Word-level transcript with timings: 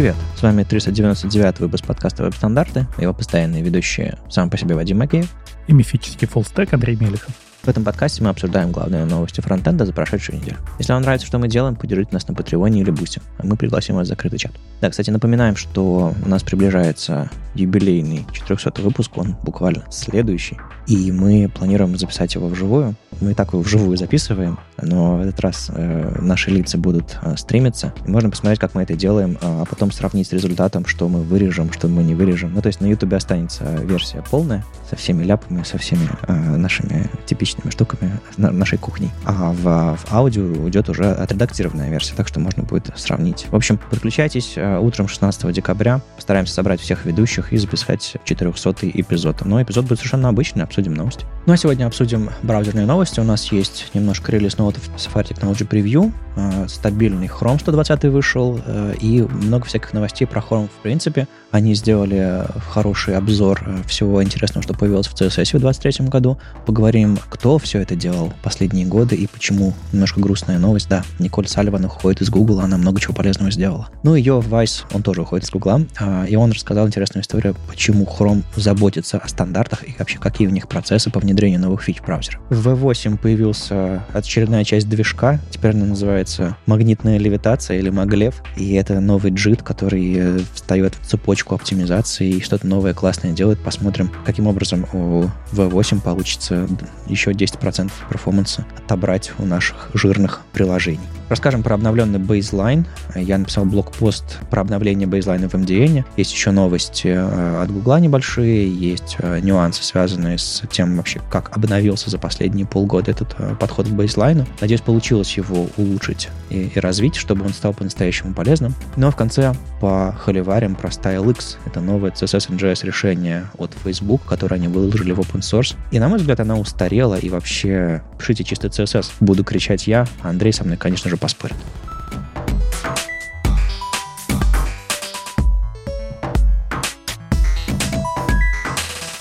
Привет, 0.00 0.16
с 0.34 0.42
вами 0.42 0.62
399 0.62 1.60
выпуск 1.60 1.84
подкаста 1.84 2.24
«Веб-стандарты», 2.24 2.86
его 2.96 3.12
постоянные 3.12 3.60
ведущие 3.60 4.16
сам 4.30 4.48
по 4.48 4.56
себе 4.56 4.74
Вадим 4.74 4.96
Макеев 4.96 5.30
и 5.66 5.74
мифический 5.74 6.26
фуллстек 6.26 6.72
Андрей 6.72 6.96
Мелехов. 6.96 7.34
В 7.62 7.68
этом 7.68 7.84
подкасте 7.84 8.22
мы 8.22 8.30
обсуждаем 8.30 8.72
главные 8.72 9.04
новости 9.04 9.42
фронтенда 9.42 9.84
за 9.84 9.92
прошедшую 9.92 10.38
неделю. 10.38 10.56
Если 10.78 10.94
вам 10.94 11.02
нравится, 11.02 11.26
что 11.26 11.38
мы 11.38 11.46
делаем, 11.46 11.76
поддержите 11.76 12.10
нас 12.12 12.26
на 12.26 12.32
Патреоне 12.32 12.80
или 12.80 12.90
Бусте, 12.90 13.20
а 13.36 13.44
мы 13.44 13.56
пригласим 13.56 13.96
вас 13.96 14.06
в 14.06 14.08
закрытый 14.08 14.38
чат. 14.38 14.52
Да, 14.80 14.88
кстати, 14.88 15.10
напоминаем, 15.10 15.56
что 15.56 16.14
у 16.24 16.28
нас 16.28 16.42
приближается 16.42 17.28
юбилейный 17.54 18.26
400 18.32 18.80
выпуск, 18.80 19.18
он 19.18 19.36
буквально 19.42 19.84
следующий, 19.90 20.56
и 20.86 21.12
мы 21.12 21.50
планируем 21.54 21.98
записать 21.98 22.34
его 22.34 22.48
вживую. 22.48 22.94
Мы 23.20 23.32
и 23.32 23.34
так 23.34 23.52
его 23.52 23.60
вживую 23.60 23.98
записываем, 23.98 24.58
но 24.80 25.16
в 25.16 25.20
этот 25.20 25.38
раз 25.40 25.70
э, 25.74 26.18
наши 26.22 26.50
лица 26.50 26.78
будут 26.78 27.18
э, 27.20 27.36
стримиться, 27.36 27.92
и 28.06 28.10
можно 28.10 28.30
посмотреть, 28.30 28.58
как 28.58 28.74
мы 28.74 28.84
это 28.84 28.94
делаем, 28.94 29.36
а 29.42 29.66
потом 29.66 29.92
сравнить 29.92 30.28
с 30.28 30.32
результатом, 30.32 30.86
что 30.86 31.06
мы 31.08 31.20
вырежем, 31.20 31.70
что 31.70 31.88
мы 31.88 32.02
не 32.02 32.14
вырежем. 32.14 32.54
Ну, 32.54 32.62
то 32.62 32.68
есть 32.68 32.80
на 32.80 32.86
YouTube 32.86 33.12
останется 33.12 33.64
версия 33.82 34.24
полная, 34.30 34.64
со 34.88 34.96
всеми 34.96 35.24
ляпами, 35.24 35.62
со 35.64 35.76
всеми 35.76 36.08
э, 36.26 36.32
нашими 36.32 37.10
типичными 37.26 37.49
штуками 37.70 38.20
на, 38.36 38.50
нашей 38.50 38.78
кухни. 38.78 39.10
А 39.24 39.52
в, 39.52 39.96
в 39.96 40.12
аудио 40.12 40.42
уйдет 40.42 40.88
уже 40.88 41.04
отредактированная 41.04 41.90
версия, 41.90 42.14
так 42.14 42.28
что 42.28 42.40
можно 42.40 42.62
будет 42.62 42.90
сравнить. 42.96 43.46
В 43.50 43.56
общем, 43.56 43.78
подключайтесь 43.90 44.54
э, 44.56 44.78
утром 44.78 45.08
16 45.08 45.52
декабря, 45.52 46.00
постараемся 46.16 46.54
собрать 46.54 46.80
всех 46.80 47.04
ведущих 47.06 47.52
и 47.52 47.56
записать 47.56 48.16
400 48.24 48.74
эпизод. 48.82 49.44
Но 49.44 49.62
эпизод 49.62 49.86
будет 49.86 49.98
совершенно 49.98 50.28
обычный, 50.28 50.62
обсудим 50.62 50.94
новости. 50.94 51.24
Ну 51.46 51.52
а 51.52 51.56
сегодня 51.56 51.86
обсудим 51.86 52.30
браузерные 52.42 52.86
новости. 52.86 53.20
У 53.20 53.24
нас 53.24 53.50
есть 53.52 53.90
немножко 53.94 54.32
релиз 54.32 54.58
ноутов 54.58 54.88
Safari 54.96 55.28
Technology 55.28 55.66
Preview, 55.66 56.12
э, 56.36 56.68
стабильный 56.68 57.26
Chrome 57.26 57.58
120 57.58 58.04
вышел, 58.04 58.60
э, 58.64 58.94
и 59.00 59.22
много 59.22 59.64
всяких 59.64 59.92
новостей 59.92 60.26
про 60.26 60.40
Chrome 60.40 60.68
в 60.68 60.82
принципе. 60.82 61.26
Они 61.50 61.74
сделали 61.74 62.44
хороший 62.68 63.16
обзор 63.16 63.64
всего 63.86 64.22
интересного, 64.22 64.62
что 64.62 64.74
появилось 64.74 65.08
в 65.08 65.14
CSS 65.14 65.56
в 65.56 65.60
2023 65.60 66.08
году. 66.08 66.38
Поговорим, 66.66 67.18
кто 67.28 67.39
все 67.58 67.80
это 67.80 67.96
делал 67.96 68.32
последние 68.42 68.86
годы 68.86 69.16
и 69.16 69.26
почему. 69.26 69.74
Немножко 69.92 70.20
грустная 70.20 70.58
новость, 70.58 70.88
да. 70.88 71.04
Николь 71.18 71.48
Салливан 71.48 71.84
уходит 71.84 72.22
из 72.22 72.30
Google, 72.30 72.60
она 72.60 72.76
много 72.76 73.00
чего 73.00 73.14
полезного 73.14 73.50
сделала. 73.50 73.88
Ну 74.02 74.14
Йо 74.14 74.40
Вайс, 74.40 74.84
он 74.92 75.02
тоже 75.02 75.22
уходит 75.22 75.46
из 75.46 75.50
Google, 75.50 75.86
и 76.28 76.36
он 76.36 76.52
рассказал 76.52 76.86
интересную 76.86 77.22
историю, 77.22 77.56
почему 77.68 78.04
Chrome 78.04 78.42
заботится 78.56 79.18
о 79.18 79.28
стандартах 79.28 79.88
и 79.88 79.94
вообще 79.98 80.18
какие 80.18 80.46
у 80.48 80.50
них 80.50 80.68
процессы 80.68 81.10
по 81.10 81.20
внедрению 81.20 81.60
новых 81.60 81.82
фич 81.82 82.00
браузера. 82.00 82.38
В 82.50 82.68
V8 82.68 83.18
появился 83.18 84.04
очередная 84.12 84.64
часть 84.64 84.88
движка, 84.88 85.40
теперь 85.50 85.72
она 85.72 85.86
называется 85.86 86.56
магнитная 86.66 87.18
левитация 87.18 87.78
или 87.78 87.90
маглев, 87.90 88.42
и 88.56 88.74
это 88.74 89.00
новый 89.00 89.32
JIT, 89.32 89.62
который 89.62 90.44
встает 90.54 90.94
в 91.00 91.06
цепочку 91.06 91.54
оптимизации 91.54 92.34
и 92.34 92.40
что-то 92.40 92.66
новое 92.66 92.94
классное 92.94 93.32
делает. 93.32 93.58
Посмотрим, 93.60 94.10
каким 94.24 94.46
образом 94.46 94.86
у 94.92 95.24
V8 95.52 96.00
получится 96.00 96.68
еще 97.06 97.29
10% 97.34 97.90
перформанса 98.08 98.66
отобрать 98.78 99.32
у 99.38 99.46
наших 99.46 99.90
жирных 99.94 100.42
приложений. 100.52 101.00
Расскажем 101.30 101.62
про 101.62 101.76
обновленный 101.76 102.18
бейзлайн. 102.18 102.86
Я 103.14 103.38
написал 103.38 103.64
блокпост 103.64 104.40
про 104.50 104.62
обновление 104.62 105.06
бейзлайна 105.06 105.48
в 105.48 105.54
MDN. 105.54 106.04
Есть 106.16 106.32
еще 106.32 106.50
новости 106.50 107.06
э, 107.06 107.62
от 107.62 107.70
Гугла 107.70 108.00
небольшие, 108.00 108.68
есть 108.68 109.16
э, 109.20 109.38
нюансы, 109.38 109.84
связанные 109.84 110.38
с 110.38 110.64
тем 110.72 110.96
вообще, 110.96 111.20
как 111.30 111.56
обновился 111.56 112.10
за 112.10 112.18
последние 112.18 112.66
полгода 112.66 113.12
этот 113.12 113.36
э, 113.38 113.54
подход 113.60 113.86
к 113.86 113.90
бейзлайну. 113.90 114.44
Надеюсь, 114.60 114.80
получилось 114.80 115.36
его 115.36 115.68
улучшить 115.76 116.30
и, 116.48 116.72
и 116.74 116.80
развить, 116.80 117.14
чтобы 117.14 117.44
он 117.44 117.52
стал 117.52 117.74
по-настоящему 117.74 118.34
полезным. 118.34 118.74
Ну 118.96 119.06
а 119.06 119.12
в 119.12 119.16
конце 119.16 119.54
по 119.80 120.14
холиварим 120.18 120.74
про 120.74 120.88
StyleX. 120.88 121.56
Это 121.64 121.80
новое 121.80 122.10
CSS 122.10 122.50
NGS 122.50 122.84
решение 122.84 123.46
от 123.56 123.72
Facebook, 123.84 124.22
которое 124.26 124.56
они 124.56 124.68
выложили 124.68 125.12
в 125.12 125.20
open 125.20 125.40
source. 125.40 125.76
И, 125.90 125.98
на 125.98 126.08
мой 126.08 126.18
взгляд, 126.18 126.40
она 126.40 126.56
устарела, 126.56 127.18
и 127.20 127.28
вообще 127.28 128.02
пишите 128.18 128.44
чистый 128.44 128.70
CSS. 128.70 129.12
Буду 129.20 129.44
кричать 129.44 129.86
я, 129.86 130.06
а 130.22 130.30
Андрей 130.30 130.52
со 130.52 130.64
мной, 130.64 130.76
конечно 130.76 131.10
же, 131.10 131.16
поспорит. 131.16 131.56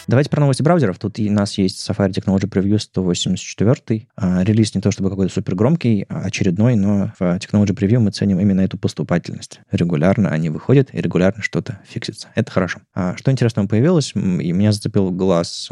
Давайте 0.09 0.31
про 0.31 0.39
новости 0.39 0.63
браузеров. 0.63 0.97
Тут 0.97 1.19
у 1.19 1.31
нас 1.31 1.59
есть 1.59 1.87
Safari 1.87 2.09
Technology 2.09 2.49
Preview 2.49 2.79
184. 2.79 4.07
А, 4.15 4.43
релиз 4.43 4.73
не 4.73 4.81
то 4.81 4.89
чтобы 4.89 5.11
какой-то 5.11 5.31
супер 5.31 5.53
громкий, 5.53 6.07
а 6.09 6.21
очередной, 6.21 6.75
но 6.75 7.13
в 7.19 7.21
Technology 7.21 7.77
Preview 7.77 7.99
мы 7.99 8.09
ценим 8.09 8.39
именно 8.39 8.61
эту 8.61 8.79
поступательность. 8.79 9.59
Регулярно 9.69 10.29
они 10.29 10.49
выходят, 10.49 10.89
и 10.93 10.99
регулярно 10.99 11.43
что-то 11.43 11.81
фиксится. 11.87 12.29
Это 12.33 12.49
хорошо. 12.51 12.79
А 12.95 13.15
что 13.17 13.31
интересного 13.31 13.67
появилось, 13.67 14.13
и 14.15 14.51
меня 14.51 14.71
зацепил 14.71 15.11
глаз 15.11 15.69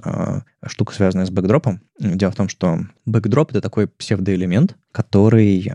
штука, 0.67 0.93
связанная 0.93 1.25
с 1.25 1.31
backdrop 1.31 1.68
ом. 1.68 1.81
Дело 1.99 2.29
в 2.29 2.35
том, 2.35 2.47
что 2.47 2.81
backdrop— 3.07 3.49
это 3.53 3.61
такой 3.61 3.87
псевдоэлемент, 3.87 4.75
который 4.91 5.73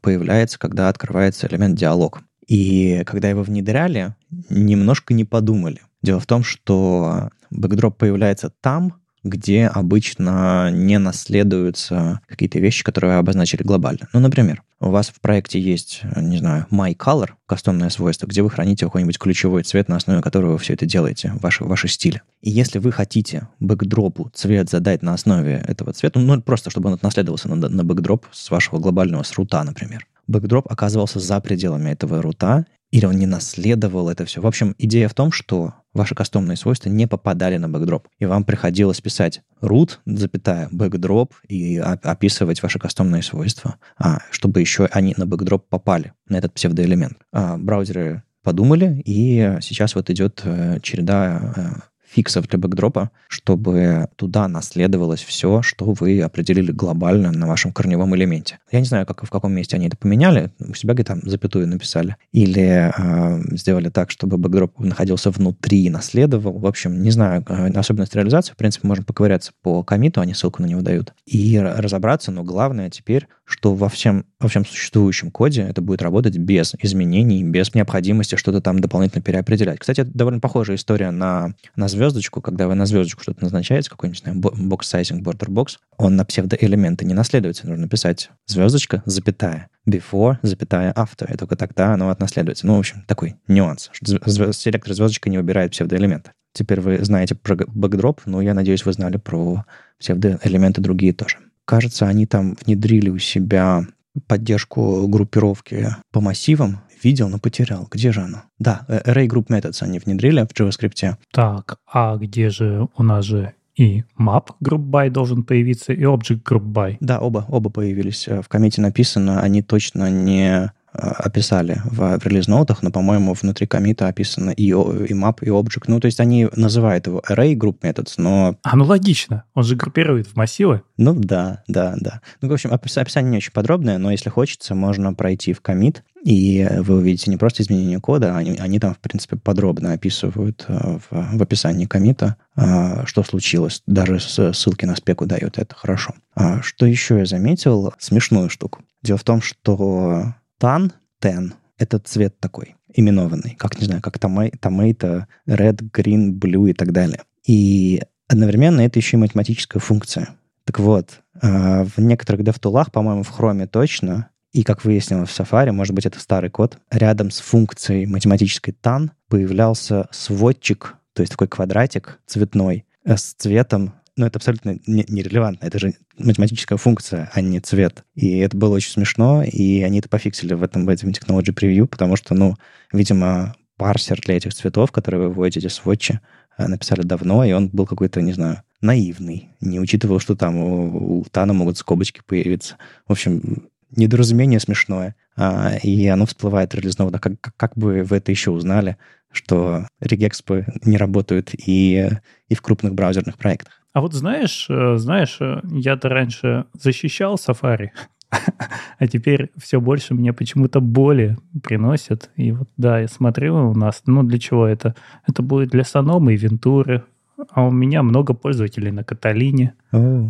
появляется, 0.00 0.60
когда 0.60 0.90
открывается 0.90 1.48
элемент 1.48 1.76
диалог. 1.76 2.20
И 2.46 3.02
когда 3.04 3.28
его 3.28 3.42
внедряли, 3.42 4.14
немножко 4.48 5.12
не 5.12 5.24
подумали. 5.24 5.80
Дело 6.02 6.20
в 6.20 6.26
том, 6.26 6.44
что 6.44 7.30
backdrop 7.56 7.98
появляется 7.98 8.50
там, 8.60 8.94
где 9.26 9.66
обычно 9.66 10.70
не 10.70 10.98
наследуются 10.98 12.20
какие-то 12.26 12.58
вещи, 12.58 12.84
которые 12.84 13.14
вы 13.14 13.18
обозначили 13.18 13.62
глобально. 13.62 14.08
Ну, 14.12 14.20
например, 14.20 14.62
у 14.78 14.90
вас 14.90 15.08
в 15.08 15.20
проекте 15.20 15.60
есть, 15.60 16.02
не 16.16 16.38
знаю, 16.38 16.66
MyColor, 16.70 17.30
кастомное 17.46 17.90
свойство, 17.90 18.26
где 18.26 18.42
вы 18.42 18.50
храните 18.50 18.84
какой-нибудь 18.84 19.18
ключевой 19.18 19.62
цвет, 19.62 19.88
на 19.88 19.96
основе 19.96 20.22
которого 20.22 20.52
вы 20.52 20.58
все 20.58 20.74
это 20.74 20.86
делаете, 20.86 21.32
ваши, 21.40 21.64
ваши 21.64 21.88
стили. 21.88 22.22
И 22.40 22.50
если 22.50 22.78
вы 22.78 22.92
хотите 22.92 23.48
backdrop 23.58 24.22
у 24.22 24.30
цвет 24.32 24.70
задать 24.70 25.02
на 25.02 25.14
основе 25.14 25.64
этого 25.66 25.92
цвета, 25.92 26.20
ну, 26.20 26.40
просто 26.40 26.70
чтобы 26.70 26.90
он 26.90 26.98
наследовался 27.02 27.48
на, 27.48 27.68
на 27.68 27.84
backdrop 27.84 28.26
с 28.32 28.50
вашего 28.50 28.78
глобального 28.78 29.22
с 29.22 29.28
root 29.28 29.52
а, 29.52 29.64
например, 29.64 30.06
backdrop 30.26 30.70
оказывался 30.70 31.20
за 31.20 31.40
пределами 31.40 31.90
этого 31.90 32.20
root 32.20 32.51
а, 32.51 32.66
или 32.90 33.04
он 33.04 33.16
не 33.16 33.26
наследовал 33.26 34.08
это 34.08 34.24
все. 34.24 34.40
В 34.40 34.46
общем, 34.46 34.74
идея 34.78 35.08
в 35.08 35.14
том, 35.14 35.32
что 35.32 35.74
ваши 35.92 36.14
кастомные 36.14 36.56
свойства 36.56 36.88
не 36.88 37.06
попадали 37.06 37.56
на 37.56 37.68
backdrop. 37.68 38.08
И 38.18 38.26
вам 38.26 38.44
приходилось 38.44 39.00
писать 39.00 39.42
root, 39.60 39.98
запятая, 40.04 40.68
backdrop 40.70 41.34
и 41.48 41.78
описывать 41.78 42.62
ваши 42.62 42.78
кастомные 42.78 43.22
свойства, 43.22 43.76
а, 43.98 44.20
чтобы 44.30 44.60
еще 44.60 44.86
они 44.92 45.14
на 45.16 45.26
backdrop 45.26 45.68
попали, 45.68 46.12
на 46.28 46.36
этот 46.36 46.52
псевдоэлемент. 46.54 47.18
А, 47.32 47.56
браузеры 47.56 48.22
подумали, 48.42 49.02
и 49.04 49.58
сейчас 49.60 49.96
вот 49.96 50.08
идет 50.08 50.42
э, 50.44 50.78
череда 50.80 51.52
э, 51.56 51.95
фиксов 52.16 52.48
для 52.48 52.58
backdrop 52.58 53.00
а, 53.00 53.10
чтобы 53.28 54.08
туда 54.16 54.48
наследовалось 54.48 55.22
все, 55.22 55.60
что 55.60 55.94
вы 56.00 56.22
определили 56.22 56.72
глобально 56.72 57.30
на 57.30 57.46
вашем 57.46 57.72
корневом 57.72 58.16
элементе. 58.16 58.58
Я 58.72 58.80
не 58.80 58.86
знаю, 58.86 59.04
как, 59.04 59.22
в 59.22 59.28
каком 59.28 59.52
месте 59.52 59.76
они 59.76 59.88
это 59.88 59.98
поменяли. 59.98 60.50
У 60.58 60.72
себя 60.72 60.94
где-то 60.94 61.12
там 61.12 61.28
запятую 61.28 61.68
написали. 61.68 62.16
Или 62.32 62.90
э, 62.96 63.42
сделали 63.54 63.90
так, 63.90 64.10
чтобы 64.10 64.38
backdrop 64.38 64.78
находился 64.80 65.30
внутри 65.30 65.84
и 65.84 65.90
наследовал. 65.90 66.58
В 66.58 66.66
общем, 66.66 67.02
не 67.02 67.10
знаю, 67.10 67.44
э, 67.46 67.70
особенность 67.72 68.14
реализации. 68.14 68.54
В 68.54 68.56
принципе, 68.56 68.88
можно 68.88 69.04
поковыряться 69.04 69.52
по 69.62 69.82
коммиту, 69.82 70.22
они 70.22 70.32
ссылку 70.32 70.62
на 70.62 70.66
него 70.66 70.80
дают. 70.80 71.12
И 71.26 71.58
разобраться, 71.58 72.32
но 72.32 72.44
главное 72.44 72.88
теперь, 72.88 73.28
что 73.44 73.74
во 73.74 73.88
всем, 73.88 74.24
во 74.40 74.48
всем 74.48 74.64
существующем 74.64 75.30
коде 75.30 75.62
это 75.62 75.82
будет 75.82 76.02
работать 76.02 76.36
без 76.38 76.74
изменений, 76.80 77.44
без 77.44 77.74
необходимости 77.74 78.36
что-то 78.36 78.60
там 78.60 78.80
дополнительно 78.80 79.22
переопределять. 79.22 79.78
Кстати, 79.78 80.00
это 80.00 80.10
довольно 80.12 80.40
похожая 80.40 80.76
история 80.76 81.10
на, 81.10 81.54
на 81.76 81.88
звездочку, 82.06 82.40
когда 82.40 82.68
вы 82.68 82.74
на 82.74 82.86
звездочку 82.86 83.22
что-то 83.22 83.42
назначаете, 83.42 83.90
какой-нибудь, 83.90 84.22
знаю, 84.22 84.38
border 84.38 85.48
box, 85.48 85.78
он 85.96 86.16
на 86.16 86.24
псевдоэлементы 86.24 87.04
не 87.04 87.14
наследуется. 87.14 87.66
Нужно 87.66 87.88
писать 87.88 88.30
звездочка, 88.46 89.02
запятая, 89.06 89.68
before, 89.88 90.38
запятая, 90.42 90.92
after. 90.92 91.32
И 91.32 91.36
только 91.36 91.56
тогда 91.56 91.94
оно 91.94 92.10
отнаследуется. 92.10 92.66
Ну, 92.66 92.76
в 92.76 92.78
общем, 92.78 93.04
такой 93.06 93.36
нюанс. 93.48 93.90
Селектор 93.92 94.94
звездочка 94.94 95.30
не 95.30 95.38
выбирает 95.38 95.72
псевдоэлементы. 95.72 96.30
Теперь 96.52 96.80
вы 96.80 97.04
знаете 97.04 97.34
про 97.34 97.56
backdrop, 97.56 98.22
но 98.24 98.40
я 98.40 98.54
надеюсь, 98.54 98.84
вы 98.84 98.92
знали 98.92 99.16
про 99.16 99.64
псевдоэлементы 99.98 100.80
другие 100.80 101.12
тоже. 101.12 101.38
Кажется, 101.64 102.06
они 102.06 102.26
там 102.26 102.56
внедрили 102.64 103.10
у 103.10 103.18
себя 103.18 103.84
поддержку 104.26 105.06
группировки 105.08 105.88
по 106.12 106.20
массивам, 106.22 106.80
видел, 107.02 107.28
но 107.28 107.38
потерял. 107.38 107.86
Где 107.90 108.12
же 108.12 108.22
оно? 108.22 108.42
Да, 108.58 108.84
э, 108.88 109.00
Array 109.10 109.28
Group 109.28 109.46
Methods 109.48 109.82
они 109.82 109.98
внедрили 109.98 110.42
в 110.42 110.58
JavaScript. 110.58 111.16
Так, 111.32 111.78
а 111.92 112.16
где 112.16 112.50
же 112.50 112.88
у 112.96 113.02
нас 113.02 113.24
же 113.24 113.54
и 113.76 114.04
map 114.18 114.48
group 114.64 114.88
by 114.90 115.10
должен 115.10 115.44
появиться, 115.44 115.92
и 115.92 116.02
object 116.02 116.42
group 116.42 116.72
by? 116.72 116.96
Да, 117.00 117.20
оба, 117.20 117.44
оба 117.48 117.70
появились. 117.70 118.26
Э, 118.26 118.40
в 118.42 118.48
комите 118.48 118.80
написано, 118.80 119.40
они 119.42 119.62
точно 119.62 120.10
не 120.10 120.72
описали 120.96 121.80
в, 121.84 122.18
в 122.18 122.26
релиз-ноутах, 122.26 122.82
но, 122.82 122.90
по-моему, 122.90 123.34
внутри 123.34 123.66
комита 123.66 124.08
описано 124.08 124.50
и, 124.50 124.64
и 124.64 124.72
map, 124.72 125.38
и 125.42 125.48
object. 125.48 125.84
Ну, 125.88 126.00
то 126.00 126.06
есть 126.06 126.20
они 126.20 126.48
называют 126.56 127.06
его 127.06 127.22
array 127.28 127.54
group 127.54 127.80
methods, 127.80 128.14
но... 128.16 128.56
А, 128.62 128.76
ну 128.76 128.84
логично. 128.84 129.44
Он 129.54 129.64
же 129.64 129.76
группирует 129.76 130.26
в 130.26 130.36
массивы. 130.36 130.82
Ну, 130.96 131.14
да, 131.14 131.62
да, 131.68 131.94
да. 131.98 132.20
Ну, 132.40 132.48
в 132.48 132.52
общем, 132.52 132.72
описание 132.72 133.30
не 133.30 133.36
очень 133.38 133.52
подробное, 133.52 133.98
но 133.98 134.10
если 134.10 134.30
хочется, 134.30 134.74
можно 134.74 135.12
пройти 135.14 135.52
в 135.52 135.60
комит, 135.60 136.02
и 136.24 136.68
вы 136.80 136.96
увидите 136.96 137.30
не 137.30 137.36
просто 137.36 137.62
изменение 137.62 138.00
кода, 138.00 138.36
они, 138.36 138.56
они 138.56 138.80
там, 138.80 138.94
в 138.94 138.98
принципе, 138.98 139.36
подробно 139.36 139.92
описывают 139.92 140.64
в, 140.68 141.00
в 141.10 141.42
описании 141.42 141.86
комита, 141.86 142.36
что 142.56 143.22
случилось. 143.22 143.82
Даже 143.86 144.18
ссылки 144.18 144.84
на 144.86 144.96
спеку 144.96 145.26
дают, 145.26 145.58
это 145.58 145.74
хорошо. 145.74 146.14
А 146.34 146.62
что 146.62 146.86
еще 146.86 147.18
я 147.18 147.26
заметил? 147.26 147.94
Смешную 147.98 148.50
штуку. 148.50 148.80
Дело 149.02 149.18
в 149.18 149.24
том, 149.24 149.40
что 149.40 150.34
тан, 150.58 150.92
тен, 151.20 151.54
это 151.78 151.98
цвет 151.98 152.38
такой, 152.40 152.76
именованный, 152.92 153.56
как, 153.58 153.78
не 153.78 153.86
знаю, 153.86 154.02
как 154.02 154.18
томейто, 154.18 155.28
red, 155.46 155.90
green, 155.90 156.32
blue 156.32 156.70
и 156.70 156.72
так 156.72 156.92
далее. 156.92 157.22
И 157.46 158.02
одновременно 158.28 158.80
это 158.80 158.98
еще 158.98 159.16
и 159.16 159.20
математическая 159.20 159.80
функция. 159.80 160.30
Так 160.64 160.80
вот, 160.80 161.20
а, 161.40 161.84
в 161.84 161.98
некоторых 161.98 162.42
DevTool'ах, 162.42 162.90
по-моему, 162.90 163.22
в 163.22 163.38
Chrome 163.38 163.66
точно, 163.66 164.30
и, 164.52 164.62
как 164.62 164.84
выяснилось 164.84 165.28
в 165.28 165.38
Safari, 165.38 165.70
может 165.70 165.94
быть, 165.94 166.06
это 166.06 166.18
старый 166.18 166.50
код, 166.50 166.78
рядом 166.90 167.30
с 167.30 167.40
функцией 167.40 168.06
математической 168.06 168.70
tan 168.70 169.10
появлялся 169.28 170.08
сводчик, 170.10 170.96
то 171.12 171.22
есть 171.22 171.32
такой 171.32 171.48
квадратик 171.48 172.20
цветной, 172.26 172.86
э, 173.04 173.16
с 173.16 173.34
цветом 173.34 173.94
но 174.16 174.26
это 174.26 174.38
абсолютно 174.38 174.78
нерелевантно. 174.86 175.66
Это 175.66 175.78
же 175.78 175.94
математическая 176.18 176.78
функция, 176.78 177.30
а 177.32 177.40
не 177.40 177.60
цвет. 177.60 178.04
И 178.14 178.38
это 178.38 178.56
было 178.56 178.74
очень 178.74 178.90
смешно, 178.90 179.42
и 179.42 179.82
они 179.82 179.98
это 179.98 180.08
пофиксили 180.08 180.54
в 180.54 180.62
этом, 180.62 180.86
в 180.86 180.88
этом 180.88 181.10
Technology 181.10 181.54
Preview, 181.54 181.86
потому 181.86 182.16
что, 182.16 182.34
ну, 182.34 182.56
видимо, 182.92 183.54
парсер 183.76 184.20
для 184.20 184.36
этих 184.36 184.54
цветов, 184.54 184.90
которые 184.90 185.28
вы 185.28 185.34
вводите 185.34 185.68
в 185.68 185.72
сводчи, 185.72 186.20
э, 186.56 186.66
написали 186.66 187.02
давно, 187.02 187.44
и 187.44 187.52
он 187.52 187.68
был 187.68 187.86
какой-то, 187.86 188.22
не 188.22 188.32
знаю, 188.32 188.62
наивный, 188.80 189.50
не 189.60 189.80
учитывал, 189.80 190.18
что 190.18 190.34
там 190.34 190.56
у, 190.56 191.18
у 191.20 191.24
Тана 191.24 191.52
могут 191.52 191.76
скобочки 191.76 192.22
появиться. 192.26 192.76
В 193.06 193.12
общем, 193.12 193.68
недоразумение 193.90 194.60
смешное. 194.60 195.14
А, 195.36 195.76
и 195.82 196.06
оно 196.06 196.26
всплывает 196.26 196.74
релизновано. 196.74 197.18
Как, 197.18 197.34
как 197.56 197.76
бы 197.76 198.02
вы 198.02 198.16
это 198.16 198.30
еще 198.30 198.50
узнали, 198.50 198.96
что 199.30 199.86
регекспы 200.00 200.66
не 200.84 200.96
работают 200.96 201.50
и, 201.52 202.10
и 202.48 202.54
в 202.54 202.62
крупных 202.62 202.94
браузерных 202.94 203.36
проектах? 203.36 203.82
А 203.96 204.02
вот 204.02 204.12
знаешь, 204.12 204.66
э, 204.68 204.98
знаешь, 204.98 205.38
э, 205.40 205.62
я-то 205.70 206.10
раньше 206.10 206.66
защищал 206.74 207.36
Safari, 207.36 207.92
а 208.98 209.06
теперь 209.06 209.50
все 209.56 209.80
больше 209.80 210.12
мне 210.12 210.34
почему-то 210.34 210.80
боли 210.80 211.38
приносят. 211.62 212.28
И 212.36 212.52
вот 212.52 212.68
да, 212.76 213.00
я 213.00 213.08
смотрю 213.08 213.70
у 213.70 213.72
нас, 213.72 214.02
ну 214.04 214.22
для 214.22 214.38
чего 214.38 214.66
это? 214.66 214.94
Это 215.26 215.40
будет 215.40 215.70
для 215.70 215.82
Саномы 215.82 216.34
и 216.34 216.36
Вентуры. 216.36 217.04
А 217.48 217.64
у 217.64 217.70
меня 217.70 218.02
много 218.02 218.34
пользователей 218.34 218.90
на 218.90 219.02
Каталине. 219.02 219.72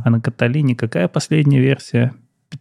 А 0.05 0.11
на 0.11 0.21
Каталине 0.21 0.77
какая 0.77 1.09
последняя 1.09 1.59
версия? 1.59 2.15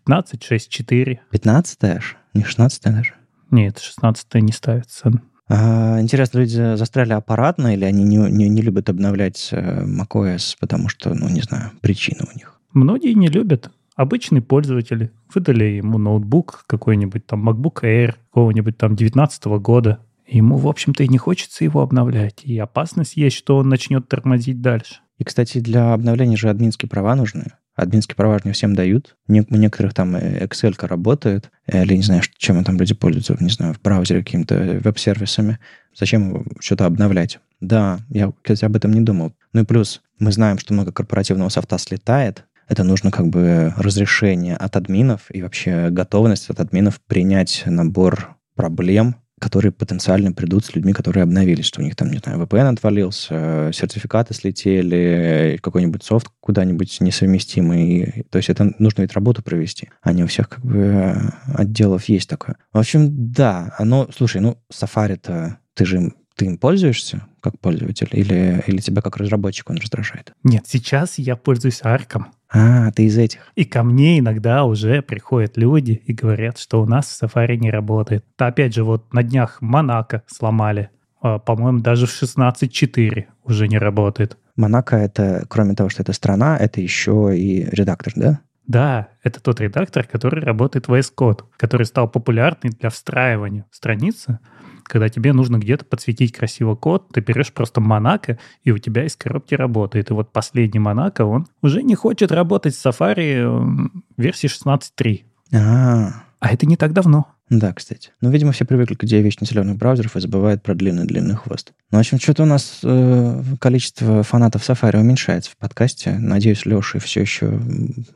15.6.4. 0.08 1.19
15 1.30 1.84
аж? 1.84 2.18
Не 2.34 2.44
16 2.44 2.84
даже? 2.84 3.13
Нет, 3.51 3.78
16 3.78 4.34
не 4.42 4.51
ставится. 4.51 5.12
А, 5.47 6.01
интересно, 6.01 6.39
люди 6.39 6.75
застряли 6.75 7.13
аппаратно 7.13 7.74
или 7.74 7.86
они 7.86 8.03
не, 8.03 8.18
не, 8.18 8.50
не 8.50 8.62
любят 8.62 8.89
обновлять 8.89 9.50
э, 9.51 9.86
macOS, 9.86 10.56
потому 10.59 10.89
что, 10.89 11.13
ну, 11.13 11.30
не 11.30 11.42
знаю, 11.42 11.71
причины 11.81 12.21
у 12.31 12.36
них? 12.36 12.59
Многие 12.74 13.13
не 13.13 13.27
любят. 13.27 13.69
Обычные 13.95 14.42
пользователи 14.42 15.12
выдали 15.33 15.65
ему 15.65 15.97
ноутбук 15.97 16.65
какой-нибудь, 16.68 17.25
там, 17.27 17.47
MacBook 17.47 17.83
Air 17.83 18.15
какого-нибудь 18.30 18.77
там 18.77 18.95
19 18.95 19.45
года. 19.45 20.00
Ему, 20.27 20.57
в 20.57 20.68
общем-то, 20.68 21.03
и 21.03 21.07
не 21.07 21.19
хочется 21.19 21.63
его 21.63 21.81
обновлять. 21.81 22.41
И 22.44 22.57
опасность 22.57 23.15
есть, 23.15 23.38
что 23.38 23.57
он 23.57 23.69
начнет 23.69 24.07
тормозить 24.09 24.62
дальше. 24.62 24.95
И, 25.19 25.24
кстати, 25.24 25.59
для 25.59 25.94
обновления 25.94 26.36
же 26.36 26.50
админские 26.50 26.89
права 26.89 27.15
нужны. 27.15 27.53
Админские 27.75 28.16
права 28.16 28.39
не 28.44 28.54
всем 28.54 28.74
дают. 28.74 29.16
у 29.27 29.56
некоторых 29.56 29.94
там 29.94 30.16
Excel 30.16 30.74
работает, 30.88 31.51
или 31.68 31.95
не 31.95 32.04
знаю, 32.04 32.22
чем 32.38 32.63
там 32.63 32.77
люди 32.77 32.94
пользуются, 32.94 33.36
не 33.39 33.50
знаю, 33.50 33.74
в 33.74 33.81
браузере 33.81 34.24
какими-то 34.24 34.80
веб-сервисами. 34.81 35.60
Зачем 35.94 36.45
что-то 36.60 36.86
обновлять? 36.86 37.39
Да, 37.60 38.00
я, 38.10 38.31
кстати, 38.42 38.66
об 38.66 38.75
этом 38.75 38.94
не 38.94 39.01
думал. 39.01 39.33
Ну 39.54 39.62
и 39.62 39.66
плюс, 39.66 40.01
мы 40.19 40.31
знаем, 40.31 40.57
что 40.57 40.74
много 40.74 40.92
корпоративного 40.92 41.50
софта 41.50 41.77
слетает, 41.77 42.45
это 42.68 42.83
нужно 42.83 43.12
как 43.12 43.27
бы 43.27 43.74
разрешение 43.77 44.56
от 44.56 44.75
админов 44.75 45.25
и 45.30 45.42
вообще 45.42 45.89
готовность 45.89 46.50
от 46.50 46.60
админов 46.60 47.00
принять 47.01 47.63
набор 47.66 48.36
проблем, 48.56 49.18
которые 49.45 49.71
потенциально 49.71 50.31
придут 50.31 50.65
с 50.65 50.74
людьми, 50.74 50.92
которые 50.92 51.21
обновились, 51.21 51.65
что 51.65 51.80
у 51.80 51.83
них 51.83 51.95
там, 51.95 52.09
не 52.09 52.18
знаю, 52.18 52.39
VPN 52.39 52.74
отвалился, 52.74 53.69
сертификаты 53.71 54.33
слетели, 54.33 55.59
какой-нибудь 55.62 56.03
софт 56.03 56.30
куда-нибудь 56.39 57.00
несовместимый. 57.00 58.25
То 58.31 58.39
есть 58.39 58.50
это 58.50 58.74
нужно 58.80 59.03
ведь 59.03 59.13
работу 59.13 59.44
провести, 59.44 59.92
а 60.01 60.13
не 60.13 60.24
у 60.24 60.27
всех 60.27 60.50
как 60.50 60.65
бы 60.65 61.31
отделов 61.53 62.06
есть 62.06 62.27
такое. 62.27 62.56
В 62.74 62.80
общем, 62.80 63.31
да, 63.31 63.75
оно, 63.77 64.09
слушай, 64.18 64.42
ну, 64.42 64.57
Safari-то 64.74 65.59
ты 65.75 65.86
же 65.86 66.12
ты 66.36 66.45
им 66.45 66.57
пользуешься 66.57 67.27
как 67.39 67.59
пользователь 67.59 68.09
или, 68.12 68.63
или 68.65 68.81
тебя 68.81 69.03
как 69.03 69.18
разработчик 69.18 69.69
он 69.69 69.77
раздражает? 69.77 70.33
Нет, 70.44 70.63
сейчас 70.68 71.19
я 71.19 71.36
пользуюсь 71.36 71.81
арком. 71.83 72.33
А, 72.56 72.92
ты 72.92 73.04
из 73.04 73.18
этих. 73.18 73.52
И 73.56 73.66
ко 73.66 73.84
мне 73.84 74.19
иногда 74.19 74.63
уже 74.63 75.02
приходят 75.02 75.57
люди 75.57 76.02
и 76.06 76.13
говорят, 76.13 76.57
что 76.57 76.81
у 76.81 76.86
нас 76.86 77.19
Safari 77.22 77.57
не 77.57 77.69
работает. 77.69 78.24
Да, 78.38 78.48
опять 78.48 78.74
же, 78.74 78.84
вот 78.84 79.13
на 79.13 79.24
днях 79.24 79.62
Монако 79.62 80.24
сломали. 80.28 80.90
А, 81.22 81.38
по-моему, 81.38 81.80
даже 81.80 82.07
в 82.07 82.12
16.4 82.12 83.25
уже 83.44 83.68
не 83.68 83.78
работает. 83.78 84.38
Монако 84.56 84.96
это, 84.96 85.46
кроме 85.50 85.75
того, 85.75 85.90
что 85.90 86.02
это 86.02 86.13
страна, 86.13 86.57
это 86.57 86.80
еще 86.80 87.34
и 87.38 87.66
редактор, 87.72 88.13
да? 88.16 88.40
Да, 88.68 89.10
это 89.22 89.44
тот 89.44 89.60
редактор, 89.60 90.06
который 90.06 90.42
работает 90.42 90.88
в 90.88 90.94
VS 90.94 91.12
Code, 91.16 91.42
который 91.58 91.86
стал 91.86 92.10
популярный 92.10 92.72
для 92.72 92.90
встраивания 92.90 93.66
страницы 93.69 94.40
когда 94.86 95.10
тебе 95.10 95.34
нужно 95.34 95.58
где-то 95.58 95.86
подсветить 95.86 96.32
красиво 96.32 96.76
код, 96.76 97.10
ты 97.14 97.22
берешь 97.22 97.52
просто 97.52 97.82
Монако, 97.82 98.40
и 98.64 98.72
у 98.72 98.78
тебя 98.78 99.06
из 99.06 99.16
коробки 99.16 99.56
работает. 99.56 100.12
И 100.12 100.14
вот 100.14 100.32
последний 100.32 100.80
Монако, 100.80 101.26
он 101.26 101.48
уже 101.62 101.84
не 101.84 101.96
хочет 101.96 102.32
работать 102.32 102.76
с 102.76 102.86
Safari 102.86 103.90
версии 104.18 104.48
16.3. 104.48 105.24
А, 105.54 106.24
а 106.40 106.54
это 106.54 106.66
не 106.66 106.78
так 106.78 106.94
давно. 106.94 107.28
Да, 107.50 107.74
кстати. 107.74 108.12
Ну, 108.22 108.32
видимо, 108.32 108.52
все 108.54 108.66
привыкли 108.66 108.96
к 108.96 109.04
идее 109.04 109.22
вечно 109.22 109.46
зеленых 109.46 109.78
браузеров 109.78 110.16
и 110.16 110.20
забывают 110.20 110.64
про 110.64 110.74
длинный-длинный 110.74 111.36
хвост. 111.36 111.74
Ну, 111.92 112.00
в 112.00 112.02
общем, 112.02 112.20
что-то 112.20 112.44
у 112.44 112.48
нас 112.48 112.80
э, 112.84 113.44
количество 113.60 114.24
фанатов 114.24 114.68
Safari 114.68 115.00
уменьшается 115.00 115.51
в 115.51 115.58
подкасте. 115.58 116.18
Надеюсь, 116.18 116.65
Леша 116.65 116.98
все 116.98 117.22
еще 117.22 117.60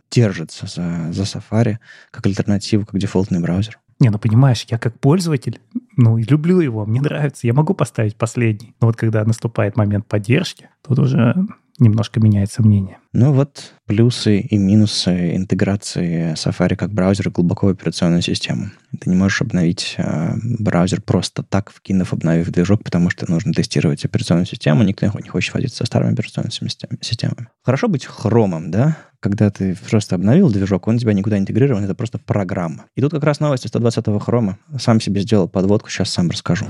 держится 0.10 0.66
за, 0.66 1.14
за 1.14 1.24
Safari 1.24 1.78
как 2.10 2.26
альтернативу, 2.26 2.88
как 2.88 3.00
дефолтный 3.00 3.40
браузер. 3.40 3.80
Не, 4.00 4.10
ну 4.10 4.18
понимаешь, 4.18 4.65
я 4.70 4.77
как 4.77 4.98
пользователь, 5.00 5.60
ну, 5.98 6.18
люблю 6.18 6.62
его, 6.62 6.86
мне 6.86 7.01
нравится, 7.01 7.48
я 7.48 7.53
могу 7.53 7.74
поставить 7.74 8.15
последний. 8.15 8.74
Но 8.79 8.88
вот 8.88 8.96
когда 8.96 9.25
наступает 9.25 9.75
момент 9.75 10.08
поддержки, 10.08 10.70
тут 10.88 11.00
уже 11.00 11.36
немножко 11.80 12.20
меняется 12.20 12.62
мнение. 12.62 12.98
Ну 13.12 13.34
вот 13.34 13.74
плюсы 13.86 14.40
и 14.40 14.58
минусы 14.58 15.36
интеграции 15.36 16.34
Safari 16.34 16.76
как 16.76 16.94
браузера 16.94 17.32
глубоко 17.32 17.68
в 17.68 17.70
операционную 17.72 18.22
систему. 18.22 18.70
Ты 19.00 19.10
не 19.10 19.16
можешь 19.16 19.42
обновить 19.42 19.96
э, 19.98 20.34
браузер 20.44 21.02
просто 21.02 21.44
так, 21.44 21.72
вкинув, 21.72 22.14
обновив 22.14 22.50
движок, 22.52 22.84
потому 22.84 23.10
что 23.10 23.30
нужно 23.30 23.54
тестировать 23.54 24.06
операционную 24.06 24.46
систему, 24.46 24.84
никто 24.84 25.06
не 25.08 25.30
хочет 25.30 25.54
возиться 25.54 25.78
со 25.78 25.86
старыми 25.86 26.14
операционными 26.14 26.52
системами. 27.02 27.48
Хорошо 27.64 27.88
быть 27.88 28.06
хромом, 28.06 28.70
да? 28.70 28.98
Когда 29.20 29.50
ты 29.50 29.76
просто 29.90 30.16
обновил 30.16 30.50
движок, 30.50 30.88
он 30.88 30.98
тебя 30.98 31.14
никуда 31.14 31.38
интегрирован, 31.38 31.84
это 31.84 31.96
просто 31.96 32.20
программа. 32.20 32.86
И 32.96 33.02
тут 33.02 33.12
как 33.12 33.24
раз 33.24 33.40
новости 33.40 33.68
120-го 33.68 34.20
хрома. 34.20 34.58
Сам 34.78 35.02
себе 35.02 35.22
сделал 35.22 35.50
подводку, 35.50 35.90
сейчас 35.90 36.10
сам 36.10 36.30
расскажу. 36.30 36.66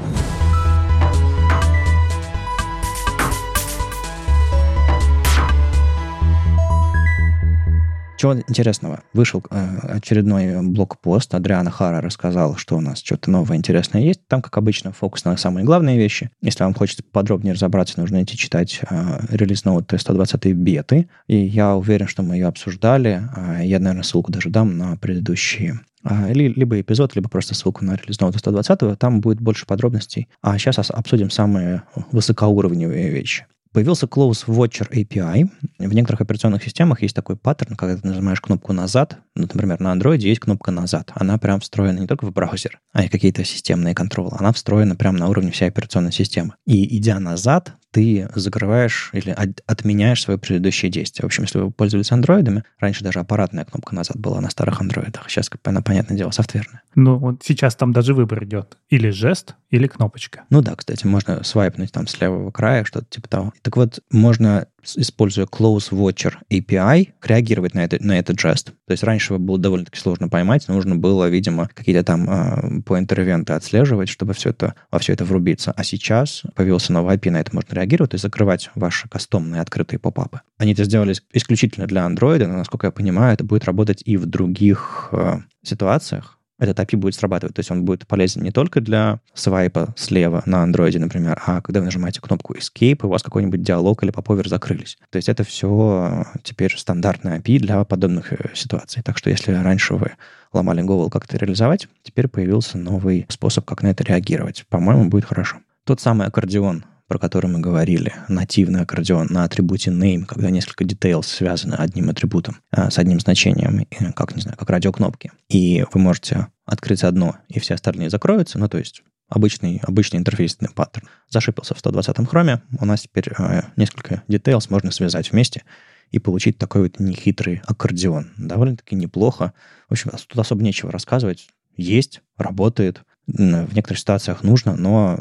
Чего 8.19 8.37
интересного? 8.37 9.01
Вышел 9.13 9.41
э, 9.49 9.95
очередной 9.95 10.61
блокпост. 10.61 11.33
Адриана 11.33 11.71
Хара 11.71 12.01
рассказал, 12.01 12.57
что 12.57 12.75
у 12.75 12.81
нас 12.81 12.99
что-то 12.99 13.31
новое 13.31 13.55
интересное 13.55 14.01
есть. 14.01 14.27
Там, 14.27 14.41
как 14.41 14.57
обычно, 14.57 14.91
фокус 14.91 15.23
на 15.23 15.37
самые 15.37 15.63
главные 15.63 15.97
вещи. 15.97 16.29
Если 16.41 16.65
вам 16.65 16.73
хочется 16.73 17.01
подробнее 17.01 17.53
разобраться, 17.53 17.97
нужно 17.97 18.21
идти 18.21 18.35
читать 18.35 18.81
э, 18.89 19.19
релиз 19.29 19.63
ноут 19.63 19.93
120 19.95 20.47
беты. 20.47 21.07
И 21.27 21.37
я 21.37 21.75
уверен, 21.75 22.09
что 22.09 22.21
мы 22.21 22.35
ее 22.35 22.47
обсуждали. 22.47 23.23
Э, 23.37 23.61
я, 23.63 23.79
наверное, 23.79 24.03
ссылку 24.03 24.33
даже 24.33 24.49
дам 24.49 24.77
на 24.77 24.97
предыдущие 24.97 25.79
а, 26.03 26.29
либо 26.33 26.81
эпизод, 26.81 27.15
либо 27.15 27.29
просто 27.29 27.55
ссылку 27.55 27.85
на 27.85 27.95
релиз 27.95 28.19
ноута 28.19 28.39
120 28.39 28.99
там 28.99 29.21
будет 29.21 29.39
больше 29.39 29.65
подробностей. 29.65 30.27
А 30.41 30.57
сейчас 30.57 30.91
обсудим 30.91 31.29
самые 31.29 31.83
высокоуровневые 32.11 33.11
вещи. 33.11 33.45
Появился 33.71 34.07
Close 34.07 34.45
Watcher 34.47 34.89
API. 34.91 35.47
В 35.77 35.93
некоторых 35.93 36.21
операционных 36.21 36.63
системах 36.63 37.03
есть 37.03 37.15
такой 37.15 37.37
паттерн, 37.37 37.75
когда 37.75 37.97
ты 37.97 38.07
нажимаешь 38.07 38.41
кнопку 38.41 38.73
«назад», 38.73 39.19
ну, 39.35 39.43
например, 39.43 39.79
на 39.79 39.95
Android 39.95 40.17
есть 40.17 40.39
кнопка 40.39 40.71
«назад». 40.71 41.11
Она 41.13 41.37
прям 41.37 41.59
встроена 41.59 41.99
не 41.99 42.07
только 42.07 42.25
в 42.25 42.33
браузер, 42.33 42.79
а 42.93 43.03
и 43.03 43.09
какие-то 43.09 43.43
системные 43.43 43.93
контролы. 43.93 44.31
Она 44.39 44.51
встроена 44.53 44.95
прямо 44.95 45.19
на 45.19 45.27
уровне 45.29 45.51
всей 45.51 45.67
операционной 45.67 46.11
системы. 46.11 46.55
И 46.65 46.97
идя 46.97 47.19
назад, 47.19 47.73
ты 47.91 48.29
закрываешь 48.35 49.09
или 49.13 49.31
от, 49.31 49.61
отменяешь 49.65 50.21
свое 50.21 50.39
предыдущее 50.39 50.91
действие. 50.91 51.23
В 51.23 51.25
общем, 51.25 51.43
если 51.43 51.59
вы 51.59 51.71
пользовались 51.71 52.11
андроидами, 52.11 52.63
раньше 52.79 53.03
даже 53.03 53.19
аппаратная 53.19 53.65
кнопка 53.65 53.95
назад 53.95 54.17
была 54.17 54.41
на 54.41 54.49
старых 54.49 54.81
андроидах. 54.81 55.29
Сейчас, 55.29 55.49
она, 55.63 55.81
понятное 55.81 56.17
дело, 56.17 56.31
софтверная. 56.31 56.81
Ну, 56.95 57.17
вот 57.17 57.41
сейчас 57.43 57.75
там 57.75 57.91
даже 57.91 58.13
выбор 58.13 58.43
идет. 58.43 58.77
Или 58.89 59.09
жест, 59.09 59.55
или 59.69 59.87
кнопочка. 59.87 60.43
Ну 60.49 60.61
да, 60.61 60.75
кстати, 60.75 61.05
можно 61.05 61.43
свайпнуть 61.43 61.91
там 61.91 62.07
с 62.07 62.19
левого 62.19 62.51
края, 62.51 62.83
что-то 62.85 63.05
типа 63.09 63.27
того. 63.27 63.53
Так 63.61 63.77
вот, 63.77 63.99
можно 64.11 64.67
используя 64.83 65.45
Close 65.45 65.91
Watcher 65.91 66.35
API, 66.49 67.09
реагировать 67.23 67.73
на, 67.73 67.83
это, 67.83 67.97
на 68.03 68.17
этот 68.17 68.39
жест. 68.39 68.71
То 68.87 68.91
есть 68.91 69.03
раньше 69.03 69.37
было 69.37 69.57
довольно-таки 69.57 69.99
сложно 69.99 70.29
поймать, 70.29 70.67
нужно 70.67 70.95
было, 70.95 71.27
видимо, 71.29 71.69
какие-то 71.73 72.03
там 72.03 72.29
э, 72.29 72.81
поинтер-ивенты 72.81 73.53
отслеживать, 73.53 74.09
чтобы 74.09 74.33
все 74.33 74.49
это, 74.49 74.75
во 74.91 74.99
все 74.99 75.13
это 75.13 75.25
врубиться. 75.25 75.71
А 75.71 75.83
сейчас 75.83 76.43
появился 76.55 76.93
новый 76.93 77.15
API, 77.15 77.31
на 77.31 77.41
это 77.41 77.53
можно 77.53 77.75
реагировать, 77.75 78.13
есть 78.13 78.23
закрывать 78.23 78.69
ваши 78.75 79.07
кастомные 79.07 79.61
открытые 79.61 79.99
попапы. 79.99 80.41
Они 80.57 80.73
это 80.73 80.83
сделали 80.83 81.15
исключительно 81.33 81.87
для 81.87 82.05
Android, 82.05 82.45
но, 82.45 82.57
насколько 82.57 82.87
я 82.87 82.91
понимаю, 82.91 83.33
это 83.33 83.43
будет 83.43 83.65
работать 83.65 84.01
и 84.05 84.17
в 84.17 84.25
других 84.25 85.09
э, 85.11 85.39
ситуациях 85.63 86.38
этот 86.59 86.79
API 86.79 86.97
будет 86.97 87.15
срабатывать. 87.15 87.55
То 87.55 87.61
есть 87.61 87.71
он 87.71 87.85
будет 87.85 88.05
полезен 88.07 88.43
не 88.43 88.51
только 88.51 88.81
для 88.81 89.19
свайпа 89.33 89.93
слева 89.97 90.43
на 90.45 90.63
андроиде, 90.63 90.99
например, 90.99 91.41
а 91.45 91.61
когда 91.61 91.79
вы 91.79 91.85
нажимаете 91.85 92.21
кнопку 92.21 92.53
Escape, 92.53 92.99
у 93.03 93.07
вас 93.07 93.23
какой-нибудь 93.23 93.63
диалог 93.63 94.03
или 94.03 94.11
поповер 94.11 94.47
закрылись. 94.47 94.97
То 95.09 95.17
есть 95.17 95.29
это 95.29 95.43
все 95.43 96.25
теперь 96.43 96.75
стандартная 96.77 97.39
API 97.39 97.59
для 97.59 97.83
подобных 97.83 98.33
э, 98.33 98.49
ситуаций. 98.53 99.01
Так 99.03 99.17
что 99.17 99.29
если 99.29 99.53
раньше 99.53 99.95
вы 99.95 100.11
ломали 100.53 100.81
голову, 100.81 101.09
как 101.09 101.25
это 101.25 101.37
реализовать, 101.37 101.87
теперь 102.03 102.27
появился 102.27 102.77
новый 102.77 103.25
способ, 103.29 103.65
как 103.65 103.83
на 103.83 103.87
это 103.87 104.03
реагировать. 104.03 104.65
По-моему, 104.69 105.09
будет 105.09 105.25
хорошо. 105.25 105.57
Тот 105.85 106.01
самый 106.01 106.27
аккордеон, 106.27 106.83
про 107.09 107.17
который 107.17 107.47
мы 107.47 107.59
говорили, 107.59 108.13
нативный 108.27 108.81
аккордеон 108.81 109.27
на 109.31 109.43
атрибуте 109.43 109.89
name, 109.89 110.25
когда 110.25 110.51
несколько 110.51 110.85
details 110.85 111.23
связаны 111.23 111.73
одним 111.73 112.11
атрибутом, 112.11 112.59
а, 112.69 112.91
с 112.91 112.99
одним 112.99 113.19
значением, 113.19 113.87
как, 114.13 114.35
не 114.35 114.43
знаю, 114.43 114.57
как 114.57 114.69
радиокнопки. 114.69 115.31
И 115.49 115.83
вы 115.91 115.99
можете 115.99 116.47
открыть 116.65 117.03
одно, 117.03 117.35
и 117.47 117.59
все 117.59 117.73
остальные 117.73 118.11
закроются, 118.11 118.59
ну, 118.59 118.69
то 118.69 118.77
есть 118.77 119.01
обычный, 119.27 119.81
обычный 119.81 120.17
интерфейсный 120.19 120.69
паттерн. 120.69 121.07
Зашипился 121.29 121.73
в 121.73 121.83
120-м 121.83 122.27
хроме, 122.27 122.61
у 122.79 122.85
нас 122.85 123.01
теперь 123.01 123.31
э, 123.35 123.63
несколько 123.75 124.21
details 124.27 124.67
можно 124.69 124.91
связать 124.91 125.31
вместе 125.31 125.63
и 126.11 126.19
получить 126.19 126.59
такой 126.59 126.83
вот 126.83 126.99
нехитрый 126.99 127.63
аккордеон. 127.65 128.33
Довольно-таки 128.37 128.95
неплохо. 128.95 129.53
В 129.87 129.93
общем, 129.93 130.11
тут 130.11 130.37
особо 130.37 130.61
нечего 130.61 130.91
рассказывать. 130.91 131.47
Есть, 131.75 132.21
работает, 132.37 133.01
в 133.25 133.73
некоторых 133.73 133.99
ситуациях 133.99 134.43
нужно, 134.43 134.75
но 134.75 135.19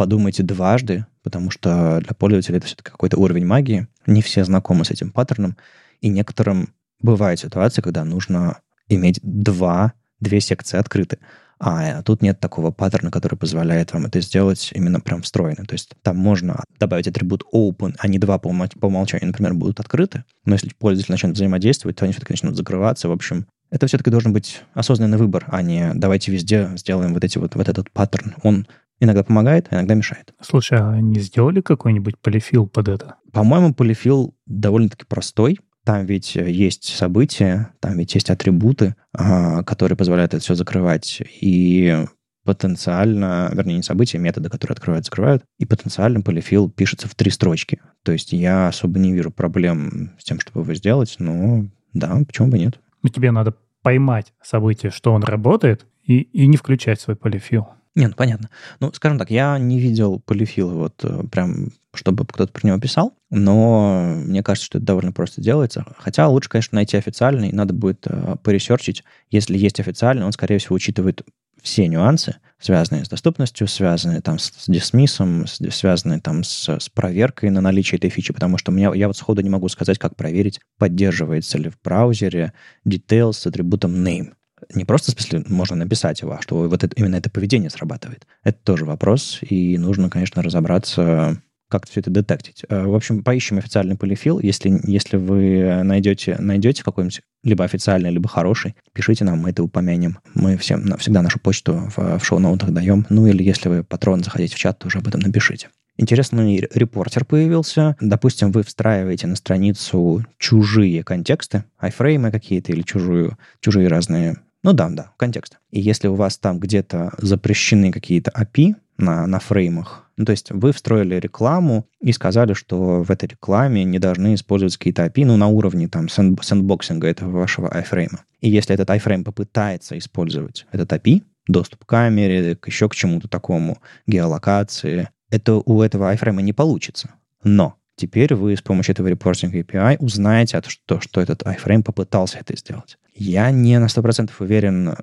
подумайте 0.00 0.42
дважды, 0.42 1.04
потому 1.22 1.50
что 1.50 2.00
для 2.00 2.14
пользователя 2.14 2.56
это 2.56 2.66
все-таки 2.66 2.90
какой-то 2.90 3.18
уровень 3.18 3.44
магии. 3.44 3.86
Не 4.06 4.22
все 4.22 4.42
знакомы 4.44 4.86
с 4.86 4.90
этим 4.90 5.10
паттерном, 5.10 5.58
и 6.00 6.08
некоторым 6.08 6.70
бывают 7.02 7.38
ситуации, 7.38 7.82
когда 7.82 8.02
нужно 8.02 8.60
иметь 8.88 9.20
два, 9.22 9.92
две 10.18 10.40
секции 10.40 10.78
открыты. 10.78 11.18
А 11.58 12.00
тут 12.00 12.22
нет 12.22 12.40
такого 12.40 12.70
паттерна, 12.70 13.10
который 13.10 13.34
позволяет 13.34 13.92
вам 13.92 14.06
это 14.06 14.22
сделать 14.22 14.70
именно 14.74 15.00
прям 15.00 15.20
встроенно. 15.20 15.66
То 15.66 15.74
есть 15.74 15.92
там 16.00 16.16
можно 16.16 16.64
добавить 16.78 17.06
атрибут 17.06 17.44
open, 17.52 17.94
а 17.98 18.08
не 18.08 18.18
два 18.18 18.38
по 18.38 18.48
умолчанию, 18.48 19.26
например, 19.26 19.52
будут 19.52 19.80
открыты. 19.80 20.24
Но 20.46 20.54
если 20.54 20.70
пользователь 20.70 21.12
начнет 21.12 21.34
взаимодействовать, 21.34 21.96
то 21.98 22.06
они 22.06 22.14
все-таки 22.14 22.32
начнут 22.32 22.56
закрываться. 22.56 23.10
В 23.10 23.12
общем, 23.12 23.46
это 23.70 23.86
все-таки 23.86 24.08
должен 24.08 24.32
быть 24.32 24.62
осознанный 24.72 25.18
выбор, 25.18 25.44
а 25.48 25.60
не 25.60 25.92
давайте 25.94 26.32
везде 26.32 26.70
сделаем 26.76 27.12
вот, 27.12 27.22
эти 27.22 27.36
вот, 27.36 27.54
вот 27.54 27.68
этот 27.68 27.90
паттерн. 27.90 28.34
Он 28.42 28.66
Иногда 29.00 29.24
помогает, 29.24 29.66
а 29.70 29.76
иногда 29.76 29.94
мешает. 29.94 30.34
Слушай, 30.40 30.78
а 30.78 30.90
они 30.90 31.18
сделали 31.20 31.62
какой-нибудь 31.62 32.18
полифил 32.18 32.68
под 32.68 32.88
это? 32.88 33.16
По-моему, 33.32 33.74
полифил 33.74 34.34
довольно-таки 34.46 35.06
простой. 35.06 35.58
Там 35.84 36.04
ведь 36.04 36.34
есть 36.34 36.84
события, 36.84 37.72
там 37.80 37.96
ведь 37.96 38.14
есть 38.14 38.28
атрибуты, 38.28 38.94
а, 39.14 39.62
которые 39.62 39.96
позволяют 39.96 40.34
это 40.34 40.42
все 40.42 40.54
закрывать. 40.54 41.22
И 41.40 42.04
потенциально, 42.44 43.50
вернее, 43.52 43.76
не 43.76 43.82
события, 43.82 44.18
а 44.18 44.20
методы, 44.20 44.50
которые 44.50 44.74
открывают, 44.74 45.06
закрывают, 45.06 45.44
и 45.58 45.64
потенциально 45.64 46.20
полифил 46.20 46.70
пишется 46.70 47.08
в 47.08 47.14
три 47.14 47.30
строчки. 47.30 47.80
То 48.02 48.12
есть 48.12 48.32
я 48.32 48.68
особо 48.68 48.98
не 48.98 49.12
вижу 49.12 49.30
проблем 49.30 50.12
с 50.18 50.24
тем, 50.24 50.40
чтобы 50.40 50.60
его 50.60 50.74
сделать, 50.74 51.16
но 51.18 51.66
да, 51.94 52.18
почему 52.26 52.48
бы 52.48 52.58
нет. 52.58 52.78
Но 53.02 53.08
тебе 53.08 53.30
надо 53.30 53.54
поймать 53.82 54.32
событие, 54.42 54.90
что 54.90 55.12
он 55.12 55.22
работает, 55.22 55.86
и, 56.02 56.20
и 56.20 56.46
не 56.46 56.56
включать 56.56 57.00
свой 57.00 57.16
полифил. 57.16 57.68
Не, 58.00 58.08
ну 58.08 58.14
понятно. 58.14 58.48
Ну, 58.80 58.90
скажем 58.94 59.18
так, 59.18 59.30
я 59.30 59.58
не 59.58 59.78
видел 59.78 60.20
полифила 60.20 60.72
вот 60.72 61.04
э, 61.04 61.22
прям, 61.30 61.68
чтобы 61.92 62.24
кто-то 62.24 62.50
про 62.50 62.66
него 62.66 62.80
писал, 62.80 63.14
но 63.28 64.14
мне 64.16 64.42
кажется, 64.42 64.64
что 64.64 64.78
это 64.78 64.86
довольно 64.86 65.12
просто 65.12 65.42
делается. 65.42 65.84
Хотя 65.98 66.26
лучше, 66.26 66.48
конечно, 66.48 66.76
найти 66.76 66.96
официальный, 66.96 67.52
надо 67.52 67.74
будет 67.74 68.06
э, 68.06 68.36
поресерчить. 68.42 69.04
Если 69.30 69.58
есть 69.58 69.80
официальный, 69.80 70.24
он, 70.24 70.32
скорее 70.32 70.56
всего, 70.56 70.76
учитывает 70.76 71.26
все 71.60 71.88
нюансы, 71.88 72.36
связанные 72.58 73.04
с 73.04 73.08
доступностью, 73.10 73.68
связанные 73.68 74.22
там 74.22 74.38
с 74.38 74.64
дисмиссом, 74.66 75.46
связанные 75.46 76.20
там 76.20 76.42
с, 76.42 76.70
с 76.70 76.88
проверкой 76.88 77.50
на 77.50 77.60
наличие 77.60 77.98
этой 77.98 78.08
фичи, 78.08 78.32
потому 78.32 78.56
что 78.56 78.72
меня, 78.72 78.94
я 78.94 79.08
вот 79.08 79.16
сходу 79.18 79.42
не 79.42 79.50
могу 79.50 79.68
сказать, 79.68 79.98
как 79.98 80.16
проверить, 80.16 80.58
поддерживается 80.78 81.58
ли 81.58 81.68
в 81.68 81.78
браузере 81.84 82.54
details 82.88 83.34
с 83.34 83.46
атрибутом 83.46 83.94
name 83.96 84.32
не 84.74 84.84
просто, 84.84 85.12
в 85.12 85.20
смысле, 85.20 85.44
можно 85.48 85.76
написать 85.76 86.20
его, 86.20 86.32
а 86.32 86.42
что 86.42 86.68
вот 86.68 86.84
это, 86.84 86.94
именно 86.96 87.16
это 87.16 87.30
поведение 87.30 87.70
срабатывает. 87.70 88.26
Это 88.44 88.58
тоже 88.62 88.84
вопрос, 88.84 89.38
и 89.42 89.78
нужно, 89.78 90.10
конечно, 90.10 90.42
разобраться, 90.42 91.40
как 91.68 91.88
все 91.88 92.00
это 92.00 92.10
детектить. 92.10 92.64
Э, 92.68 92.84
в 92.84 92.94
общем, 92.94 93.22
поищем 93.22 93.58
официальный 93.58 93.96
полифил. 93.96 94.40
Если, 94.40 94.80
если 94.84 95.16
вы 95.16 95.82
найдете, 95.84 96.36
найдете 96.38 96.82
какой-нибудь 96.82 97.22
либо 97.42 97.64
официальный, 97.64 98.10
либо 98.10 98.28
хороший, 98.28 98.74
пишите 98.92 99.24
нам, 99.24 99.38
мы 99.38 99.50
это 99.50 99.62
упомянем. 99.62 100.18
Мы 100.34 100.56
всем, 100.56 100.96
всегда 100.98 101.22
нашу 101.22 101.38
почту 101.38 101.90
в, 101.96 102.18
в 102.18 102.24
шоу-ноутах 102.24 102.70
даем. 102.70 103.06
Ну 103.08 103.26
или 103.26 103.42
если 103.42 103.68
вы 103.68 103.84
патрон 103.84 104.22
заходите 104.22 104.54
в 104.54 104.58
чат, 104.58 104.78
тоже 104.78 104.98
об 104.98 105.08
этом 105.08 105.20
напишите. 105.20 105.68
Интересный 106.00 106.66
репортер 106.72 107.26
появился. 107.26 107.94
Допустим, 108.00 108.52
вы 108.52 108.62
встраиваете 108.62 109.26
на 109.26 109.36
страницу 109.36 110.24
чужие 110.38 111.04
контексты, 111.04 111.64
айфреймы 111.78 112.30
какие-то 112.30 112.72
или 112.72 112.80
чужую, 112.80 113.36
чужие 113.60 113.88
разные 113.88 114.38
ну 114.62 114.72
да, 114.72 114.88
да, 114.90 115.12
контекст. 115.16 115.58
И 115.70 115.80
если 115.80 116.08
у 116.08 116.14
вас 116.14 116.38
там 116.38 116.58
где-то 116.58 117.14
запрещены 117.18 117.92
какие-то 117.92 118.30
API 118.30 118.74
на, 118.98 119.26
на 119.26 119.38
фреймах, 119.40 120.06
ну, 120.16 120.26
то 120.26 120.32
есть 120.32 120.50
вы 120.50 120.72
встроили 120.72 121.14
рекламу 121.14 121.86
и 122.00 122.12
сказали, 122.12 122.52
что 122.52 123.02
в 123.02 123.10
этой 123.10 123.30
рекламе 123.30 123.84
не 123.84 123.98
должны 123.98 124.34
использоваться 124.34 124.78
какие-то 124.78 125.06
API, 125.06 125.24
ну, 125.24 125.38
на 125.38 125.48
уровне 125.48 125.88
там 125.88 126.10
сэндбоксинга 126.10 127.08
этого 127.08 127.30
вашего 127.38 127.68
iFrame. 127.68 128.18
И 128.40 128.50
если 128.50 128.74
этот 128.74 128.90
iFrame 128.90 129.24
попытается 129.24 129.96
использовать 129.96 130.66
этот 130.72 130.92
API, 130.92 131.22
доступ 131.48 131.84
к 131.84 131.88
камере, 131.88 132.58
еще 132.66 132.88
к 132.90 132.94
чему-то 132.94 133.28
такому, 133.28 133.78
геолокации, 134.06 135.08
это 135.30 135.54
у 135.54 135.80
этого 135.80 136.12
iFrame 136.14 136.42
не 136.42 136.52
получится. 136.52 137.14
Но 137.42 137.76
теперь 137.96 138.34
вы 138.34 138.56
с 138.56 138.60
помощью 138.62 138.92
этого 138.92 139.08
репортинга 139.08 139.60
API 139.60 139.96
узнаете, 140.00 140.60
что, 140.66 141.00
что 141.00 141.20
этот 141.20 141.42
iFrame 141.44 141.82
попытался 141.82 142.38
это 142.38 142.56
сделать. 142.56 142.98
Я 143.20 143.50
не 143.50 143.78
на 143.78 143.84
100% 143.84 144.30
уверен, 144.38 144.88
э, 144.88 144.94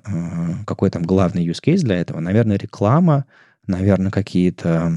какой 0.66 0.90
там 0.90 1.04
главный 1.04 1.46
use 1.46 1.62
case 1.64 1.82
для 1.84 1.98
этого. 1.98 2.18
Наверное, 2.18 2.58
реклама, 2.58 3.26
наверное, 3.68 4.10
какие-то 4.10 4.92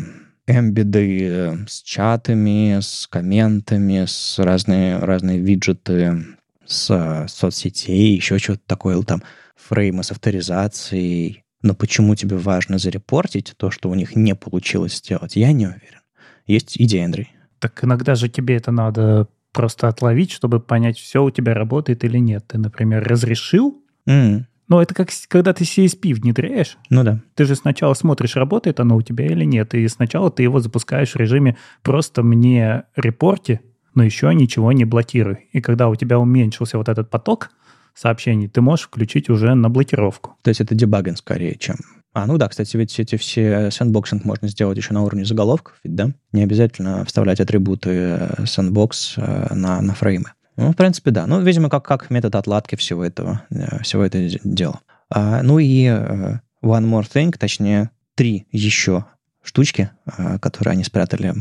эмбиды 0.48 1.28
э, 1.30 1.56
с 1.68 1.84
чатами, 1.84 2.80
с 2.82 3.06
комментами, 3.06 4.06
с 4.08 4.40
разные, 4.40 4.98
разные 4.98 5.38
виджеты 5.38 6.25
с 6.66 7.28
соцсетей, 7.28 8.16
еще 8.16 8.40
что-то 8.40 8.62
такое, 8.66 9.00
там, 9.04 9.22
фреймы 9.56 10.04
с 10.04 10.10
авторизацией. 10.10 11.44
Но 11.62 11.75
почему 11.75 12.16
тебе 12.16 12.38
важно 12.38 12.80
зарепортить 12.80 13.54
то, 13.56 13.70
что 13.70 13.92
у 13.92 13.94
них 13.94 14.16
не 14.16 14.34
получилось 14.34 14.98
сделать, 14.98 15.36
я 15.36 15.51
не 15.51 15.68
уверен. 15.68 16.01
Есть 16.48 16.75
идея, 16.75 17.06
Андрей. 17.06 17.30
Так 17.60 17.84
иногда 17.84 18.16
же 18.16 18.30
тебе 18.30 18.56
это 18.56 18.72
надо 18.72 19.28
просто 19.51 19.88
отловить, 19.88 20.31
чтобы 20.31 20.60
понять, 20.60 20.98
все 20.98 21.24
у 21.24 21.31
тебя 21.31 21.53
работает 21.53 22.03
или 22.03 22.17
нет. 22.17 22.46
Ты, 22.48 22.58
например, 22.58 23.03
разрешил, 23.03 23.84
mm. 24.08 24.43
но 24.67 24.81
это 24.81 24.93
как 24.93 25.10
когда 25.27 25.53
ты 25.53 25.63
CSP 25.63 26.13
внедряешь. 26.13 26.77
Ну 26.89 27.03
да. 27.03 27.22
Ты 27.36 27.46
же 27.46 27.55
сначала 27.55 27.93
смотришь, 27.93 28.36
работает 28.36 28.79
оно 28.79 28.96
у 28.96 29.01
тебя 29.01 29.25
или 29.25 29.43
нет, 29.43 29.74
и 29.74 29.88
сначала 29.88 30.31
ты 30.31 30.43
его 30.43 30.60
запускаешь 30.60 31.12
в 31.12 31.17
режиме 31.17 31.58
«просто 31.84 32.24
мне 32.24 32.84
репорти», 32.96 33.62
но 33.93 34.03
еще 34.03 34.34
ничего 34.34 34.72
не 34.72 34.86
блокируй. 34.86 35.50
И 35.51 35.62
когда 35.62 35.89
у 35.89 35.96
тебя 35.96 36.17
уменьшился 36.17 36.77
вот 36.77 36.88
этот 36.88 37.10
поток 37.10 37.51
сообщений, 37.93 38.48
ты 38.48 38.62
можешь 38.62 38.86
включить 38.86 39.29
уже 39.29 39.53
на 39.53 39.70
блокировку. 39.70 40.38
То 40.43 40.50
есть 40.50 40.62
это 40.62 40.75
debugging 40.75 41.17
скорее, 41.17 41.58
чем 41.58 41.75
А, 42.13 42.25
ну 42.25 42.38
да, 42.38 42.50
кстати, 42.50 42.75
ведь 42.77 43.00
эти 43.00 43.15
все 43.15 43.72
sandboxing 43.72 44.25
можно 44.25 44.48
сделать 44.48 44.77
еще 44.77 44.94
на 44.94 45.01
уровне 45.03 45.25
заголовков, 45.25 45.75
ведь, 45.84 45.96
да? 45.96 46.12
Не 46.34 46.44
обязательно 46.44 47.06
вставлять 47.06 47.39
атрибуты 47.39 48.30
sandbox 48.46 49.17
на, 49.18 49.82
на 49.82 49.94
фреймы. 49.94 50.32
Ну, 50.58 50.72
в 50.72 50.75
принципе, 50.75 51.12
да. 51.12 51.25
Ну, 51.25 51.41
видимо, 51.41 51.70
как, 51.70 51.86
как 51.86 52.10
метод 52.10 52.36
отладки 52.36 52.75
всего 52.75 53.06
этого, 53.06 53.44
э, 53.50 53.82
всего 53.84 54.03
этого 54.03 54.27
дела. 54.44 54.82
А, 55.10 55.41
ну 55.41 55.60
и 55.60 55.86
one 55.86 56.41
more 56.62 57.08
thing, 57.10 57.36
точнее, 57.38 57.91
три 58.15 58.48
еще 58.51 59.06
штучки, 59.44 59.89
которые 60.39 60.74
они 60.74 60.84
спрятали 60.84 61.34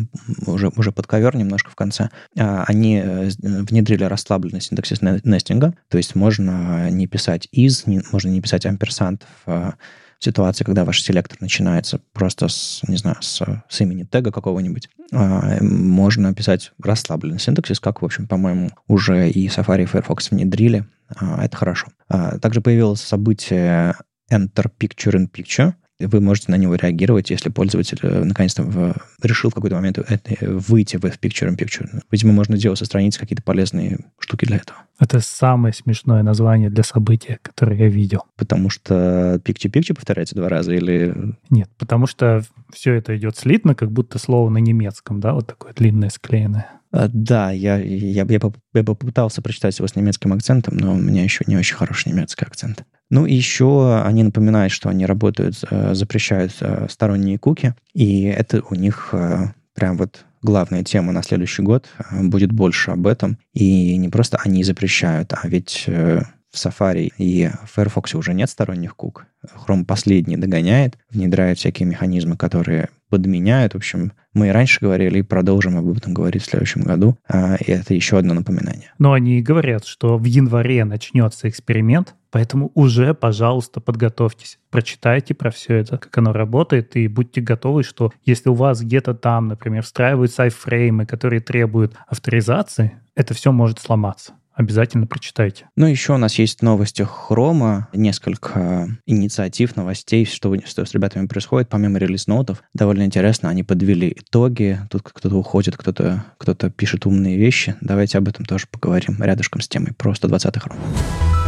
уже, 0.46 0.68
уже 0.76 0.90
под 0.90 1.06
ковер 1.06 1.36
немножко 1.36 1.70
в 1.70 1.74
конце, 1.74 2.08
uh, 2.34 2.64
они 2.66 2.96
э, 2.96 3.28
внедрили 3.42 4.04
расслабленный 4.04 4.62
синтаксис 4.62 5.02
нестинга, 5.02 5.74
то 5.88 5.98
есть 5.98 6.14
можно 6.14 6.90
не 6.90 7.06
писать 7.06 7.48
не, 7.52 8.02
можно 8.10 8.30
не 8.30 8.40
писать 8.40 8.64
амперсант 8.64 9.26
в 9.44 9.74
ситуации, 10.20 10.64
когда 10.64 10.84
ваш 10.84 11.02
селектор 11.02 11.38
начинается 11.40 12.00
просто 12.12 12.48
с, 12.48 12.82
не 12.86 12.96
знаю, 12.96 13.16
с, 13.20 13.42
с 13.68 13.80
имени 13.80 14.04
тега 14.04 14.30
какого-нибудь, 14.30 14.88
а, 15.12 15.58
можно 15.62 16.34
писать 16.34 16.72
расслабленный 16.82 17.40
синтаксис, 17.40 17.80
как, 17.80 18.02
в 18.02 18.04
общем, 18.04 18.28
по-моему, 18.28 18.70
уже 18.86 19.30
и 19.30 19.48
Safari 19.48 19.84
и 19.84 19.86
Firefox 19.86 20.30
внедрили. 20.30 20.84
А, 21.16 21.44
это 21.44 21.56
хорошо. 21.56 21.88
А, 22.08 22.38
также 22.38 22.60
появилось 22.60 23.00
событие 23.00 23.94
Enter 24.30 24.70
Picture 24.78 25.14
in 25.14 25.28
Picture, 25.30 25.74
вы 26.00 26.20
можете 26.20 26.50
на 26.50 26.56
него 26.56 26.74
реагировать, 26.74 27.30
если 27.30 27.50
пользователь 27.50 27.98
э, 28.02 28.24
наконец-то 28.24 28.62
в, 28.62 28.94
решил 29.22 29.50
в 29.50 29.54
какой-то 29.54 29.76
момент 29.76 29.98
выйти 30.40 30.96
в 30.96 31.04
Picture-in-Picture. 31.04 32.02
Видимо, 32.10 32.32
можно 32.32 32.56
делать 32.56 32.78
со 32.78 32.84
страницы 32.84 33.20
какие-то 33.20 33.42
полезные 33.42 33.98
штуки 34.18 34.44
для 34.44 34.56
этого. 34.56 34.78
Это 34.98 35.20
самое 35.20 35.72
смешное 35.74 36.22
название 36.22 36.70
для 36.70 36.82
события, 36.82 37.38
которое 37.42 37.78
я 37.78 37.88
видел. 37.88 38.24
Потому 38.36 38.70
что 38.70 39.40
Picture-Picture 39.44 39.94
повторяется 39.94 40.34
два 40.34 40.48
раза 40.48 40.74
или... 40.74 41.14
Нет, 41.50 41.70
потому 41.78 42.06
что 42.06 42.42
все 42.72 42.94
это 42.94 43.16
идет 43.16 43.36
слитно, 43.36 43.74
как 43.74 43.90
будто 43.90 44.18
слово 44.18 44.50
на 44.50 44.58
немецком, 44.58 45.20
да, 45.20 45.32
вот 45.32 45.46
такое 45.46 45.72
длинное, 45.72 46.10
склеенное. 46.10 46.66
А, 46.92 47.08
да, 47.12 47.50
я, 47.50 47.78
я, 47.78 48.24
я, 48.24 48.26
я 48.74 48.84
попытался 48.84 49.42
прочитать 49.42 49.78
его 49.78 49.86
с 49.86 49.94
немецким 49.94 50.32
акцентом, 50.32 50.76
но 50.76 50.92
у 50.92 50.98
меня 50.98 51.22
еще 51.22 51.44
не 51.46 51.56
очень 51.56 51.76
хороший 51.76 52.10
немецкий 52.12 52.44
акцент. 52.44 52.84
Ну 53.10 53.26
и 53.26 53.34
еще 53.34 54.00
они 54.04 54.22
напоминают, 54.22 54.72
что 54.72 54.88
они 54.88 55.04
работают, 55.04 55.56
э, 55.68 55.94
запрещают 55.94 56.52
э, 56.60 56.86
сторонние 56.88 57.38
куки, 57.38 57.74
и 57.92 58.22
это 58.22 58.62
у 58.70 58.74
них 58.74 59.10
э, 59.12 59.48
прям 59.74 59.96
вот 59.96 60.24
главная 60.42 60.84
тема 60.84 61.12
на 61.12 61.22
следующий 61.22 61.62
год. 61.62 61.88
Будет 62.12 62.52
больше 62.52 62.92
об 62.92 63.06
этом. 63.06 63.38
И 63.52 63.96
не 63.96 64.08
просто 64.08 64.38
они 64.42 64.64
запрещают, 64.64 65.32
а 65.32 65.46
ведь 65.46 65.84
в 65.86 66.56
Safari 66.56 67.12
и 67.16 67.50
в 67.64 67.74
Firefox 67.74 68.14
уже 68.14 68.34
нет 68.34 68.50
сторонних 68.50 68.96
кук. 68.96 69.26
Chrome 69.66 69.84
последний 69.84 70.36
догоняет, 70.36 70.98
внедряет 71.10 71.58
всякие 71.58 71.86
механизмы, 71.86 72.36
которые 72.36 72.88
подменяют. 73.08 73.74
В 73.74 73.76
общем, 73.76 74.12
мы 74.34 74.48
и 74.48 74.50
раньше 74.50 74.80
говорили, 74.80 75.18
и 75.18 75.22
продолжим 75.22 75.76
об 75.76 75.96
этом 75.96 76.14
говорить 76.14 76.42
в 76.42 76.46
следующем 76.46 76.82
году. 76.82 77.16
А, 77.28 77.56
и 77.56 77.70
это 77.70 77.94
еще 77.94 78.18
одно 78.18 78.34
напоминание. 78.34 78.92
Но 78.98 79.12
они 79.12 79.42
говорят, 79.42 79.84
что 79.84 80.16
в 80.16 80.24
январе 80.24 80.84
начнется 80.84 81.48
эксперимент, 81.48 82.14
поэтому 82.30 82.70
уже, 82.74 83.14
пожалуйста, 83.14 83.80
подготовьтесь. 83.80 84.58
Прочитайте 84.70 85.34
про 85.34 85.50
все 85.50 85.76
это, 85.76 85.98
как 85.98 86.16
оно 86.18 86.32
работает, 86.32 86.96
и 86.96 87.08
будьте 87.08 87.40
готовы, 87.40 87.82
что 87.82 88.12
если 88.24 88.48
у 88.48 88.54
вас 88.54 88.82
где-то 88.82 89.14
там, 89.14 89.48
например, 89.48 89.82
встраиваются 89.82 90.44
айфреймы, 90.44 91.06
которые 91.06 91.40
требуют 91.40 91.94
авторизации, 92.08 92.98
это 93.14 93.34
все 93.34 93.52
может 93.52 93.78
сломаться 93.78 94.34
обязательно 94.60 95.06
прочитайте. 95.06 95.68
Ну, 95.74 95.86
еще 95.86 96.14
у 96.14 96.18
нас 96.18 96.38
есть 96.38 96.62
новости 96.62 97.02
Хрома, 97.02 97.88
несколько 97.92 98.88
инициатив, 99.06 99.74
новостей, 99.74 100.26
что, 100.26 100.54
что 100.66 100.84
с 100.84 100.92
ребятами 100.92 101.26
происходит, 101.26 101.68
помимо 101.68 101.98
релиз-ноутов. 101.98 102.62
Довольно 102.74 103.04
интересно, 103.04 103.48
они 103.48 103.62
подвели 103.62 104.14
итоги, 104.16 104.78
тут 104.90 105.02
кто-то 105.02 105.34
уходит, 105.36 105.76
кто-то 105.76 106.24
кто 106.38 106.54
пишет 106.70 107.06
умные 107.06 107.36
вещи. 107.36 107.74
Давайте 107.80 108.18
об 108.18 108.28
этом 108.28 108.44
тоже 108.44 108.66
поговорим 108.70 109.22
рядышком 109.22 109.60
с 109.60 109.68
темой 109.68 109.94
про 109.94 110.14
120 110.14 110.56
Chrome. 110.56 111.39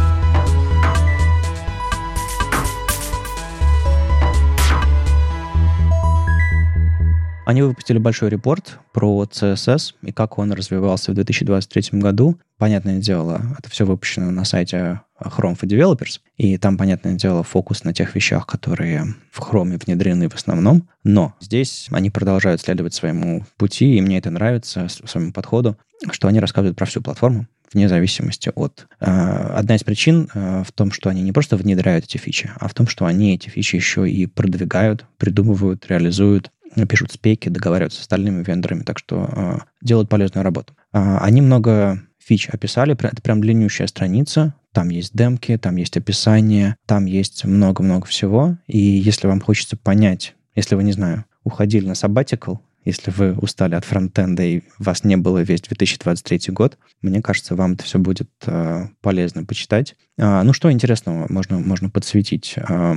Они 7.45 7.61
выпустили 7.61 7.97
большой 7.97 8.29
репорт 8.29 8.79
про 8.93 9.25
CSS 9.25 9.95
и 10.01 10.11
как 10.13 10.37
он 10.37 10.53
развивался 10.53 11.11
в 11.11 11.15
2023 11.15 11.99
году. 11.99 12.39
Понятное 12.57 12.99
дело, 12.99 13.41
это 13.59 13.69
все 13.69 13.85
выпущено 13.85 14.31
на 14.31 14.45
сайте 14.45 15.01
Chrome 15.19 15.59
for 15.59 15.67
Developers, 15.67 16.21
и 16.37 16.57
там, 16.57 16.77
понятное 16.77 17.15
дело, 17.15 17.43
фокус 17.43 17.83
на 17.83 17.93
тех 17.93 18.15
вещах, 18.15 18.47
которые 18.47 19.15
в 19.31 19.39
Chrome 19.39 19.79
внедрены 19.83 20.29
в 20.29 20.35
основном. 20.35 20.87
Но 21.03 21.33
здесь 21.41 21.87
они 21.91 22.09
продолжают 22.09 22.61
следовать 22.61 22.93
своему 22.93 23.45
пути, 23.57 23.97
и 23.97 24.01
мне 24.01 24.19
это 24.19 24.29
нравится, 24.29 24.87
своему 24.87 25.33
подходу, 25.33 25.77
что 26.11 26.29
они 26.29 26.39
рассказывают 26.39 26.77
про 26.77 26.85
всю 26.85 27.01
платформу, 27.01 27.47
вне 27.73 27.89
зависимости 27.89 28.51
от... 28.55 28.87
Э, 28.99 29.55
одна 29.55 29.75
из 29.75 29.83
причин 29.83 30.29
э, 30.33 30.63
в 30.65 30.71
том, 30.71 30.91
что 30.91 31.09
они 31.09 31.21
не 31.21 31.31
просто 31.31 31.57
внедряют 31.57 32.05
эти 32.05 32.17
фичи, 32.17 32.51
а 32.55 32.67
в 32.67 32.73
том, 32.73 32.87
что 32.87 33.05
они 33.05 33.35
эти 33.35 33.49
фичи 33.49 33.75
еще 33.75 34.09
и 34.09 34.25
продвигают, 34.27 35.05
придумывают, 35.17 35.85
реализуют 35.87 36.51
пишут 36.87 37.11
спеки, 37.11 37.49
договариваются 37.49 37.99
с 37.99 38.01
остальными 38.01 38.43
вендорами, 38.43 38.83
так 38.83 38.99
что 38.99 39.29
э, 39.31 39.57
делают 39.81 40.09
полезную 40.09 40.43
работу. 40.43 40.73
Э, 40.91 41.17
они 41.21 41.41
много 41.41 42.01
фич 42.19 42.49
описали, 42.49 42.93
это 42.93 43.21
прям 43.21 43.41
длиннющая 43.41 43.87
страница, 43.87 44.55
там 44.71 44.89
есть 44.89 45.15
демки, 45.15 45.57
там 45.57 45.75
есть 45.75 45.97
описание, 45.97 46.77
там 46.85 47.05
есть 47.05 47.45
много-много 47.45 48.07
всего, 48.07 48.57
и 48.67 48.79
если 48.79 49.27
вам 49.27 49.41
хочется 49.41 49.77
понять, 49.77 50.35
если 50.55 50.75
вы, 50.75 50.83
не 50.83 50.93
знаю, 50.93 51.25
уходили 51.43 51.87
на 51.87 51.93
sabbatical, 51.93 52.59
если 52.85 53.11
вы 53.11 53.33
устали 53.33 53.75
от 53.75 53.85
фронтенда 53.85 54.43
и 54.43 54.61
вас 54.77 55.03
не 55.03 55.15
было 55.15 55.39
весь 55.39 55.61
2023 55.61 56.53
год, 56.53 56.77
мне 57.01 57.21
кажется, 57.21 57.55
вам 57.55 57.73
это 57.73 57.83
все 57.83 57.97
будет 57.97 58.29
э, 58.45 58.87
полезно 59.01 59.45
почитать. 59.45 59.95
Э, 60.17 60.41
ну, 60.43 60.51
что 60.53 60.71
интересного 60.71 61.31
можно, 61.31 61.59
можно 61.59 61.89
подсветить? 61.89 62.55
Э, 62.57 62.95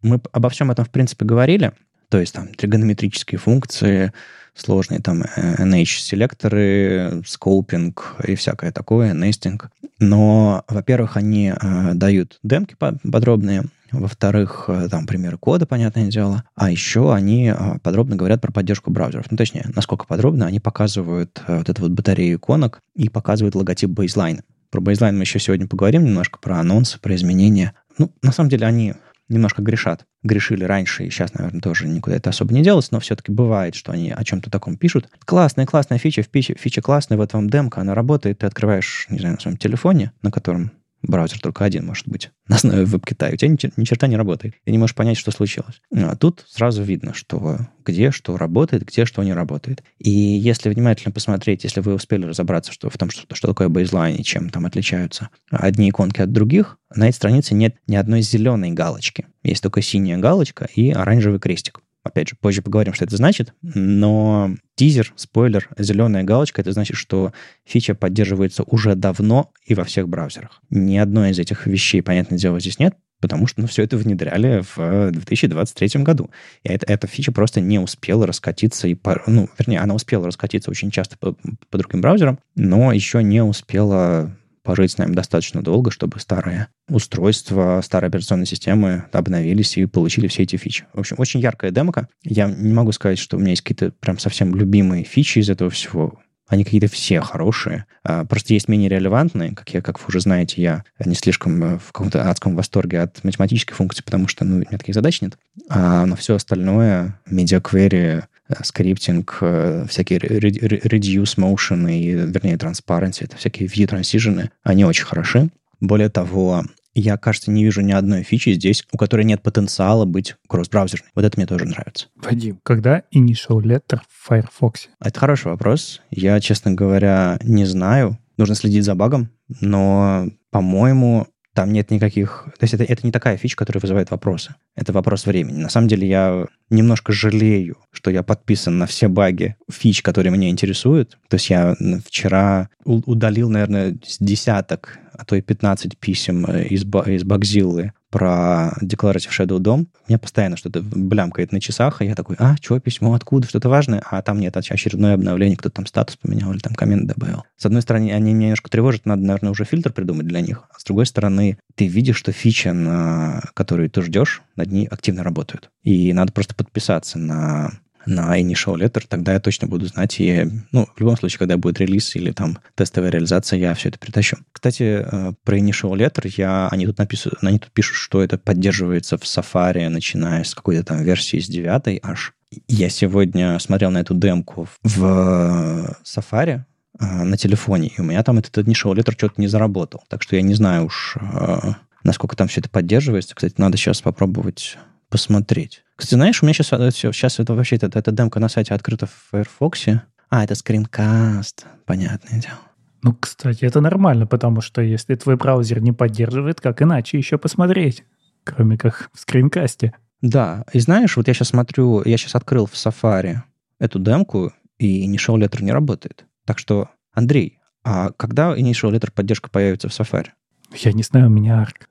мы 0.00 0.20
обо 0.32 0.48
всем 0.48 0.70
этом, 0.70 0.84
в 0.84 0.90
принципе, 0.90 1.26
говорили, 1.26 1.72
то 2.08 2.18
есть 2.18 2.34
там 2.34 2.54
тригонометрические 2.54 3.38
функции, 3.38 4.12
сложные 4.54 5.00
там 5.00 5.22
NH-селекторы, 5.22 7.22
скопинг 7.26 8.16
и 8.26 8.34
всякое 8.34 8.72
такое, 8.72 9.12
нестинг. 9.12 9.70
Но, 9.98 10.64
во-первых, 10.68 11.16
они 11.16 11.52
э, 11.52 11.92
дают 11.94 12.38
демки 12.42 12.76
подробные, 12.78 13.64
во-вторых, 13.92 14.64
э, 14.68 14.88
там 14.90 15.06
примеры 15.06 15.38
кода, 15.38 15.66
понятное 15.66 16.08
дело. 16.08 16.44
А 16.54 16.70
еще 16.70 17.14
они 17.14 17.52
э, 17.56 17.78
подробно 17.82 18.16
говорят 18.16 18.40
про 18.40 18.52
поддержку 18.52 18.90
браузеров. 18.90 19.26
Ну, 19.30 19.36
точнее, 19.36 19.66
насколько 19.74 20.06
подробно, 20.06 20.46
они 20.46 20.60
показывают 20.60 21.42
э, 21.46 21.58
вот 21.58 21.68
эту 21.68 21.82
вот 21.82 21.92
батарею 21.92 22.36
иконок 22.36 22.80
и 22.94 23.08
показывают 23.08 23.54
логотип 23.54 23.90
бейзлайн. 23.90 24.42
Про 24.70 24.80
бейзлайн 24.80 25.16
мы 25.16 25.22
еще 25.22 25.38
сегодня 25.38 25.66
поговорим 25.66 26.04
немножко, 26.04 26.38
про 26.38 26.58
анонсы, 26.58 26.98
про 27.00 27.14
изменения. 27.14 27.72
Ну, 27.98 28.12
на 28.22 28.32
самом 28.32 28.50
деле, 28.50 28.66
они 28.66 28.94
немножко 29.28 29.62
грешат. 29.62 30.04
Грешили 30.22 30.64
раньше, 30.64 31.04
и 31.04 31.10
сейчас, 31.10 31.34
наверное, 31.34 31.60
тоже 31.60 31.86
никуда 31.88 32.16
это 32.16 32.30
особо 32.30 32.52
не 32.54 32.62
делать, 32.62 32.88
но 32.90 33.00
все-таки 33.00 33.32
бывает, 33.32 33.74
что 33.74 33.92
они 33.92 34.10
о 34.10 34.24
чем-то 34.24 34.50
таком 34.50 34.76
пишут. 34.76 35.08
Классная, 35.24 35.66
классная 35.66 35.98
фича, 35.98 36.22
фича, 36.22 36.54
фича 36.58 36.82
классная, 36.82 37.18
вот 37.18 37.32
вам 37.32 37.48
демка, 37.48 37.80
она 37.80 37.94
работает, 37.94 38.38
ты 38.38 38.46
открываешь, 38.46 39.06
не 39.08 39.18
знаю, 39.18 39.34
на 39.34 39.40
своем 39.40 39.56
телефоне, 39.56 40.12
на 40.22 40.30
котором 40.30 40.72
браузер 41.06 41.40
только 41.40 41.64
один 41.64 41.86
может 41.86 42.08
быть 42.08 42.30
на 42.48 42.56
основе 42.56 42.84
веб-кита, 42.84 43.30
у 43.32 43.36
тебя 43.36 43.50
ни, 43.50 43.84
черта 43.84 44.06
не 44.06 44.16
работает. 44.16 44.54
Ты 44.64 44.72
не 44.72 44.78
можешь 44.78 44.94
понять, 44.94 45.16
что 45.16 45.30
случилось. 45.30 45.80
А 45.94 46.16
тут 46.16 46.44
сразу 46.48 46.82
видно, 46.82 47.14
что 47.14 47.58
где 47.84 48.10
что 48.10 48.36
работает, 48.36 48.84
где 48.84 49.04
что 49.04 49.22
не 49.22 49.32
работает. 49.32 49.82
И 49.98 50.10
если 50.10 50.68
внимательно 50.70 51.12
посмотреть, 51.12 51.64
если 51.64 51.80
вы 51.80 51.94
успели 51.94 52.26
разобраться 52.26 52.72
что, 52.72 52.90
в 52.90 52.98
том, 52.98 53.10
что, 53.10 53.22
что 53.34 53.48
такое 53.48 53.68
бейзлайн 53.68 54.16
и 54.16 54.24
чем 54.24 54.50
там 54.50 54.66
отличаются 54.66 55.30
одни 55.50 55.90
иконки 55.90 56.20
от 56.20 56.32
других, 56.32 56.78
на 56.94 57.08
этой 57.08 57.16
странице 57.16 57.54
нет 57.54 57.76
ни 57.86 57.96
одной 57.96 58.22
зеленой 58.22 58.70
галочки. 58.70 59.26
Есть 59.42 59.62
только 59.62 59.82
синяя 59.82 60.18
галочка 60.18 60.68
и 60.74 60.90
оранжевый 60.90 61.40
крестик. 61.40 61.80
Опять 62.06 62.28
же, 62.28 62.36
позже 62.40 62.62
поговорим, 62.62 62.94
что 62.94 63.04
это 63.04 63.16
значит, 63.16 63.54
но 63.62 64.54
тизер, 64.74 65.12
спойлер, 65.16 65.68
зеленая 65.78 66.22
галочка, 66.24 66.60
это 66.60 66.72
значит, 66.72 66.96
что 66.96 67.32
фича 67.64 67.94
поддерживается 67.94 68.62
уже 68.62 68.94
давно 68.94 69.52
и 69.64 69.74
во 69.74 69.84
всех 69.84 70.08
браузерах. 70.08 70.62
Ни 70.70 70.96
одной 70.96 71.30
из 71.30 71.38
этих 71.38 71.66
вещей, 71.66 72.02
понятное 72.02 72.38
дело, 72.38 72.60
здесь 72.60 72.78
нет, 72.78 72.94
потому 73.20 73.46
что 73.46 73.62
ну, 73.62 73.66
все 73.66 73.82
это 73.82 73.96
внедряли 73.96 74.62
в 74.76 75.10
2023 75.10 76.02
году. 76.02 76.30
И 76.62 76.68
это, 76.68 76.86
эта 76.86 77.06
фича 77.06 77.32
просто 77.32 77.60
не 77.60 77.78
успела 77.78 78.26
раскатиться, 78.26 78.88
и 78.88 78.94
по, 78.94 79.20
ну, 79.26 79.48
вернее, 79.58 79.80
она 79.80 79.94
успела 79.94 80.26
раскатиться 80.26 80.70
очень 80.70 80.90
часто 80.90 81.16
по, 81.18 81.36
по 81.70 81.78
другим 81.78 82.00
браузерам, 82.00 82.38
но 82.54 82.92
еще 82.92 83.22
не 83.22 83.42
успела 83.42 84.36
пожить 84.66 84.90
с 84.90 84.98
нами 84.98 85.14
достаточно 85.14 85.62
долго, 85.62 85.90
чтобы 85.90 86.18
старые 86.18 86.66
устройства, 86.88 87.80
старые 87.82 88.08
операционные 88.08 88.46
системы 88.46 89.04
обновились 89.12 89.78
и 89.78 89.86
получили 89.86 90.26
все 90.26 90.42
эти 90.42 90.56
фичи. 90.56 90.86
В 90.92 90.98
общем, 90.98 91.16
очень 91.18 91.40
яркая 91.40 91.70
демка. 91.70 92.08
Я 92.24 92.48
не 92.48 92.74
могу 92.74 92.90
сказать, 92.92 93.18
что 93.18 93.36
у 93.36 93.40
меня 93.40 93.50
есть 93.50 93.62
какие-то 93.62 93.92
прям 94.00 94.18
совсем 94.18 94.54
любимые 94.54 95.04
фичи 95.04 95.38
из 95.38 95.48
этого 95.48 95.70
всего. 95.70 96.18
Они 96.48 96.64
какие-то 96.64 96.88
все 96.88 97.20
хорошие. 97.20 97.86
А, 98.04 98.24
просто 98.24 98.54
есть 98.54 98.68
менее 98.68 98.88
релевантные, 98.88 99.52
как 99.52 99.68
я, 99.70 99.82
как 99.82 100.00
вы 100.00 100.06
уже 100.08 100.20
знаете, 100.20 100.62
я 100.62 100.84
не 101.04 101.14
слишком 101.14 101.62
э, 101.62 101.78
в 101.78 101.92
каком-то 101.92 102.28
адском 102.28 102.54
восторге 102.54 103.00
от 103.00 103.22
математической 103.24 103.74
функции, 103.74 104.02
потому 104.02 104.28
что 104.28 104.44
ну, 104.44 104.56
у 104.56 104.58
меня 104.58 104.78
таких 104.78 104.94
задач 104.94 105.20
нет. 105.22 105.36
А 105.68 106.06
на 106.06 106.14
все 106.14 106.36
остальное, 106.36 107.20
медиаквери, 107.26 108.24
скриптинг, 108.62 109.38
э, 109.40 109.86
всякие 109.88 110.18
reduce 110.18 111.36
motion 111.36 111.90
и, 111.92 112.12
вернее, 112.12 112.56
transparency, 112.56 113.24
это 113.24 113.36
всякие 113.36 113.68
view 113.68 113.86
transition, 113.86 114.50
они 114.62 114.84
очень 114.84 115.04
хороши. 115.04 115.50
Более 115.80 116.08
того, 116.08 116.64
я, 116.98 117.18
кажется, 117.18 117.50
не 117.50 117.62
вижу 117.62 117.82
ни 117.82 117.92
одной 117.92 118.22
фичи 118.22 118.54
здесь, 118.54 118.82
у 118.90 118.96
которой 118.96 119.26
нет 119.26 119.42
потенциала 119.42 120.06
быть 120.06 120.34
кросс-браузерной. 120.48 121.10
Вот 121.14 121.26
это 121.26 121.38
мне 121.38 121.46
тоже 121.46 121.66
нравится. 121.66 122.06
Вадим, 122.16 122.58
когда 122.62 123.02
initial 123.14 123.60
letter 123.62 124.00
в 124.08 124.28
Firefox? 124.28 124.88
Это 124.98 125.20
хороший 125.20 125.48
вопрос. 125.48 126.00
Я, 126.10 126.40
честно 126.40 126.72
говоря, 126.72 127.38
не 127.42 127.66
знаю. 127.66 128.18
Нужно 128.38 128.54
следить 128.54 128.84
за 128.84 128.94
багом, 128.94 129.30
но, 129.60 130.26
по-моему, 130.50 131.26
там 131.56 131.72
нет 131.72 131.90
никаких... 131.90 132.48
То 132.58 132.64
есть 132.64 132.74
это, 132.74 132.84
это 132.84 133.00
не 133.06 133.10
такая 133.10 133.38
фича, 133.38 133.56
которая 133.56 133.80
вызывает 133.80 134.10
вопросы. 134.10 134.54
Это 134.74 134.92
вопрос 134.92 135.24
времени. 135.24 135.56
На 135.56 135.70
самом 135.70 135.88
деле 135.88 136.06
я 136.06 136.46
немножко 136.68 137.12
жалею, 137.12 137.78
что 137.92 138.10
я 138.10 138.22
подписан 138.22 138.76
на 138.76 138.86
все 138.86 139.08
баги 139.08 139.56
фич, 139.72 140.02
которые 140.02 140.30
меня 140.32 140.50
интересуют. 140.50 141.18
То 141.28 141.36
есть 141.36 141.48
я 141.48 141.74
вчера 142.04 142.68
удалил, 142.84 143.48
наверное, 143.48 143.96
с 144.04 144.18
десяток, 144.18 144.98
а 145.14 145.24
то 145.24 145.34
и 145.34 145.40
15 145.40 145.96
писем 145.96 146.44
э, 146.44 146.66
из, 146.66 146.82
из 146.84 147.24
Багзиллы 147.24 147.92
про 148.16 148.72
Declarative 148.80 149.28
Shadow 149.28 149.58
DOM, 149.58 149.88
мне 150.08 150.16
постоянно 150.16 150.56
что-то 150.56 150.80
блямкает 150.80 151.52
на 151.52 151.60
часах, 151.60 152.00
и 152.00 152.06
я 152.06 152.14
такой, 152.14 152.36
а, 152.38 152.56
что, 152.56 152.80
письмо, 152.80 153.12
откуда, 153.12 153.46
что-то 153.46 153.68
важное? 153.68 154.02
А 154.10 154.22
там 154.22 154.40
нет, 154.40 154.56
очередное 154.56 155.12
обновление, 155.12 155.58
кто-то 155.58 155.74
там 155.74 155.86
статус 155.86 156.16
поменял 156.16 156.50
или 156.50 156.58
там 156.60 156.72
коммент 156.72 157.06
добавил. 157.06 157.44
С 157.58 157.66
одной 157.66 157.82
стороны, 157.82 158.10
они 158.12 158.32
меня 158.32 158.46
немножко 158.46 158.70
тревожат, 158.70 159.04
надо, 159.04 159.20
наверное, 159.20 159.50
уже 159.50 159.66
фильтр 159.66 159.92
придумать 159.92 160.26
для 160.26 160.40
них. 160.40 160.62
А 160.74 160.80
с 160.80 160.84
другой 160.84 161.04
стороны, 161.04 161.58
ты 161.74 161.88
видишь, 161.88 162.16
что 162.16 162.32
фича, 162.32 162.72
на 162.72 163.42
которую 163.52 163.90
ты 163.90 164.00
ждешь, 164.00 164.40
над 164.56 164.72
ней 164.72 164.86
активно 164.86 165.22
работают. 165.22 165.68
И 165.82 166.10
надо 166.14 166.32
просто 166.32 166.54
подписаться 166.54 167.18
на 167.18 167.72
на 168.06 168.40
initial 168.40 168.76
letter, 168.76 169.04
тогда 169.08 169.34
я 169.34 169.40
точно 169.40 169.68
буду 169.68 169.86
знать. 169.86 170.20
И, 170.20 170.48
ну, 170.72 170.88
в 170.94 171.00
любом 171.00 171.16
случае, 171.16 171.38
когда 171.40 171.56
будет 171.56 171.80
релиз 171.80 172.16
или 172.16 172.30
там 172.30 172.58
тестовая 172.74 173.10
реализация, 173.10 173.58
я 173.58 173.74
все 173.74 173.88
это 173.88 173.98
притащу. 173.98 174.38
Кстати, 174.52 175.04
э, 175.04 175.32
про 175.44 175.58
initial 175.58 175.92
letter 175.96 176.32
я, 176.36 176.68
они 176.68 176.86
тут 176.86 176.98
написаны, 176.98 177.34
они 177.42 177.58
тут 177.58 177.72
пишут, 177.72 177.96
что 177.96 178.22
это 178.22 178.38
поддерживается 178.38 179.18
в 179.18 179.22
Safari, 179.22 179.88
начиная 179.88 180.44
с 180.44 180.54
какой-то 180.54 180.84
там 180.84 181.02
версии 181.02 181.38
с 181.38 181.48
9 181.48 182.00
аж. 182.02 182.32
Я 182.68 182.88
сегодня 182.88 183.58
смотрел 183.58 183.90
на 183.90 183.98
эту 183.98 184.14
демку 184.14 184.68
в 184.82 185.96
Safari, 186.04 186.60
э, 187.00 187.04
на 187.04 187.36
телефоне, 187.36 187.88
и 187.88 188.00
у 188.00 188.04
меня 188.04 188.22
там 188.22 188.38
этот 188.38 188.56
initial 188.66 188.94
letter 188.94 189.12
что-то 189.12 189.40
не 189.40 189.48
заработал. 189.48 190.04
Так 190.08 190.22
что 190.22 190.36
я 190.36 190.42
не 190.42 190.54
знаю 190.54 190.86
уж, 190.86 191.16
э, 191.20 191.72
насколько 192.04 192.36
там 192.36 192.46
все 192.46 192.60
это 192.60 192.70
поддерживается. 192.70 193.34
Кстати, 193.34 193.54
надо 193.58 193.76
сейчас 193.76 194.00
попробовать 194.00 194.78
посмотреть. 195.08 195.82
Кстати, 195.96 196.14
знаешь, 196.14 196.42
у 196.42 196.46
меня 196.46 196.54
сейчас 196.54 196.94
все, 196.94 197.12
сейчас 197.12 197.38
это 197.40 197.54
вообще 197.54 197.76
это, 197.76 197.98
эта 197.98 198.12
демка 198.12 198.40
на 198.40 198.48
сайте 198.48 198.74
открыта 198.74 199.06
в 199.06 199.12
Firefox. 199.30 199.86
А, 200.28 200.44
это 200.44 200.54
скринкаст, 200.54 201.66
понятное 201.84 202.40
дело. 202.40 202.58
Ну, 203.02 203.14
кстати, 203.14 203.64
это 203.64 203.80
нормально, 203.80 204.26
потому 204.26 204.60
что 204.60 204.82
если 204.82 205.14
твой 205.14 205.36
браузер 205.36 205.80
не 205.80 205.92
поддерживает, 205.92 206.60
как 206.60 206.82
иначе 206.82 207.18
еще 207.18 207.38
посмотреть, 207.38 208.04
кроме 208.44 208.76
как 208.76 209.10
в 209.12 209.20
скринкасте. 209.20 209.94
Да, 210.22 210.64
и 210.72 210.80
знаешь, 210.80 211.16
вот 211.16 211.28
я 211.28 211.34
сейчас 211.34 211.48
смотрю, 211.48 212.02
я 212.04 212.16
сейчас 212.16 212.34
открыл 212.34 212.66
в 212.66 212.72
Safari 212.72 213.36
эту 213.78 213.98
демку, 213.98 214.52
и 214.78 215.06
Initial 215.06 215.38
Letter 215.38 215.62
не 215.62 215.72
работает. 215.72 216.24
Так 216.44 216.58
что, 216.58 216.90
Андрей, 217.12 217.60
а 217.84 218.10
когда 218.10 218.56
Initial 218.56 218.92
Letter 218.92 219.12
поддержка 219.12 219.50
появится 219.50 219.88
в 219.88 219.92
Safari? 219.92 220.30
Я 220.72 220.92
не 220.92 221.02
знаю, 221.02 221.26
у 221.26 221.30
меня 221.30 221.60
арк. 221.60 221.88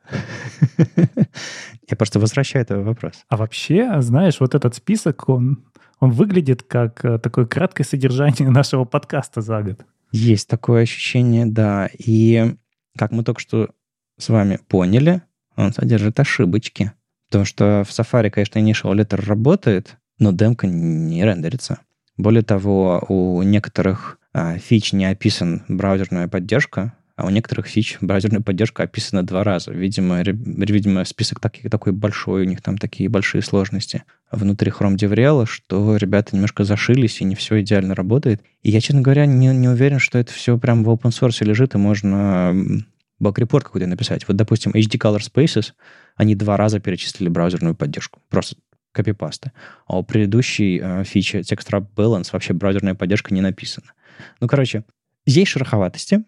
Я 1.89 1.97
просто 1.97 2.19
возвращаю 2.19 2.63
этот 2.63 2.85
вопрос. 2.85 3.23
А 3.29 3.37
вообще, 3.37 4.01
знаешь, 4.01 4.39
вот 4.39 4.55
этот 4.55 4.75
список, 4.75 5.29
он, 5.29 5.63
он 5.99 6.11
выглядит 6.11 6.63
как 6.63 7.03
э, 7.05 7.19
такое 7.19 7.45
краткое 7.45 7.83
содержание 7.83 8.49
нашего 8.49 8.85
подкаста 8.85 9.41
за 9.41 9.61
год. 9.61 9.85
Есть 10.11 10.47
такое 10.47 10.83
ощущение, 10.83 11.45
да. 11.45 11.89
И 11.97 12.55
как 12.97 13.11
мы 13.11 13.23
только 13.23 13.41
что 13.41 13.69
с 14.17 14.29
вами 14.29 14.59
поняли, 14.67 15.21
он 15.55 15.73
содержит 15.73 16.19
ошибочки. 16.19 16.91
Потому 17.27 17.45
что 17.45 17.83
в 17.85 17.91
Safari, 17.91 18.29
конечно, 18.29 18.59
Initial 18.59 18.95
Letter 18.95 19.25
работает, 19.25 19.97
но 20.19 20.31
демка 20.31 20.67
не 20.67 21.23
рендерится. 21.23 21.79
Более 22.17 22.43
того, 22.43 23.03
у 23.09 23.41
некоторых 23.43 24.19
а, 24.33 24.57
фич 24.57 24.93
не 24.93 25.05
описан 25.05 25.63
браузерная 25.67 26.27
поддержка, 26.27 26.93
а 27.15 27.25
у 27.25 27.29
некоторых 27.29 27.67
фич 27.67 27.97
браузерная 28.01 28.41
поддержка 28.41 28.83
описана 28.83 29.23
два 29.23 29.43
раза. 29.43 29.71
Видимо, 29.71 30.21
видимо 30.21 31.05
список 31.05 31.39
таких, 31.39 31.69
такой 31.71 31.93
большой, 31.93 32.41
у 32.41 32.45
них 32.45 32.61
там 32.61 32.77
такие 32.77 33.07
большие 33.07 33.41
сложности 33.41 34.03
внутри 34.31 34.71
Chrome 34.71 34.97
DevRel, 34.97 35.45
что 35.45 35.95
ребята 35.95 36.35
немножко 36.35 36.65
зашились, 36.65 37.21
и 37.21 37.25
не 37.25 37.35
все 37.35 37.61
идеально 37.61 37.95
работает. 37.95 38.41
И 38.63 38.71
я, 38.71 38.81
честно 38.81 39.01
говоря, 39.01 39.25
не, 39.25 39.47
не 39.47 39.69
уверен, 39.69 39.99
что 39.99 40.17
это 40.17 40.33
все 40.33 40.57
прям 40.57 40.83
в 40.83 40.89
open 40.89 41.11
source 41.11 41.43
лежит, 41.45 41.73
и 41.75 41.77
можно 41.77 42.53
баг-репорт 43.19 43.63
какой-то 43.63 43.87
написать. 43.87 44.27
Вот, 44.27 44.35
допустим, 44.35 44.71
HD 44.73 44.97
Color 44.97 45.19
Spaces, 45.19 45.71
они 46.15 46.35
два 46.35 46.57
раза 46.57 46.81
перечислили 46.81 47.29
браузерную 47.29 47.75
поддержку. 47.75 48.19
Просто 48.29 48.57
копипасты. 48.91 49.51
А 49.87 49.99
у 49.99 50.03
предыдущей 50.03 50.79
э, 50.81 51.03
фичи 51.03 51.37
Text 51.37 51.69
Wrap 51.69 51.87
Balance 51.95 52.29
вообще 52.31 52.53
браузерная 52.53 52.95
поддержка 52.95 53.33
не 53.33 53.41
написана. 53.41 53.87
Ну, 54.39 54.47
короче, 54.47 54.85
есть 55.25 55.51
шероховатости, 55.51 56.23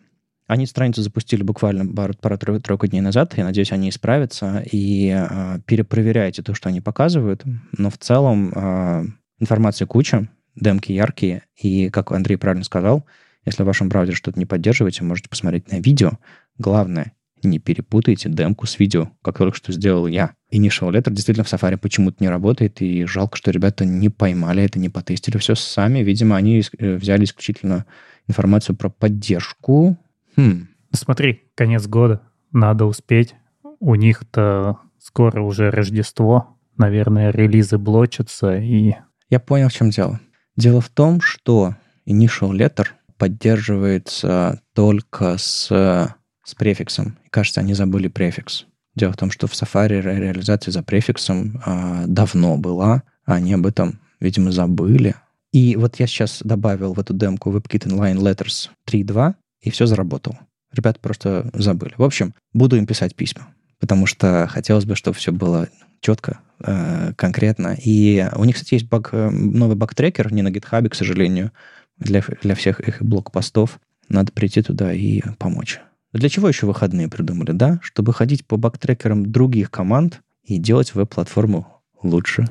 они 0.47 0.65
страницу 0.65 1.01
запустили 1.01 1.43
буквально 1.43 1.93
пару-тройку 1.93 2.87
дней 2.87 3.01
назад. 3.01 3.37
Я 3.37 3.43
надеюсь, 3.43 3.73
они 3.73 3.89
исправятся. 3.89 4.63
И 4.71 5.09
э, 5.09 5.59
перепроверяйте 5.65 6.41
то, 6.41 6.53
что 6.53 6.69
они 6.69 6.79
показывают. 6.79 7.43
Но 7.77 7.89
в 7.89 7.97
целом 7.97 8.51
э, 8.55 9.05
информации 9.39 9.83
куча, 9.83 10.29
демки 10.55 10.93
яркие. 10.93 11.43
И, 11.61 11.89
как 11.89 12.13
Андрей 12.13 12.37
правильно 12.37 12.63
сказал, 12.63 13.05
если 13.45 13.63
в 13.63 13.65
вашем 13.65 13.89
браузере 13.89 14.15
что-то 14.15 14.39
не 14.39 14.45
поддерживаете, 14.45 15.03
можете 15.03 15.27
посмотреть 15.27 15.69
на 15.69 15.79
видео. 15.79 16.11
Главное, 16.57 17.11
не 17.43 17.59
перепутайте 17.59 18.29
демку 18.29 18.67
с 18.67 18.79
видео, 18.79 19.11
как 19.21 19.37
только 19.37 19.57
что 19.57 19.73
сделал 19.73 20.07
я. 20.07 20.33
Initial 20.51 20.91
Letter 20.91 21.11
действительно 21.11 21.43
в 21.43 21.51
Safari 21.51 21.77
почему-то 21.77 22.17
не 22.19 22.29
работает, 22.29 22.81
и 22.81 23.05
жалко, 23.05 23.37
что 23.37 23.51
ребята 23.51 23.85
не 23.85 24.09
поймали 24.09 24.63
это, 24.63 24.79
не 24.79 24.89
потестили 24.89 25.37
все 25.37 25.55
сами. 25.55 25.99
Видимо, 25.99 26.37
они 26.37 26.63
э, 26.79 26.95
взяли 26.95 27.25
исключительно 27.25 27.85
информацию 28.27 28.75
про 28.75 28.89
поддержку, 28.89 29.97
Хм. 30.37 30.67
Смотри, 30.91 31.43
конец 31.55 31.87
года, 31.87 32.21
надо 32.51 32.85
успеть. 32.85 33.35
У 33.79 33.95
них-то 33.95 34.79
скоро 34.99 35.41
уже 35.41 35.69
Рождество, 35.71 36.57
наверное, 36.77 37.31
релизы 37.31 37.77
блочатся 37.77 38.57
и... 38.57 38.93
Я 39.29 39.39
понял, 39.39 39.69
в 39.69 39.73
чем 39.73 39.89
дело. 39.89 40.19
Дело 40.55 40.79
в 40.79 40.89
том, 40.89 41.21
что 41.21 41.75
Initial 42.07 42.51
Letter 42.51 42.87
поддерживается 43.17 44.61
только 44.73 45.37
с, 45.37 45.67
с 45.67 46.55
префиксом. 46.55 47.17
Кажется, 47.29 47.61
они 47.61 47.73
забыли 47.73 48.07
префикс. 48.07 48.65
Дело 48.95 49.11
в 49.11 49.17
том, 49.17 49.29
что 49.29 49.47
в 49.47 49.51
Safari 49.51 50.01
реализация 50.01 50.71
за 50.71 50.81
префиксом 50.81 51.61
э, 51.63 52.05
давно 52.07 52.57
была, 52.57 53.03
а 53.25 53.35
они 53.35 53.53
об 53.53 53.67
этом, 53.67 53.99
видимо, 54.19 54.51
забыли. 54.51 55.15
И 55.51 55.75
вот 55.75 55.99
я 55.99 56.07
сейчас 56.07 56.41
добавил 56.43 56.93
в 56.93 56.99
эту 56.99 57.13
демку 57.13 57.51
WebKit 57.51 57.87
Inline 57.87 58.17
Letters 58.17 58.69
3.2, 58.89 59.35
и 59.67 59.69
все 59.69 59.85
заработало. 59.85 60.39
Ребята 60.73 60.99
просто 60.99 61.49
забыли. 61.53 61.93
В 61.97 62.03
общем, 62.03 62.33
буду 62.53 62.77
им 62.77 62.85
писать 62.85 63.15
письма, 63.15 63.47
потому 63.79 64.05
что 64.05 64.47
хотелось 64.47 64.85
бы, 64.85 64.95
чтобы 64.95 65.17
все 65.17 65.31
было 65.31 65.67
четко, 65.99 66.39
э, 66.63 67.13
конкретно. 67.15 67.75
И 67.83 68.27
у 68.35 68.43
них, 68.45 68.55
кстати, 68.55 68.75
есть 68.75 68.87
баг, 68.87 69.09
э, 69.11 69.29
новый 69.29 69.75
баг-трекер, 69.75 70.31
не 70.31 70.41
на 70.41 70.49
GitHub, 70.49 70.87
к 70.89 70.95
сожалению, 70.95 71.51
для, 71.97 72.23
для 72.41 72.55
всех 72.55 72.79
их 72.79 73.01
блокпостов. 73.01 73.79
Надо 74.09 74.31
прийти 74.31 74.61
туда 74.61 74.93
и 74.93 75.21
помочь. 75.37 75.79
Для 76.13 76.29
чего 76.29 76.47
еще 76.47 76.65
выходные 76.65 77.09
придумали, 77.09 77.51
да? 77.51 77.79
Чтобы 77.81 78.13
ходить 78.13 78.45
по 78.45 78.57
баг-трекерам 78.57 79.31
других 79.31 79.69
команд 79.69 80.21
и 80.43 80.57
делать 80.57 80.95
веб-платформу 80.95 81.67
лучше. 82.01 82.47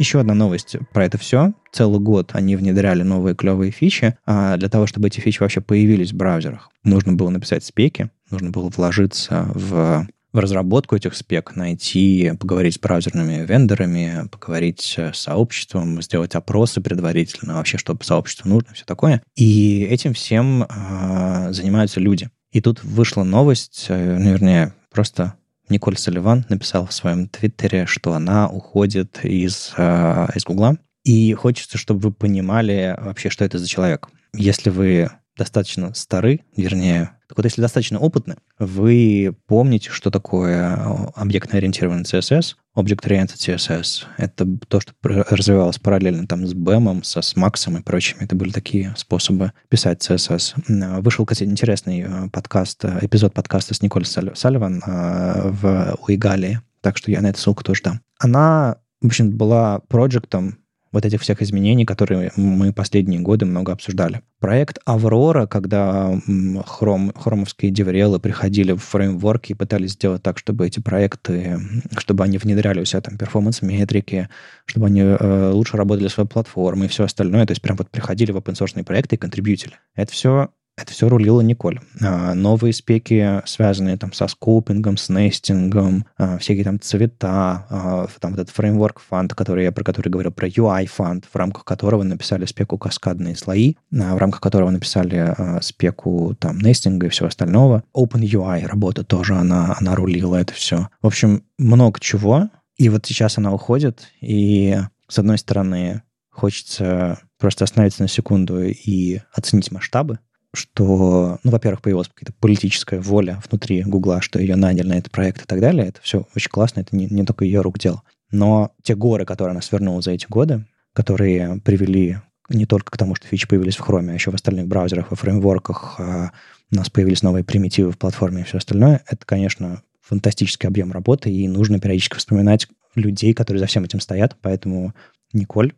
Еще 0.00 0.18
одна 0.18 0.32
новость 0.32 0.78
про 0.94 1.04
это 1.04 1.18
все. 1.18 1.52
Целый 1.72 2.00
год 2.00 2.30
они 2.32 2.56
внедряли 2.56 3.02
новые 3.02 3.34
клевые 3.34 3.70
фичи. 3.70 4.16
А 4.24 4.56
для 4.56 4.70
того, 4.70 4.86
чтобы 4.86 5.08
эти 5.08 5.20
фичи 5.20 5.40
вообще 5.40 5.60
появились 5.60 6.12
в 6.12 6.16
браузерах, 6.16 6.70
нужно 6.84 7.12
было 7.12 7.28
написать 7.28 7.64
спеки, 7.64 8.08
нужно 8.30 8.48
было 8.50 8.70
вложиться 8.70 9.50
в 9.54 10.08
в 10.32 10.38
разработку 10.38 10.94
этих 10.94 11.16
спек, 11.16 11.56
найти, 11.56 12.32
поговорить 12.38 12.76
с 12.76 12.78
браузерными 12.78 13.44
вендорами, 13.44 14.28
поговорить 14.30 14.96
с 14.96 15.18
сообществом, 15.18 16.00
сделать 16.02 16.36
опросы 16.36 16.80
предварительно, 16.80 17.54
вообще, 17.54 17.78
что 17.78 17.98
сообществу 18.00 18.48
нужно, 18.48 18.72
все 18.72 18.84
такое. 18.84 19.22
И 19.34 19.82
этим 19.90 20.14
всем 20.14 20.62
э, 20.62 21.48
занимаются 21.50 21.98
люди. 21.98 22.30
И 22.52 22.60
тут 22.60 22.84
вышла 22.84 23.24
новость, 23.24 23.86
э, 23.88 24.18
вернее, 24.20 24.72
просто 24.92 25.34
Николь 25.70 25.96
Салливан 25.96 26.44
написала 26.48 26.86
в 26.86 26.92
своем 26.92 27.28
твиттере, 27.28 27.86
что 27.86 28.12
она 28.12 28.48
уходит 28.48 29.24
из, 29.24 29.72
э, 29.76 30.26
из 30.34 30.44
Гугла. 30.44 30.76
И 31.04 31.32
хочется, 31.34 31.78
чтобы 31.78 32.00
вы 32.00 32.12
понимали 32.12 32.96
вообще, 32.98 33.30
что 33.30 33.44
это 33.44 33.58
за 33.58 33.66
человек. 33.66 34.08
Если 34.34 34.70
вы 34.70 35.10
достаточно 35.40 35.94
стары, 35.94 36.40
вернее, 36.54 37.12
так 37.26 37.38
вот, 37.38 37.44
если 37.44 37.62
достаточно 37.62 37.98
опытны, 37.98 38.36
вы 38.58 39.34
помните, 39.46 39.88
что 39.90 40.10
такое 40.10 40.74
объектно-ориентированный 41.14 42.02
CSS, 42.02 42.56
Object-Oriented 42.76 43.36
CSS. 43.36 44.04
Это 44.18 44.46
то, 44.68 44.80
что 44.80 44.92
развивалось 45.02 45.78
параллельно 45.78 46.26
там 46.26 46.46
с 46.46 46.52
BEM, 46.54 47.02
со 47.04 47.20
Smax 47.20 47.78
и 47.78 47.82
прочими. 47.82 48.24
Это 48.24 48.36
были 48.36 48.50
такие 48.50 48.94
способы 48.98 49.52
писать 49.70 50.06
CSS. 50.06 51.00
Вышел, 51.00 51.24
кстати, 51.24 51.48
интересный 51.48 52.00
э, 52.00 52.28
подкаст, 52.30 52.84
э, 52.84 52.98
эпизод 53.00 53.32
подкаста 53.32 53.74
с 53.74 53.80
Николь 53.80 54.04
Салливан 54.04 54.82
э, 54.86 55.50
в 55.52 55.96
Уигалии, 56.06 56.60
так 56.82 56.98
что 56.98 57.10
я 57.10 57.22
на 57.22 57.28
эту 57.28 57.38
ссылку 57.38 57.64
тоже 57.64 57.82
дам. 57.82 58.00
Она, 58.18 58.76
в 59.00 59.06
общем, 59.06 59.30
была 59.30 59.78
проектом 59.88 60.59
вот 60.92 61.04
этих 61.04 61.20
всех 61.20 61.40
изменений, 61.42 61.84
которые 61.84 62.32
мы 62.36 62.72
последние 62.72 63.20
годы 63.20 63.46
много 63.46 63.72
обсуждали. 63.72 64.22
Проект 64.40 64.78
«Аврора», 64.84 65.46
когда 65.46 66.18
хром, 66.66 67.12
хромовские 67.14 67.70
деврелы 67.70 68.18
приходили 68.18 68.72
в 68.72 68.78
фреймворк 68.78 69.50
и 69.50 69.54
пытались 69.54 69.92
сделать 69.92 70.22
так, 70.22 70.38
чтобы 70.38 70.66
эти 70.66 70.80
проекты, 70.80 71.58
чтобы 71.98 72.24
они 72.24 72.38
внедряли 72.38 72.80
у 72.80 72.84
себя 72.84 73.02
там 73.02 73.18
перформанс-метрики, 73.18 74.28
чтобы 74.64 74.86
они 74.86 75.02
э, 75.02 75.50
лучше 75.52 75.76
работали 75.76 76.08
с 76.08 76.16
веб-платформой 76.16 76.86
и 76.86 76.90
все 76.90 77.04
остальное. 77.04 77.46
То 77.46 77.52
есть 77.52 77.62
прям 77.62 77.76
вот 77.76 77.90
приходили 77.90 78.32
в 78.32 78.36
open 78.38 78.84
проекты 78.84 79.16
и 79.16 79.18
контрибьютили. 79.18 79.74
Это 79.94 80.12
все 80.12 80.50
это 80.82 80.92
все 80.92 81.08
рулила 81.08 81.40
Николь. 81.40 81.80
А, 82.00 82.34
новые 82.34 82.72
спеки, 82.72 83.40
связанные 83.44 83.96
там 83.96 84.12
со 84.12 84.26
скопингом, 84.28 84.96
с 84.96 85.08
нестингом, 85.08 86.06
а, 86.16 86.38
всякие 86.38 86.64
там 86.64 86.80
цвета, 86.80 87.66
а, 87.68 88.06
там 88.18 88.32
вот 88.32 88.40
этот 88.40 88.54
фреймворк 88.54 89.00
фанд, 89.00 89.34
который 89.34 89.64
я 89.64 89.72
про 89.72 89.84
который 89.84 90.08
говорил, 90.08 90.32
про 90.32 90.48
UI 90.48 90.86
фанд, 90.86 91.26
в 91.30 91.36
рамках 91.36 91.64
которого 91.64 92.02
написали 92.02 92.44
спеку 92.46 92.78
каскадные 92.78 93.36
слои, 93.36 93.74
в 93.90 94.16
рамках 94.16 94.40
которого 94.40 94.70
написали 94.70 95.34
спеку 95.62 96.34
там 96.38 96.58
нестинга 96.58 97.06
и 97.06 97.10
всего 97.10 97.28
остального. 97.28 97.84
OpenUI 97.94 98.66
работа 98.66 99.04
тоже, 99.04 99.34
она, 99.34 99.76
она 99.78 99.94
рулила 99.94 100.36
это 100.36 100.52
все. 100.52 100.88
В 101.02 101.06
общем, 101.06 101.44
много 101.58 102.00
чего. 102.00 102.48
И 102.76 102.88
вот 102.88 103.04
сейчас 103.06 103.36
она 103.36 103.52
уходит, 103.52 104.08
и 104.22 104.78
с 105.06 105.18
одной 105.18 105.36
стороны, 105.36 106.02
хочется 106.30 107.18
просто 107.38 107.64
остановиться 107.64 108.02
на 108.02 108.08
секунду 108.08 108.62
и 108.62 109.20
оценить 109.32 109.70
масштабы 109.70 110.18
что, 110.52 111.38
ну, 111.44 111.50
во-первых, 111.50 111.82
появилась 111.82 112.08
какая-то 112.08 112.32
политическая 112.40 113.00
воля 113.00 113.40
внутри 113.48 113.82
Гугла, 113.82 114.20
что 114.20 114.40
ее 114.40 114.56
наняли 114.56 114.88
на 114.88 114.98
этот 114.98 115.12
проект 115.12 115.42
и 115.42 115.46
так 115.46 115.60
далее. 115.60 115.88
Это 115.88 116.00
все 116.02 116.26
очень 116.34 116.50
классно, 116.50 116.80
это 116.80 116.96
не, 116.96 117.06
не 117.06 117.24
только 117.24 117.44
ее 117.44 117.60
рук 117.60 117.78
дело. 117.78 118.02
Но 118.30 118.72
те 118.82 118.94
горы, 118.94 119.24
которые 119.24 119.52
она 119.52 119.62
свернула 119.62 120.02
за 120.02 120.12
эти 120.12 120.26
годы, 120.28 120.66
которые 120.92 121.60
привели 121.64 122.18
не 122.48 122.66
только 122.66 122.90
к 122.90 122.96
тому, 122.96 123.14
что 123.14 123.28
фичи 123.28 123.46
появились 123.46 123.76
в 123.76 123.88
Chrome, 123.88 124.10
а 124.10 124.14
еще 124.14 124.30
в 124.30 124.34
остальных 124.34 124.66
браузерах, 124.66 125.10
во 125.10 125.16
фреймворках, 125.16 126.00
а 126.00 126.32
у 126.72 126.76
нас 126.76 126.90
появились 126.90 127.22
новые 127.22 127.44
примитивы 127.44 127.92
в 127.92 127.98
платформе 127.98 128.42
и 128.42 128.44
все 128.44 128.58
остальное, 128.58 129.02
это, 129.06 129.24
конечно, 129.24 129.82
фантастический 130.00 130.68
объем 130.68 130.90
работы, 130.90 131.30
и 131.30 131.46
нужно 131.46 131.78
периодически 131.78 132.16
вспоминать 132.16 132.66
людей, 132.96 133.32
которые 133.34 133.60
за 133.60 133.66
всем 133.66 133.84
этим 133.84 134.00
стоят. 134.00 134.36
Поэтому, 134.42 134.92
Николь, 135.32 135.72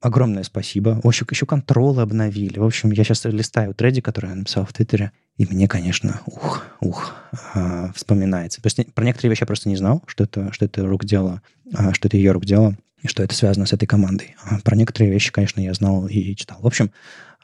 огромное 0.00 0.42
спасибо. 0.42 1.00
В 1.02 1.06
общем, 1.06 1.26
еще 1.30 1.46
контролы 1.46 2.02
обновили. 2.02 2.58
В 2.58 2.64
общем, 2.64 2.90
я 2.90 3.04
сейчас 3.04 3.24
листаю 3.24 3.74
треди, 3.74 4.00
который 4.00 4.30
я 4.30 4.36
написал 4.36 4.64
в 4.64 4.72
Твиттере, 4.72 5.12
и 5.36 5.46
мне, 5.46 5.68
конечно, 5.68 6.20
ух, 6.26 6.64
ух, 6.80 7.14
э, 7.54 7.90
вспоминается. 7.94 8.60
То 8.60 8.66
есть 8.66 8.92
про 8.92 9.04
некоторые 9.04 9.30
вещи 9.30 9.42
я 9.42 9.46
просто 9.46 9.68
не 9.68 9.76
знал, 9.76 10.02
что 10.06 10.24
это, 10.24 10.52
что 10.52 10.64
это 10.64 10.86
рук 10.86 11.04
дело, 11.04 11.42
э, 11.72 11.92
что 11.92 12.08
это 12.08 12.16
ее 12.16 12.32
рук 12.32 12.44
дело, 12.44 12.76
и 13.00 13.08
что 13.08 13.22
это 13.22 13.34
связано 13.34 13.66
с 13.66 13.72
этой 13.72 13.86
командой. 13.86 14.36
А 14.42 14.58
про 14.60 14.76
некоторые 14.76 15.10
вещи, 15.10 15.32
конечно, 15.32 15.60
я 15.60 15.72
знал 15.72 16.06
и 16.06 16.34
читал. 16.36 16.58
В 16.60 16.66
общем, 16.66 16.90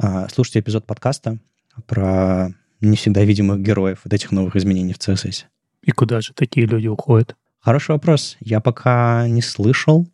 э, 0.03 0.27
слушайте 0.33 0.61
эпизод 0.61 0.85
подкаста 0.85 1.39
про 1.87 2.51
не 2.81 2.97
всегда 2.97 3.25
видимых 3.25 3.61
героев 3.61 4.01
вот 4.05 4.13
этих 4.13 4.33
новых 4.33 4.57
изменений 4.57 4.93
в 4.93 4.99
CSS. 4.99 5.45
И 5.83 5.93
куда 5.93 6.21
же 6.21 6.33
такие 6.35 6.67
люди 6.67 6.89
уходят? 6.89 7.37
Хороший 7.61 7.93
вопрос. 7.93 8.37
Я 8.41 8.61
пока 8.61 9.27
не 9.29 9.41
слышал, 9.41 10.07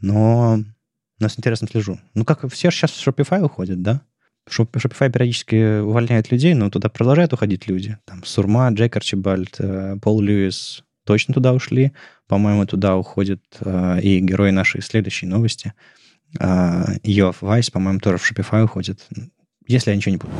но 0.00 0.60
но 1.20 1.28
с 1.28 1.38
интересом 1.38 1.68
слежу. 1.68 2.00
Ну, 2.14 2.24
как 2.24 2.48
все 2.50 2.70
сейчас 2.70 2.90
в 2.90 3.06
Shopify 3.06 3.42
уходят, 3.42 3.82
да? 3.82 4.02
Shopify 4.48 5.10
периодически 5.10 5.80
увольняет 5.80 6.32
людей, 6.32 6.54
но 6.54 6.70
туда 6.70 6.88
продолжают 6.88 7.32
уходить 7.32 7.68
люди. 7.68 7.98
Там 8.04 8.24
Сурма, 8.24 8.70
Джек 8.70 8.96
Арчибальд, 8.96 9.56
э, 9.60 9.96
Пол 10.02 10.20
Льюис 10.20 10.82
точно 11.04 11.34
туда 11.34 11.52
ушли. 11.52 11.92
По-моему, 12.26 12.66
туда 12.66 12.96
уходят 12.96 13.40
э, 13.60 14.00
и 14.00 14.18
герои 14.20 14.50
нашей 14.50 14.82
следующей 14.82 15.26
новости. 15.26 15.72
Йоф 17.02 17.42
Вайс, 17.42 17.70
по-моему, 17.70 17.98
тоже 17.98 18.18
в 18.18 18.30
Shopify 18.30 18.62
уходит. 18.62 19.08
Если 19.66 19.90
я 19.90 19.96
ничего 19.96 20.12
не 20.12 20.18
путаю. 20.18 20.38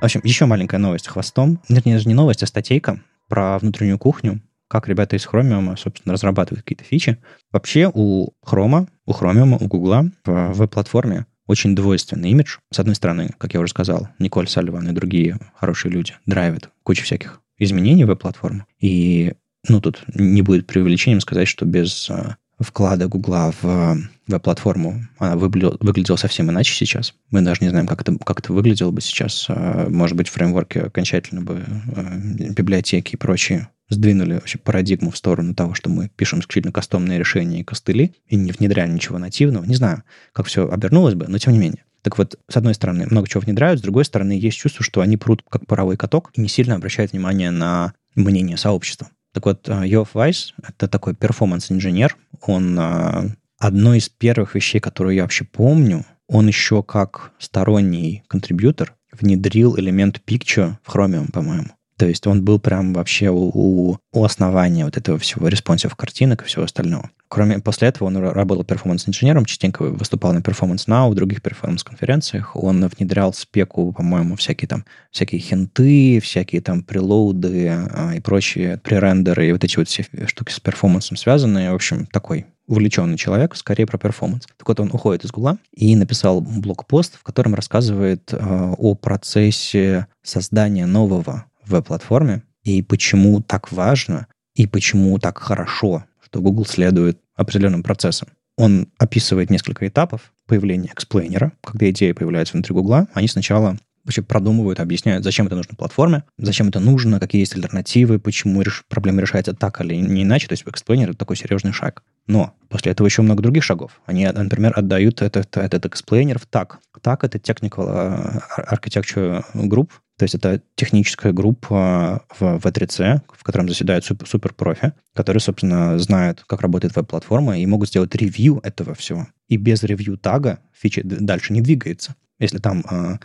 В 0.00 0.04
общем, 0.04 0.22
еще 0.24 0.46
маленькая 0.46 0.78
новость 0.78 1.08
хвостом. 1.08 1.60
Нет, 1.68 1.84
не, 1.84 1.92
не 2.06 2.14
новость, 2.14 2.42
а 2.42 2.46
статейка 2.46 3.02
про 3.28 3.58
внутреннюю 3.58 3.98
кухню, 3.98 4.40
как 4.66 4.88
ребята 4.88 5.16
из 5.16 5.26
Chromium, 5.26 5.76
собственно, 5.76 6.14
разрабатывают 6.14 6.62
какие-то 6.62 6.84
фичи. 6.84 7.18
Вообще 7.52 7.90
у 7.92 8.30
Chrome, 8.42 8.88
у 9.04 9.12
Chromium, 9.12 9.58
у 9.62 9.66
Google 9.66 10.10
в 10.24 10.52
веб-платформе 10.54 11.26
очень 11.46 11.76
двойственный 11.76 12.30
имидж. 12.30 12.56
С 12.72 12.78
одной 12.78 12.94
стороны, 12.94 13.34
как 13.36 13.52
я 13.52 13.60
уже 13.60 13.70
сказал, 13.70 14.08
Николь 14.18 14.48
Салливан 14.48 14.88
и 14.88 14.92
другие 14.92 15.38
хорошие 15.54 15.92
люди 15.92 16.14
драйвят 16.24 16.70
кучу 16.82 17.04
всяких 17.04 17.42
изменений 17.58 18.04
в 18.04 18.08
веб-платформу. 18.08 18.64
И 18.78 19.34
ну, 19.68 19.82
тут 19.82 20.02
не 20.14 20.40
будет 20.40 20.66
преувеличением 20.66 21.20
сказать, 21.20 21.46
что 21.46 21.66
без 21.66 22.08
а, 22.08 22.38
вклада 22.58 23.06
Гугла 23.06 23.52
в 23.60 23.98
веб-платформу, 24.30 25.02
она 25.18 25.36
выглядела, 25.36 26.16
совсем 26.16 26.50
иначе 26.50 26.74
сейчас. 26.74 27.14
Мы 27.30 27.42
даже 27.42 27.62
не 27.62 27.68
знаем, 27.68 27.86
как 27.86 28.02
это, 28.02 28.16
как 28.18 28.40
это 28.40 28.52
выглядело 28.52 28.90
бы 28.90 29.00
сейчас. 29.00 29.46
А, 29.48 29.88
может 29.88 30.16
быть, 30.16 30.28
фреймворки 30.28 30.78
окончательно 30.78 31.42
бы 31.42 31.64
а, 31.94 32.16
библиотеки 32.16 33.14
и 33.14 33.16
прочие 33.16 33.68
сдвинули 33.90 34.34
вообще 34.34 34.58
парадигму 34.58 35.10
в 35.10 35.16
сторону 35.16 35.54
того, 35.54 35.74
что 35.74 35.90
мы 35.90 36.10
пишем 36.16 36.40
исключительно 36.40 36.72
кастомные 36.72 37.18
решения 37.18 37.60
и 37.60 37.64
костыли, 37.64 38.14
и 38.26 38.36
не 38.36 38.52
внедряем 38.52 38.94
ничего 38.94 39.18
нативного. 39.18 39.64
Не 39.64 39.74
знаю, 39.74 40.04
как 40.32 40.46
все 40.46 40.68
обернулось 40.68 41.14
бы, 41.14 41.26
но 41.28 41.38
тем 41.38 41.52
не 41.52 41.58
менее. 41.58 41.84
Так 42.02 42.16
вот, 42.16 42.38
с 42.48 42.56
одной 42.56 42.74
стороны, 42.74 43.06
много 43.10 43.28
чего 43.28 43.42
внедряют, 43.42 43.80
с 43.80 43.82
другой 43.82 44.04
стороны, 44.04 44.32
есть 44.32 44.56
чувство, 44.56 44.84
что 44.84 45.02
они 45.02 45.16
прут 45.16 45.44
как 45.48 45.66
паровой 45.66 45.96
каток 45.96 46.30
и 46.34 46.40
не 46.40 46.48
сильно 46.48 46.76
обращают 46.76 47.12
внимание 47.12 47.50
на 47.50 47.92
мнение 48.14 48.56
сообщества. 48.56 49.08
Так 49.32 49.46
вот, 49.46 49.68
Йоф 49.68 50.14
Вайс— 50.14 50.54
это 50.68 50.88
такой 50.88 51.14
перформанс-инженер. 51.14 52.16
Он 52.40 52.76
а, 52.78 53.26
одно 53.60 53.94
из 53.94 54.08
первых 54.08 54.56
вещей, 54.56 54.80
которые 54.80 55.16
я 55.16 55.22
вообще 55.22 55.44
помню, 55.44 56.04
он 56.26 56.48
еще 56.48 56.82
как 56.82 57.32
сторонний 57.38 58.24
контрибьютор 58.26 58.94
внедрил 59.12 59.78
элемент 59.78 60.20
picture 60.26 60.76
в 60.82 60.94
Chromium, 60.94 61.30
по-моему. 61.30 61.68
То 62.00 62.06
есть 62.06 62.26
он 62.26 62.42
был 62.42 62.58
прям 62.58 62.94
вообще 62.94 63.28
у, 63.28 63.98
у 64.12 64.24
основания 64.24 64.86
вот 64.86 64.96
этого 64.96 65.18
всего 65.18 65.48
responsive 65.48 65.94
картинок 65.96 66.40
и 66.40 66.44
всего 66.46 66.64
остального. 66.64 67.10
Кроме 67.28 67.58
после 67.58 67.88
этого 67.88 68.08
он 68.08 68.16
работал 68.16 68.64
performance-инженером, 68.64 69.44
частенько 69.44 69.82
выступал 69.82 70.32
на 70.32 70.40
performance.now, 70.40 71.10
в 71.10 71.14
других 71.14 71.42
performance-конференциях. 71.42 72.56
Он 72.56 72.86
внедрял 72.86 73.34
спеку, 73.34 73.92
по-моему, 73.92 74.36
всякие 74.36 74.66
там 74.66 74.86
всякие 75.10 75.42
хинты, 75.42 76.20
всякие 76.20 76.62
там 76.62 76.84
preload 76.84 77.58
ы 77.58 77.68
а, 77.68 78.14
и 78.16 78.20
прочие 78.20 78.78
пререндеры, 78.78 79.48
и 79.48 79.52
вот 79.52 79.62
эти 79.62 79.76
вот 79.76 79.88
все 79.88 80.06
штуки 80.26 80.52
с 80.52 80.60
performance 80.60 81.09
ом 81.09 81.18
связанные. 81.18 81.70
В 81.70 81.74
общем, 81.74 82.06
такой 82.06 82.46
увлеченный 82.70 83.16
человек, 83.18 83.56
скорее 83.56 83.84
про 83.84 83.98
performance. 83.98 84.46
Так 84.56 84.68
вот, 84.68 84.78
он 84.78 84.90
уходит 84.92 85.24
из 85.24 85.32
Гугла 85.32 85.58
и 85.72 85.96
написал 85.96 86.40
блокпост, 86.40 87.16
в 87.16 87.24
котором 87.24 87.56
рассказывает 87.56 88.32
э, 88.32 88.74
о 88.78 88.94
процессе 88.94 90.06
создания 90.22 90.86
нового 90.86 91.46
веб-платформе 91.66 92.44
и 92.62 92.80
почему 92.82 93.42
так 93.42 93.72
важно 93.72 94.28
и 94.54 94.68
почему 94.68 95.18
так 95.18 95.38
хорошо, 95.38 96.04
что 96.24 96.40
Google 96.40 96.64
следует 96.64 97.18
определенным 97.34 97.82
процессам. 97.82 98.28
Он 98.56 98.86
описывает 98.98 99.50
несколько 99.50 99.88
этапов 99.88 100.32
появления 100.46 100.90
explainer 100.92 101.41
а, 101.41 101.52
когда 101.64 101.90
идея 101.90 102.14
появляется 102.14 102.52
внутри 102.52 102.74
Гугла. 102.74 103.08
Они 103.14 103.26
сначала 103.26 103.78
вообще 104.04 104.22
продумывают, 104.22 104.80
объясняют, 104.80 105.24
зачем 105.24 105.46
это 105.46 105.56
нужно 105.56 105.76
платформе, 105.76 106.24
зачем 106.38 106.68
это 106.68 106.80
нужно, 106.80 107.20
какие 107.20 107.40
есть 107.40 107.54
альтернативы, 107.54 108.18
почему 108.18 108.62
реш... 108.62 108.84
проблема 108.88 109.20
решается 109.20 109.54
так 109.54 109.80
или 109.80 109.94
не 109.94 110.22
иначе. 110.22 110.48
То 110.48 110.52
есть 110.52 110.64
эксплейнер— 110.66 111.10
это 111.10 111.18
такой 111.18 111.36
серьезный 111.36 111.72
шаг. 111.72 112.02
Но 112.26 112.54
после 112.68 112.92
этого 112.92 113.06
еще 113.06 113.22
много 113.22 113.42
других 113.42 113.64
шагов. 113.64 114.00
Они, 114.06 114.26
например, 114.26 114.72
отдают 114.76 115.22
этот, 115.22 115.56
этот 115.56 115.86
explainer 115.86 116.38
в 116.38 116.46
так. 116.46 116.78
Так— 117.02 117.24
это 117.24 117.38
technical 117.38 117.86
э, 117.88 118.40
architecture 118.72 119.44
group, 119.54 119.90
то 120.20 120.24
есть 120.24 120.34
это 120.34 120.60
техническая 120.74 121.32
группа 121.32 122.26
в 122.38 122.42
V3C, 122.42 123.22
в 123.32 123.42
котором 123.42 123.70
заседают 123.70 124.04
супер, 124.04 124.28
суперпрофи, 124.28 124.92
которые, 125.14 125.40
собственно, 125.40 125.98
знают, 125.98 126.44
как 126.46 126.60
работает 126.60 126.94
веб-платформа 126.94 127.58
и 127.58 127.64
могут 127.64 127.88
сделать 127.88 128.14
ревью 128.14 128.60
этого 128.62 128.94
всего. 128.94 129.28
И 129.48 129.56
без 129.56 129.82
ревью 129.82 130.18
тага 130.18 130.58
фича 130.74 131.00
дальше 131.02 131.54
не 131.54 131.62
двигается. 131.62 132.16
Если 132.38 132.58
там 132.58 132.84
э, 132.90 133.16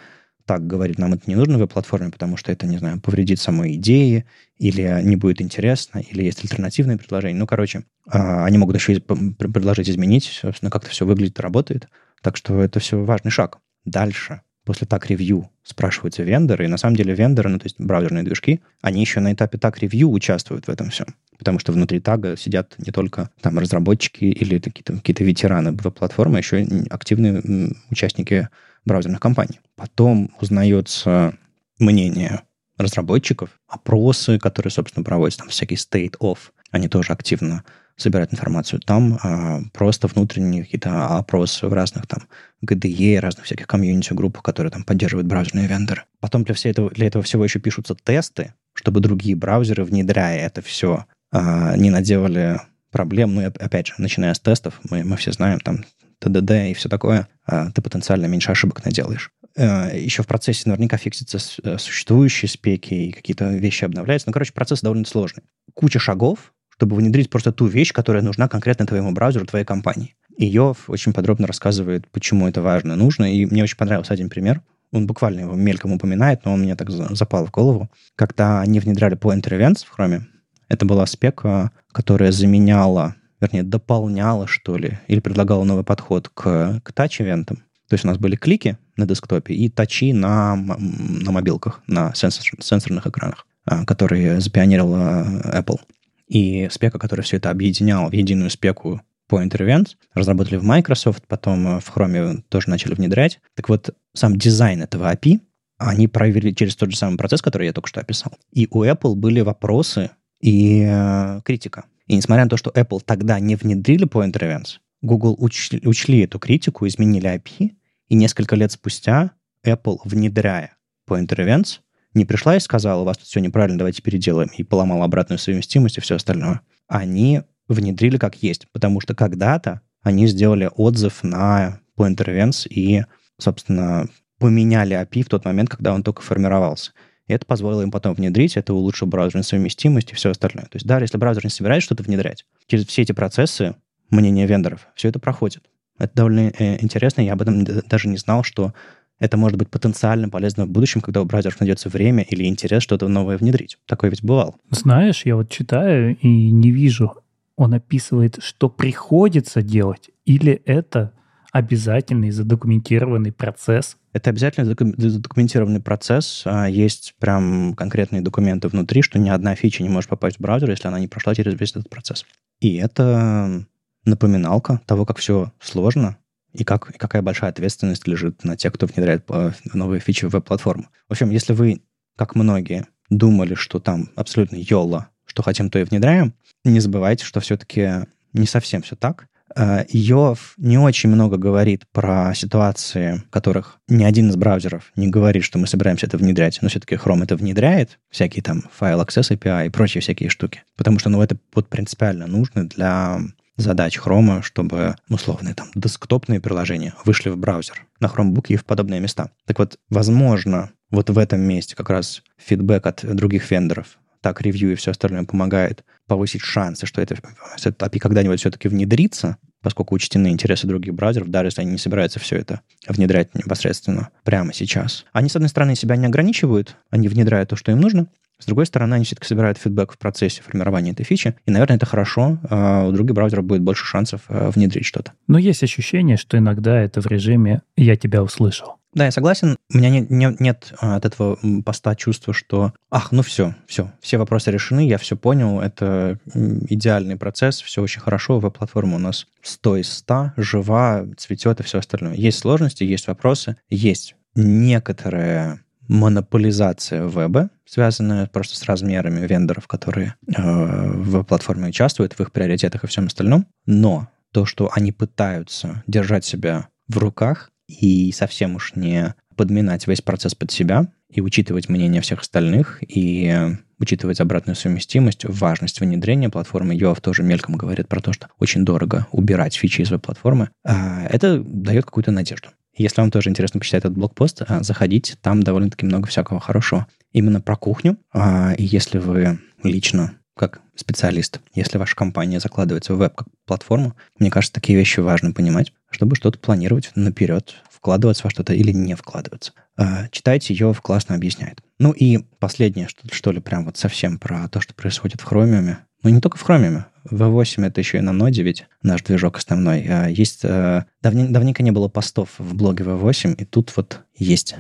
так 0.46 0.66
говорит, 0.68 1.00
нам 1.00 1.14
это 1.14 1.24
не 1.28 1.36
нужно 1.36 1.58
в 1.58 1.62
веб-платформе, 1.62 2.12
потому 2.12 2.38
что 2.38 2.52
это, 2.52 2.68
не 2.68 2.78
знаю, 2.78 3.00
повредит 3.02 3.40
самой 3.40 3.76
идее, 3.76 4.26
или 4.58 5.02
не 5.04 5.16
будет 5.16 5.42
интересно, 5.42 6.00
или 6.00 6.24
есть 6.24 6.44
альтернативные 6.44 6.98
предложения. 6.98 7.38
Ну, 7.38 7.48
короче, 7.48 7.80
э, 8.12 8.44
они 8.44 8.58
могут 8.58 8.76
еще 8.76 9.00
предложить 9.00 9.90
изменить, 9.90 10.26
собственно, 10.26 10.72
как-то 10.72 10.90
все 10.90 11.06
выглядит, 11.06 11.40
работает. 11.40 11.88
Так 12.22 12.38
что 12.38 12.62
это 12.62 12.80
все 12.80 13.04
важный 13.04 13.32
шаг. 13.32 13.60
Дальше 13.86 14.42
после 14.66 14.88
так 14.88 15.08
ревью 15.08 15.50
спрашиваются 15.64 16.24
вендоры, 16.24 16.66
и 16.66 16.68
на 16.68 16.78
самом 16.78 16.96
деле 16.96 17.14
вендоры, 17.14 17.50
ну, 17.50 17.60
то 17.60 17.66
есть 17.66 17.80
браузерные 17.80 18.24
движки, 18.24 18.62
они 18.82 19.02
еще 19.02 19.20
на 19.20 19.34
этапе 19.34 19.58
так 19.58 19.80
ревью 19.80 20.10
участвуют 20.12 20.66
в 20.68 20.70
этом 20.70 20.90
всем. 20.90 21.08
Потому 21.38 21.60
что 21.60 21.72
внутри 21.72 22.00
тага 22.00 22.36
сидят 22.38 22.76
не 22.78 22.92
только 22.92 23.30
там 23.42 23.60
разработчики 23.60 24.26
или 24.26 24.60
какие-то 24.60 24.94
какие 24.94 25.26
ветераны 25.26 25.72
веб-платформы, 25.72 26.38
а 26.38 26.40
еще 26.40 26.66
активные 26.90 27.74
участники 27.90 28.50
браузерных 28.86 29.20
компаний. 29.20 29.60
Потом 29.76 30.32
узнается 30.40 31.38
мнение 31.80 32.42
разработчиков, 32.78 33.50
опросы, 33.68 34.38
которые, 34.40 34.72
собственно, 34.72 35.04
проводятся, 35.04 35.40
там 35.40 35.50
всякие 35.50 35.78
state 35.78 36.18
of, 36.20 36.38
они 36.72 36.88
тоже 36.88 37.14
активно 37.14 37.64
собирать 37.98 38.34
информацию. 38.34 38.82
Там 38.82 39.18
а, 39.24 39.62
просто 39.72 40.08
внутренние 40.08 40.64
какие-то 40.64 41.18
опросы 41.18 41.68
в 41.68 41.74
разных 41.74 42.08
там 42.08 42.24
GDE, 42.62 43.20
разных 43.20 43.46
всяких 43.46 43.68
комьюнити-группах, 43.68 44.44
которые 44.44 44.72
там 44.72 44.84
поддерживают 44.84 45.28
браузерные 45.28 45.68
вендоры. 45.68 46.04
Потом 46.20 46.44
для, 46.44 46.54
всего 46.56 46.72
этого, 46.72 46.90
для 46.92 47.08
этого 47.08 47.24
всего 47.24 47.44
еще 47.44 47.60
пишутся 47.60 47.96
тесты, 47.96 48.54
чтобы 48.74 49.00
другие 49.00 49.36
браузеры, 49.36 49.86
внедряя 49.86 50.46
это 50.46 50.62
все, 50.62 51.06
а, 51.32 51.78
не 51.78 51.90
наделали 51.90 52.60
проблем. 52.92 53.36
Ну, 53.36 53.42
и, 53.42 53.46
опять 53.46 53.88
же, 53.88 53.94
начиная 53.98 54.34
с 54.34 54.40
тестов, 54.40 54.80
мы, 54.90 55.04
мы 55.04 55.16
все 55.16 55.32
знаем, 55.32 55.60
там, 55.62 55.86
ТДД 56.20 56.52
и 56.52 56.74
все 56.74 56.90
такое, 56.90 57.28
ты 57.46 57.82
потенциально 57.82 58.26
меньше 58.26 58.52
ошибок 58.52 58.84
наделаешь. 58.84 59.32
А, 59.58 59.90
еще 59.94 60.24
в 60.24 60.28
процессе 60.28 60.64
наверняка 60.66 60.98
фиксятся 60.98 61.38
э, 61.64 61.78
существующие 61.78 62.50
спеки 62.50 62.94
и 62.94 63.12
какие-то 63.12 63.50
вещи 63.50 63.86
обновляются. 63.86 64.28
Ну, 64.28 64.34
короче, 64.34 64.54
процесс 64.54 64.82
довольно 64.82 65.06
сложный. 65.06 65.44
Куча 65.74 66.00
шагов, 66.00 66.54
чтобы 66.70 66.96
внедрить 66.96 67.30
просто 67.30 67.52
ту 67.52 67.68
вещь, 67.68 67.94
которая 67.94 68.22
нужна 68.22 68.48
конкретно 68.48 68.86
твоему 68.86 69.12
браузеру, 69.12 69.46
твоей 69.46 69.66
компании. 69.66 70.16
И 70.38 70.46
Йов 70.46 70.90
очень 70.90 71.14
подробно 71.14 71.48
рассказывает, 71.48 72.10
почему 72.12 72.48
это 72.48 72.62
важно, 72.62 72.96
нужно. 72.96 73.34
И 73.34 73.46
мне 73.46 73.64
очень 73.64 73.78
понравился 73.78 74.14
один 74.14 74.30
пример. 74.30 74.62
Он 74.92 75.08
буквально 75.08 75.42
его 75.42 75.56
мельком 75.56 75.94
упоминает, 75.94 76.46
но 76.46 76.54
он 76.54 76.62
мне 76.62 76.76
так 76.76 76.90
запал 76.90 77.46
в 77.46 77.52
голову. 77.52 77.90
Когда 78.16 78.62
они 78.62 78.80
внедряли 78.80 79.18
Pointer 79.18 79.58
Events 79.58 79.86
в 79.86 79.98
Chrome, 79.98 80.24
это 80.68 80.86
была 80.86 81.06
спека, 81.06 81.72
которая 81.92 82.32
заменяла, 82.32 83.16
вернее, 83.46 83.64
дополняла, 83.64 84.48
что 84.48 84.78
ли, 84.78 85.00
или 85.08 85.20
предлагала 85.20 85.64
новый 85.64 85.84
подход 85.84 86.30
к, 86.30 86.82
к 86.84 86.92
тач-ивентам. 86.92 87.58
То 87.88 87.94
есть 87.94 88.04
у 88.04 88.08
нас 88.08 88.18
были 88.18 88.36
клики 88.36 88.78
на 88.98 89.06
десктопе 89.06 89.54
и 89.54 89.70
тачи 89.70 90.12
на, 90.14 90.56
на 90.56 91.32
мобилках, 91.32 91.82
на 91.88 92.14
сенсор, 92.16 92.46
сенсорных 92.60 93.06
экранах, 93.08 93.46
а, 93.66 93.86
которые 93.86 94.42
запионерила 94.42 95.26
Apple 95.46 95.80
и 96.28 96.68
спека, 96.72 96.98
которая 96.98 97.24
все 97.24 97.38
это 97.38 97.50
объединяла 97.52 98.10
в 98.10 98.14
единую 98.14 98.50
спеку 98.50 99.02
по 99.28 99.44
Events, 99.44 99.96
разработали 100.14 100.58
в 100.58 100.64
Microsoft, 100.64 101.24
потом 101.28 101.68
э, 101.68 101.80
в 101.80 101.96
Chrome 101.96 102.44
тоже 102.50 102.70
начали 102.70 102.94
внедрять. 102.94 103.40
Так 103.56 103.70
вот, 103.70 103.90
сам 104.14 104.38
дизайн 104.38 104.84
этого 104.84 105.12
API 105.12 105.40
они 105.78 106.08
проверили 106.08 106.52
через 106.52 106.76
тот 106.76 106.92
же 106.92 106.98
самый 106.98 107.18
процесс, 107.18 107.42
который 107.42 107.68
я 107.68 107.74
только 107.74 107.90
что 107.90 108.00
описал. 108.00 108.34
И 108.52 108.68
у 108.72 108.84
Apple 108.84 109.16
были 109.16 109.42
вопросы 109.42 110.12
и 110.40 110.86
э, 110.88 111.42
критика. 111.44 111.86
И 112.08 112.16
несмотря 112.16 112.44
на 112.44 112.50
то, 112.50 112.58
что 112.58 112.72
Apple 112.72 113.02
тогда 113.04 113.40
не 113.40 113.56
внедрили 113.56 114.08
Point 114.08 114.34
Events, 114.34 114.80
Google 115.02 115.36
учли, 115.40 115.82
учли 115.86 116.20
эту 116.22 116.40
критику, 116.40 116.88
изменили 116.88 117.30
API, 117.30 117.72
и 118.08 118.16
несколько 118.16 118.56
лет 118.56 118.72
спустя 118.72 119.32
Apple, 119.66 120.00
внедряя 120.04 120.78
Point 121.08 121.28
Events, 121.28 121.80
не 122.14 122.26
пришла 122.26 122.56
и 122.56 122.60
сказала, 122.60 123.02
у 123.02 123.06
вас 123.06 123.18
тут 123.18 123.28
все 123.28 123.40
неправильно, 123.40 123.78
давайте 123.78 124.02
переделаем, 124.02 124.50
и 124.56 124.64
поломала 124.64 125.06
обратную 125.06 125.40
совместимость 125.40 125.98
и 125.98 126.02
все 126.02 126.16
остальное. 126.16 126.62
Они 126.88 127.42
внедрили 127.68 128.18
как 128.18 128.36
есть, 128.42 128.68
потому 128.72 129.02
что 129.02 129.16
когда-то 129.16 129.82
они 130.02 130.28
сделали 130.28 130.70
отзыв 130.76 131.24
на 131.24 131.82
Pointer 131.98 132.28
Events 132.28 132.68
и, 132.70 133.04
собственно, 133.40 134.08
поменяли 134.40 134.96
API 134.96 135.24
в 135.24 135.30
тот 135.30 135.46
момент, 135.46 135.70
когда 135.70 135.94
он 135.94 136.04
только 136.04 136.22
формировался. 136.22 136.92
И 137.28 137.34
это 137.34 137.46
позволило 137.46 137.82
им 137.82 137.92
потом 137.92 138.14
внедрить, 138.14 138.58
это 138.58 138.74
улучшило 138.74 139.08
браузерную 139.08 139.44
совместимость 139.44 140.12
и 140.12 140.16
все 140.16 140.30
остальное. 140.30 140.66
То 140.66 140.76
есть 140.76 140.86
даже 140.86 141.06
если 141.06 141.18
браузер 141.18 141.44
не 141.44 141.50
собирается 141.50 141.86
что-то 141.86 142.04
внедрять, 142.04 142.46
через 142.68 142.86
все 142.86 143.02
эти 143.02 143.12
процессы 143.12 143.76
мнения 144.10 144.46
вендоров, 144.46 144.88
все 144.96 145.10
это 145.10 145.20
проходит. 145.20 145.64
Это 145.98 146.14
довольно 146.14 146.52
э, 146.60 146.84
интересно, 146.84 147.22
я 147.22 147.34
об 147.34 147.42
этом 147.42 147.64
даже 147.64 148.08
не 148.08 148.18
знал, 148.18 148.44
что 148.44 148.74
это 149.18 149.38
может 149.38 149.58
быть 149.58 149.70
потенциально 149.70 150.30
полезно 150.30 150.66
в 150.66 150.70
будущем, 150.70 151.02
когда 151.02 151.22
у 151.22 151.26
браузеров 151.26 151.60
найдется 151.60 151.90
время 151.90 152.24
или 152.24 152.46
интерес 152.46 152.84
что-то 152.84 153.08
новое 153.08 153.38
внедрить. 153.38 153.78
Такое 153.86 154.10
ведь 154.10 154.24
бывало. 154.24 154.56
Знаешь, 154.70 155.26
я 155.26 155.36
вот 155.38 155.50
читаю 155.50 156.18
и 156.18 156.52
не 156.52 156.72
вижу, 156.72 157.14
он 157.56 157.74
описывает, 157.74 158.40
что 158.42 158.70
приходится 158.70 159.62
делать, 159.62 160.10
или 160.26 160.62
это 160.66 161.14
обязательный 161.56 162.32
задокументированный 162.32 163.32
процесс? 163.32 163.96
Это 164.12 164.30
обязательно 164.30 164.66
задокументированный 164.66 165.80
процесс. 165.80 166.42
А 166.44 166.66
есть 166.66 167.16
прям 167.18 167.74
конкретные 167.76 168.22
документы 168.22 168.68
внутри, 168.68 169.02
что 169.02 169.20
ни 169.20 169.30
одна 169.30 169.56
фича 169.56 169.82
не 169.82 169.88
может 169.88 170.10
попасть 170.10 170.36
в 170.36 170.42
браузер, 170.42 170.70
если 170.70 170.90
она 170.90 171.00
не 171.00 171.08
прошла 171.08 171.34
через 171.34 171.58
весь 171.58 171.72
этот 171.72 171.90
процесс. 171.90 172.26
И 172.60 172.76
это 172.76 173.66
напоминалка 174.04 174.82
того, 174.86 175.06
как 175.06 175.18
все 175.18 175.54
сложно, 175.62 176.18
и, 176.52 176.66
как, 176.66 176.90
и 176.90 176.98
какая 176.98 177.22
большая 177.22 177.52
ответственность 177.52 178.06
лежит 178.06 178.44
на 178.44 178.58
тех, 178.58 178.74
кто 178.74 178.86
внедряет 178.86 179.24
э, 179.30 179.54
новые 179.74 180.02
фичи 180.02 180.26
в 180.26 180.32
веб-платформу. 180.32 180.90
В 181.08 181.14
общем, 181.14 181.30
если 181.30 181.54
вы, 181.54 181.82
как 182.18 182.36
многие, 182.36 182.86
думали, 183.10 183.54
что 183.54 183.80
там 183.80 184.10
абсолютно 184.16 184.58
йола, 184.58 185.08
что 185.26 185.42
хотим, 185.42 185.70
то 185.70 185.80
и 185.80 185.86
внедряем, 185.86 186.34
не 186.66 186.82
забывайте, 186.82 187.24
что 187.24 187.40
все-таки 187.40 188.08
не 188.34 188.46
совсем 188.46 188.82
все 188.82 188.98
так. 188.98 189.30
Э, 189.56 189.86
Йов 189.90 190.54
не 190.58 190.78
очень 190.78 191.10
много 191.10 191.38
говорит 191.38 191.86
про 191.92 192.34
ситуации, 192.36 193.24
в 193.28 193.30
которых 193.30 193.80
ни 193.88 194.04
один 194.04 194.30
из 194.30 194.36
браузеров 194.36 194.92
не 194.96 195.08
говорит, 195.08 195.44
что 195.44 195.58
мы 195.58 195.68
собираемся 195.68 196.08
это 196.08 196.18
внедрять, 196.18 196.60
но 196.62 196.70
все-таки 196.70 196.96
Chrome 196.96 197.24
это 197.24 197.36
внедряет, 197.36 198.00
всякие 198.10 198.44
там 198.44 198.64
файл 198.74 199.02
Access 199.02 199.32
API 199.32 199.68
и 199.68 199.70
прочие 199.70 200.02
всякие 200.02 200.30
штуки. 200.30 200.64
Потому 200.76 201.00
что 201.00 201.10
ну, 201.10 201.22
это 201.22 201.38
вот 201.54 201.70
принципиально 201.70 202.28
нужно 202.28 202.68
для 202.68 203.20
задач 203.58 203.98
Chrome, 203.98 204.42
чтобы 204.42 204.96
условные 205.10 205.54
там 205.56 205.68
десктопные 205.76 206.42
приложения 206.42 206.94
вышли 207.06 207.30
в 207.30 207.38
браузер 207.38 207.86
на 208.00 208.08
Chromebook 208.08 208.48
и 208.50 208.58
в 208.58 208.66
подобные 208.66 209.00
места. 209.00 209.32
Так 209.46 209.60
вот, 209.60 209.80
возможно, 209.90 210.72
вот 210.92 211.10
в 211.10 211.18
этом 211.18 211.40
месте 211.40 211.76
как 211.76 211.90
раз 211.90 212.22
фидбэк 212.38 212.86
от 212.86 213.06
других 213.16 213.50
вендоров, 213.50 213.98
так 214.22 214.42
ревью 214.42 214.72
и 214.72 214.76
все 214.76 214.92
остальное 214.92 215.24
помогает 215.24 215.86
повысить 216.08 216.42
шансы, 216.42 216.86
что 216.86 217.02
это, 217.02 217.16
это 217.64 217.86
API 217.86 218.00
когда-нибудь 218.00 218.40
все-таки 218.40 218.68
внедрится, 218.68 219.38
поскольку 219.66 219.96
учтены 219.96 220.28
интересы 220.28 220.68
других 220.68 220.94
браузеров, 220.94 221.32
даже 221.32 221.48
если 221.48 221.62
они 221.62 221.72
не 221.72 221.80
собираются 221.80 222.20
все 222.20 222.36
это 222.36 222.62
внедрять 222.88 223.34
непосредственно 223.34 224.10
прямо 224.24 224.54
сейчас. 224.54 225.06
Они, 225.12 225.28
с 225.28 225.36
одной 225.36 225.50
стороны, 225.50 225.76
себя 225.76 225.96
не 225.96 226.06
ограничивают, 226.06 226.78
они 226.92 227.08
внедряют 227.08 227.50
то, 227.50 227.56
что 227.56 227.72
им 227.72 227.82
нужно, 227.82 228.06
с 228.38 228.46
другой 228.46 228.68
стороны, 228.68 228.94
они 228.94 229.06
все-таки 229.06 229.28
собирают 229.28 229.58
фидбэк 229.58 229.94
в 229.94 229.98
процессе 229.98 230.44
формирования 230.44 230.92
этой 230.92 231.04
фичи, 231.04 231.34
и, 231.48 231.52
наверное, 231.52 231.78
это 231.78 231.88
хорошо. 231.88 232.38
А 232.48 232.86
у 232.86 232.92
других 232.92 233.16
браузеров 233.16 233.46
будет 233.46 233.64
больше 233.64 233.86
шансов 233.86 234.22
а, 234.28 234.52
внедрить 234.52 234.86
что-то. 234.86 235.14
Но 235.28 235.40
есть 235.40 235.64
ощущение, 235.64 236.18
что 236.18 236.38
иногда 236.38 236.80
это 236.80 237.02
в 237.02 237.08
режиме 237.08 237.62
«я 237.76 237.96
тебя 237.96 238.22
услышал». 238.22 238.76
Да, 238.96 239.06
я 239.06 239.12
согласен. 239.12 239.58
У 239.74 239.78
меня 239.78 239.90
нет, 239.90 240.10
нет, 240.10 240.40
нет 240.40 240.74
от 240.80 241.06
этого 241.06 241.38
поста 241.66 241.96
чувства, 241.96 242.34
что 242.34 242.74
ах, 242.90 243.12
ну 243.12 243.24
все, 243.24 243.54
все, 243.68 243.92
все 244.00 244.18
вопросы 244.18 244.52
решены, 244.52 244.88
я 244.88 244.98
все 244.98 245.18
понял, 245.18 245.60
это 245.60 246.18
идеальный 246.34 247.18
процесс, 247.18 247.62
все 247.62 247.82
очень 247.82 248.00
хорошо, 248.00 248.40
веб-платформа 248.40 248.96
у 248.96 249.00
нас 249.00 249.28
100 249.42 249.78
из 249.78 249.92
100, 249.92 250.32
жива, 250.38 251.06
цветет 251.18 251.60
и 251.60 251.64
все 251.64 251.80
остальное. 251.80 252.16
Есть 252.16 252.40
сложности, 252.40 252.86
есть 252.86 253.08
вопросы, 253.08 253.58
есть 253.70 254.16
некоторые 254.34 255.60
монополизация 255.90 257.06
веба, 257.06 257.50
связанная 257.66 258.28
просто 258.28 258.56
с 258.56 258.64
размерами 258.64 259.28
вендоров, 259.28 259.68
которые 259.68 260.16
э, 260.26 260.42
в 260.42 261.24
платформе 261.24 261.68
участвуют, 261.68 262.14
в 262.14 262.22
их 262.22 262.32
приоритетах 262.32 262.86
и 262.86 262.88
всем 262.88 263.08
остальном. 263.08 263.46
Но 263.66 264.08
то, 264.32 264.46
что 264.46 264.70
они 264.74 264.94
пытаются 264.94 265.84
держать 265.86 266.26
себя 266.26 266.70
в 266.88 266.98
руках 266.98 267.52
и 267.68 268.12
совсем 268.12 268.56
уж 268.56 268.76
не 268.76 269.16
подминать 269.36 269.88
весь 269.88 270.02
процесс 270.02 270.36
под 270.36 270.52
себя 270.52 270.88
и 271.10 271.22
учитывать 271.22 271.70
мнение 271.70 272.02
всех 272.02 272.22
остальных, 272.22 272.80
и 272.82 273.56
учитывать 273.80 274.22
обратную 274.22 274.56
совместимость, 274.56 275.26
важность 275.26 275.80
внедрения 275.80 276.30
платформы. 276.30 276.76
Йоав 276.76 277.02
тоже 277.02 277.24
мельком 277.24 277.56
говорит 277.56 277.88
про 277.88 278.02
то, 278.02 278.14
что 278.14 278.30
очень 278.40 278.66
дорого 278.66 279.08
убирать 279.12 279.56
фичи 279.56 279.82
из 279.82 279.92
веб-платформы. 279.92 280.50
А 280.66 281.06
это 281.06 281.40
дает 281.40 281.86
какую-то 281.86 282.12
надежду. 282.12 282.50
Если 282.78 283.00
вам 283.00 283.12
тоже 283.12 283.30
интересно 283.30 283.60
почитать 283.60 283.86
этот 283.86 283.94
блокпост, 283.98 284.42
а, 284.48 284.62
заходите, 284.62 285.16
там 285.22 285.44
довольно-таки 285.44 285.86
много 285.86 286.08
всякого 286.08 286.40
хорошего. 286.40 286.88
Именно 287.14 287.40
про 287.40 287.56
кухню. 287.56 287.98
А, 288.14 288.54
если 288.58 288.98
вы 288.98 289.40
лично, 289.64 290.14
как 290.36 290.62
специалист, 290.76 291.40
если 291.54 291.78
ваша 291.78 291.96
компания 291.96 292.40
закладывается 292.40 292.94
в 292.94 292.98
веб 292.98 293.16
как 293.16 293.28
платформу, 293.46 293.96
мне 294.20 294.30
кажется, 294.30 294.54
такие 294.54 294.78
вещи 294.78 295.00
важно 295.00 295.32
понимать, 295.32 295.74
чтобы 295.90 296.16
что-то 296.16 296.40
планировать 296.40 296.92
наперед, 296.96 297.56
вкладываться 297.70 298.24
во 298.24 298.30
что-то 298.30 298.54
или 298.54 298.72
не 298.72 298.96
вкладываться. 298.96 299.54
А, 299.78 300.08
читайте, 300.10 300.54
ее 300.54 300.74
классно 300.74 301.16
объясняет. 301.16 301.62
Ну 301.80 301.92
и 301.92 302.20
последнее, 302.40 302.88
что, 302.88 303.08
что 303.14 303.32
ли, 303.32 303.40
прям 303.40 303.66
вот 303.66 303.78
совсем 303.78 304.18
про 304.18 304.48
то, 304.48 304.62
что 304.62 304.74
происходит 304.74 305.22
в 305.22 305.32
Chromium. 305.32 305.78
Ну, 306.04 306.10
не 306.10 306.22
только 306.22 306.38
в 306.38 306.48
Chromium. 306.48 306.86
V8 307.10 307.68
это 307.68 307.82
еще 307.82 307.98
и 308.00 308.02
на 308.02 308.12
ноде, 308.12 308.42
ведь 308.42 308.66
наш 308.82 309.04
движок 309.04 309.38
основной. 309.38 309.86
А, 309.88 310.08
есть... 310.08 310.44
Давне, 310.44 311.28
давненько 311.28 311.64
не 311.64 311.72
было 311.72 311.88
постов 311.88 312.30
в 312.38 312.56
блоге 312.56 312.84
V8, 312.84 313.36
и 313.36 313.46
тут 313.46 313.72
вот 313.76 314.02
есть. 314.16 314.56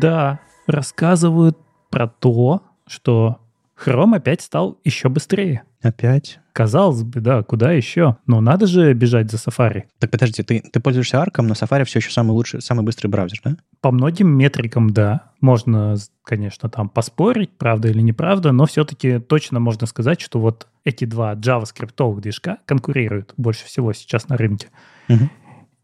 Да, 0.00 0.40
рассказывают 0.66 1.58
про 1.90 2.08
то, 2.08 2.62
что 2.86 3.38
Chrome 3.76 4.16
опять 4.16 4.40
стал 4.40 4.78
еще 4.84 5.08
быстрее. 5.08 5.64
Опять? 5.82 6.40
Казалось 6.52 7.02
бы, 7.02 7.20
да, 7.20 7.42
куда 7.42 7.72
еще? 7.72 8.16
Но 8.26 8.40
надо 8.40 8.66
же 8.66 8.92
бежать 8.92 9.30
за 9.30 9.38
Safari. 9.38 9.84
Так 9.98 10.10
подожди, 10.10 10.42
ты, 10.42 10.60
ты 10.60 10.80
пользуешься 10.80 11.20
арком, 11.20 11.46
но 11.46 11.54
Safari 11.54 11.84
все 11.84 12.00
еще 12.00 12.10
самый 12.10 12.32
лучший, 12.32 12.60
самый 12.60 12.84
быстрый 12.84 13.08
браузер, 13.08 13.40
да? 13.44 13.56
По 13.80 13.90
многим 13.90 14.28
метрикам, 14.28 14.90
да. 14.90 15.30
Можно, 15.40 15.96
конечно, 16.22 16.68
там 16.68 16.90
поспорить, 16.90 17.50
правда 17.56 17.88
или 17.88 18.00
неправда, 18.00 18.52
но 18.52 18.66
все-таки 18.66 19.18
точно 19.18 19.60
можно 19.60 19.86
сказать, 19.86 20.20
что 20.20 20.38
вот 20.38 20.66
эти 20.84 21.06
два 21.06 21.34
JavaScript 21.34 22.20
движка 22.20 22.58
конкурируют 22.66 23.32
больше 23.36 23.64
всего 23.64 23.92
сейчас 23.94 24.28
на 24.28 24.36
рынке. 24.36 24.68
Угу. 25.08 25.28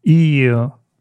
И 0.03 0.55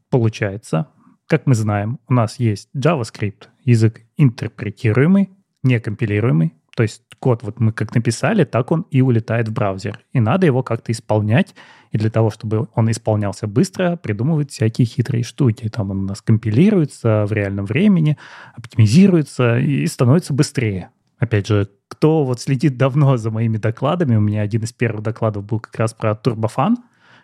получается, 0.08 0.86
как 1.26 1.46
мы 1.46 1.54
знаем, 1.54 1.98
у 2.08 2.14
нас 2.14 2.38
есть 2.38 2.68
JavaScript, 2.76 3.48
язык 3.64 4.02
интерпретируемый, 4.16 5.30
некомпилируемый, 5.62 6.54
то 6.76 6.82
есть 6.82 7.02
код 7.18 7.42
вот 7.42 7.58
мы 7.58 7.72
как 7.72 7.94
написали, 7.94 8.44
так 8.44 8.70
он 8.70 8.86
и 8.90 9.00
улетает 9.00 9.48
в 9.48 9.52
браузер. 9.52 10.00
И 10.12 10.20
надо 10.20 10.44
его 10.44 10.62
как-то 10.62 10.92
исполнять. 10.92 11.54
И 11.90 11.96
для 11.96 12.10
того, 12.10 12.30
чтобы 12.30 12.68
он 12.74 12.90
исполнялся 12.90 13.46
быстро, 13.46 13.96
придумывают 13.96 14.50
всякие 14.50 14.86
хитрые 14.86 15.24
штуки. 15.24 15.70
Там 15.70 15.90
он 15.90 16.00
у 16.00 16.06
нас 16.06 16.20
компилируется 16.20 17.24
в 17.26 17.32
реальном 17.32 17.64
времени, 17.64 18.18
оптимизируется 18.54 19.58
и 19.58 19.86
становится 19.86 20.34
быстрее. 20.34 20.90
Опять 21.18 21.46
же, 21.46 21.70
кто 21.88 22.24
вот 22.24 22.40
следит 22.40 22.76
давно 22.76 23.16
за 23.16 23.30
моими 23.30 23.56
докладами, 23.56 24.16
у 24.16 24.20
меня 24.20 24.42
один 24.42 24.64
из 24.64 24.74
первых 24.74 25.02
докладов 25.02 25.44
был 25.44 25.60
как 25.60 25.76
раз 25.76 25.94
про 25.94 26.10
Turbofan. 26.10 26.76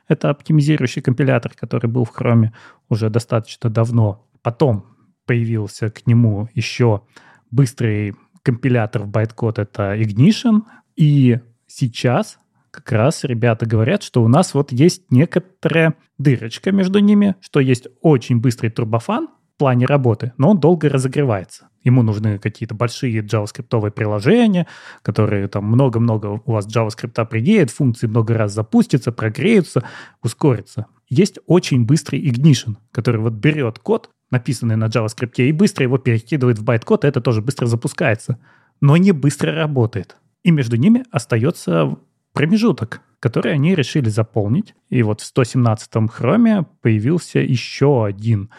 Это 0.08 0.30
оптимизирующий 0.30 1.02
компилятор, 1.02 1.52
который 1.54 1.88
был 1.88 2.04
в 2.04 2.12
Chrome 2.18 2.50
уже 2.88 3.10
достаточно 3.10 3.70
давно. 3.70 4.26
Потом 4.42 4.86
появился 5.26 5.90
к 5.90 6.06
нему 6.06 6.48
еще 6.54 7.02
быстрый 7.50 8.14
компилятор 8.42 9.02
в 9.02 9.08
байткод— 9.08 9.58
это 9.60 9.94
Ignition. 9.96 10.62
И 10.96 11.38
сейчас 11.66 12.38
как 12.70 12.90
раз 12.92 13.24
ребята 13.24 13.66
говорят, 13.66 14.02
что 14.02 14.22
у 14.22 14.28
нас 14.28 14.54
вот 14.54 14.72
есть 14.72 15.10
некоторая 15.10 15.94
дырочка 16.18 16.72
между 16.72 16.98
ними, 16.98 17.36
что 17.40 17.60
есть 17.60 17.86
очень 18.00 18.40
быстрый 18.40 18.70
турбофан 18.70 19.28
в 19.54 19.58
плане 19.58 19.86
работы, 19.86 20.32
но 20.38 20.50
он 20.50 20.60
долго 20.60 20.88
разогревается. 20.88 21.68
Ему 21.84 22.02
нужны 22.02 22.38
какие-то 22.38 22.74
большие 22.74 23.22
JavaScript 23.22 23.90
приложения, 23.90 24.66
которые 25.02 25.48
там 25.48 25.64
много-много 25.64 26.40
у 26.44 26.52
вас 26.52 26.66
JavaScript 26.66 27.24
приедет, 27.26 27.70
функции 27.70 28.06
много 28.06 28.34
раз 28.34 28.52
запустятся, 28.52 29.12
прогреются, 29.12 29.84
ускорятся. 30.22 30.86
Есть 31.08 31.38
очень 31.46 31.84
быстрый 31.84 32.22
Ignition, 32.24 32.76
который 32.92 33.20
вот 33.20 33.34
берет 33.34 33.78
код, 33.78 34.10
написанный 34.30 34.76
на 34.76 34.86
JavaScript, 34.86 35.34
и 35.36 35.52
быстро 35.52 35.84
его 35.84 35.98
перекидывает 35.98 36.58
в 36.58 36.64
байт-код, 36.64 37.04
и 37.04 37.08
это 37.08 37.20
тоже 37.20 37.42
быстро 37.42 37.66
запускается. 37.66 38.38
Но 38.80 38.96
не 38.96 39.12
быстро 39.12 39.52
работает. 39.52 40.16
И 40.42 40.50
между 40.50 40.76
ними 40.76 41.04
остается 41.10 41.96
промежуток, 42.32 43.02
который 43.20 43.52
они 43.52 43.74
решили 43.74 44.08
заполнить. 44.08 44.74
И 44.88 45.02
вот 45.02 45.20
в 45.20 45.36
117-м 45.36 46.08
Chrome 46.08 46.64
появился 46.80 47.38
еще 47.38 48.04
один 48.04 48.50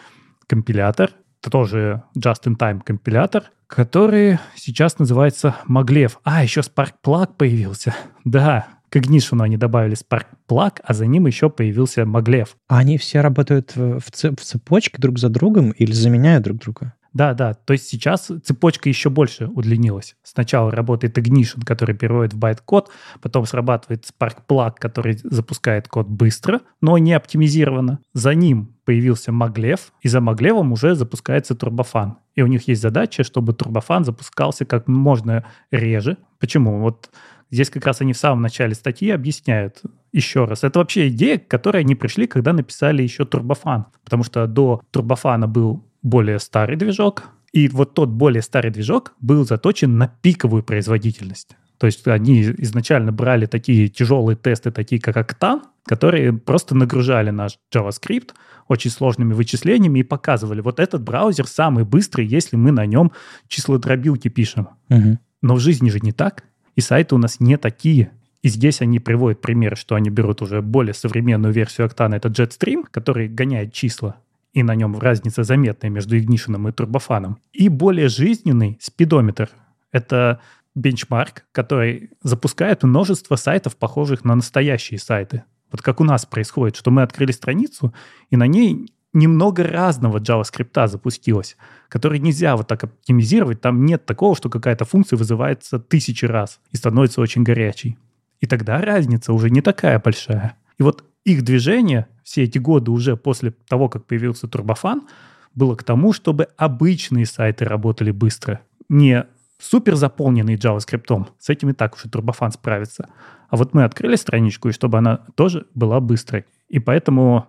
компилятор, 0.54 1.10
тоже 1.40 2.04
just-in-time 2.16 2.80
компилятор, 2.84 3.50
который 3.66 4.38
сейчас 4.54 5.00
называется 5.00 5.56
Maglev. 5.68 6.12
А, 6.22 6.44
еще 6.44 6.60
Sparkplug 6.60 7.30
появился. 7.36 7.92
Да, 8.24 8.68
к 8.88 8.94
Ignition 8.94 9.42
они 9.42 9.56
добавили 9.56 9.96
Sparkplug, 9.96 10.78
а 10.84 10.94
за 10.94 11.06
ним 11.06 11.26
еще 11.26 11.50
появился 11.50 12.02
Maglev. 12.02 12.50
А 12.68 12.78
они 12.78 12.98
все 12.98 13.20
работают 13.20 13.72
в, 13.74 14.00
цепочке 14.12 14.98
друг 14.98 15.18
за 15.18 15.28
другом 15.28 15.72
или 15.72 15.90
заменяют 15.90 16.44
друг 16.44 16.58
друга? 16.58 16.94
Да, 17.14 17.32
да. 17.32 17.54
То 17.54 17.72
есть 17.72 17.88
сейчас 17.88 18.30
цепочка 18.42 18.88
еще 18.88 19.08
больше 19.08 19.46
удлинилась. 19.46 20.16
Сначала 20.24 20.72
работает 20.72 21.16
Ignition, 21.16 21.64
который 21.64 21.94
переводит 21.94 22.34
в 22.34 22.38
байт-код, 22.38 22.90
потом 23.22 23.46
срабатывает 23.46 24.04
Sparkplug, 24.04 24.74
который 24.78 25.18
запускает 25.22 25.86
код 25.86 26.08
быстро, 26.08 26.60
но 26.80 26.98
не 26.98 27.12
оптимизированно. 27.12 28.00
За 28.14 28.34
ним 28.34 28.74
появился 28.84 29.30
Maglev, 29.30 29.80
и 30.02 30.08
за 30.08 30.18
Maglev 30.18 30.70
уже 30.72 30.96
запускается 30.96 31.54
Turbofan. 31.54 32.14
И 32.34 32.42
у 32.42 32.48
них 32.48 32.66
есть 32.66 32.82
задача, 32.82 33.22
чтобы 33.22 33.52
Turbofan 33.52 34.02
запускался 34.02 34.64
как 34.64 34.88
можно 34.88 35.44
реже. 35.70 36.18
Почему? 36.40 36.80
Вот 36.80 37.10
здесь 37.50 37.70
как 37.70 37.86
раз 37.86 38.00
они 38.00 38.12
в 38.12 38.18
самом 38.18 38.42
начале 38.42 38.74
статьи 38.74 39.10
объясняют 39.10 39.82
еще 40.12 40.46
раз. 40.46 40.64
Это 40.64 40.80
вообще 40.80 41.08
идея, 41.08 41.38
к 41.38 41.46
которой 41.46 41.82
они 41.82 41.94
пришли, 41.94 42.26
когда 42.26 42.52
написали 42.52 43.02
еще 43.02 43.22
Turbofan. 43.22 43.84
Потому 44.04 44.24
что 44.24 44.48
до 44.48 44.82
Turbofan 44.92 45.46
был 45.46 45.84
более 46.04 46.38
старый 46.38 46.76
движок, 46.76 47.24
и 47.52 47.66
вот 47.68 47.94
тот 47.94 48.10
более 48.10 48.42
старый 48.42 48.70
движок 48.70 49.14
был 49.20 49.44
заточен 49.44 49.98
на 49.98 50.06
пиковую 50.06 50.62
производительность. 50.62 51.56
То 51.78 51.86
есть 51.86 52.06
они 52.06 52.42
изначально 52.42 53.10
брали 53.10 53.46
такие 53.46 53.88
тяжелые 53.88 54.36
тесты, 54.36 54.70
такие 54.70 55.00
как 55.00 55.16
Octane, 55.16 55.62
которые 55.84 56.32
просто 56.32 56.76
нагружали 56.76 57.30
наш 57.30 57.58
JavaScript 57.74 58.30
очень 58.68 58.90
сложными 58.90 59.34
вычислениями 59.34 60.00
и 60.00 60.04
показывали, 60.04 60.60
вот 60.60 60.78
этот 60.78 61.02
браузер 61.02 61.46
самый 61.46 61.84
быстрый, 61.84 62.26
если 62.26 62.56
мы 62.56 62.70
на 62.70 62.86
нем 62.86 63.12
числодробилки 63.48 64.28
пишем. 64.28 64.68
Угу. 64.88 65.18
Но 65.42 65.54
в 65.54 65.60
жизни 65.60 65.90
же 65.90 66.00
не 66.00 66.12
так. 66.12 66.44
И 66.76 66.80
сайты 66.80 67.14
у 67.14 67.18
нас 67.18 67.40
не 67.40 67.56
такие. 67.56 68.12
И 68.42 68.48
здесь 68.48 68.80
они 68.80 69.00
приводят 69.00 69.40
пример, 69.40 69.76
что 69.76 69.94
они 69.94 70.10
берут 70.10 70.42
уже 70.42 70.60
более 70.62 70.94
современную 70.94 71.52
версию 71.52 71.88
Octane, 71.88 72.16
это 72.16 72.28
Jetstream, 72.28 72.84
который 72.90 73.28
гоняет 73.28 73.72
числа 73.72 74.16
и 74.54 74.62
на 74.62 74.74
нем 74.74 74.98
разница 74.98 75.42
заметная 75.42 75.90
между 75.90 76.16
Ignition 76.16 76.68
и 76.68 76.72
турбофаном. 76.72 77.38
И 77.52 77.68
более 77.68 78.08
жизненный 78.08 78.78
спидометр. 78.80 79.50
Это 79.92 80.40
бенчмарк, 80.74 81.44
который 81.52 82.10
запускает 82.22 82.84
множество 82.84 83.36
сайтов, 83.36 83.76
похожих 83.76 84.24
на 84.24 84.36
настоящие 84.36 84.98
сайты. 84.98 85.42
Вот 85.70 85.82
как 85.82 86.00
у 86.00 86.04
нас 86.04 86.24
происходит, 86.24 86.76
что 86.76 86.92
мы 86.92 87.02
открыли 87.02 87.32
страницу, 87.32 87.92
и 88.30 88.36
на 88.36 88.46
ней 88.46 88.92
немного 89.12 89.64
разного 89.64 90.18
JavaScript 90.18 90.86
запустилось, 90.86 91.56
который 91.88 92.20
нельзя 92.20 92.56
вот 92.56 92.68
так 92.68 92.84
оптимизировать. 92.84 93.60
Там 93.60 93.84
нет 93.84 94.06
такого, 94.06 94.36
что 94.36 94.50
какая-то 94.50 94.84
функция 94.84 95.16
вызывается 95.16 95.80
тысячи 95.80 96.24
раз 96.26 96.60
и 96.70 96.76
становится 96.76 97.20
очень 97.20 97.42
горячей. 97.42 97.98
И 98.40 98.46
тогда 98.46 98.78
разница 98.78 99.32
уже 99.32 99.50
не 99.50 99.62
такая 99.62 99.98
большая. 99.98 100.56
И 100.78 100.82
вот 100.82 101.04
их 101.24 101.42
движение 101.42 102.06
все 102.22 102.44
эти 102.44 102.58
годы 102.58 102.90
уже 102.90 103.16
после 103.16 103.50
того, 103.50 103.88
как 103.88 104.06
появился 104.06 104.48
Турбофан, 104.48 105.06
было 105.54 105.74
к 105.74 105.84
тому, 105.84 106.12
чтобы 106.12 106.48
обычные 106.56 107.26
сайты 107.26 107.64
работали 107.64 108.10
быстро. 108.10 108.60
Не 108.88 109.26
супер 109.58 109.96
заполненный 109.96 110.56
JavaScript, 110.56 111.26
с 111.38 111.48
этим 111.48 111.70
и 111.70 111.72
так 111.72 111.94
уже 111.94 112.08
Турбофан 112.08 112.52
справится. 112.52 113.08
А 113.48 113.56
вот 113.56 113.72
мы 113.72 113.84
открыли 113.84 114.16
страничку, 114.16 114.68
и 114.68 114.72
чтобы 114.72 114.98
она 114.98 115.18
тоже 115.36 115.66
была 115.74 116.00
быстрой. 116.00 116.44
И 116.68 116.78
поэтому 116.78 117.46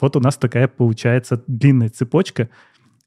вот 0.00 0.16
у 0.16 0.20
нас 0.20 0.36
такая 0.36 0.66
получается 0.66 1.42
длинная 1.46 1.90
цепочка 1.90 2.48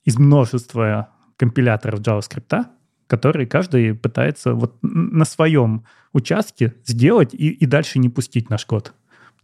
из 0.03 0.17
множества 0.17 1.09
компиляторов 1.37 2.01
JavaScript, 2.01 2.65
которые 3.07 3.47
каждый 3.47 3.95
пытается 3.95 4.53
вот 4.53 4.77
на 4.81 5.25
своем 5.25 5.85
участке 6.13 6.75
сделать 6.85 7.33
и, 7.33 7.49
и 7.49 7.65
дальше 7.65 7.99
не 7.99 8.09
пустить 8.09 8.49
наш 8.49 8.65
код. 8.65 8.93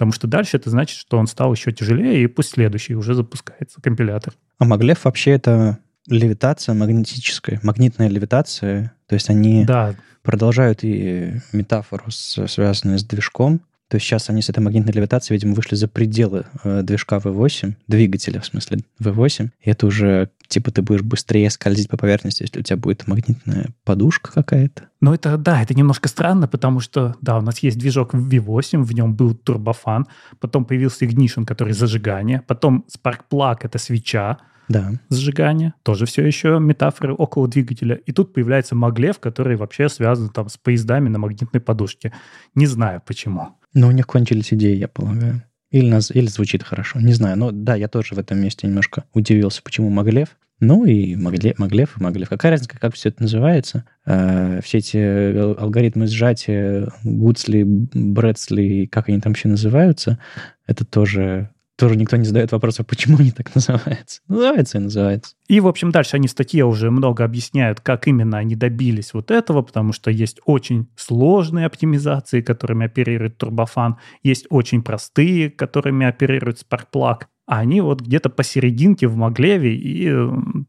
Потому 0.02 0.14
что 0.14 0.26
дальше 0.26 0.58
это 0.58 0.72
значит, 0.72 0.98
что 0.98 1.20
он 1.20 1.28
стал 1.28 1.54
еще 1.54 1.72
тяжелее, 1.72 2.24
и 2.24 2.26
пусть 2.26 2.54
следующий 2.54 2.96
уже 2.96 3.14
запускается 3.14 3.80
компилятор. 3.84 4.34
А 4.58 4.66
Маглев 4.66 5.06
вообще 5.06 5.30
это 5.30 5.78
левитация 6.08 6.74
магнетическая, 6.74 7.60
магнитная 7.62 8.08
левитация. 8.08 8.96
То 9.06 9.14
есть 9.14 9.30
они 9.30 9.64
да. 9.64 9.94
продолжают 10.24 10.80
и 10.82 11.34
метафору, 11.54 12.06
связанную 12.10 12.98
с 12.98 13.04
движком, 13.04 13.62
то 13.90 13.98
есть 13.98 14.08
сейчас 14.08 14.28
они 14.32 14.42
с 14.42 14.50
этой 14.50 14.62
магнитной 14.62 14.92
левитацией, 14.92 15.36
видимо, 15.36 15.54
вышли 15.54 15.76
за 15.76 15.88
пределы 15.88 16.46
э, 16.64 16.82
движка 16.82 17.18
V8, 17.18 17.76
двигателя, 17.88 18.40
в 18.40 18.46
смысле, 18.48 18.80
V8. 19.00 19.50
И 19.62 19.70
это 19.70 19.86
уже, 19.86 20.32
типа, 20.52 20.72
ты 20.72 20.82
будешь 20.82 21.02
быстрее 21.02 21.50
скользить 21.50 21.90
по 21.90 21.98
поверхности, 21.98 22.44
если 22.44 22.60
у 22.60 22.64
тебя 22.64 22.78
будет 22.78 23.08
магнитная 23.08 23.70
подушка 23.84 24.32
какая-то. 24.32 24.90
Ну, 25.00 25.14
это, 25.14 25.38
да, 25.38 25.62
это 25.62 25.74
немножко 25.74 26.08
странно, 26.08 26.48
потому 26.48 26.80
что, 26.80 27.16
да, 27.22 27.38
у 27.38 27.42
нас 27.42 27.60
есть 27.60 27.80
движок 27.80 28.14
V8, 28.14 28.84
в 28.84 28.94
нем 28.94 29.16
был 29.16 29.34
турбофан, 29.34 30.06
потом 30.40 30.66
появился 30.66 31.06
Ignition, 31.06 31.46
который 31.46 31.74
зажигание, 31.74 32.42
потом 32.48 32.86
Spark 32.96 33.22
Plug— 33.32 33.58
это 33.62 33.80
свеча, 33.80 34.38
Да. 34.68 34.92
сжигания, 35.10 35.74
тоже 35.84 36.06
все 36.06 36.26
еще 36.26 36.60
метафоры 36.60 37.14
около 37.14 37.48
двигателя. 37.48 37.96
И 37.96 38.12
тут 38.12 38.34
появляется 38.34 38.76
Маглев, 38.76 39.20
который 39.20 39.56
вообще 39.56 39.90
связан 39.90 40.30
там 40.30 40.50
с 40.50 40.58
поездами 40.58 41.10
на 41.10 41.18
магнитной 41.18 41.62
подушке. 41.62 42.14
Не 42.56 42.68
знаю 42.68 43.02
почему. 43.06 43.56
Но 43.74 43.88
у 43.88 43.92
них 43.92 44.06
кончились 44.06 44.54
идеи, 44.54 44.76
я 44.76 44.88
полагаю. 44.88 45.44
Или, 45.72 45.90
нас, 45.90 46.12
или 46.12 46.28
звучит 46.28 46.64
хорошо, 46.64 47.00
не 47.00 47.14
знаю. 47.14 47.38
Но 47.38 47.52
да, 47.52 47.76
я 47.76 47.88
тоже 47.88 48.16
в 48.16 48.20
этом 48.20 48.40
месте 48.40 48.68
немножко 48.68 49.06
удивился, 49.14 49.62
почему 49.64 49.90
Маглев. 49.90 50.38
Ну 50.60 50.86
и 50.86 51.16
Маглев, 51.16 51.58
Маглев 51.58 52.00
Маглев. 52.00 52.30
Какая 52.30 52.52
разница, 52.52 52.78
как 52.78 52.94
все 52.94 53.10
это 53.10 53.24
называется? 53.24 53.86
Э, 54.06 54.60
все 54.64 54.78
эти 54.78 55.58
алгоритмы 55.58 56.06
сжатия, 56.08 56.90
Гудсли, 57.04 57.64
Брэдсли, 57.64 58.86
как 58.86 59.10
они 59.10 59.20
там 59.20 59.34
все 59.34 59.48
называются, 59.48 60.20
это 60.68 60.86
тоже 60.86 61.50
тоже 61.82 61.98
никто 61.98 62.16
не 62.16 62.26
задает 62.26 62.52
вопроса, 62.52 62.84
почему 62.84 63.18
они 63.18 63.32
так 63.32 63.56
называются. 63.56 64.22
Называется 64.28 64.78
и 64.78 64.82
называется. 64.82 65.36
И, 65.48 65.60
в 65.60 65.68
общем, 65.68 65.90
дальше 65.90 66.16
они 66.16 66.28
в 66.28 66.32
статье 66.32 66.64
уже 66.64 66.92
много 66.92 67.24
объясняют, 67.24 67.82
как 67.82 68.08
именно 68.08 68.38
они 68.38 68.56
добились 68.56 69.16
вот 69.16 69.32
этого, 69.32 69.64
потому 69.64 69.92
что 69.92 70.12
есть 70.12 70.40
очень 70.46 70.90
сложные 70.96 71.66
оптимизации, 71.66 72.42
которыми 72.42 72.86
оперирует 72.86 73.40
турбофан, 73.40 73.98
есть 74.22 74.46
очень 74.52 74.84
простые, 74.84 75.50
которыми 75.50 76.06
оперирует 76.06 76.64
Sparkplug, 76.64 77.22
а 77.48 77.58
они 77.58 77.82
вот 77.82 78.02
где-то 78.02 78.30
посерединке 78.30 79.08
в 79.08 79.16
Маглеве, 79.16 79.76
и 79.76 80.14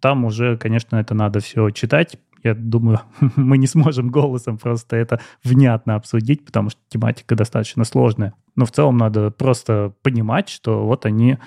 там 0.00 0.24
уже, 0.24 0.56
конечно, 0.56 0.96
это 0.96 1.12
надо 1.12 1.40
все 1.40 1.68
читать, 1.68 2.16
я 2.42 2.54
думаю, 2.54 3.00
мы 3.36 3.58
не 3.58 3.66
сможем 3.66 4.10
голосом 4.10 4.58
просто 4.58 4.96
это 4.96 5.20
внятно 5.42 5.94
обсудить, 5.94 6.44
потому 6.44 6.70
что 6.70 6.80
тематика 6.88 7.34
достаточно 7.34 7.84
сложная. 7.84 8.34
Но 8.56 8.66
в 8.66 8.72
целом 8.72 8.96
надо 8.96 9.30
просто 9.30 9.94
понимать, 10.02 10.48
что 10.48 10.84
вот 10.84 11.06
они, 11.06 11.38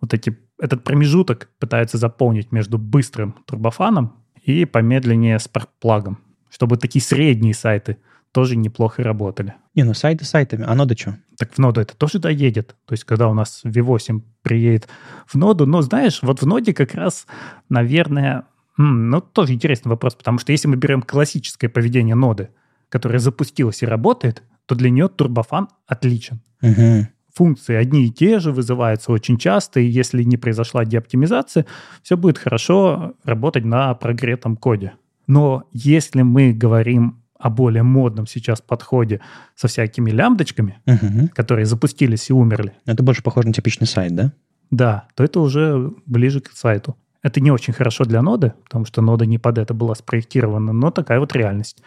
вот 0.00 0.14
эти, 0.14 0.38
этот 0.58 0.84
промежуток 0.84 1.50
пытаются 1.58 1.98
заполнить 1.98 2.52
между 2.52 2.78
быстрым 2.78 3.34
турбофаном 3.46 4.14
и 4.42 4.64
помедленнее 4.64 5.38
спаркплагом, 5.38 6.18
чтобы 6.50 6.76
такие 6.76 7.02
средние 7.02 7.54
сайты 7.54 7.98
тоже 8.32 8.56
неплохо 8.56 9.02
работали. 9.04 9.54
Не, 9.74 9.84
ну 9.84 9.94
сайты 9.94 10.24
сайтами, 10.24 10.64
а 10.66 10.74
нода 10.74 10.96
что? 10.96 11.16
Так 11.38 11.52
в 11.52 11.58
ноду 11.58 11.80
это 11.80 11.96
тоже 11.96 12.18
доедет. 12.18 12.74
То 12.84 12.92
есть, 12.92 13.04
когда 13.04 13.28
у 13.28 13.34
нас 13.34 13.62
V8 13.64 14.22
приедет 14.42 14.88
в 15.26 15.36
ноду, 15.36 15.66
но 15.66 15.82
знаешь, 15.82 16.18
вот 16.20 16.42
в 16.42 16.46
ноде 16.46 16.74
как 16.74 16.94
раз, 16.94 17.26
наверное, 17.68 18.44
ну, 18.76 19.20
тоже 19.20 19.54
интересный 19.54 19.90
вопрос, 19.90 20.14
потому 20.14 20.38
что 20.38 20.52
если 20.52 20.68
мы 20.68 20.76
берем 20.76 21.02
классическое 21.02 21.70
поведение 21.70 22.14
ноды, 22.14 22.50
которая 22.88 23.18
запустилась 23.18 23.82
и 23.82 23.86
работает, 23.86 24.42
то 24.66 24.74
для 24.74 24.90
нее 24.90 25.08
турбофан 25.08 25.68
отличен. 25.86 26.40
Угу. 26.62 27.08
Функции 27.34 27.74
одни 27.74 28.06
и 28.06 28.10
те 28.10 28.38
же, 28.38 28.52
вызываются 28.52 29.10
очень 29.12 29.38
часто, 29.38 29.80
и 29.80 29.86
если 29.86 30.22
не 30.22 30.36
произошла 30.36 30.84
деоптимизация, 30.84 31.66
все 32.02 32.16
будет 32.16 32.38
хорошо 32.38 33.14
работать 33.24 33.64
на 33.64 33.94
прогретом 33.94 34.56
коде. 34.56 34.94
Но 35.26 35.64
если 35.72 36.22
мы 36.22 36.52
говорим 36.52 37.24
о 37.38 37.50
более 37.50 37.82
модном 37.82 38.26
сейчас 38.26 38.60
подходе 38.62 39.20
со 39.54 39.68
всякими 39.68 40.10
лямбдочками, 40.10 40.78
угу. 40.86 41.28
которые 41.34 41.66
запустились 41.66 42.30
и 42.30 42.32
умерли. 42.32 42.72
Это 42.86 43.02
больше 43.02 43.22
похоже 43.22 43.48
на 43.48 43.54
типичный 43.54 43.86
сайт, 43.86 44.14
да? 44.14 44.32
Да, 44.70 45.08
то 45.14 45.24
это 45.24 45.40
уже 45.40 45.92
ближе 46.06 46.40
к 46.40 46.52
сайту. 46.52 46.96
Это 47.24 47.40
не 47.40 47.50
очень 47.50 47.72
хорошо 47.72 48.04
для 48.04 48.20
ноды, 48.20 48.52
потому 48.64 48.84
что 48.84 49.00
нода 49.00 49.24
не 49.24 49.38
под 49.38 49.56
это 49.56 49.72
была 49.72 49.94
спроектирована, 49.94 50.74
но 50.74 50.90
такая 50.90 51.18
вот 51.20 51.34
реальность. 51.34 51.82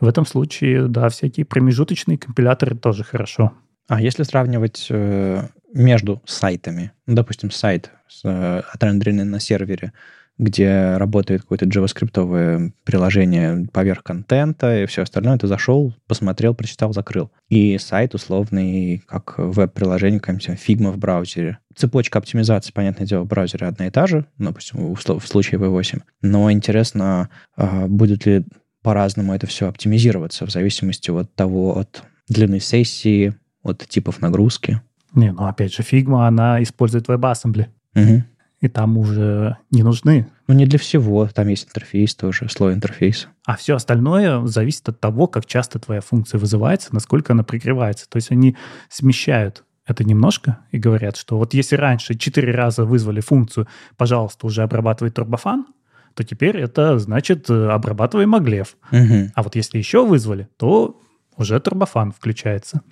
В 0.00 0.08
этом 0.08 0.24
случае, 0.24 0.88
да, 0.88 1.10
всякие 1.10 1.44
промежуточные 1.44 2.16
компиляторы 2.16 2.74
тоже 2.74 3.04
хорошо. 3.04 3.52
А 3.86 4.00
если 4.00 4.22
сравнивать 4.22 4.86
э, 4.88 5.46
между 5.74 6.22
сайтами, 6.24 6.92
ну, 7.06 7.16
допустим, 7.16 7.50
сайт, 7.50 7.90
э, 8.24 8.62
отрендеренный 8.72 9.24
на 9.24 9.40
сервере, 9.40 9.92
где 10.38 10.96
работает 10.96 11.42
какое-то 11.42 11.66
JavaScript 11.66 12.72
приложение 12.84 13.66
поверх 13.72 14.02
контента 14.02 14.82
и 14.82 14.86
все 14.86 15.02
остальное, 15.02 15.36
ты 15.36 15.46
зашел, 15.48 15.94
посмотрел, 16.06 16.54
прочитал, 16.54 16.92
закрыл. 16.92 17.30
И 17.48 17.76
сайт 17.78 18.14
условный, 18.14 19.02
как 19.06 19.34
веб-приложение, 19.36 20.20
какая-нибудь 20.20 20.48
Figma 20.48 20.92
в 20.92 20.98
браузере. 20.98 21.58
Цепочка 21.74 22.18
оптимизации, 22.18 22.72
понятное 22.72 23.06
дело, 23.06 23.22
в 23.22 23.26
браузере 23.26 23.66
одна 23.66 23.88
и 23.88 23.90
та 23.90 24.06
же, 24.06 24.26
ну, 24.38 24.46
допустим, 24.46 24.94
в 24.94 25.26
случае 25.26 25.60
V8. 25.60 26.02
Но 26.22 26.50
интересно, 26.50 27.28
а, 27.56 27.86
будет 27.86 28.26
ли 28.26 28.44
по-разному 28.82 29.34
это 29.34 29.46
все 29.46 29.68
оптимизироваться 29.68 30.46
в 30.46 30.50
зависимости 30.50 31.10
от 31.10 31.34
того, 31.34 31.76
от 31.76 32.02
длины 32.28 32.60
сессии, 32.60 33.34
от 33.62 33.86
типов 33.88 34.20
нагрузки. 34.20 34.80
Не, 35.14 35.32
ну 35.32 35.46
опять 35.46 35.74
же, 35.74 35.82
Figma, 35.82 36.28
она 36.28 36.62
использует 36.62 37.08
WebAssembly. 37.08 37.66
Угу 37.94 38.22
и 38.60 38.68
там 38.68 38.98
уже 38.98 39.56
не 39.70 39.82
нужны. 39.82 40.28
Ну, 40.46 40.54
не 40.54 40.66
для 40.66 40.78
всего. 40.78 41.28
Там 41.28 41.48
есть 41.48 41.68
интерфейс 41.68 42.14
тоже, 42.14 42.48
слой 42.48 42.74
интерфейса. 42.74 43.28
А 43.44 43.56
все 43.56 43.76
остальное 43.76 44.44
зависит 44.46 44.88
от 44.88 45.00
того, 45.00 45.26
как 45.26 45.46
часто 45.46 45.78
твоя 45.78 46.00
функция 46.00 46.38
вызывается, 46.38 46.92
насколько 46.92 47.32
она 47.32 47.44
пригревается. 47.44 48.08
То 48.08 48.16
есть 48.16 48.30
они 48.30 48.56
смещают 48.88 49.64
это 49.86 50.04
немножко 50.04 50.58
и 50.70 50.78
говорят, 50.78 51.16
что 51.16 51.38
вот 51.38 51.54
если 51.54 51.76
раньше 51.76 52.14
четыре 52.14 52.52
раза 52.52 52.84
вызвали 52.84 53.20
функцию, 53.20 53.66
пожалуйста, 53.96 54.46
уже 54.46 54.62
обрабатывай 54.62 55.10
турбофан, 55.10 55.66
то 56.14 56.24
теперь 56.24 56.58
это 56.58 56.98
значит 56.98 57.48
э, 57.48 57.68
обрабатывай 57.68 58.26
маглев. 58.26 58.76
Угу. 58.92 59.30
А 59.34 59.42
вот 59.42 59.56
если 59.56 59.78
еще 59.78 60.04
вызвали, 60.04 60.48
то 60.56 61.00
уже 61.36 61.58
турбофан 61.60 62.12
включается. 62.12 62.82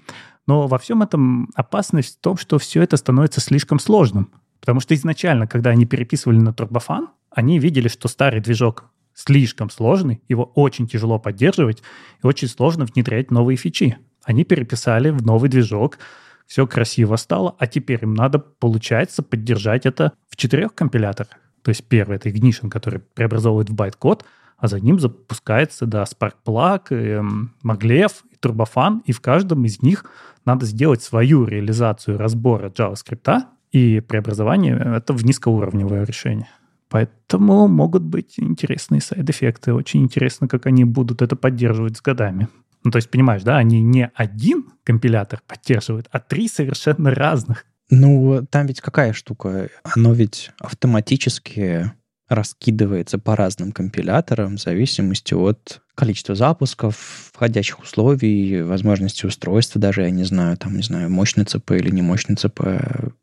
Но 0.47 0.69
во 0.69 0.79
всем 0.79 1.03
этом 1.03 1.51
опасность 1.55 2.19
в 2.19 2.21
том, 2.21 2.37
что 2.37 2.59
все 2.59 2.83
это 2.83 2.97
становится 2.97 3.41
слишком 3.41 3.79
сложным. 3.79 4.31
Потому 4.61 4.81
что 4.81 4.95
изначально, 4.95 5.47
когда 5.47 5.71
они 5.71 5.87
переписывали 5.87 6.39
на 6.39 6.53
турбофан, 6.53 7.09
они 7.31 7.59
видели, 7.59 7.89
что 7.89 8.09
старый 8.09 8.41
движок 8.41 8.85
слишком 9.15 9.71
сложный, 9.71 10.23
его 10.29 10.45
очень 10.55 10.87
тяжело 10.87 11.19
поддерживать 11.19 11.83
и 12.23 12.27
очень 12.27 12.49
сложно 12.49 12.85
внедрять 12.85 13.31
новые 13.31 13.57
фичи. 13.57 13.99
Они 14.23 14.45
переписали 14.45 15.11
в 15.11 15.25
новый 15.25 15.49
движок, 15.49 15.99
все 16.47 16.67
красиво 16.67 17.17
стало, 17.17 17.57
а 17.59 17.67
теперь 17.67 18.01
им 18.03 18.15
надо, 18.15 18.39
получается, 18.39 19.23
поддержать 19.23 19.87
это 19.87 20.13
в 20.29 20.37
четырех 20.37 20.75
компиляторах. 20.75 21.31
То 21.63 21.71
есть 21.71 21.85
первый— 21.89 22.17
это 22.19 22.29
Ignition, 22.29 22.69
который 22.69 23.01
преобразовывает 23.01 23.71
в 23.71 23.75
байт-код, 23.75 24.25
а 24.59 24.69
за 24.69 24.81
ним 24.81 25.01
запускается, 25.01 25.87
да, 25.87 26.05
Sparkplug, 26.05 26.83
эм, 26.91 27.55
Maglev, 27.65 28.13
Turbofan, 28.41 29.01
и 29.05 29.13
в 29.13 29.21
каждом 29.21 29.65
из 29.65 29.83
них 29.83 30.05
надо 30.45 30.67
сделать 30.67 31.03
свою 31.03 31.45
реализацию 31.45 32.19
разбора 32.19 32.71
JavaScript, 32.71 33.43
и 33.77 34.01
преобразование— 34.01 34.75
это 34.97 35.13
в 35.13 35.23
низкоуровневое 35.23 36.05
решение. 36.05 36.49
Поэтому 36.89 37.69
могут 37.69 38.03
быть 38.03 38.35
интересные 38.39 39.03
сайд-эффекты. 39.03 39.75
Очень 39.75 40.03
интересно, 40.05 40.49
как 40.49 40.65
они 40.65 40.85
будут 40.85 41.21
это 41.21 41.37
поддерживать 41.37 41.99
с 41.99 42.01
годами. 42.01 42.49
Ну, 42.85 42.91
то 42.91 42.97
есть, 42.97 43.11
понимаешь, 43.11 43.43
да, 43.43 43.59
они 43.59 43.83
не 43.83 44.11
один 44.15 44.67
компилятор 44.83 45.43
поддерживают, 45.47 46.09
а 46.11 46.21
три 46.21 46.49
совершенно 46.49 47.11
разных. 47.11 47.67
Ну, 47.91 48.47
там 48.49 48.67
ведь 48.67 48.81
какая 48.81 49.13
штука? 49.13 49.69
Оно 49.95 50.15
ведь 50.15 50.53
автоматически 50.59 51.93
раскидывается 52.29 53.19
по 53.19 53.37
разным 53.37 53.73
компиляторам 53.73 54.57
в 54.57 54.61
зависимости 54.61 55.35
от 55.35 55.83
количества 55.97 56.35
запусков, 56.35 57.31
входящих 57.33 57.81
условий, 57.81 58.63
возможности 58.63 59.27
устройства 59.27 59.81
даже, 59.81 60.03
я 60.03 60.11
не 60.11 60.25
знаю, 60.25 60.57
там, 60.57 60.77
не 60.77 60.83
знаю, 60.83 61.11
мощный 61.11 61.45
ЦП 61.45 61.73
или 61.73 61.91
не 61.91 62.03
мощный 62.03 62.37
ЦП. 62.37 62.61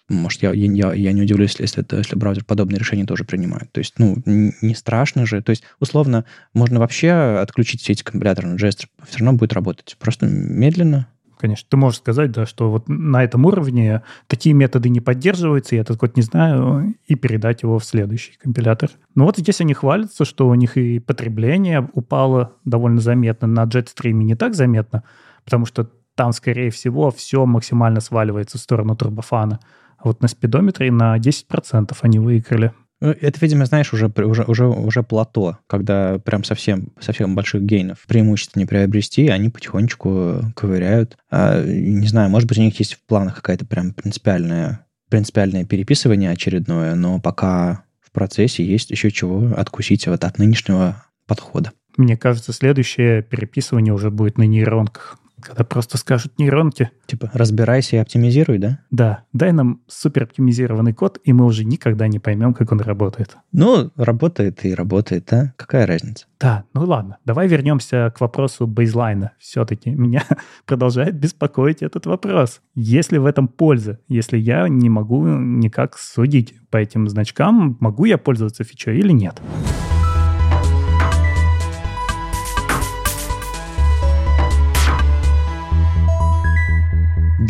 Может, 0.09 0.41
я, 0.41 0.51
я, 0.51 0.93
я 0.93 1.13
не 1.13 1.21
удивлюсь, 1.21 1.55
если, 1.59 1.83
это, 1.83 1.97
если 1.97 2.15
браузер 2.15 2.43
подобные 2.43 2.79
решения 2.79 3.05
тоже 3.05 3.23
принимает. 3.23 3.71
То 3.71 3.79
есть, 3.79 3.93
ну, 3.99 4.17
не 4.25 4.75
страшно 4.75 5.25
же. 5.25 5.41
То 5.41 5.51
есть, 5.51 5.63
условно, 5.79 6.25
можно 6.53 6.79
вообще 6.79 7.11
отключить 7.39 7.81
все 7.81 7.93
эти 7.93 8.03
компиляторы, 8.03 8.49
но 8.49 8.55
JS 8.55 8.87
все 9.07 9.19
равно 9.19 9.33
будет 9.33 9.53
работать. 9.53 9.95
Просто 9.99 10.25
медленно, 10.25 11.07
конечно. 11.43 11.67
Ты 11.69 11.75
можешь 11.75 11.99
сказать, 11.99 12.31
да, 12.31 12.45
что 12.45 12.71
вот 12.71 12.87
на 12.87 13.21
этом 13.21 13.43
уровне 13.45 14.01
такие 14.27 14.55
методы 14.55 14.87
не 14.87 15.01
поддерживаются, 15.01 15.75
я 15.75 15.81
этот 15.81 15.99
код 15.99 16.15
не 16.15 16.21
знаю, 16.21 16.95
и 17.05 17.15
передать 17.15 17.63
его 17.63 17.79
в 17.79 17.83
следующий 17.83 18.37
компилятор. 18.41 18.89
Но 19.13 19.25
вот 19.25 19.35
здесь 19.35 19.59
они 19.59 19.73
хвалятся, 19.73 20.23
что 20.23 20.47
у 20.47 20.55
них 20.55 20.77
и 20.77 20.99
потребление 20.99 21.89
упало 21.91 22.53
довольно 22.63 23.01
заметно. 23.01 23.45
На 23.49 23.65
JetStream 23.65 24.13
не 24.13 24.35
так 24.35 24.55
заметно, 24.55 25.03
потому 25.43 25.65
что 25.65 25.89
там, 26.15 26.31
скорее 26.31 26.69
всего, 26.69 27.11
все 27.11 27.45
максимально 27.45 27.99
сваливается 27.99 28.57
в 28.57 28.61
сторону 28.61 28.95
турбофана. 28.95 29.59
А 29.97 30.07
вот 30.07 30.21
на 30.21 30.29
спидометре 30.29 30.93
на 30.93 31.17
10% 31.17 31.93
они 32.03 32.19
выиграли. 32.19 32.71
Ну, 33.03 33.09
это, 33.09 33.37
видимо, 33.41 33.65
знаешь, 33.65 33.91
уже, 33.91 34.07
уже, 34.07 34.43
уже, 34.43 34.65
уже 34.65 35.03
плато, 35.03 35.57
когда 35.67 36.19
прям 36.19 36.45
совсем, 36.45 36.93
совсем 37.01 37.35
больших 37.35 37.61
гейнов 37.63 38.05
преимуществ 38.07 38.55
не 38.55 38.65
приобрести, 38.65 39.27
они 39.27 39.49
потихонечку 39.49 40.53
ковыряют. 40.55 41.17
А, 41.29 41.61
не 41.61 42.07
знаю, 42.07 42.29
может 42.29 42.47
быть, 42.47 42.59
у 42.59 42.61
них 42.61 42.79
есть 42.79 42.93
в 42.93 43.05
планах 43.05 43.35
какая-то 43.35 43.65
прям 43.65 43.93
принципиальная, 43.93 44.87
принципиальное 45.09 45.65
переписывание 45.65 46.31
очередное, 46.31 46.95
но 46.95 47.19
пока 47.19 47.83
в 47.99 48.09
процессе 48.13 48.63
есть 48.63 48.89
еще 48.89 49.11
чего 49.11 49.53
откусить 49.53 50.07
вот 50.07 50.23
от 50.23 50.37
нынешнего 50.37 51.03
подхода. 51.27 51.73
Мне 51.97 52.15
кажется, 52.15 52.53
следующее 52.53 53.21
переписывание 53.21 53.93
уже 53.93 54.11
будет 54.11 54.37
на 54.37 54.43
нейронках 54.43 55.19
когда 55.43 55.63
просто 55.63 55.97
скажут 55.97 56.37
нейронки. 56.39 56.91
Типа, 57.05 57.29
разбирайся 57.33 57.97
и 57.97 57.99
оптимизируй, 57.99 58.57
да? 58.57 58.79
Да, 58.91 59.23
дай 59.33 59.51
нам 59.51 59.81
супер 59.87 60.23
оптимизированный 60.23 60.93
код, 60.93 61.19
и 61.23 61.33
мы 61.33 61.45
уже 61.45 61.65
никогда 61.65 62.07
не 62.07 62.19
поймем, 62.19 62.53
как 62.53 62.71
он 62.71 62.81
работает. 62.81 63.37
Ну, 63.51 63.91
работает 63.95 64.65
и 64.65 64.73
работает, 64.73 65.27
да? 65.29 65.53
Какая 65.57 65.85
разница? 65.85 66.25
Да, 66.39 66.65
ну 66.73 66.85
ладно, 66.85 67.17
давай 67.25 67.47
вернемся 67.47 68.11
к 68.15 68.21
вопросу 68.21 68.67
бейзлайна. 68.67 69.31
Все-таки 69.39 69.91
меня 69.91 70.23
продолжает 70.65 71.15
беспокоить 71.15 71.81
этот 71.81 72.05
вопрос. 72.05 72.61
Есть 72.75 73.11
ли 73.11 73.17
в 73.17 73.25
этом 73.25 73.47
польза? 73.47 73.99
Если 74.07 74.37
я 74.37 74.67
не 74.67 74.89
могу 74.89 75.25
никак 75.27 75.97
судить 75.97 76.55
по 76.69 76.77
этим 76.77 77.07
значкам, 77.07 77.77
могу 77.79 78.05
я 78.05 78.17
пользоваться 78.17 78.63
фичой 78.63 78.97
или 78.97 79.11
нет? 79.11 79.41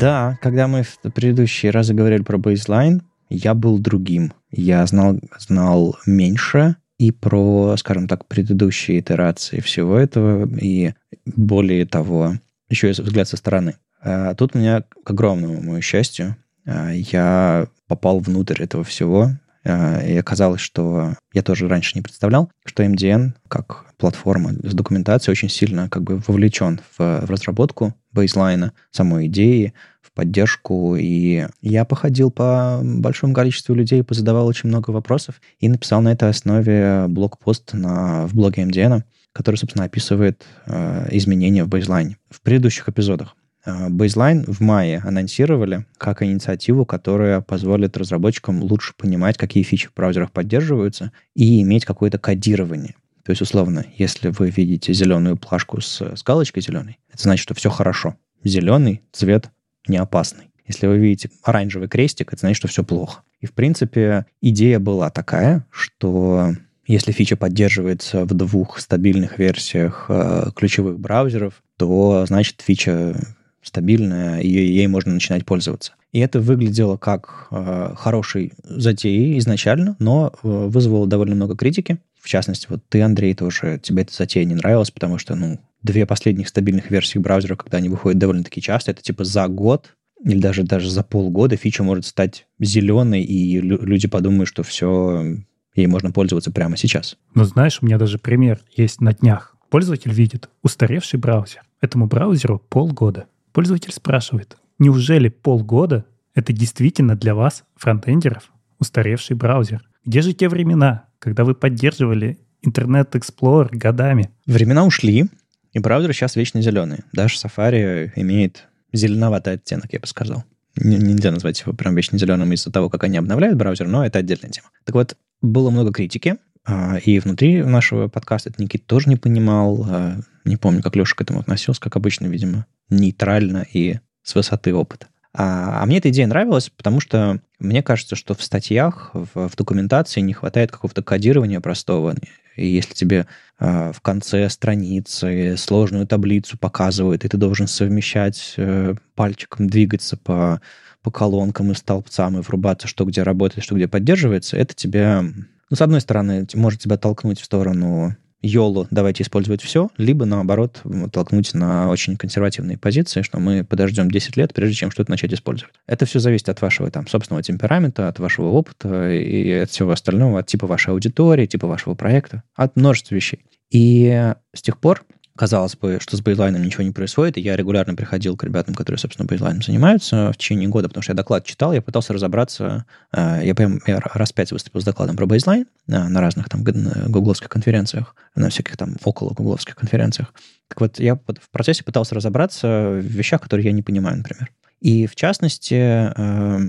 Да, 0.03 0.37
когда 0.41 0.67
мы 0.67 0.83
в 0.83 0.97
предыдущие 1.13 1.71
разы 1.71 1.93
говорили 1.93 2.23
про 2.23 2.37
бейзлайн, 2.37 3.03
я 3.29 3.53
был 3.53 3.79
другим. 3.79 4.33
Я 4.51 4.85
знал, 4.85 5.17
знал 5.39 5.97
меньше, 6.05 6.75
и 6.97 7.11
про, 7.11 7.77
скажем 7.77 8.09
так, 8.09 8.25
предыдущие 8.25 8.99
итерации 8.99 9.61
всего 9.61 9.97
этого, 9.97 10.45
и 10.57 10.93
более 11.25 11.85
того, 11.85 12.33
еще 12.67 12.89
и 12.89 12.91
взгляд 12.91 13.29
со 13.29 13.37
стороны. 13.37 13.75
А 14.01 14.35
тут 14.35 14.57
у 14.57 14.59
меня, 14.59 14.83
к 15.05 15.09
огромному 15.09 15.61
моему 15.61 15.79
счастью, 15.79 16.35
а, 16.65 16.91
я 16.91 17.67
попал 17.87 18.19
внутрь 18.19 18.61
этого 18.61 18.83
всего, 18.83 19.29
а, 19.63 20.01
и 20.01 20.17
оказалось, 20.17 20.59
что 20.59 21.15
я 21.33 21.43
тоже 21.43 21.69
раньше 21.69 21.93
не 21.95 22.01
представлял, 22.01 22.51
что 22.65 22.83
MDN 22.83 23.35
как 23.47 23.85
платформа 23.97 24.51
с 24.51 24.73
документацией 24.73 25.31
очень 25.31 25.47
сильно 25.47 25.87
как 25.87 26.03
бы 26.03 26.21
вовлечен 26.27 26.81
в, 26.97 27.25
в 27.25 27.31
разработку 27.31 27.95
бейслайна, 28.11 28.73
самой 28.91 29.27
идеи, 29.27 29.73
поддержку, 30.13 30.95
и 30.95 31.47
я 31.61 31.85
походил 31.85 32.31
по 32.31 32.81
большому 32.83 33.33
количеству 33.33 33.73
людей, 33.73 34.03
позадавал 34.03 34.47
очень 34.47 34.69
много 34.69 34.91
вопросов 34.91 35.41
и 35.59 35.69
написал 35.69 36.01
на 36.01 36.11
этой 36.11 36.29
основе 36.29 37.05
блокпост 37.07 37.73
на, 37.73 38.27
в 38.27 38.35
блоге 38.35 38.63
MDN, 38.63 39.03
который, 39.31 39.55
собственно, 39.55 39.85
описывает 39.85 40.43
э, 40.65 41.07
изменения 41.11 41.63
в 41.63 41.67
бейзлайне. 41.67 42.17
В 42.29 42.41
предыдущих 42.41 42.89
эпизодах 42.89 43.35
Бейзлайн 43.65 44.43
в 44.45 44.59
мае 44.59 44.99
анонсировали 44.99 45.85
как 45.97 46.21
инициативу, 46.21 46.85
которая 46.85 47.39
позволит 47.39 47.95
разработчикам 47.95 48.61
лучше 48.61 48.93
понимать, 48.97 49.37
какие 49.37 49.63
фичи 49.63 49.87
в 49.87 49.93
браузерах 49.93 50.31
поддерживаются, 50.31 51.13
и 51.33 51.61
иметь 51.61 51.85
какое-то 51.85 52.17
кодирование. 52.17 52.95
То 53.23 53.31
есть, 53.31 53.41
условно, 53.41 53.85
если 53.97 54.29
вы 54.29 54.49
видите 54.49 54.91
зеленую 54.91 55.37
плашку 55.37 55.79
с, 55.79 56.01
с 56.01 56.23
галочкой 56.23 56.61
зеленой, 56.61 56.99
это 57.09 57.23
значит, 57.23 57.43
что 57.43 57.53
все 57.53 57.69
хорошо. 57.69 58.17
Зеленый 58.43 59.01
цвет 59.13 59.49
не 59.87 59.97
опасный. 59.97 60.49
Если 60.65 60.87
вы 60.87 60.97
видите 60.97 61.29
оранжевый 61.43 61.87
крестик, 61.87 62.31
это 62.31 62.39
значит, 62.39 62.57
что 62.57 62.67
все 62.67 62.83
плохо. 62.83 63.21
И, 63.41 63.45
в 63.45 63.53
принципе, 63.53 64.25
идея 64.41 64.79
была 64.79 65.09
такая, 65.09 65.65
что 65.69 66.53
если 66.87 67.11
фича 67.11 67.35
поддерживается 67.35 68.25
в 68.25 68.33
двух 68.33 68.79
стабильных 68.79 69.39
версиях 69.39 70.05
э, 70.09 70.51
ключевых 70.55 70.99
браузеров, 70.99 71.61
то 71.77 72.25
значит 72.27 72.61
фича 72.61 73.15
стабильная, 73.61 74.39
и 74.39 74.49
ей 74.49 74.87
можно 74.87 75.13
начинать 75.13 75.45
пользоваться. 75.45 75.93
И 76.11 76.19
это 76.19 76.39
выглядело 76.39 76.97
как 76.97 77.47
э, 77.51 77.93
хорошей 77.97 78.53
затеей 78.63 79.37
изначально, 79.39 79.95
но 79.99 80.31
э, 80.31 80.47
вызвало 80.47 81.07
довольно 81.07 81.35
много 81.35 81.55
критики. 81.55 81.97
В 82.21 82.27
частности, 82.27 82.67
вот 82.69 82.81
ты, 82.89 83.01
Андрей, 83.01 83.33
тоже, 83.33 83.79
тебе 83.81 84.03
эта 84.03 84.13
затея 84.13 84.45
не 84.45 84.55
нравилась, 84.55 84.91
потому 84.91 85.17
что, 85.17 85.35
ну, 85.35 85.59
две 85.83 86.05
последних 86.05 86.47
стабильных 86.47 86.89
версии 86.89 87.19
браузера, 87.19 87.55
когда 87.55 87.77
они 87.77 87.89
выходят 87.89 88.17
довольно-таки 88.17 88.61
часто, 88.61 88.91
это 88.91 89.01
типа 89.01 89.23
за 89.23 89.47
год 89.47 89.93
или 90.23 90.39
даже, 90.39 90.63
даже 90.63 90.89
за 90.89 91.03
полгода 91.03 91.57
фича 91.57 91.83
может 91.83 92.05
стать 92.05 92.47
зеленой, 92.59 93.21
и 93.21 93.59
люди 93.59 94.07
подумают, 94.07 94.47
что 94.47 94.63
все, 94.63 95.37
ей 95.75 95.87
можно 95.87 96.11
пользоваться 96.11 96.51
прямо 96.51 96.77
сейчас. 96.77 97.17
Ну, 97.35 97.43
знаешь, 97.43 97.79
у 97.81 97.85
меня 97.85 97.97
даже 97.97 98.17
пример 98.17 98.61
есть 98.75 99.01
на 99.01 99.13
днях. 99.13 99.55
Пользователь 99.69 100.13
видит 100.13 100.49
устаревший 100.61 101.19
браузер. 101.19 101.61
Этому 101.81 102.07
браузеру 102.07 102.61
полгода. 102.69 103.25
Пользователь 103.51 103.91
спрашивает, 103.91 104.57
неужели 104.79 105.27
полгода 105.27 106.05
это 106.33 106.53
действительно 106.53 107.15
для 107.15 107.35
вас, 107.35 107.63
фронтендеров, 107.75 108.51
устаревший 108.79 109.35
браузер? 109.35 109.83
Где 110.05 110.21
же 110.21 110.33
те 110.33 110.47
времена, 110.47 111.05
когда 111.19 111.43
вы 111.43 111.53
поддерживали 111.53 112.39
Internet 112.65 113.11
Explorer 113.11 113.69
годами? 113.71 114.29
Времена 114.45 114.85
ушли, 114.85 115.25
и 115.73 115.79
браузер 115.79 116.13
сейчас 116.13 116.35
вечно 116.35 116.61
зеленый. 116.61 116.99
Даже 117.11 117.35
Safari 117.35 118.11
имеет 118.15 118.65
зеленоватый 118.93 119.53
оттенок, 119.53 119.91
я 119.91 119.99
бы 119.99 120.07
сказал. 120.07 120.43
Нельзя 120.75 121.31
назвать 121.31 121.59
его 121.61 121.73
прям 121.73 121.95
вечно 121.95 122.17
зеленым 122.17 122.51
из-за 122.53 122.71
того, 122.71 122.89
как 122.89 123.03
они 123.03 123.17
обновляют 123.17 123.57
браузер, 123.57 123.87
но 123.87 124.05
это 124.05 124.19
отдельная 124.19 124.49
тема. 124.49 124.69
Так 124.85 124.95
вот, 124.95 125.17
было 125.41 125.69
много 125.69 125.91
критики, 125.91 126.37
а, 126.65 126.97
и 126.97 127.19
внутри 127.19 127.61
нашего 127.63 128.07
подкаста 128.07 128.49
это 128.49 128.61
Никит 128.61 128.85
тоже 128.85 129.09
не 129.09 129.17
понимал. 129.17 129.85
А, 129.87 130.19
не 130.45 130.57
помню, 130.57 130.81
как 130.81 130.95
Леша 130.95 131.15
к 131.15 131.21
этому 131.21 131.39
относился, 131.39 131.81
как 131.81 131.95
обычно, 131.95 132.27
видимо, 132.27 132.65
нейтрально 132.89 133.65
и 133.71 133.99
с 134.23 134.35
высоты 134.35 134.73
опыта. 134.73 135.07
А, 135.33 135.81
а 135.81 135.85
мне 135.85 135.97
эта 135.97 136.09
идея 136.09 136.27
нравилась, 136.27 136.69
потому 136.69 136.99
что 136.99 137.39
мне 137.59 137.83
кажется, 137.83 138.15
что 138.15 138.35
в 138.35 138.43
статьях, 138.43 139.11
в, 139.13 139.49
в 139.49 139.55
документации 139.55 140.21
не 140.21 140.33
хватает 140.33 140.71
какого-то 140.71 141.03
кодирования 141.03 141.59
простого. 141.59 142.15
И 142.55 142.67
если 142.67 142.93
тебе 142.93 143.27
э, 143.59 143.91
в 143.93 144.01
конце 144.01 144.49
страницы 144.49 145.55
сложную 145.57 146.07
таблицу 146.07 146.57
показывают, 146.57 147.25
и 147.25 147.27
ты 147.27 147.37
должен 147.37 147.67
совмещать 147.67 148.53
э, 148.57 148.95
пальчиком, 149.15 149.67
двигаться 149.69 150.17
по, 150.17 150.61
по 151.01 151.11
колонкам 151.11 151.71
и 151.71 151.75
столбцам 151.75 152.37
и 152.37 152.41
врубаться, 152.41 152.87
что 152.87 153.05
где 153.05 153.23
работает, 153.23 153.63
что 153.63 153.75
где 153.75 153.87
поддерживается, 153.87 154.57
это 154.57 154.73
тебе, 154.73 155.21
ну, 155.21 155.75
с 155.75 155.81
одной 155.81 156.01
стороны, 156.01 156.47
может 156.53 156.81
тебя 156.81 156.97
толкнуть 156.97 157.39
в 157.39 157.45
сторону 157.45 158.15
YOLO, 158.43 158.87
давайте 158.91 159.23
использовать 159.23 159.61
все, 159.61 159.89
либо, 159.97 160.25
наоборот, 160.25 160.81
толкнуть 161.11 161.53
на 161.53 161.89
очень 161.89 162.17
консервативные 162.17 162.77
позиции, 162.77 163.21
что 163.21 163.39
мы 163.39 163.63
подождем 163.63 164.11
10 164.11 164.37
лет, 164.37 164.53
прежде 164.53 164.75
чем 164.75 164.91
что-то 164.91 165.11
начать 165.11 165.33
использовать. 165.33 165.73
Это 165.87 166.05
все 166.05 166.19
зависит 166.19 166.49
от 166.49 166.61
вашего 166.61 166.91
там, 166.91 167.07
собственного 167.07 167.41
темперамента, 167.41 168.09
от 168.09 168.19
вашего 168.19 168.47
опыта 168.47 169.11
и 169.11 169.51
от 169.51 169.69
всего 169.69 169.91
остального, 169.91 170.39
от 170.39 170.47
типа 170.47 170.67
вашей 170.67 170.89
аудитории, 170.91 171.45
типа 171.45 171.67
вашего 171.67 171.95
проекта, 171.95 172.43
от 172.55 172.75
множества 172.75 173.15
вещей. 173.15 173.45
И 173.71 174.33
с 174.53 174.61
тех 174.61 174.77
пор 174.77 175.03
казалось 175.35 175.75
бы, 175.75 175.97
что 175.99 176.15
с 176.15 176.21
бейзлайном 176.21 176.61
ничего 176.61 176.83
не 176.83 176.91
происходит, 176.91 177.37
и 177.37 177.41
я 177.41 177.55
регулярно 177.55 177.95
приходил 177.95 178.37
к 178.37 178.43
ребятам, 178.43 178.75
которые, 178.75 178.99
собственно, 178.99 179.27
бейзлайном 179.27 179.63
занимаются 179.63 180.31
в 180.31 180.37
течение 180.37 180.69
года, 180.69 180.87
потому 180.87 181.01
что 181.01 181.13
я 181.13 181.15
доклад 181.15 181.45
читал, 181.45 181.73
я 181.73 181.81
пытался 181.81 182.13
разобраться, 182.13 182.85
э, 183.11 183.41
я, 183.43 183.55
прям, 183.55 183.79
я 183.87 183.99
раз 183.99 184.31
пять 184.31 184.51
выступил 184.51 184.81
с 184.81 184.83
докладом 184.83 185.15
про 185.15 185.25
бейзлайн 185.25 185.65
э, 185.87 186.07
на 186.07 186.21
разных 186.21 186.49
там 186.49 186.63
гугловских 186.63 187.49
конференциях, 187.49 188.15
на 188.35 188.49
всяких 188.49 188.77
там 188.77 188.95
около 189.03 189.33
гугловских 189.33 189.75
конференциях. 189.75 190.33
Так 190.67 190.81
вот, 190.81 190.99
я 190.99 191.15
в 191.15 191.49
процессе 191.51 191.83
пытался 191.83 192.15
разобраться 192.15 192.99
в 193.01 193.05
вещах, 193.05 193.41
которые 193.41 193.65
я 193.65 193.71
не 193.71 193.81
понимаю, 193.81 194.17
например. 194.17 194.51
И, 194.81 195.07
в 195.07 195.15
частности, 195.15 195.75
э, 195.75 196.59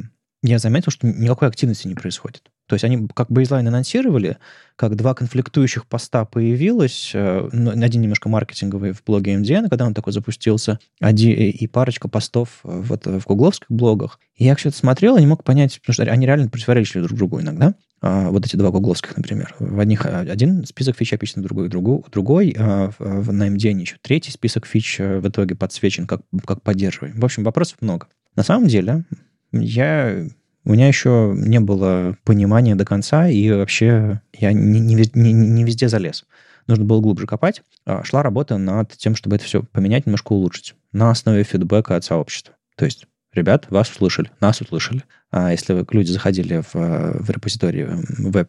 я 0.43 0.59
заметил, 0.59 0.93
что 0.93 1.07
никакой 1.07 1.49
активности 1.49 1.89
не 1.89 1.95
происходит. 1.95 2.51
То 2.75 2.77
есть 2.77 2.85
они 2.85 3.07
как 3.15 3.31
бейзлайн 3.31 3.69
анонсировали, 3.69 4.39
как 4.75 4.97
два 4.97 5.15
конфликтующих 5.15 5.87
поста 5.87 6.25
появилось, 6.25 7.13
э, 7.15 7.49
один 7.53 8.03
немножко 8.03 8.29
маркетинговый 8.29 8.91
в 8.91 9.05
блоге 9.05 9.35
MDN, 9.35 9.69
когда 9.69 9.87
он 9.87 9.95
такой 9.95 10.13
запустился, 10.13 10.81
один, 11.01 11.37
и 11.37 11.67
парочка 11.69 12.09
постов 12.09 12.59
вот 12.65 13.07
в 13.07 13.25
гугловских 13.27 13.71
блогах. 13.71 14.19
И 14.35 14.45
я 14.45 14.55
это 14.55 14.73
смотрел 14.73 15.17
и 15.17 15.21
не 15.21 15.27
мог 15.29 15.45
понять, 15.45 15.81
потому 15.81 15.95
что 15.95 16.03
они 16.03 16.27
реально 16.27 16.49
противоречили 16.49 17.03
друг 17.03 17.17
другу 17.17 17.41
иногда. 17.41 17.75
А, 18.01 18.31
вот 18.31 18.45
эти 18.45 18.57
два 18.57 18.73
гугловских, 18.73 19.17
например. 19.17 19.55
В 19.61 19.79
одних 19.79 20.05
один 20.05 20.67
список 20.67 20.97
фич 20.97 21.13
описан, 21.13 21.45
другой, 21.45 21.69
другой, 21.69 22.03
другой 22.11 22.57
а 22.59 22.91
на 22.99 23.49
MDN 23.51 23.79
еще 23.83 23.99
третий 24.03 24.33
список 24.33 24.67
фич 24.67 24.99
э, 24.99 25.21
в 25.21 25.29
итоге 25.29 25.55
подсвечен 25.55 26.09
как, 26.09 26.23
как 26.45 26.61
поддерживаем. 26.63 27.21
В 27.21 27.25
общем, 27.25 27.45
вопросов 27.45 27.77
много. 27.83 28.09
На 28.35 28.43
самом 28.43 28.67
деле, 28.67 29.05
я 29.53 30.27
у 30.65 30.73
меня 30.73 30.89
еще 30.89 31.35
не 31.37 31.61
было 31.61 32.17
понимания 32.25 32.75
до 32.75 32.85
конца, 32.85 33.29
и 33.29 33.51
вообще 33.51 34.23
я 34.33 34.53
не, 34.53 34.81
не, 34.81 34.95
не, 35.15 35.33
не 35.33 35.65
везде 35.65 35.89
залез. 35.89 36.25
Нужно 36.67 36.85
было 36.85 37.01
глубже 37.01 37.27
копать. 37.27 37.63
А, 37.85 38.03
шла 38.05 38.23
работа 38.23 38.57
над 38.57 38.93
тем, 38.93 39.15
чтобы 39.15 39.37
это 39.37 39.45
все 39.45 39.63
поменять, 39.63 40.07
немножко 40.07 40.33
улучшить 40.33 40.75
на 40.93 41.11
основе 41.11 41.43
фидбэка 41.45 41.97
от 41.97 42.05
сообщества. 42.05 42.55
То 42.77 42.87
есть, 42.87 43.07
ребят, 43.33 43.67
вас 43.71 43.91
услышали, 43.91 44.31
нас 44.41 44.61
услышали. 44.63 45.03
А 45.31 45.51
если 45.53 45.85
люди 45.91 46.11
заходили 46.11 46.63
в, 46.63 46.75
в 46.75 47.31
репозиторий 47.31 47.83
web, 47.83 48.49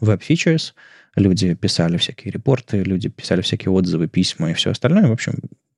web 0.00 0.20
features, 0.28 0.72
люди 1.14 1.54
писали 1.54 1.96
всякие 1.98 2.32
репорты, 2.32 2.82
люди 2.82 3.08
писали 3.08 3.42
всякие 3.42 3.70
отзывы, 3.70 4.08
письма 4.08 4.50
и 4.50 4.54
все 4.54 4.72
остальное. 4.72 5.06
В 5.06 5.12
общем, 5.12 5.34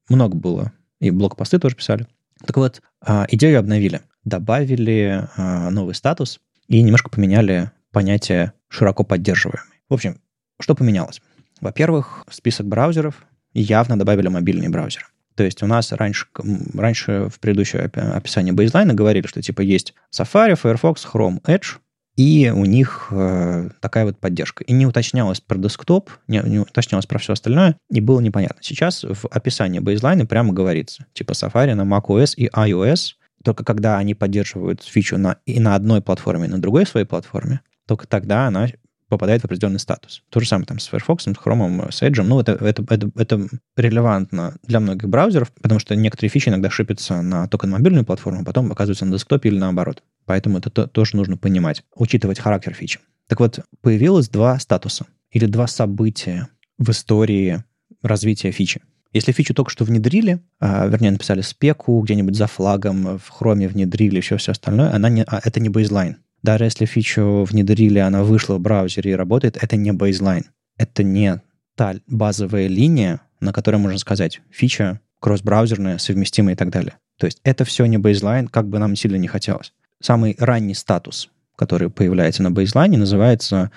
много 0.09 0.37
было. 0.37 0.73
И 1.01 1.11
блокпосты 1.11 1.59
тоже 1.59 1.77
писали. 1.77 2.07
Так 2.47 2.57
вот, 2.57 2.81
а, 3.01 3.27
идею 3.29 3.59
обновили 3.59 4.01
добавили 4.25 5.27
э, 5.37 5.71
новый 5.71 5.95
статус 5.95 6.41
и 6.69 6.83
немножко 6.83 7.11
поменяли 7.11 7.71
понятие 7.93 8.53
широко 8.69 9.05
поддерживаемый. 9.05 9.65
В 9.89 9.95
общем, 9.95 10.21
что 10.61 10.75
поменялось? 10.75 11.21
Во-первых, 11.61 12.25
список 12.31 12.67
браузеров 12.67 13.27
явно 13.53 13.99
добавили 13.99 14.29
мобильные 14.29 14.69
браузеры. 14.69 15.07
То 15.35 15.45
есть 15.45 15.63
у 15.63 15.67
нас 15.67 15.91
раньше, 15.93 16.27
раньше 16.75 17.29
в 17.33 17.41
предыдущем 17.41 17.91
описании 17.95 18.53
бейзлайна 18.53 18.95
говорили, 18.95 19.27
что 19.27 19.41
типа 19.41 19.63
есть 19.63 19.95
Safari, 20.15 20.55
Firefox, 20.55 21.07
Chrome, 21.11 21.41
Edge, 21.43 21.79
и 22.17 22.53
у 22.55 22.65
них 22.65 23.09
э, 23.11 23.71
такая 23.81 24.05
вот 24.05 24.19
поддержка. 24.19 24.65
И 24.65 24.73
не 24.73 24.87
уточнялось 24.87 25.41
про 25.41 25.59
десктоп, 25.59 26.11
не, 26.29 26.43
не 26.45 26.59
уточнялось 26.59 27.07
про 27.07 27.19
все 27.19 27.33
остальное, 27.33 27.77
и 27.91 28.01
было 28.01 28.21
непонятно. 28.21 28.59
Сейчас 28.61 29.05
в 29.05 29.27
описании 29.31 29.79
бейзлайна 29.79 30.27
прямо 30.27 30.53
говорится, 30.53 31.07
типа 31.13 31.33
Safari 31.33 31.75
на 31.75 31.83
macOS 31.83 32.35
и 32.37 32.49
iOS, 32.49 33.15
только 33.43 33.65
когда 33.65 33.99
они 33.99 34.15
поддерживают 34.15 34.83
фичу 34.83 35.17
на, 35.17 35.39
и 35.47 35.61
на 35.61 35.75
одной 35.75 36.03
платформе, 36.03 36.47
и 36.47 36.51
на 36.51 36.61
другой 36.61 36.87
своей 36.87 37.07
платформе, 37.07 37.61
только 37.87 38.07
тогда 38.07 38.47
она 38.47 38.69
попадает 39.11 39.43
в 39.43 39.45
определенный 39.45 39.79
статус. 39.79 40.23
То 40.31 40.41
же 40.41 40.49
самое 40.49 40.67
там 40.67 40.79
с 40.79 40.89
Firefox, 40.89 41.25
с 41.25 41.27
Chrome, 41.27 41.93
с 41.93 42.03
Edge. 42.03 42.23
Ну, 42.23 42.41
это, 42.41 42.53
это, 42.53 42.83
это, 42.89 43.11
это 43.15 43.49
релевантно 43.77 44.57
для 44.67 44.81
многих 44.81 45.09
браузеров, 45.09 45.53
потому 45.61 45.81
что 45.81 45.95
некоторые 45.95 46.31
фичи 46.31 46.49
иногда 46.49 46.71
шипятся 46.71 47.21
на, 47.21 47.47
только 47.49 47.67
на 47.67 47.75
мобильную 47.75 48.07
платформу, 48.07 48.41
а 48.41 48.45
потом 48.45 48.73
оказываются 48.73 49.05
на 49.05 49.13
десктопе 49.13 49.51
или 49.51 49.59
наоборот. 49.59 50.03
Поэтому 50.25 50.59
это 50.59 50.71
то, 50.71 50.87
тоже 50.87 51.17
нужно 51.17 51.37
понимать, 51.37 51.83
учитывать 51.95 52.39
характер 52.39 52.73
фичи. 52.73 53.01
Так 53.27 53.41
вот, 53.41 53.61
появилось 53.83 54.29
два 54.29 54.59
статуса 54.59 55.07
или 55.31 55.47
два 55.47 55.67
события 55.67 56.49
в 56.79 56.91
истории 56.91 57.63
развития 58.03 58.51
фичи. 58.51 58.81
Если 59.13 59.33
фичу 59.33 59.55
только 59.55 59.71
что 59.71 59.85
внедрили, 59.85 60.41
а, 60.61 60.87
вернее, 60.87 61.11
написали 61.11 61.41
спеку 61.41 62.01
где-нибудь 62.01 62.37
за 62.37 62.47
флагом, 62.47 63.19
в 63.19 63.29
хроме 63.29 63.67
внедрили, 63.67 64.21
все, 64.21 64.37
все 64.37 64.53
остальное, 64.53 64.95
она 64.95 65.09
не, 65.09 65.25
а, 65.25 65.41
это 65.43 65.59
не 65.59 65.69
бейзлайн. 65.69 66.17
Даже 66.43 66.65
если 66.65 66.87
фичу 66.87 67.45
внедрили, 67.45 67.99
она 67.99 68.23
вышла 68.23 68.57
в 68.57 68.61
браузере 68.61 69.13
и 69.13 69.15
работает, 69.15 69.59
это 69.61 69.77
не 69.77 69.93
бейзлайн. 69.93 70.47
Это 70.77 71.03
не 71.03 71.43
та 71.75 71.97
базовая 72.07 72.67
линия, 72.67 73.21
на 73.41 73.53
которой 73.53 73.77
можно 73.77 73.99
сказать, 73.99 74.41
фича 74.51 75.01
кросс-браузерная, 75.21 75.99
совместимая 75.99 76.55
и 76.55 76.57
так 76.57 76.71
далее. 76.71 76.95
То 77.19 77.27
есть 77.27 77.41
это 77.45 77.65
все 77.65 77.85
не 77.85 77.99
бейзлайн, 77.99 78.49
как 78.49 78.69
бы 78.69 78.79
нам 78.79 78.97
сильно 78.97 79.17
не 79.17 79.29
хотелось. 79.29 79.73
Самый 80.01 80.35
ранний 80.39 80.75
статус, 80.75 81.29
который 81.57 81.91
появляется 81.91 82.43
на 82.43 82.51
бейзлайне, 82.51 82.97
называется 82.97 83.71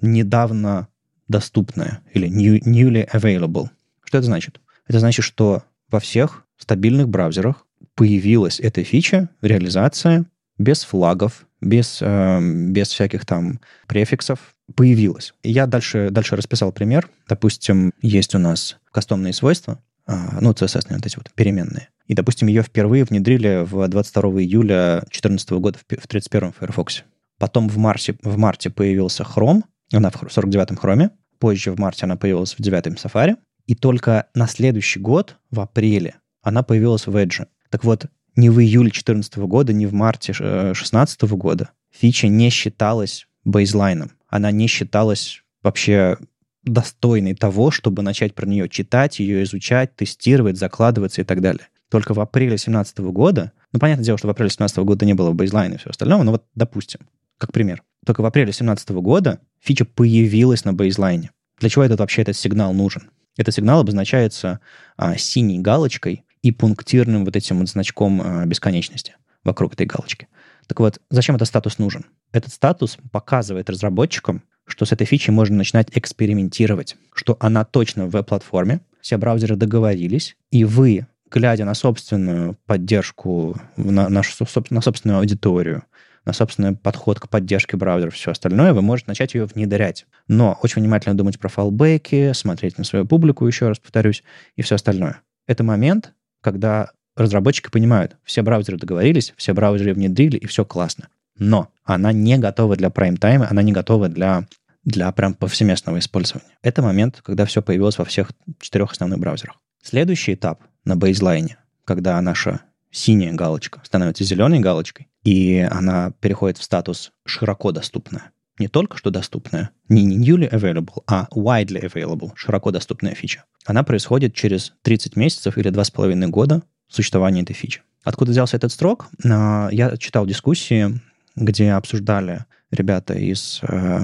недавно 0.00 0.88
доступная 1.26 2.00
или 2.14 2.28
new, 2.28 2.60
newly 2.62 3.08
available. 3.12 3.68
Что 4.04 4.18
это 4.18 4.26
значит? 4.26 4.60
Это 4.86 5.00
значит, 5.00 5.24
что 5.24 5.64
во 5.90 5.98
всех 5.98 6.44
стабильных 6.56 7.08
браузерах 7.08 7.66
появилась 7.96 8.60
эта 8.60 8.84
фича, 8.84 9.28
реализация 9.42 10.26
без 10.58 10.84
флагов, 10.84 11.45
без, 11.60 11.98
э, 12.00 12.40
без 12.70 12.88
всяких 12.88 13.24
там 13.24 13.60
префиксов 13.86 14.54
появилась. 14.74 15.34
Я 15.42 15.66
дальше, 15.66 16.10
дальше 16.10 16.36
расписал 16.36 16.72
пример. 16.72 17.08
Допустим, 17.28 17.92
есть 18.02 18.34
у 18.34 18.38
нас 18.38 18.78
кастомные 18.92 19.32
свойства, 19.32 19.82
э, 20.06 20.14
ну, 20.40 20.52
CSS, 20.52 20.86
вот 20.90 21.06
эти 21.06 21.16
вот 21.16 21.30
переменные. 21.34 21.88
И, 22.06 22.14
допустим, 22.14 22.48
ее 22.48 22.62
впервые 22.62 23.04
внедрили 23.04 23.64
в 23.64 23.86
22 23.88 24.42
июля 24.42 25.00
2014 25.00 25.50
года 25.52 25.78
в 25.78 26.06
31 26.06 26.52
Firefox. 26.52 27.04
Потом 27.38 27.68
в 27.68 27.76
марте, 27.78 28.16
в 28.22 28.38
марте 28.38 28.70
появился 28.70 29.24
Chrome, 29.24 29.62
она 29.92 30.10
в 30.10 30.22
49-м 30.22 30.76
Chrome. 30.76 31.10
Позже 31.38 31.72
в 31.72 31.78
марте 31.78 32.06
она 32.06 32.16
появилась 32.16 32.54
в 32.54 32.60
9-м 32.60 32.94
Safari. 32.94 33.36
И 33.66 33.74
только 33.74 34.26
на 34.34 34.46
следующий 34.46 35.00
год, 35.00 35.36
в 35.50 35.60
апреле, 35.60 36.16
она 36.42 36.62
появилась 36.62 37.06
в 37.06 37.16
Edge. 37.16 37.46
Так 37.70 37.84
вот, 37.84 38.06
ни 38.36 38.48
в 38.48 38.60
июле 38.60 38.90
2014 38.90 39.36
года, 39.38 39.72
ни 39.72 39.86
в 39.86 39.92
марте 39.94 40.32
2016 40.32 41.22
э, 41.22 41.26
года 41.28 41.70
фича 41.90 42.28
не 42.28 42.50
считалась 42.50 43.26
бейзлайном. 43.44 44.12
Она 44.28 44.50
не 44.50 44.66
считалась 44.66 45.42
вообще 45.62 46.18
достойной 46.62 47.34
того, 47.34 47.70
чтобы 47.70 48.02
начать 48.02 48.34
про 48.34 48.46
нее 48.46 48.68
читать, 48.68 49.20
ее 49.20 49.44
изучать, 49.44 49.94
тестировать, 49.96 50.58
закладываться 50.58 51.22
и 51.22 51.24
так 51.24 51.40
далее. 51.40 51.68
Только 51.90 52.12
в 52.12 52.20
апреле 52.20 52.50
2017 52.50 52.98
года, 52.98 53.52
ну, 53.72 53.78
понятное 53.78 54.04
дело, 54.04 54.18
что 54.18 54.26
в 54.26 54.30
апреле 54.30 54.48
2017 54.48 54.78
года 54.78 55.06
не 55.06 55.14
было 55.14 55.32
бейзлайна 55.32 55.74
и 55.74 55.78
все 55.78 55.90
остальное, 55.90 56.22
но 56.22 56.32
вот 56.32 56.44
допустим, 56.54 57.00
как 57.38 57.52
пример. 57.52 57.82
Только 58.04 58.20
в 58.20 58.26
апреле 58.26 58.46
2017 58.46 58.90
года 58.90 59.40
фича 59.60 59.84
появилась 59.84 60.64
на 60.64 60.72
бейзлайне. 60.72 61.30
Для 61.58 61.68
чего 61.68 61.84
этот 61.84 62.00
вообще 62.00 62.22
этот 62.22 62.36
сигнал 62.36 62.74
нужен? 62.74 63.10
Этот 63.36 63.54
сигнал 63.54 63.80
обозначается 63.80 64.60
а, 64.96 65.16
синей 65.16 65.58
галочкой 65.58 66.24
и 66.46 66.52
пунктирным 66.52 67.24
вот 67.24 67.34
этим 67.34 67.58
вот 67.58 67.68
значком 67.68 68.22
а, 68.22 68.46
бесконечности 68.46 69.16
вокруг 69.42 69.74
этой 69.74 69.86
галочки. 69.86 70.28
Так 70.68 70.78
вот, 70.78 71.00
зачем 71.10 71.34
этот 71.34 71.48
статус 71.48 71.78
нужен? 71.78 72.06
Этот 72.30 72.52
статус 72.52 72.98
показывает 73.10 73.68
разработчикам, 73.68 74.42
что 74.64 74.84
с 74.84 74.92
этой 74.92 75.06
фичей 75.06 75.32
можно 75.32 75.56
начинать 75.56 75.88
экспериментировать, 75.92 76.96
что 77.14 77.36
она 77.40 77.64
точно 77.64 78.06
в 78.06 78.10
веб-платформе, 78.10 78.80
все 79.00 79.16
браузеры 79.16 79.56
договорились, 79.56 80.36
и 80.52 80.64
вы, 80.64 81.06
глядя 81.30 81.64
на 81.64 81.74
собственную 81.74 82.56
поддержку, 82.66 83.60
на, 83.76 84.08
на, 84.08 84.22
на 84.70 84.80
собственную 84.80 85.18
аудиторию, 85.18 85.82
на 86.24 86.32
собственный 86.32 86.76
подход 86.76 87.18
к 87.18 87.28
поддержке 87.28 87.76
браузеров 87.76 88.14
все 88.14 88.30
остальное, 88.30 88.72
вы 88.72 88.82
можете 88.82 89.10
начать 89.10 89.34
ее 89.34 89.46
внедрять. 89.46 90.06
Но 90.28 90.58
очень 90.62 90.80
внимательно 90.80 91.16
думать 91.16 91.40
про 91.40 91.48
файлбеки, 91.48 92.32
смотреть 92.34 92.78
на 92.78 92.84
свою 92.84 93.04
публику, 93.04 93.46
еще 93.46 93.68
раз 93.68 93.80
повторюсь, 93.80 94.22
и 94.54 94.62
все 94.62 94.76
остальное. 94.76 95.22
Это 95.46 95.62
момент, 95.62 96.12
когда 96.46 96.92
разработчики 97.16 97.70
понимают, 97.70 98.16
все 98.22 98.42
браузеры 98.42 98.78
договорились, 98.78 99.34
все 99.36 99.52
браузеры 99.52 99.94
внедрили, 99.94 100.36
и 100.36 100.46
все 100.46 100.64
классно. 100.64 101.08
Но 101.36 101.70
она 101.82 102.12
не 102.12 102.38
готова 102.38 102.76
для 102.76 102.88
прайм-тайма, 102.88 103.48
она 103.50 103.62
не 103.62 103.72
готова 103.72 104.08
для, 104.08 104.46
для 104.84 105.10
прям 105.10 105.34
повсеместного 105.34 105.98
использования. 105.98 106.56
Это 106.62 106.82
момент, 106.82 107.20
когда 107.24 107.46
все 107.46 107.62
появилось 107.62 107.98
во 107.98 108.04
всех 108.04 108.30
четырех 108.60 108.92
основных 108.92 109.18
браузерах. 109.18 109.56
Следующий 109.82 110.34
этап 110.34 110.62
на 110.84 110.94
бейзлайне, 110.94 111.58
когда 111.84 112.20
наша 112.20 112.60
синяя 112.92 113.32
галочка 113.32 113.80
становится 113.84 114.22
зеленой 114.22 114.60
галочкой, 114.60 115.08
и 115.24 115.66
она 115.68 116.12
переходит 116.20 116.58
в 116.58 116.62
статус 116.62 117.10
широко 117.26 117.72
доступная. 117.72 118.30
Не 118.58 118.68
только 118.68 118.96
что 118.96 119.10
доступная, 119.10 119.70
не 119.88 120.16
newly 120.16 120.50
available, 120.50 121.02
а 121.06 121.28
widely 121.34 121.82
available, 121.82 122.30
широко 122.36 122.70
доступная 122.70 123.14
фича 123.14 123.44
она 123.66 123.82
происходит 123.82 124.34
через 124.34 124.72
30 124.82 125.16
месяцев 125.16 125.58
или 125.58 125.70
2,5 125.70 126.26
года 126.28 126.62
существования 126.88 127.42
этой 127.42 127.52
фичи. 127.52 127.82
Откуда 128.04 128.30
взялся 128.30 128.56
этот 128.56 128.72
строк? 128.72 129.08
А, 129.24 129.68
я 129.72 129.96
читал 129.96 130.24
дискуссии, 130.24 131.00
где 131.34 131.72
обсуждали 131.72 132.44
ребята 132.70 133.14
из 133.14 133.60
э, 133.62 133.98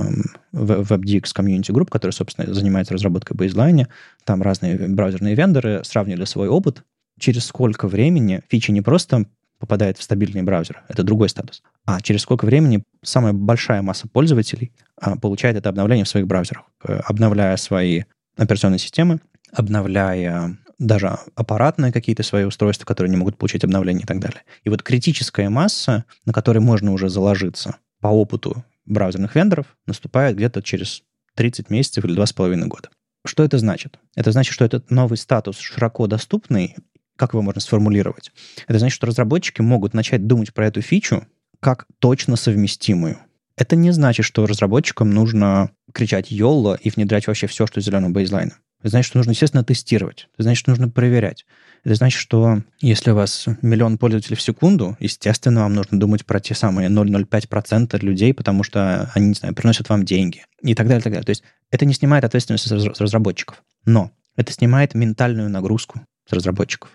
WebDX 0.53 1.25
Community 1.37 1.71
Group, 1.71 1.89
которые, 1.91 2.13
собственно, 2.13 2.53
занимаются 2.53 2.95
разработкой 2.95 3.37
бейзлайна. 3.37 3.89
Там 4.25 4.43
разные 4.43 4.89
браузерные 4.89 5.35
вендоры 5.35 5.83
сравнили 5.85 6.25
свой 6.25 6.49
опыт. 6.49 6.83
Через 7.19 7.47
сколько 7.47 7.87
времени 7.87 8.43
фича 8.49 8.73
не 8.73 8.83
просто 8.83 9.27
попадает 9.63 9.97
в 9.97 10.03
стабильный 10.03 10.43
браузер, 10.43 10.83
это 10.89 11.05
другой 11.05 11.29
статус, 11.29 11.63
а 11.87 12.01
через 12.01 12.23
сколько 12.23 12.47
времени 12.47 12.83
самая 13.05 13.33
большая 13.33 13.81
масса 13.81 14.09
пользователей 14.09 14.73
а, 15.01 15.17
получает 15.17 15.57
это 15.57 15.69
обновление 15.69 16.05
в 16.05 16.09
своих 16.09 16.27
браузерах, 16.27 16.65
э, 16.83 17.01
обновляя 17.05 17.57
свои 17.57 18.03
операционные 18.37 18.81
системы, 18.81 19.21
обновляя 19.53 20.59
даже 20.81 21.17
аппаратные 21.37 21.93
какие-то 21.93 22.25
свои 22.25 22.43
устройства, 22.43 22.85
которые 22.85 23.13
не 23.13 23.17
могут 23.17 23.39
получить 23.39 23.63
обновления 23.63 24.03
и 24.03 24.07
так 24.07 24.19
далее. 24.19 24.43
И 24.65 24.69
вот 24.69 24.83
критическая 24.83 25.49
масса, 25.49 26.07
на 26.27 26.33
которой 26.33 26.59
можно 26.59 26.93
уже 26.93 27.09
заложиться 27.09 27.77
по 28.01 28.09
опыту 28.09 28.65
браузерных 28.85 29.37
вендоров, 29.37 29.67
наступает 29.87 30.35
где-то 30.35 30.61
через 30.61 31.05
30 31.37 31.71
месяцев 31.71 32.05
или 32.05 32.21
2,5 32.21 32.67
года. 32.67 32.89
Что 33.25 33.45
это 33.45 33.59
значит? 33.59 34.01
Это 34.17 34.33
значит, 34.33 34.55
что 34.55 34.65
этот 34.65 34.91
новый 34.91 35.17
статус 35.19 35.59
широко 35.59 36.09
доступный, 36.09 36.75
как 37.23 37.35
его 37.35 37.43
можно 37.43 37.61
сформулировать? 37.61 38.33
Это 38.67 38.81
значит, 38.81 38.97
что 38.97 39.07
разработчики 39.07 39.61
могут 39.61 39.95
начать 39.95 40.27
думать 40.27 40.53
про 40.53 40.67
эту 40.67 40.83
фичу 40.83 41.25
как 41.61 41.87
точно 42.01 42.35
совместимую. 42.35 43.21
Это 43.57 43.77
не 43.77 43.93
значит, 43.93 44.27
что 44.27 44.45
разработчикам 44.45 45.09
нужно 45.11 45.71
кричать 45.95 46.33
«Йолла» 46.33 46.77
и 46.83 46.91
внедрять 46.91 47.29
вообще 47.29 47.47
все, 47.47 47.69
что 47.69 47.81
зеленого 47.81 48.11
бейзлайна. 48.11 48.55
Это 48.81 48.89
значит, 48.89 49.07
что 49.07 49.19
нужно, 49.19 49.31
естественно, 49.31 49.63
тестировать. 49.63 50.27
Это 50.35 50.43
значит, 50.43 50.63
что 50.63 50.71
нужно 50.71 50.89
проверять. 50.89 51.47
Это 51.85 51.95
значит, 51.95 52.19
что 52.19 52.65
если 52.81 53.13
у 53.13 53.15
вас 53.15 53.47
миллион 53.63 53.99
пользователей 53.99 54.35
в 54.35 54.43
секунду, 54.43 54.97
естественно, 54.99 55.61
вам 55.61 55.75
нужно 55.75 56.01
думать 56.01 56.27
про 56.27 56.41
те 56.41 56.57
самые 56.57 56.89
0,05% 56.89 58.05
людей, 58.05 58.35
потому 58.35 58.65
что 58.65 59.13
они, 59.15 59.29
не 59.29 59.35
знаю, 59.35 59.55
приносят 59.55 59.89
вам 59.91 60.05
деньги 60.05 60.45
и 60.61 60.75
так 60.75 60.89
далее, 60.89 61.03
так 61.03 61.13
далее. 61.13 61.25
То 61.25 61.31
есть 61.31 61.45
это 61.71 61.85
не 61.87 61.95
снимает 61.95 62.25
ответственность 62.25 62.67
с 62.67 63.01
разработчиков. 63.01 63.63
Но 63.85 64.11
это 64.35 64.53
снимает 64.53 64.95
ментальную 64.95 65.49
нагрузку 65.49 66.01
с 66.29 66.33
разработчиков. 66.33 66.91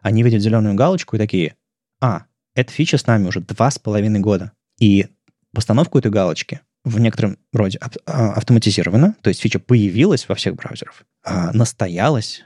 Они 0.00 0.22
видят 0.22 0.42
зеленую 0.42 0.74
галочку 0.74 1.16
и 1.16 1.18
такие, 1.18 1.56
а, 2.00 2.24
эта 2.54 2.72
фича 2.72 2.98
с 2.98 3.06
нами 3.06 3.28
уже 3.28 3.40
два 3.40 3.70
с 3.70 3.78
половиной 3.78 4.20
года. 4.20 4.52
И 4.78 5.06
постановку 5.52 5.98
этой 5.98 6.10
галочки 6.10 6.60
в 6.84 6.98
некотором 6.98 7.38
роде 7.52 7.78
а, 8.06 8.32
автоматизирована, 8.32 9.14
то 9.20 9.28
есть 9.28 9.40
фича 9.40 9.58
появилась 9.58 10.28
во 10.28 10.34
всех 10.34 10.54
браузерах, 10.54 11.02
а, 11.24 11.52
настоялась, 11.52 12.44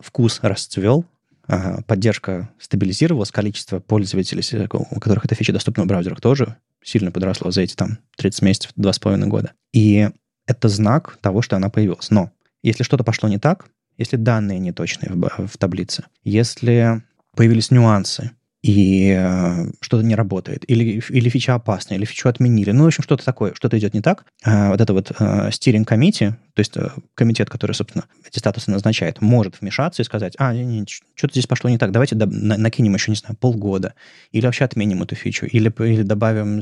вкус 0.00 0.40
расцвел, 0.42 1.04
а, 1.46 1.82
поддержка 1.82 2.50
стабилизировалась, 2.58 3.30
количество 3.30 3.80
пользователей, 3.80 4.42
у 4.72 5.00
которых 5.00 5.24
эта 5.24 5.34
фича 5.34 5.52
доступна 5.52 5.84
в 5.84 5.86
браузерах, 5.86 6.20
тоже 6.20 6.56
сильно 6.82 7.10
подросло 7.10 7.50
за 7.50 7.62
эти 7.62 7.74
там 7.74 7.98
30 8.16 8.42
месяцев, 8.42 8.72
2,5 8.76 9.26
года. 9.26 9.52
И 9.72 10.10
это 10.46 10.68
знак 10.68 11.18
того, 11.20 11.42
что 11.42 11.56
она 11.56 11.68
появилась. 11.68 12.10
Но 12.10 12.30
если 12.62 12.82
что-то 12.82 13.04
пошло 13.04 13.28
не 13.28 13.38
так, 13.38 13.66
если 13.98 14.16
данные 14.16 14.58
неточные 14.58 15.12
в, 15.12 15.46
в 15.46 15.58
таблице, 15.58 16.04
если 16.24 17.02
появились 17.36 17.70
нюансы, 17.70 18.32
и 18.62 19.14
э, 19.16 19.70
что-то 19.80 20.04
не 20.04 20.16
работает, 20.16 20.64
или, 20.68 21.00
или 21.08 21.28
фича 21.28 21.54
опасна, 21.54 21.94
или 21.94 22.04
фичу 22.04 22.28
отменили. 22.28 22.72
Ну, 22.72 22.84
в 22.84 22.86
общем, 22.88 23.04
что-то 23.04 23.24
такое, 23.24 23.54
что-то 23.54 23.78
идет 23.78 23.94
не 23.94 24.00
так. 24.00 24.24
А 24.42 24.70
вот 24.70 24.80
это 24.80 24.92
вот 24.92 25.12
э, 25.12 25.48
steering 25.50 25.84
committee, 25.84 26.30
то 26.54 26.60
есть 26.60 26.76
э, 26.76 26.88
комитет, 27.14 27.48
который, 27.48 27.72
собственно, 27.72 28.06
эти 28.26 28.38
статусы 28.40 28.70
назначает, 28.70 29.20
может 29.20 29.60
вмешаться 29.60 30.02
и 30.02 30.04
сказать, 30.04 30.34
а, 30.38 30.52
не, 30.52 30.64
не, 30.64 30.86
что-то 30.86 31.34
здесь 31.34 31.46
пошло 31.46 31.70
не 31.70 31.78
так, 31.78 31.92
давайте 31.92 32.16
до, 32.16 32.26
на, 32.26 32.56
накинем 32.56 32.94
еще, 32.94 33.12
не 33.12 33.16
знаю, 33.16 33.36
полгода, 33.36 33.94
или 34.32 34.44
вообще 34.44 34.64
отменим 34.64 35.02
эту 35.02 35.14
фичу, 35.14 35.46
или, 35.46 35.72
или 35.84 36.02
добавим, 36.02 36.60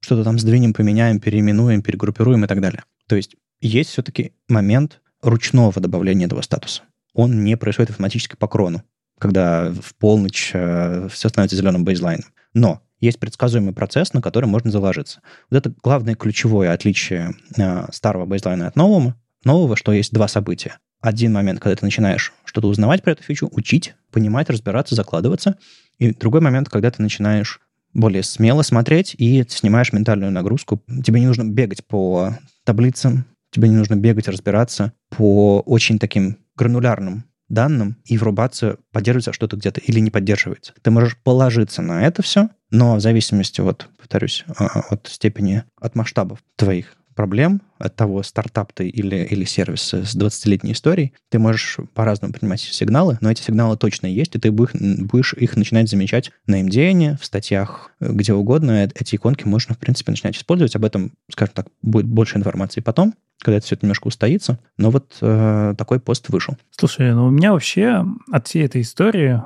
что-то 0.00 0.22
там 0.22 0.38
сдвинем, 0.38 0.72
поменяем, 0.72 1.18
переименуем, 1.18 1.82
перегруппируем 1.82 2.44
и 2.44 2.48
так 2.48 2.60
далее. 2.60 2.84
То 3.08 3.16
есть 3.16 3.34
есть 3.60 3.90
все-таки 3.90 4.32
момент 4.48 5.00
ручного 5.22 5.80
добавления 5.80 6.26
этого 6.26 6.42
статуса. 6.42 6.82
Он 7.12 7.44
не 7.44 7.56
происходит 7.56 7.90
автоматически 7.90 8.36
по 8.36 8.48
крону 8.48 8.82
когда 9.20 9.70
в 9.70 9.94
полночь 9.96 10.50
э, 10.54 11.08
все 11.12 11.28
становится 11.28 11.56
зеленым 11.56 11.84
бейзлайном. 11.84 12.24
Но 12.54 12.82
есть 13.00 13.20
предсказуемый 13.20 13.74
процесс, 13.74 14.12
на 14.14 14.22
который 14.22 14.46
можно 14.46 14.70
заложиться. 14.70 15.20
Вот 15.50 15.58
это 15.58 15.74
главное 15.82 16.14
ключевое 16.14 16.72
отличие 16.72 17.34
э, 17.56 17.86
старого 17.92 18.24
бейзлайна 18.26 18.66
от 18.66 18.76
нового, 18.76 19.14
нового, 19.44 19.76
что 19.76 19.92
есть 19.92 20.12
два 20.12 20.26
события. 20.26 20.78
Один 21.00 21.32
момент, 21.32 21.60
когда 21.60 21.76
ты 21.76 21.84
начинаешь 21.84 22.32
что-то 22.44 22.68
узнавать 22.68 23.02
про 23.02 23.12
эту 23.12 23.22
фичу, 23.22 23.48
учить, 23.52 23.94
понимать, 24.10 24.50
разбираться, 24.50 24.94
закладываться. 24.94 25.56
И 25.98 26.12
другой 26.12 26.40
момент, 26.40 26.68
когда 26.70 26.90
ты 26.90 27.02
начинаешь 27.02 27.60
более 27.92 28.22
смело 28.22 28.62
смотреть 28.62 29.14
и 29.18 29.44
снимаешь 29.48 29.92
ментальную 29.92 30.32
нагрузку. 30.32 30.82
Тебе 31.04 31.20
не 31.20 31.26
нужно 31.26 31.44
бегать 31.44 31.84
по 31.84 32.38
таблицам, 32.64 33.26
тебе 33.50 33.68
не 33.68 33.76
нужно 33.76 33.96
бегать, 33.96 34.28
разбираться 34.28 34.92
по 35.08 35.60
очень 35.60 35.98
таким 35.98 36.38
гранулярным 36.56 37.24
данным 37.48 37.96
и 38.04 38.16
врубаться, 38.16 38.78
поддерживается 38.92 39.32
что-то 39.32 39.56
где-то 39.56 39.80
или 39.80 39.98
не 39.98 40.10
поддерживается. 40.10 40.72
Ты 40.82 40.90
можешь 40.90 41.16
положиться 41.16 41.82
на 41.82 42.06
это 42.06 42.22
все, 42.22 42.48
но 42.70 42.94
в 42.94 43.00
зависимости 43.00 43.60
от, 43.60 43.88
повторюсь, 43.98 44.44
а, 44.56 44.80
от 44.90 45.08
степени, 45.08 45.64
от 45.80 45.96
масштабов 45.96 46.38
твоих 46.56 46.94
проблем, 47.20 47.60
от 47.78 47.96
того, 47.96 48.22
стартап 48.22 48.72
ты 48.72 48.88
или, 48.88 49.16
или 49.16 49.44
сервис 49.44 49.92
с 49.92 50.16
20-летней 50.16 50.72
историей, 50.72 51.12
ты 51.28 51.38
можешь 51.38 51.76
по-разному 51.92 52.32
принимать 52.32 52.60
сигналы, 52.60 53.18
но 53.20 53.30
эти 53.30 53.42
сигналы 53.42 53.76
точно 53.76 54.06
есть, 54.06 54.36
и 54.36 54.38
ты 54.38 54.50
будешь 54.50 55.34
их 55.34 55.54
начинать 55.54 55.90
замечать 55.90 56.30
на 56.46 56.62
MDN, 56.62 57.18
в 57.20 57.24
статьях, 57.26 57.90
где 58.00 58.32
угодно. 58.32 58.88
Эти 58.94 59.16
иконки 59.16 59.46
можно, 59.46 59.74
в 59.74 59.78
принципе, 59.78 60.12
начинать 60.12 60.38
использовать. 60.38 60.74
Об 60.76 60.86
этом, 60.86 61.12
скажем 61.30 61.52
так, 61.54 61.66
будет 61.82 62.06
больше 62.06 62.38
информации 62.38 62.80
потом 62.80 63.14
когда 63.42 63.56
это 63.56 63.64
все 63.64 63.74
это 63.74 63.86
немножко 63.86 64.08
устоится. 64.08 64.58
Но 64.76 64.90
вот 64.90 65.16
э, 65.22 65.74
такой 65.78 65.98
пост 65.98 66.28
вышел. 66.28 66.58
Слушай, 66.72 67.14
ну 67.14 67.24
у 67.24 67.30
меня 67.30 67.52
вообще 67.52 68.04
от 68.30 68.46
всей 68.46 68.66
этой 68.66 68.82
истории 68.82 69.40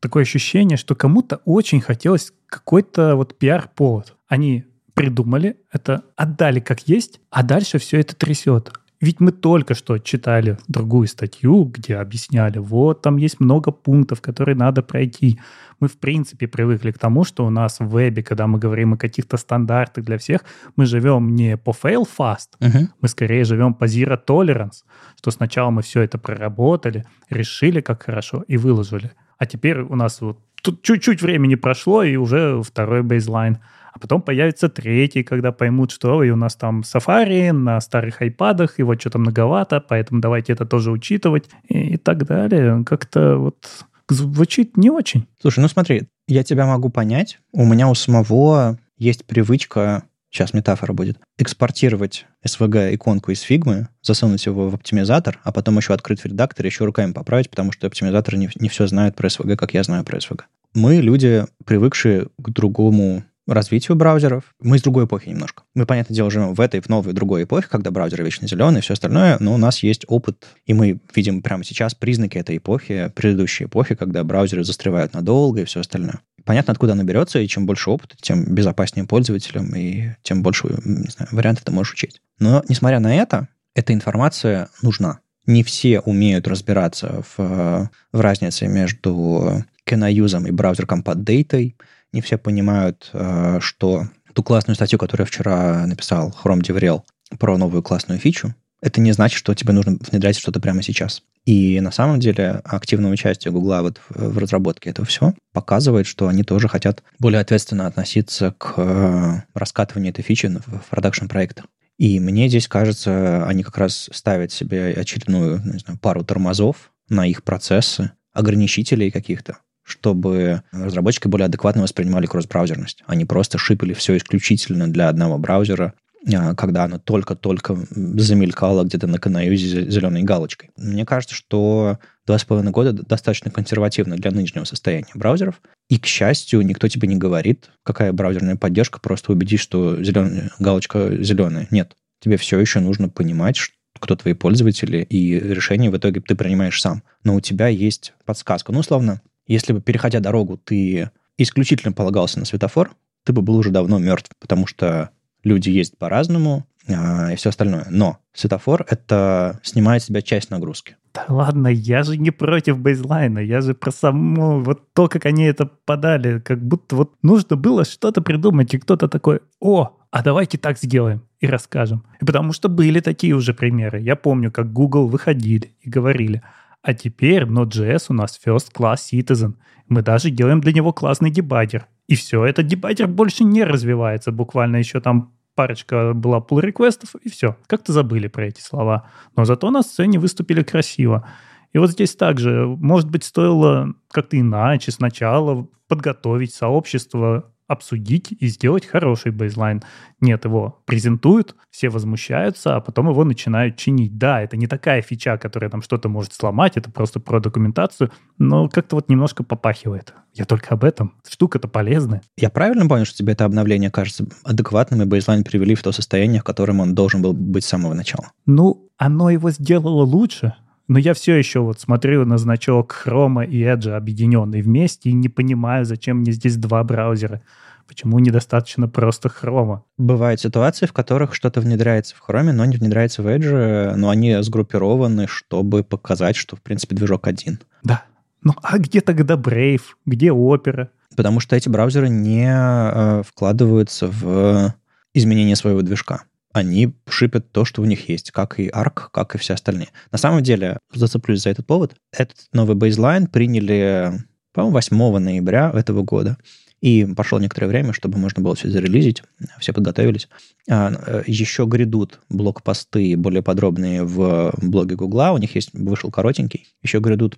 такое 0.00 0.24
ощущение, 0.24 0.76
что 0.76 0.94
кому-то 0.94 1.40
очень 1.46 1.80
хотелось 1.80 2.32
какой-то 2.46 3.16
вот 3.16 3.38
пиар-повод. 3.38 4.16
Они 4.28 4.64
придумали 4.98 5.56
это, 5.72 6.02
отдали 6.16 6.60
как 6.60 6.88
есть, 6.88 7.20
а 7.30 7.42
дальше 7.42 7.78
все 7.78 8.00
это 8.00 8.14
трясет. 8.16 8.72
Ведь 9.00 9.20
мы 9.20 9.30
только 9.30 9.74
что 9.74 9.98
читали 9.98 10.58
другую 10.66 11.06
статью, 11.06 11.64
где 11.64 11.96
объясняли, 11.96 12.58
вот 12.58 13.00
там 13.00 13.16
есть 13.16 13.38
много 13.38 13.70
пунктов, 13.70 14.20
которые 14.20 14.56
надо 14.56 14.82
пройти. 14.82 15.38
Мы, 15.78 15.86
в 15.86 15.98
принципе, 15.98 16.48
привыкли 16.48 16.90
к 16.90 16.98
тому, 16.98 17.22
что 17.22 17.46
у 17.46 17.50
нас 17.50 17.78
в 17.78 17.88
вебе, 17.88 18.24
когда 18.24 18.48
мы 18.48 18.58
говорим 18.58 18.94
о 18.94 18.96
каких-то 18.96 19.36
стандартах 19.36 20.04
для 20.04 20.18
всех, 20.18 20.44
мы 20.74 20.84
живем 20.86 21.36
не 21.36 21.56
по 21.56 21.70
fail 21.70 22.08
fast, 22.18 22.58
uh-huh. 22.60 22.88
мы 23.00 23.08
скорее 23.08 23.44
живем 23.44 23.74
по 23.74 23.84
zero 23.84 24.18
tolerance, 24.26 24.82
что 25.16 25.30
сначала 25.30 25.70
мы 25.70 25.82
все 25.82 26.00
это 26.00 26.18
проработали, 26.18 27.06
решили, 27.30 27.80
как 27.80 28.02
хорошо, 28.02 28.44
и 28.48 28.56
выложили. 28.56 29.12
А 29.38 29.46
теперь 29.46 29.78
у 29.78 29.94
нас 29.94 30.20
вот 30.20 30.40
тут 30.60 30.82
чуть-чуть 30.82 31.22
времени 31.22 31.54
прошло, 31.54 32.02
и 32.02 32.16
уже 32.16 32.60
второй 32.64 33.04
бейзлайн– 33.04 33.58
а 33.98 34.00
потом 34.00 34.22
появится 34.22 34.68
третий, 34.68 35.24
когда 35.24 35.50
поймут, 35.50 35.90
что 35.90 36.22
и 36.22 36.30
у 36.30 36.36
нас 36.36 36.54
там 36.54 36.82
Safari 36.82 37.50
на 37.50 37.80
старых 37.80 38.22
айпадах, 38.22 38.78
его 38.78 38.94
что-то 38.94 39.18
многовато, 39.18 39.80
поэтому 39.80 40.20
давайте 40.20 40.52
это 40.52 40.64
тоже 40.64 40.92
учитывать 40.92 41.50
и, 41.68 41.94
и 41.94 41.96
так 41.96 42.24
далее. 42.24 42.84
Как-то 42.84 43.36
вот 43.38 43.86
звучит 44.08 44.76
не 44.76 44.90
очень. 44.90 45.26
Слушай, 45.40 45.60
ну 45.60 45.68
смотри, 45.68 46.04
я 46.28 46.44
тебя 46.44 46.66
могу 46.66 46.90
понять. 46.90 47.40
У 47.52 47.64
меня 47.64 47.88
у 47.88 47.94
самого 47.94 48.78
есть 48.98 49.24
привычка 49.26 50.04
сейчас 50.30 50.54
метафора 50.54 50.92
будет, 50.92 51.18
экспортировать 51.38 52.26
SVG-иконку 52.46 53.32
из 53.32 53.40
фигмы, 53.40 53.88
засунуть 54.02 54.46
его 54.46 54.68
в 54.68 54.74
оптимизатор, 54.74 55.40
а 55.42 55.52
потом 55.52 55.78
еще 55.78 55.94
открыть 55.94 56.20
в 56.20 56.26
редакторе, 56.26 56.68
еще 56.68 56.84
руками 56.84 57.12
поправить, 57.12 57.50
потому 57.50 57.72
что 57.72 57.86
оптимизатор 57.86 58.36
не, 58.36 58.48
не 58.56 58.68
все 58.68 58.86
знает 58.86 59.16
про 59.16 59.28
SVG, 59.28 59.56
как 59.56 59.74
я 59.74 59.82
знаю 59.82 60.04
про 60.04 60.18
SVG. 60.18 60.42
Мы 60.74 60.96
люди, 60.96 61.46
привыкшие 61.64 62.28
к 62.38 62.50
другому 62.50 63.24
развитию 63.54 63.96
браузеров. 63.96 64.44
Мы 64.60 64.76
из 64.76 64.82
другой 64.82 65.06
эпохи 65.06 65.28
немножко. 65.28 65.62
Мы, 65.74 65.86
понятное 65.86 66.14
дело, 66.14 66.30
живем 66.30 66.54
в 66.54 66.60
этой, 66.60 66.80
в 66.80 66.88
новой, 66.88 67.12
другой 67.12 67.44
эпохе, 67.44 67.66
когда 67.70 67.90
браузеры 67.90 68.24
вечно 68.24 68.46
зеленые 68.46 68.80
и 68.80 68.82
все 68.82 68.94
остальное, 68.94 69.36
но 69.40 69.54
у 69.54 69.56
нас 69.56 69.82
есть 69.82 70.04
опыт, 70.08 70.46
и 70.66 70.74
мы 70.74 71.00
видим 71.14 71.42
прямо 71.42 71.64
сейчас 71.64 71.94
признаки 71.94 72.38
этой 72.38 72.58
эпохи, 72.58 73.10
предыдущей 73.14 73.64
эпохи, 73.64 73.94
когда 73.94 74.22
браузеры 74.24 74.64
застревают 74.64 75.14
надолго 75.14 75.62
и 75.62 75.64
все 75.64 75.80
остальное. 75.80 76.20
Понятно, 76.44 76.72
откуда 76.72 76.92
она 76.92 77.04
берется, 77.04 77.40
и 77.40 77.48
чем 77.48 77.66
больше 77.66 77.90
опыта, 77.90 78.16
тем 78.20 78.54
безопаснее 78.54 79.06
пользователям, 79.06 79.74
и 79.74 80.10
тем 80.22 80.42
больше 80.42 80.68
не 80.84 81.10
знаю, 81.10 81.28
вариантов 81.32 81.64
ты 81.64 81.72
можешь 81.72 81.92
учить. 81.92 82.22
Но, 82.38 82.62
несмотря 82.68 83.00
на 83.00 83.14
это, 83.14 83.48
эта 83.74 83.92
информация 83.92 84.68
нужна. 84.82 85.20
Не 85.46 85.62
все 85.62 86.00
умеют 86.00 86.48
разбираться 86.48 87.22
в, 87.36 87.90
в 88.12 88.20
разнице 88.20 88.66
между 88.66 89.64
киноюзом 89.84 90.46
и 90.46 90.50
браузер 90.50 90.84
Compat 90.84 91.24
Data, 91.24 91.74
не 92.12 92.20
все 92.20 92.38
понимают, 92.38 93.10
э, 93.12 93.58
что 93.60 94.08
ту 94.32 94.42
классную 94.42 94.76
статью, 94.76 94.98
которую 94.98 95.26
я 95.26 95.30
вчера 95.30 95.86
написал, 95.86 96.34
Chrome 96.42 96.60
DevRel, 96.60 97.02
про 97.38 97.58
новую 97.58 97.82
классную 97.82 98.18
фичу, 98.18 98.54
это 98.80 99.00
не 99.00 99.12
значит, 99.12 99.38
что 99.38 99.54
тебе 99.54 99.72
нужно 99.72 99.98
внедрять 100.00 100.38
что-то 100.38 100.60
прямо 100.60 100.82
сейчас. 100.82 101.22
И 101.44 101.80
на 101.80 101.90
самом 101.90 102.20
деле 102.20 102.60
активное 102.64 103.10
участие 103.10 103.52
Гугла 103.52 103.80
вот 103.82 104.00
в 104.08 104.38
разработке 104.38 104.90
этого 104.90 105.06
всего 105.06 105.34
показывает, 105.52 106.06
что 106.06 106.28
они 106.28 106.44
тоже 106.44 106.68
хотят 106.68 107.02
более 107.18 107.40
ответственно 107.40 107.86
относиться 107.86 108.54
к 108.56 108.74
э, 108.76 109.42
раскатыванию 109.54 110.12
этой 110.12 110.22
фичи 110.22 110.46
в 110.46 110.90
продакшн-проектах. 110.90 111.66
И 111.98 112.20
мне 112.20 112.48
здесь 112.48 112.68
кажется, 112.68 113.44
они 113.46 113.64
как 113.64 113.76
раз 113.78 114.08
ставят 114.12 114.52
себе 114.52 114.92
очередную 114.92 115.60
не 115.64 115.78
знаю, 115.78 115.98
пару 115.98 116.24
тормозов 116.24 116.92
на 117.08 117.26
их 117.26 117.42
процессы, 117.42 118.12
ограничителей 118.32 119.10
каких-то, 119.10 119.58
чтобы 119.88 120.62
разработчики 120.70 121.28
более 121.28 121.46
адекватно 121.46 121.82
воспринимали 121.82 122.26
кросс-браузерность. 122.26 123.02
Они 123.06 123.24
просто 123.24 123.58
шипали 123.58 123.94
все 123.94 124.16
исключительно 124.16 124.92
для 124.92 125.08
одного 125.08 125.38
браузера, 125.38 125.94
а, 126.34 126.54
когда 126.54 126.84
оно 126.84 126.98
только-только 126.98 127.76
замелькало 127.90 128.84
где-то 128.84 129.06
на 129.06 129.18
канаюзе 129.18 129.90
зеленой 129.90 130.22
галочкой. 130.22 130.70
Мне 130.76 131.06
кажется, 131.06 131.34
что 131.34 131.98
два 132.26 132.38
с 132.38 132.44
половиной 132.44 132.72
года 132.72 132.92
достаточно 132.92 133.50
консервативно 133.50 134.16
для 134.16 134.30
нынешнего 134.30 134.64
состояния 134.64 135.08
браузеров. 135.14 135.60
И, 135.88 135.98
к 135.98 136.06
счастью, 136.06 136.62
никто 136.62 136.88
тебе 136.88 137.08
не 137.08 137.16
говорит, 137.16 137.70
какая 137.82 138.12
браузерная 138.12 138.56
поддержка, 138.56 139.00
просто 139.00 139.32
убедись, 139.32 139.60
что 139.60 140.02
зеленая, 140.02 140.50
галочка 140.58 141.22
зеленая. 141.22 141.66
Нет. 141.70 141.96
Тебе 142.20 142.36
все 142.36 142.58
еще 142.58 142.80
нужно 142.80 143.08
понимать, 143.08 143.56
что 143.56 143.74
кто 143.98 144.16
твои 144.16 144.34
пользователи, 144.34 145.02
и 145.02 145.38
решение 145.38 145.90
в 145.90 145.96
итоге 145.96 146.20
ты 146.20 146.34
принимаешь 146.34 146.80
сам. 146.80 147.02
Но 147.24 147.34
у 147.34 147.40
тебя 147.40 147.68
есть 147.68 148.14
подсказка. 148.24 148.72
Ну, 148.72 148.80
условно, 148.80 149.22
если 149.48 149.72
бы, 149.72 149.80
переходя 149.80 150.20
дорогу, 150.20 150.56
ты 150.56 151.10
исключительно 151.36 151.92
полагался 151.92 152.38
на 152.38 152.44
светофор, 152.44 152.90
ты 153.24 153.32
бы 153.32 153.42
был 153.42 153.56
уже 153.56 153.70
давно 153.70 153.98
мертв, 153.98 154.30
потому 154.38 154.66
что 154.66 155.10
люди 155.42 155.70
ездят 155.70 155.98
по-разному 155.98 156.66
а, 156.88 157.32
и 157.32 157.36
все 157.36 157.50
остальное. 157.50 157.86
Но 157.90 158.18
светофор— 158.32 158.86
это 158.88 159.60
снимает 159.62 160.02
с 160.02 160.06
себя 160.06 160.22
часть 160.22 160.50
нагрузки. 160.50 160.96
Да 161.14 161.24
ладно, 161.28 161.68
я 161.68 162.02
же 162.02 162.16
не 162.16 162.30
против 162.30 162.78
бейзлайна, 162.78 163.38
я 163.38 163.60
же 163.60 163.74
про 163.74 163.90
само, 163.90 164.60
вот 164.60 164.92
то, 164.92 165.08
как 165.08 165.26
они 165.26 165.44
это 165.44 165.66
подали, 165.66 166.38
как 166.40 166.62
будто 166.62 166.96
вот 166.96 167.14
нужно 167.22 167.56
было 167.56 167.84
что-то 167.84 168.20
придумать, 168.20 168.72
и 168.74 168.78
кто-то 168.78 169.08
такой, 169.08 169.40
о, 169.60 169.96
а 170.10 170.22
давайте 170.22 170.58
так 170.58 170.78
сделаем 170.78 171.22
и 171.40 171.46
расскажем. 171.46 172.04
И 172.20 172.24
потому 172.24 172.52
что 172.52 172.68
были 172.68 173.00
такие 173.00 173.34
уже 173.34 173.54
примеры. 173.54 174.00
Я 174.00 174.16
помню, 174.16 174.50
как 174.50 174.72
Google 174.72 175.06
выходили 175.06 175.74
и 175.80 175.90
говорили, 175.90 176.42
а 176.82 176.94
теперь 176.94 177.44
Node.js 177.44 178.06
у 178.08 178.14
нас 178.14 178.38
first 178.44 178.72
class 178.74 178.98
citizen. 179.12 179.54
Мы 179.88 180.02
даже 180.02 180.30
делаем 180.30 180.60
для 180.60 180.72
него 180.72 180.92
классный 180.92 181.30
дебаггер. 181.30 181.86
И 182.06 182.14
все, 182.14 182.44
этот 182.44 182.66
дебаггер 182.66 183.06
больше 183.06 183.44
не 183.44 183.64
развивается. 183.64 184.32
Буквально 184.32 184.76
еще 184.76 185.00
там 185.00 185.32
парочка 185.54 186.12
была 186.14 186.38
pull 186.38 186.60
реквестов 186.60 187.14
и 187.16 187.28
все. 187.28 187.56
Как-то 187.66 187.92
забыли 187.92 188.28
про 188.28 188.46
эти 188.46 188.60
слова. 188.60 189.10
Но 189.36 189.44
зато 189.44 189.70
на 189.70 189.82
сцене 189.82 190.18
выступили 190.18 190.62
красиво. 190.62 191.28
И 191.72 191.78
вот 191.78 191.90
здесь 191.90 192.14
также, 192.14 192.66
может 192.66 193.10
быть, 193.10 193.24
стоило 193.24 193.92
как-то 194.10 194.38
иначе 194.38 194.92
сначала 194.92 195.68
подготовить 195.88 196.54
сообщество 196.54 197.52
обсудить 197.68 198.32
и 198.32 198.48
сделать 198.48 198.86
хороший 198.86 199.30
бейзлайн. 199.30 199.82
Нет, 200.20 200.44
его 200.44 200.82
презентуют, 200.86 201.54
все 201.70 201.90
возмущаются, 201.90 202.74
а 202.74 202.80
потом 202.80 203.10
его 203.10 203.22
начинают 203.24 203.76
чинить. 203.76 204.18
Да, 204.18 204.42
это 204.42 204.56
не 204.56 204.66
такая 204.66 205.02
фича, 205.02 205.36
которая 205.38 205.70
там 205.70 205.82
что-то 205.82 206.08
может 206.08 206.32
сломать, 206.32 206.76
это 206.76 206.90
просто 206.90 207.20
про 207.20 207.38
документацию, 207.38 208.10
но 208.38 208.68
как-то 208.68 208.96
вот 208.96 209.08
немножко 209.08 209.44
попахивает. 209.44 210.14
Я 210.34 210.44
только 210.44 210.74
об 210.74 210.84
этом. 210.84 211.14
Штука-то 211.28 211.68
полезная. 211.68 212.22
Я 212.36 212.50
правильно 212.50 212.88
понял, 212.88 213.04
что 213.04 213.18
тебе 213.18 213.34
это 213.34 213.44
обновление 213.44 213.90
кажется 213.90 214.26
адекватным, 214.44 215.02
и 215.02 215.04
бейзлайн 215.04 215.44
привели 215.44 215.74
в 215.74 215.82
то 215.82 215.92
состояние, 215.92 216.40
в 216.40 216.44
котором 216.44 216.80
он 216.80 216.94
должен 216.94 217.22
был 217.22 217.32
быть 217.34 217.64
с 217.64 217.68
самого 217.68 217.94
начала? 217.94 218.32
Ну, 218.46 218.88
оно 218.96 219.30
его 219.30 219.50
сделало 219.50 220.04
лучше, 220.04 220.54
но 220.88 220.98
я 220.98 221.12
все 221.14 221.36
еще 221.36 221.60
вот 221.60 221.80
смотрю 221.80 222.24
на 222.24 222.38
значок 222.38 223.02
Chrome 223.04 223.46
и 223.46 223.62
Edge 223.62 223.90
объединенные 223.90 224.62
вместе 224.62 225.10
и 225.10 225.12
не 225.12 225.28
понимаю, 225.28 225.84
зачем 225.84 226.18
мне 226.18 226.32
здесь 226.32 226.56
два 226.56 226.82
браузера. 226.82 227.42
Почему 227.86 228.18
недостаточно 228.18 228.88
просто 228.88 229.28
Chrome? 229.28 229.80
Бывают 229.98 230.40
ситуации, 230.40 230.86
в 230.86 230.92
которых 230.92 231.34
что-то 231.34 231.60
внедряется 231.60 232.14
в 232.16 232.22
Chrome, 232.26 232.52
но 232.52 232.64
не 232.64 232.76
внедряется 232.76 233.22
в 233.22 233.26
Edge, 233.26 233.94
но 233.96 234.08
они 234.08 234.42
сгруппированы, 234.42 235.26
чтобы 235.26 235.84
показать, 235.84 236.36
что, 236.36 236.56
в 236.56 236.62
принципе, 236.62 236.96
движок 236.96 237.26
один. 237.26 237.60
Да. 237.82 238.04
Ну, 238.42 238.54
а 238.62 238.78
где 238.78 239.00
тогда 239.00 239.34
Brave? 239.34 239.82
Где 240.06 240.28
Opera? 240.28 240.88
Потому 241.16 241.40
что 241.40 241.56
эти 241.56 241.68
браузеры 241.68 242.08
не 242.08 242.46
э, 242.48 243.22
вкладываются 243.26 244.06
в 244.06 244.74
изменение 245.14 245.56
своего 245.56 245.82
движка 245.82 246.22
они 246.52 246.94
шипят 247.08 247.52
то, 247.52 247.64
что 247.64 247.82
у 247.82 247.84
них 247.84 248.08
есть, 248.08 248.30
как 248.30 248.58
и 248.58 248.68
ARC, 248.68 249.08
как 249.12 249.34
и 249.34 249.38
все 249.38 249.54
остальные. 249.54 249.88
На 250.10 250.18
самом 250.18 250.42
деле, 250.42 250.78
зацеплюсь 250.92 251.42
за 251.42 251.50
этот 251.50 251.66
повод, 251.66 251.94
этот 252.12 252.36
новый 252.52 252.76
бейзлайн 252.76 253.26
приняли, 253.26 254.12
по-моему, 254.52 254.74
8 254.74 255.18
ноября 255.18 255.70
этого 255.74 256.02
года. 256.02 256.36
И 256.80 257.04
пошло 257.16 257.40
некоторое 257.40 257.66
время, 257.66 257.92
чтобы 257.92 258.18
можно 258.18 258.40
было 258.40 258.54
все 258.54 258.70
зарелизить, 258.70 259.24
все 259.58 259.72
подготовились. 259.72 260.28
А, 260.70 260.92
э, 260.92 261.22
еще 261.26 261.66
грядут 261.66 262.20
блокпосты 262.28 263.16
более 263.16 263.42
подробные 263.42 264.04
в 264.04 264.54
блоге 264.62 264.94
Гугла, 264.94 265.32
у 265.32 265.38
них 265.38 265.56
есть, 265.56 265.70
вышел 265.72 266.12
коротенький. 266.12 266.68
Еще 266.82 267.00
грядут 267.00 267.36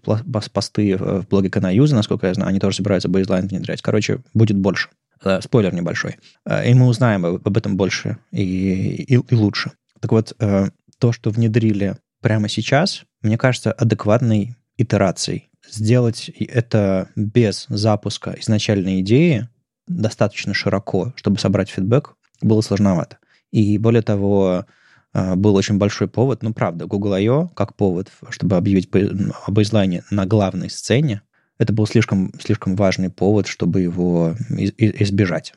посты 0.53 0.97
в 0.99 1.27
блоге 1.29 1.49
Канаюза, 1.49 1.97
насколько 1.97 2.27
я 2.27 2.35
знаю, 2.35 2.51
они 2.51 2.61
тоже 2.61 2.77
собираются 2.77 3.09
бейзлайн 3.09 3.49
внедрять. 3.49 3.81
Короче, 3.81 4.21
будет 4.35 4.59
больше. 4.59 4.91
Э, 5.23 5.41
спойлер 5.43 5.75
небольшой. 5.75 6.17
Э, 6.47 6.69
и 6.69 6.75
мы 6.75 6.87
узнаем 6.87 7.27
об 7.27 7.57
этом 7.57 7.77
больше 7.77 8.19
и, 8.33 9.05
и, 9.05 9.15
и 9.15 9.35
лучше. 9.35 9.73
Так 10.01 10.13
вот, 10.13 10.35
э, 10.39 10.69
то, 10.99 11.13
что 11.13 11.31
внедрили 11.31 11.97
прямо 12.23 12.49
сейчас, 12.49 13.05
мне 13.23 13.37
кажется, 13.37 13.73
адекватной 13.73 14.57
итерацией. 14.77 15.51
Сделать 15.69 16.31
это 16.31 17.11
без 17.17 17.67
запуска 17.69 18.35
изначальной 18.41 19.01
идеи 19.01 19.49
достаточно 19.87 20.55
широко, 20.55 21.13
чтобы 21.17 21.39
собрать 21.39 21.69
фидбэк, 21.69 22.15
было 22.41 22.61
сложновато. 22.63 23.19
И 23.51 23.77
более 23.79 24.03
того, 24.03 24.65
был 25.13 25.57
очень 25.57 25.77
большой 25.77 26.09
повод, 26.09 26.43
ну, 26.43 26.55
правда, 26.55 26.87
Google 26.87 27.15
I.O. 27.15 27.49
как 27.49 27.75
повод, 27.75 28.11
чтобы 28.31 28.57
объявить 28.57 28.89
об 28.95 29.55
бейзлайне 29.55 30.05
на 30.11 30.25
главной 30.25 30.71
сцене, 30.71 31.23
это 31.61 31.75
был 31.75 31.87
слишком, 31.87 32.33
слишком 32.41 32.75
важный 32.75 33.11
повод, 33.11 33.47
чтобы 33.47 33.83
его 33.83 34.35
избежать. 34.49 35.53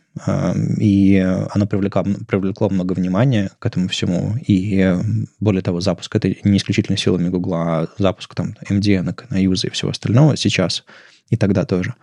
И 0.78 1.18
оно 1.50 1.66
привлекло, 1.66 2.04
привлекло 2.28 2.70
много 2.70 2.92
внимания 2.92 3.52
к 3.58 3.66
этому 3.66 3.88
всему. 3.88 4.36
И 4.46 4.98
более 5.40 5.62
того, 5.62 5.80
запуск 5.80 6.14
это 6.14 6.28
не 6.44 6.58
исключительно 6.58 6.98
силами 6.98 7.30
Гугла, 7.30 7.80
а 7.80 7.88
запуск 7.98 8.36
там 8.36 8.54
MDN, 8.70 9.18
на 9.30 9.38
юза 9.42 9.68
и 9.68 9.70
всего 9.70 9.92
остального 9.92 10.36
сейчас, 10.36 10.84
и 11.30 11.38
тогда 11.38 11.64
тоже, 11.64 11.96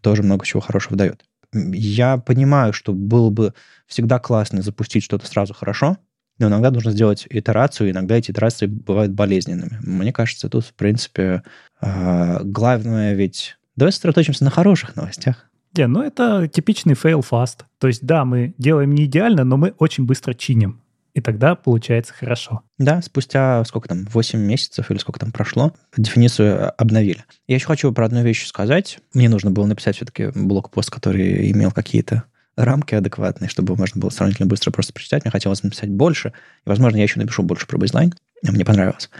тоже 0.00 0.22
много 0.22 0.46
чего 0.46 0.60
хорошего 0.60 0.96
дает. 0.96 1.24
Я 1.52 2.18
понимаю, 2.18 2.72
что 2.72 2.92
было 2.92 3.30
бы 3.30 3.52
всегда 3.88 4.20
классно 4.20 4.62
запустить 4.62 5.02
что-то 5.02 5.26
сразу 5.26 5.54
хорошо, 5.54 5.98
но 6.38 6.48
иногда 6.48 6.70
нужно 6.70 6.90
сделать 6.90 7.26
итерацию, 7.28 7.90
иногда 7.90 8.16
эти 8.16 8.30
итерации 8.30 8.66
бывают 8.66 9.12
болезненными. 9.12 9.78
Мне 9.82 10.12
кажется, 10.12 10.48
тут, 10.48 10.64
в 10.64 10.74
принципе, 10.74 11.42
а, 11.80 12.40
главное 12.42 13.14
ведь... 13.14 13.56
Давай 13.76 13.92
сосредоточимся 13.92 14.44
на 14.44 14.50
хороших 14.50 14.96
новостях. 14.96 15.48
Не, 15.76 15.86
ну 15.86 16.02
это 16.02 16.48
типичный 16.48 16.94
fail 16.94 17.24
fast. 17.28 17.60
То 17.78 17.86
есть, 17.86 18.04
да, 18.04 18.24
мы 18.24 18.54
делаем 18.58 18.94
не 18.94 19.06
идеально, 19.06 19.44
но 19.44 19.56
мы 19.56 19.74
очень 19.78 20.04
быстро 20.04 20.34
чиним. 20.34 20.82
И 21.14 21.20
тогда 21.20 21.54
получается 21.54 22.14
хорошо. 22.14 22.62
Да, 22.78 23.02
спустя 23.02 23.62
сколько 23.64 23.88
там, 23.88 24.06
8 24.06 24.38
месяцев 24.38 24.90
или 24.90 24.98
сколько 24.98 25.20
там 25.20 25.30
прошло, 25.30 25.74
дефиницию 25.96 26.72
обновили. 26.80 27.24
Я 27.46 27.56
еще 27.56 27.66
хочу 27.66 27.92
про 27.92 28.06
одну 28.06 28.22
вещь 28.22 28.46
сказать. 28.46 28.98
Мне 29.12 29.28
нужно 29.28 29.50
было 29.50 29.66
написать 29.66 29.96
все-таки 29.96 30.30
блокпост, 30.34 30.90
который 30.90 31.50
имел 31.50 31.70
какие-то 31.70 32.24
рамки 32.56 32.94
адекватные, 32.94 33.48
чтобы 33.48 33.76
можно 33.76 34.00
было 34.00 34.10
сравнительно 34.10 34.46
быстро 34.46 34.70
просто 34.70 34.92
прочитать. 34.92 35.24
Мне 35.24 35.30
хотелось 35.30 35.62
написать 35.62 35.90
больше. 35.90 36.32
И, 36.64 36.68
возможно, 36.68 36.96
я 36.96 37.02
еще 37.04 37.18
напишу 37.18 37.42
больше 37.42 37.66
про 37.66 37.78
бейзлайн. 37.78 38.14
Мне 38.42 38.64
понравилось. 38.64 39.10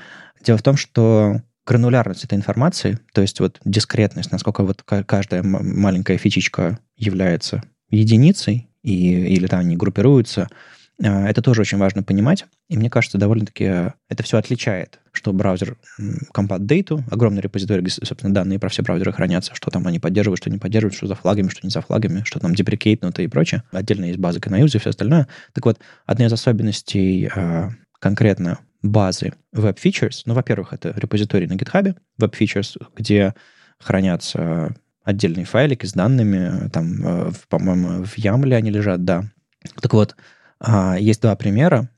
Дело 0.44 0.58
в 0.58 0.62
том, 0.62 0.76
что 0.76 1.40
гранулярность 1.66 2.24
этой 2.24 2.34
информации, 2.34 2.98
то 3.12 3.20
есть 3.20 3.40
вот 3.40 3.60
дискретность, 3.64 4.32
насколько 4.32 4.64
вот 4.64 4.82
каждая 4.82 5.42
маленькая 5.42 6.18
фичечка 6.18 6.78
является 6.96 7.62
единицей, 7.88 8.68
и, 8.82 9.34
или 9.34 9.46
там 9.46 9.60
они 9.60 9.76
группируются, 9.76 10.48
это 11.10 11.42
тоже 11.42 11.62
очень 11.62 11.78
важно 11.78 12.02
понимать. 12.02 12.46
И 12.68 12.76
мне 12.76 12.88
кажется, 12.88 13.18
довольно-таки 13.18 13.64
это 14.08 14.22
все 14.22 14.38
отличает, 14.38 15.00
что 15.12 15.32
браузер 15.32 15.76
Compat 16.34 16.60
Data, 16.60 17.02
огромный 17.10 17.42
репозиторий, 17.42 17.82
где, 17.82 17.90
собственно, 17.90 18.32
данные 18.32 18.58
про 18.58 18.68
все 18.68 18.82
браузеры 18.82 19.12
хранятся, 19.12 19.54
что 19.54 19.70
там 19.70 19.86
они 19.86 19.98
поддерживают, 19.98 20.38
что 20.40 20.50
не 20.50 20.58
поддерживают, 20.58 20.94
что 20.94 21.06
за 21.06 21.14
флагами, 21.14 21.48
что 21.48 21.60
не 21.66 21.70
за 21.70 21.80
флагами, 21.80 22.22
что 22.24 22.38
там 22.38 22.54
деприкейтнуто 22.54 23.22
и 23.22 23.28
прочее. 23.28 23.64
Отдельно 23.72 24.06
есть 24.06 24.18
базы 24.18 24.38
Canuse 24.38 24.76
и 24.76 24.78
все 24.78 24.90
остальное. 24.90 25.28
Так 25.52 25.66
вот, 25.66 25.78
одна 26.06 26.26
из 26.26 26.32
особенностей 26.32 27.30
а, 27.34 27.70
конкретно 27.98 28.60
базы 28.82 29.32
Web 29.54 29.78
Features, 29.82 30.22
ну, 30.26 30.34
во-первых, 30.34 30.72
это 30.72 30.92
репозиторий 30.96 31.46
на 31.46 31.54
GitHub, 31.54 31.96
Web 32.20 32.34
Features, 32.38 32.80
где 32.96 33.34
хранятся 33.78 34.74
отдельные 35.04 35.44
файлики 35.44 35.86
с 35.86 35.92
данными, 35.92 36.68
там, 36.68 37.06
э, 37.06 37.32
по-моему, 37.48 38.04
в 38.04 38.18
YAML 38.18 38.54
они 38.54 38.70
лежат, 38.70 39.04
да. 39.04 39.24
Так 39.80 39.92
вот, 39.92 40.16
а, 40.64 40.96
есть 40.96 41.20
два 41.20 41.34
примера 41.34 41.90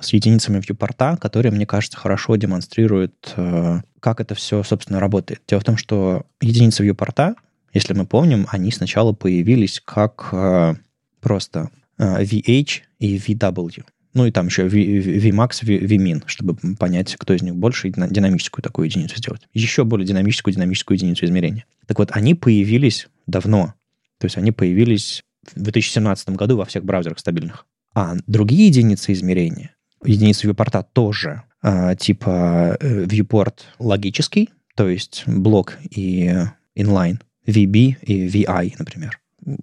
с 0.00 0.12
единицами 0.12 0.58
viewport, 0.58 1.18
которые, 1.18 1.50
мне 1.52 1.66
кажется, 1.66 1.98
хорошо 1.98 2.36
демонстрируют, 2.36 3.34
э, 3.36 3.80
как 4.00 4.20
это 4.20 4.34
все, 4.34 4.62
собственно, 4.62 5.00
работает. 5.00 5.42
Дело 5.48 5.60
в 5.60 5.64
том, 5.64 5.76
что 5.76 6.24
единицы 6.40 6.86
viewport, 6.86 7.34
если 7.74 7.94
мы 7.94 8.06
помним, 8.06 8.46
они 8.50 8.70
сначала 8.70 9.12
появились 9.12 9.82
как 9.84 10.28
э, 10.32 10.74
просто 11.20 11.70
VH 11.98 12.80
и 13.00 13.16
VW. 13.16 13.84
Ну 14.14 14.26
и 14.26 14.30
там 14.30 14.46
еще 14.46 14.66
Vmax, 14.66 15.62
Vmin, 15.62 16.22
чтобы 16.26 16.54
понять, 16.76 17.16
кто 17.16 17.34
из 17.34 17.42
них 17.42 17.56
больше, 17.56 17.88
и 17.88 17.92
динамическую 17.92 18.62
такую 18.62 18.86
единицу 18.88 19.16
сделать. 19.16 19.42
Еще 19.52 19.84
более 19.84 20.06
динамическую 20.06 20.54
динамическую 20.54 20.96
единицу 20.96 21.24
измерения. 21.24 21.64
Так 21.86 21.98
вот, 21.98 22.10
они 22.12 22.34
появились 22.34 23.08
давно. 23.26 23.74
То 24.18 24.26
есть 24.26 24.36
они 24.36 24.52
появились 24.52 25.22
в 25.54 25.60
2017 25.60 26.30
году 26.30 26.56
во 26.56 26.66
всех 26.66 26.84
браузерах 26.84 27.18
стабильных. 27.18 27.66
А 27.94 28.16
другие 28.26 28.66
единицы 28.68 29.12
измерения, 29.12 29.74
единицы 30.04 30.48
viewport 30.48 30.84
тоже, 30.92 31.42
а, 31.62 31.94
типа 31.94 32.76
э, 32.80 33.04
viewport 33.04 33.60
логический, 33.78 34.50
то 34.76 34.88
есть 34.88 35.24
блок 35.26 35.78
и 35.90 36.32
inline, 36.76 37.20
VB 37.46 37.96
и 38.02 38.26
VI, 38.28 38.74
например 38.78 39.22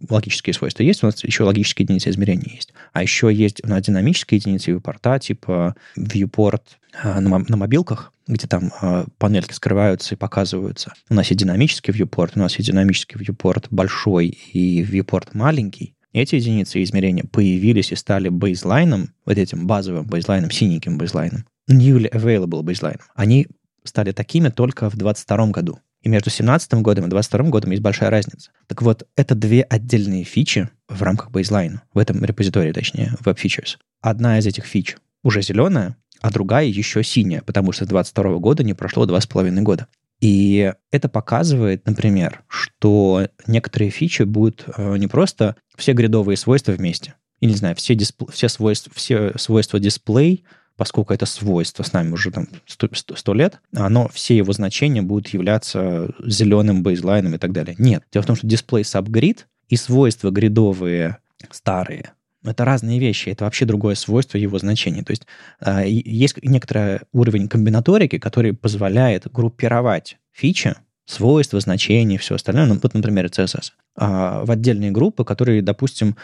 логические 0.09 0.53
свойства 0.53 0.83
есть, 0.83 1.03
у 1.03 1.05
нас 1.05 1.23
еще 1.23 1.43
логические 1.43 1.85
единицы 1.85 2.09
измерения 2.09 2.53
есть. 2.53 2.73
А 2.93 3.01
еще 3.01 3.33
есть 3.33 3.63
у 3.63 3.67
нас 3.69 3.81
динамические 3.81 4.39
единицы 4.39 4.71
viewport, 4.71 5.19
типа 5.19 5.75
viewport 5.97 6.61
а, 7.01 7.21
на, 7.21 7.39
на 7.39 7.57
мобилках, 7.57 8.13
где 8.27 8.47
там 8.47 8.71
э, 8.81 9.05
панельки 9.17 9.53
скрываются 9.53 10.15
и 10.15 10.17
показываются. 10.17 10.93
У 11.09 11.13
нас 11.13 11.27
есть 11.27 11.39
динамический 11.39 11.93
viewport, 11.93 12.31
у 12.35 12.39
нас 12.39 12.57
есть 12.57 12.69
динамический 12.69 13.19
viewport 13.19 13.67
большой 13.71 14.27
и 14.27 14.83
viewport 14.83 15.29
маленький. 15.33 15.95
Эти 16.11 16.35
единицы 16.35 16.81
измерения 16.81 17.23
появились 17.23 17.91
и 17.91 17.95
стали 17.95 18.29
бейзлайном, 18.29 19.13
вот 19.25 19.37
этим 19.37 19.67
базовым 19.67 20.07
бейзлайном, 20.07 20.49
синеньким 20.49 20.97
бейзлайном, 20.97 21.45
newly 21.69 22.09
available 22.11 22.63
бейзлайном. 22.63 23.01
Они 23.15 23.47
стали 23.83 24.11
такими 24.11 24.49
только 24.49 24.89
в 24.89 24.95
2022 24.95 25.47
году. 25.47 25.79
И 26.01 26.09
между 26.09 26.29
17 26.29 26.73
годом 26.75 27.05
и 27.05 27.09
22 27.09 27.49
годом 27.49 27.71
есть 27.71 27.83
большая 27.83 28.09
разница. 28.09 28.51
Так 28.67 28.81
вот, 28.81 29.07
это 29.15 29.35
две 29.35 29.63
отдельные 29.63 30.23
фичи 30.23 30.69
в 30.87 31.01
рамках 31.03 31.29
бейзлайна, 31.31 31.83
в 31.93 31.97
этом 31.97 32.23
репозитории, 32.23 32.71
точнее, 32.71 33.13
Web 33.25 33.37
Features. 33.37 33.77
Одна 34.01 34.39
из 34.39 34.47
этих 34.47 34.65
фич 34.65 34.95
уже 35.23 35.41
зеленая, 35.41 35.97
а 36.21 36.31
другая 36.31 36.65
еще 36.65 37.03
синяя, 37.03 37.41
потому 37.41 37.71
что 37.73 37.85
с 37.85 37.87
22 37.87 38.37
года 38.37 38.63
не 38.63 38.73
прошло 38.73 39.05
два 39.05 39.19
с 39.19 39.27
половиной 39.27 39.61
года. 39.61 39.87
И 40.21 40.73
это 40.91 41.07
показывает, 41.07 41.85
например, 41.85 42.43
что 42.47 43.27
некоторые 43.47 43.89
фичи 43.89 44.23
будут 44.23 44.65
э, 44.75 44.97
не 44.97 45.07
просто 45.07 45.55
все 45.77 45.93
грядовые 45.93 46.35
свойства 46.35 46.73
вместе, 46.73 47.15
или, 47.39 47.51
не 47.51 47.57
знаю, 47.57 47.75
все, 47.75 47.95
дисп... 47.95 48.29
все, 48.31 48.49
свойства, 48.49 48.91
все 48.93 49.37
свойства 49.37 49.79
дисплей 49.79 50.43
поскольку 50.79 51.13
это 51.13 51.25
свойство 51.25 51.83
с 51.83 51.91
нами 51.91 52.13
уже 52.13 52.31
там 52.31 52.47
100, 52.65 52.89
100 53.13 53.33
лет, 53.33 53.59
оно, 53.75 54.07
все 54.07 54.37
его 54.37 54.53
значения 54.53 55.01
будут 55.01 55.27
являться 55.27 56.09
зеленым 56.25 56.83
бейзлайном 56.83 57.35
и 57.35 57.37
так 57.37 57.51
далее. 57.51 57.75
Нет. 57.77 58.05
Дело 58.13 58.23
в 58.23 58.27
том, 58.27 58.37
что 58.37 58.47
display 58.47 58.83
subgrid 58.83 59.39
и 59.67 59.75
свойства 59.75 60.29
гридовые 60.31 61.17
старые, 61.51 62.13
это 62.43 62.65
разные 62.65 62.99
вещи, 62.99 63.29
это 63.29 63.45
вообще 63.45 63.65
другое 63.65 63.95
свойство 63.95 64.37
его 64.37 64.57
значения. 64.59 65.03
То 65.03 65.11
есть 65.11 65.25
э, 65.61 65.83
есть 65.87 66.37
некоторый 66.43 67.01
уровень 67.11 67.47
комбинаторики, 67.47 68.17
который 68.17 68.53
позволяет 68.53 69.31
группировать 69.31 70.17
фичи, 70.31 70.75
свойства, 71.05 71.59
значения 71.59 72.17
все 72.17 72.35
остальное, 72.35 72.67
ну, 72.67 72.79
вот, 72.81 72.93
например, 72.93 73.25
CSS, 73.25 73.71
э, 73.97 74.43
в 74.45 74.51
отдельные 74.51 74.91
группы, 74.91 75.25
которые, 75.25 75.61
допустим, 75.61 76.15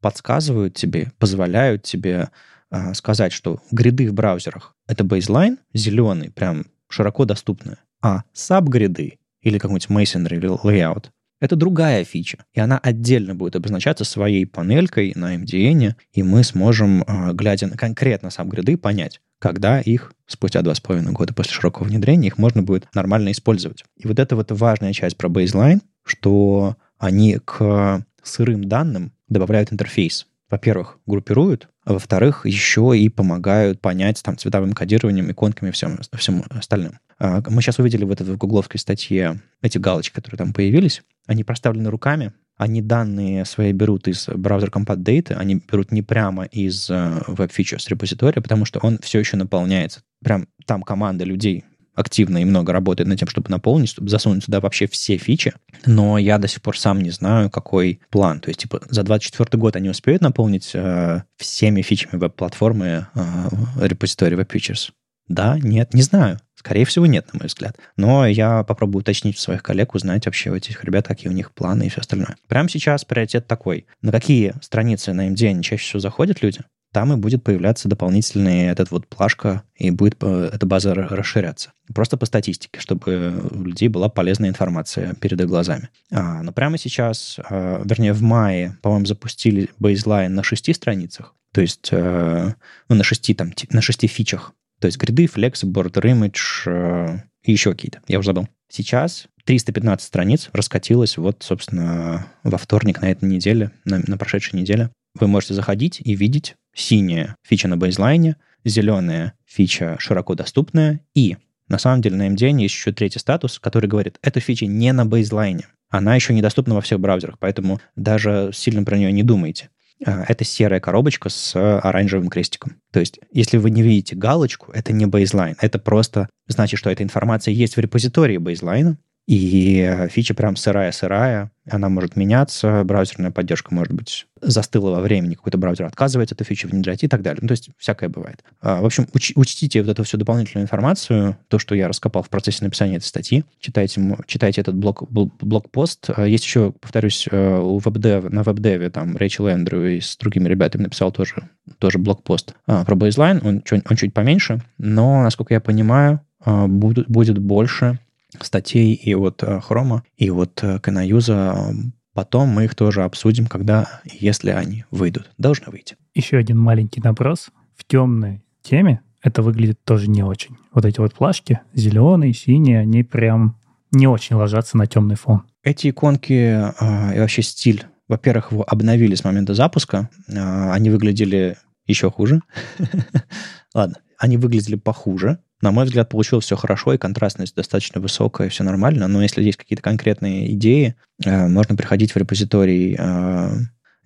подсказывают 0.00 0.74
тебе, 0.74 1.12
позволяют 1.18 1.82
тебе 1.82 2.28
э, 2.70 2.94
сказать, 2.94 3.32
что 3.32 3.60
гриды 3.70 4.10
в 4.10 4.14
браузерах— 4.14 4.74
это 4.86 5.02
бейзлайн, 5.02 5.58
зеленый, 5.72 6.30
прям 6.30 6.66
широко 6.88 7.24
доступный, 7.24 7.76
а 8.02 8.22
сабгриды 8.34 9.18
или 9.40 9.58
какой-нибудь 9.58 9.88
masonry 9.88 10.36
или 10.36 10.48
layout 10.48 11.06
это 11.44 11.56
другая 11.56 12.04
фича, 12.04 12.38
и 12.54 12.60
она 12.60 12.78
отдельно 12.78 13.34
будет 13.34 13.54
обозначаться 13.56 14.04
своей 14.04 14.46
панелькой 14.46 15.12
на 15.14 15.36
MDN, 15.36 15.94
и 16.12 16.22
мы 16.22 16.42
сможем, 16.42 17.04
а, 17.06 17.32
глядя 17.34 17.66
на 17.66 17.76
конкретно 17.76 18.30
сам 18.30 18.48
гриды, 18.48 18.78
понять, 18.78 19.20
когда 19.38 19.78
их 19.78 20.14
спустя 20.26 20.62
два 20.62 20.74
с 20.74 20.80
половиной 20.80 21.12
года 21.12 21.34
после 21.34 21.52
широкого 21.52 21.84
внедрения 21.84 22.28
их 22.28 22.38
можно 22.38 22.62
будет 22.62 22.88
нормально 22.94 23.30
использовать. 23.30 23.84
И 23.98 24.08
вот 24.08 24.18
это 24.18 24.36
вот 24.36 24.50
важная 24.52 24.94
часть 24.94 25.18
про 25.18 25.28
baseline, 25.28 25.80
что 26.02 26.76
они 26.98 27.38
к 27.44 28.02
сырым 28.22 28.64
данным 28.64 29.12
добавляют 29.28 29.70
интерфейс. 29.70 30.26
Во-первых, 30.48 30.98
группируют, 31.04 31.68
а 31.84 31.92
во-вторых, 31.94 32.46
еще 32.46 32.92
и 32.96 33.08
помогают 33.10 33.80
понять 33.80 34.22
там 34.22 34.38
цветовым 34.38 34.72
кодированием, 34.72 35.30
иконками 35.30 35.68
и 35.68 35.72
всем, 35.72 35.98
всем 36.16 36.44
остальным. 36.48 36.98
А, 37.24 37.42
мы 37.48 37.62
сейчас 37.62 37.78
увидели 37.78 38.04
в 38.04 38.10
этой 38.10 38.26
в 38.26 38.36
гугловской 38.36 38.78
статье 38.78 39.40
эти 39.62 39.78
галочки, 39.78 40.14
которые 40.14 40.36
там 40.36 40.52
появились. 40.52 41.02
Они 41.26 41.42
проставлены 41.42 41.88
руками, 41.88 42.34
они 42.58 42.82
данные 42.82 43.46
свои 43.46 43.72
берут 43.72 44.08
из 44.08 44.28
браузер 44.28 44.68
Compat 44.68 44.98
Data, 44.98 45.32
они 45.32 45.54
берут 45.54 45.90
не 45.90 46.02
прямо 46.02 46.44
из 46.44 46.90
э, 46.90 46.94
Web 47.26 47.50
Features 47.50 47.86
репозитория, 47.88 48.42
потому 48.42 48.66
что 48.66 48.78
он 48.80 48.98
все 49.02 49.20
еще 49.20 49.38
наполняется. 49.38 50.02
Прям 50.22 50.48
там 50.66 50.82
команда 50.82 51.24
людей 51.24 51.64
активно 51.94 52.42
и 52.42 52.44
много 52.44 52.74
работает 52.74 53.08
над 53.08 53.18
тем, 53.18 53.28
чтобы 53.28 53.48
наполнить, 53.48 53.88
чтобы 53.88 54.10
засунуть 54.10 54.44
туда 54.44 54.60
вообще 54.60 54.86
все 54.86 55.16
фичи, 55.16 55.54
но 55.86 56.18
я 56.18 56.36
до 56.36 56.46
сих 56.46 56.60
пор 56.60 56.76
сам 56.78 57.00
не 57.00 57.10
знаю, 57.10 57.48
какой 57.48 58.00
план. 58.10 58.40
То 58.40 58.50
есть, 58.50 58.60
типа, 58.60 58.82
за 58.90 59.02
24 59.02 59.58
год 59.58 59.76
они 59.76 59.88
успеют 59.88 60.20
наполнить 60.20 60.72
э, 60.74 61.22
всеми 61.38 61.80
фичами 61.80 62.18
веб-платформы 62.18 63.06
э, 63.14 63.48
репозиторий 63.80 64.36
Web 64.36 64.50
Features? 64.50 64.90
Да, 65.28 65.58
нет, 65.58 65.94
не 65.94 66.02
знаю. 66.02 66.38
Скорее 66.64 66.86
всего, 66.86 67.04
нет, 67.04 67.30
на 67.34 67.40
мой 67.40 67.48
взгляд. 67.48 67.76
Но 67.98 68.26
я 68.26 68.62
попробую 68.62 69.02
уточнить 69.02 69.36
у 69.36 69.38
своих 69.38 69.62
коллег, 69.62 69.94
узнать 69.94 70.24
вообще 70.24 70.50
у 70.50 70.54
этих 70.54 70.82
ребят, 70.82 71.06
какие 71.06 71.28
у 71.28 71.34
них 71.34 71.52
планы 71.52 71.84
и 71.84 71.88
все 71.90 72.00
остальное. 72.00 72.36
Прямо 72.48 72.70
сейчас 72.70 73.04
приоритет 73.04 73.46
такой. 73.46 73.84
На 74.00 74.10
какие 74.10 74.54
страницы 74.62 75.12
на 75.12 75.28
MD 75.28 75.60
чаще 75.60 75.84
всего 75.84 76.00
заходят 76.00 76.42
люди? 76.42 76.60
Там 76.90 77.12
и 77.12 77.16
будет 77.16 77.44
появляться 77.44 77.86
дополнительный 77.86 78.68
этот 78.68 78.90
вот 78.92 79.06
плашка, 79.08 79.62
и 79.76 79.90
будет 79.90 80.16
э, 80.22 80.50
эта 80.54 80.64
база 80.64 80.94
расширяться. 80.94 81.72
Просто 81.94 82.16
по 82.16 82.24
статистике, 82.24 82.80
чтобы 82.80 83.50
у 83.50 83.64
людей 83.64 83.88
была 83.88 84.08
полезная 84.08 84.48
информация 84.48 85.12
перед 85.16 85.38
их 85.38 85.48
глазами. 85.48 85.90
А, 86.12 86.42
но 86.42 86.50
прямо 86.52 86.78
сейчас, 86.78 87.38
а, 87.50 87.82
вернее, 87.84 88.14
в 88.14 88.22
мае, 88.22 88.78
по-моему, 88.80 89.04
запустили 89.04 89.68
бейзлайн 89.78 90.34
на 90.34 90.42
шести 90.42 90.72
страницах. 90.72 91.34
То 91.52 91.60
есть, 91.60 91.90
а, 91.92 92.54
ну, 92.88 92.96
на 92.96 93.04
шести, 93.04 93.34
там, 93.34 93.52
на 93.68 93.82
шести 93.82 94.06
фичах 94.06 94.54
то 94.80 94.86
есть 94.86 94.98
гриды, 94.98 95.24
Flex, 95.26 95.64
Border 95.64 96.02
Image 96.02 96.36
э, 96.66 97.20
и 97.42 97.52
еще 97.52 97.72
какие-то. 97.72 98.00
Я 98.08 98.18
уже 98.18 98.26
забыл. 98.26 98.48
Сейчас 98.68 99.26
315 99.44 100.06
страниц 100.06 100.50
раскатилось 100.52 101.16
вот, 101.16 101.42
собственно, 101.42 102.26
во 102.42 102.58
вторник 102.58 103.00
на 103.00 103.10
этой 103.10 103.28
неделе, 103.28 103.70
на, 103.84 104.02
на 104.06 104.16
прошедшей 104.16 104.58
неделе. 104.58 104.90
Вы 105.18 105.28
можете 105.28 105.54
заходить 105.54 106.00
и 106.04 106.14
видеть 106.14 106.56
синяя 106.74 107.36
фича 107.46 107.68
на 107.68 107.76
бейзлайне, 107.76 108.36
зеленая 108.64 109.34
фича 109.46 109.96
широко 110.00 110.34
доступная 110.34 111.00
и 111.14 111.36
на 111.68 111.78
самом 111.78 112.02
деле 112.02 112.16
на 112.16 112.28
MDN 112.28 112.60
есть 112.60 112.74
еще 112.74 112.92
третий 112.92 113.18
статус, 113.18 113.58
который 113.58 113.88
говорит, 113.88 114.18
эта 114.22 114.40
фича 114.40 114.66
не 114.66 114.92
на 114.92 115.06
бейзлайне. 115.06 115.66
Она 115.88 116.14
еще 116.14 116.34
недоступна 116.34 116.74
во 116.74 116.80
всех 116.80 117.00
браузерах, 117.00 117.38
поэтому 117.38 117.80
даже 117.96 118.50
сильно 118.52 118.84
про 118.84 118.98
нее 118.98 119.12
не 119.12 119.22
думайте. 119.22 119.70
А, 120.04 120.24
это 120.28 120.44
серая 120.44 120.80
коробочка 120.80 121.28
с 121.28 121.54
оранжевым 121.56 122.28
крестиком. 122.28 122.80
То 122.92 123.00
есть, 123.00 123.20
если 123.30 123.58
вы 123.58 123.70
не 123.70 123.82
видите 123.82 124.16
галочку, 124.16 124.72
это 124.72 124.92
не 124.92 125.06
бейзлайн. 125.06 125.56
Это 125.60 125.78
просто 125.78 126.28
значит, 126.46 126.78
что 126.78 126.90
эта 126.90 127.02
информация 127.02 127.52
есть 127.52 127.76
в 127.76 127.80
репозитории 127.80 128.38
бейзлайна, 128.38 128.98
и 129.26 130.06
фича 130.10 130.34
прям 130.34 130.56
сырая-сырая, 130.56 131.50
она 131.70 131.88
может 131.88 132.16
меняться, 132.16 132.82
браузерная 132.84 133.30
поддержка 133.30 133.74
может 133.74 133.92
быть 133.92 134.26
застыла 134.42 134.90
во 134.90 135.00
времени, 135.00 135.34
какой-то 135.34 135.56
браузер 135.56 135.86
отказывается 135.86 136.34
эту 136.34 136.44
фичу 136.44 136.68
внедрять 136.68 137.02
и 137.02 137.08
так 137.08 137.22
далее. 137.22 137.38
Ну, 137.40 137.48
то 137.48 137.52
есть 137.52 137.70
всякое 137.78 138.10
бывает. 138.10 138.44
А, 138.60 138.82
в 138.82 138.84
общем, 138.84 139.06
уч- 139.14 139.32
учтите 139.34 139.80
вот 139.80 139.90
эту 139.90 140.04
всю 140.04 140.18
дополнительную 140.18 140.64
информацию, 140.64 141.38
то, 141.48 141.58
что 141.58 141.74
я 141.74 141.88
раскопал 141.88 142.22
в 142.22 142.28
процессе 142.28 142.62
написания 142.62 142.96
этой 142.96 143.06
статьи. 143.06 143.44
Читайте, 143.60 144.16
читайте 144.26 144.60
этот 144.60 144.74
блог, 144.74 145.10
блог-пост. 145.10 146.10
А, 146.14 146.26
есть 146.26 146.44
еще, 146.44 146.72
повторюсь, 146.72 147.26
э, 147.30 147.58
у 147.58 147.78
WebDev, 147.78 148.28
на 148.28 148.40
WebDev 148.40 148.90
там 148.90 149.16
Рэйчел 149.16 149.46
Эндрю 149.46 149.96
и 149.96 150.00
с 150.00 150.18
другими 150.18 150.48
ребятами 150.48 150.82
написал 150.82 151.10
тоже, 151.10 151.48
тоже 151.78 151.98
блог-пост 151.98 152.54
а, 152.66 152.84
про 152.84 152.94
Baseline. 152.94 153.40
Он, 153.42 153.62
он 153.88 153.96
чуть 153.96 154.12
поменьше, 154.12 154.60
но, 154.76 155.22
насколько 155.22 155.54
я 155.54 155.60
понимаю, 155.60 156.20
будет, 156.44 157.08
будет 157.08 157.38
больше 157.38 157.98
статей 158.40 158.94
и 158.94 159.14
от 159.14 159.42
Хрома, 159.62 160.04
и 160.16 160.30
от 160.30 160.62
Канаюза. 160.82 161.74
Потом 162.14 162.48
мы 162.48 162.64
их 162.64 162.74
тоже 162.74 163.02
обсудим, 163.02 163.46
когда, 163.46 164.00
если 164.04 164.50
они 164.50 164.84
выйдут. 164.90 165.30
Должны 165.36 165.70
выйти. 165.70 165.96
Еще 166.14 166.36
один 166.36 166.58
маленький 166.58 167.00
вопрос. 167.00 167.48
В 167.76 167.84
темной 167.84 168.42
теме 168.62 169.00
это 169.20 169.42
выглядит 169.42 169.82
тоже 169.84 170.08
не 170.08 170.22
очень. 170.22 170.56
Вот 170.72 170.84
эти 170.84 171.00
вот 171.00 171.14
плашки, 171.14 171.60
зеленые, 171.72 172.34
синие, 172.34 172.80
они 172.80 173.02
прям 173.02 173.56
не 173.90 174.06
очень 174.06 174.36
ложатся 174.36 174.76
на 174.76 174.86
темный 174.86 175.16
фон. 175.16 175.42
Эти 175.62 175.90
иконки 175.90 176.32
э, 176.32 177.16
и 177.16 177.18
вообще 177.18 177.42
стиль, 177.42 177.84
во-первых, 178.06 178.52
его 178.52 178.64
обновили 178.66 179.14
с 179.14 179.24
момента 179.24 179.54
запуска. 179.54 180.10
Э, 180.28 180.70
они 180.70 180.90
выглядели 180.90 181.56
еще 181.86 182.10
хуже. 182.10 182.40
Ладно, 183.74 183.96
они 184.18 184.36
выглядели 184.36 184.76
похуже, 184.76 185.38
на 185.64 185.72
мой 185.72 185.86
взгляд, 185.86 186.10
получилось 186.10 186.44
все 186.44 186.56
хорошо, 186.56 186.92
и 186.92 186.98
контрастность 186.98 187.56
достаточно 187.56 187.98
высокая, 187.98 188.50
все 188.50 188.62
нормально, 188.64 189.08
но 189.08 189.22
если 189.22 189.42
есть 189.42 189.56
какие-то 189.56 189.82
конкретные 189.82 190.52
идеи, 190.52 190.94
э, 191.24 191.48
можно 191.48 191.74
приходить 191.74 192.12
в 192.12 192.16
репозиторий 192.18 192.94
э, 192.98 193.50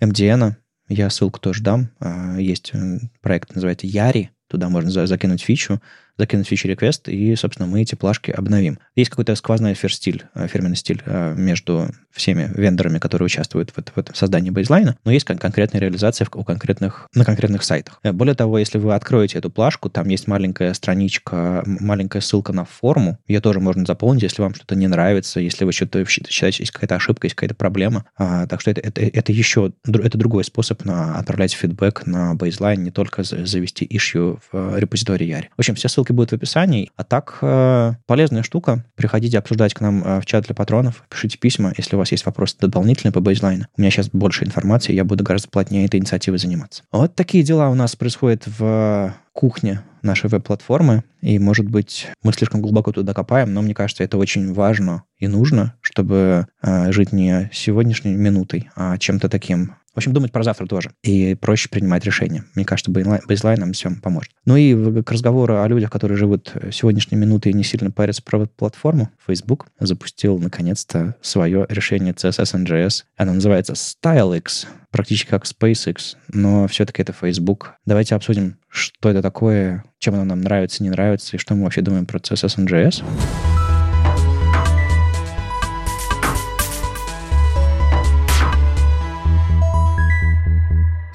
MDN, 0.01 0.55
я 0.89 1.11
ссылку 1.11 1.41
тоже 1.41 1.63
дам. 1.65 1.91
Э, 2.01 2.37
есть 2.39 2.73
проект, 3.21 3.57
называется 3.57 3.89
Яри, 3.89 4.31
туда 4.47 4.69
можно 4.69 5.07
закинуть 5.07 5.43
фичу, 5.43 5.83
закинуть 6.19 6.49
фичи 6.49 6.67
реквест, 6.67 7.09
и, 7.09 7.35
собственно, 7.37 7.69
мы 7.69 7.83
эти 7.83 7.95
плашки 7.95 8.31
обновим. 8.31 8.79
Есть 8.97 9.11
какой-то 9.11 9.35
сквозной 9.37 9.75
фир-стиль, 9.75 10.25
э, 10.35 10.49
фирменный 10.49 10.77
стиль 10.77 11.03
э, 11.07 11.35
между 11.37 11.89
всеми 12.11 12.51
вендорами, 12.55 12.99
которые 12.99 13.27
участвуют 13.27 13.71
в, 13.71 13.77
в 13.77 13.99
этом 13.99 14.15
создании 14.15 14.51
бейзлайна, 14.51 14.97
но 15.05 15.13
есть 15.13 15.25
конкретная 15.25 15.81
реализация 15.81 16.27
у 16.35 16.45
конкретных, 16.45 17.09
на 17.15 17.25
конкретных 17.25 17.63
сайтах. 17.63 18.01
Э, 18.03 18.13
более 18.13 18.35
того, 18.35 18.59
если 18.59 18.79
вы 18.79 18.95
откроете 18.95 19.39
эту 19.39 19.51
плашку, 19.51 19.89
там 19.89 20.09
есть 20.09 20.27
маленькая 20.27 20.75
страничка, 20.75 21.63
маленькая 21.65 22.21
ссылка 22.21 22.53
на 22.53 22.65
форму, 22.65 23.19
ее 23.29 23.41
тоже 23.41 23.61
можно 23.61 23.85
заполнить, 23.87 24.23
если 24.25 24.43
вам 24.43 24.55
что-то 24.55 24.75
не 24.75 24.89
нравится, 24.89 25.41
если 25.41 25.65
вы 25.65 25.73
что-то 25.73 26.05
считаете, 26.05 26.63
есть 26.63 26.73
какая-то 26.73 26.97
ошибка, 26.97 27.27
есть 27.27 27.37
какая-то 27.37 27.55
проблема. 27.55 28.05
А, 28.17 28.47
так 28.47 28.61
что 28.61 28.71
это, 28.71 28.81
это, 28.81 29.01
это 29.03 29.33
еще 29.33 29.73
это 29.85 30.19
другой 30.19 30.45
способ 30.45 30.85
на, 30.85 31.17
отправлять 31.19 31.53
фидбэк 31.53 32.07
на 32.07 32.35
бейзлайн, 32.35 32.83
не 32.83 32.91
только 32.91 33.23
завести 33.23 33.87
issue 33.87 34.39
в 34.51 34.79
репозитории 34.79 35.27
Яри. 35.27 35.51
В 35.57 35.61
общем, 35.61 35.75
все 35.75 35.89
ссылки 35.89 36.08
ссылки 36.09 36.13
будут 36.13 36.31
в 36.31 36.35
описании. 36.35 36.91
А 36.97 37.05
так, 37.05 37.39
э, 37.43 37.93
полезная 38.07 38.43
штука. 38.43 38.85
Приходите 38.97 39.39
обсуждать 39.39 39.75
к 39.75 39.81
нам 39.81 40.03
э, 40.05 40.21
в 40.21 40.27
чат 40.27 40.45
для 40.45 40.55
патронов, 40.55 41.05
пишите 41.09 41.39
письма, 41.39 41.73
если 41.77 41.97
у 41.97 41.99
вас 41.99 42.13
есть 42.13 42.27
вопросы 42.27 42.57
дополнительные 42.61 43.13
по 43.13 43.21
бейзлайну. 43.21 43.67
У 43.77 43.81
меня 43.81 43.91
сейчас 43.91 44.09
больше 44.11 44.45
информации, 44.45 44.95
я 44.95 45.05
буду 45.05 45.25
гораздо 45.25 45.49
плотнее 45.49 45.87
этой 45.87 46.01
инициативой 46.01 46.39
заниматься. 46.39 46.83
Вот 46.93 47.15
такие 47.15 47.45
дела 47.45 47.69
у 47.71 47.75
нас 47.75 47.97
происходят 47.97 48.45
в 48.47 49.15
кухне 49.33 49.83
нашей 50.03 50.31
веб-платформы, 50.31 51.05
и, 51.21 51.39
может 51.39 51.69
быть, 51.69 52.09
мы 52.23 52.33
слишком 52.33 52.61
глубоко 52.61 52.93
туда 52.93 53.15
копаем, 53.15 53.53
но 53.53 53.63
мне 53.63 53.75
кажется, 53.75 54.05
это 54.05 54.17
очень 54.17 54.53
важно 54.53 55.05
и 55.19 55.29
нужно, 55.29 55.75
чтобы 55.81 56.47
э, 56.63 56.93
жить 56.93 57.13
не 57.13 57.51
сегодняшней 57.53 58.15
минутой, 58.15 58.71
а 58.75 58.97
чем-то 58.99 59.29
таким 59.29 59.75
в 59.95 59.97
общем, 59.99 60.13
думать 60.13 60.31
про 60.31 60.43
завтра 60.43 60.67
тоже. 60.67 60.93
И 61.03 61.35
проще 61.35 61.69
принимать 61.69 62.05
решения. 62.05 62.45
Мне 62.55 62.65
кажется, 62.65 62.91
бейзлайн 62.91 63.59
нам 63.59 63.73
всем 63.73 63.97
поможет. 64.01 64.31
Ну 64.45 64.57
и 64.57 65.03
к 65.03 65.11
разговору 65.11 65.61
о 65.61 65.69
людях, 65.69 65.91
которые 65.91 66.17
живут 66.17 66.53
сегодняшней 66.73 67.17
минутой 67.17 67.53
и 67.53 67.55
не 67.55 67.65
сильно 67.65 67.91
парятся 67.91 68.23
про 68.23 68.47
платформу, 68.47 69.11
Facebook 69.27 69.67
запустил 69.81 70.39
наконец-то 70.39 71.17
свое 71.21 71.67
решение 71.69 72.13
CSS 72.13 72.65
NGS. 72.65 73.05
Оно 73.17 73.33
называется 73.35 73.73
StyleX, 73.73 74.67
практически 74.91 75.31
как 75.31 75.45
SpaceX, 75.45 76.17
но 76.29 76.69
все-таки 76.69 77.03
это 77.03 77.13
Facebook. 77.13 77.75
Давайте 77.85 78.15
обсудим, 78.15 78.59
что 78.69 79.11
это 79.11 79.23
такое, 79.23 79.85
чем 79.99 80.15
оно 80.15 80.25
нам 80.25 80.41
нравится, 80.43 80.83
не 80.83 80.91
нравится, 80.91 81.37
и 81.37 81.41
что 81.41 81.55
мы 81.55 81.65
вообще 81.65 81.81
думаем 81.81 82.07
про 82.07 82.19
CSS 82.19 82.65
NGS. 82.65 83.58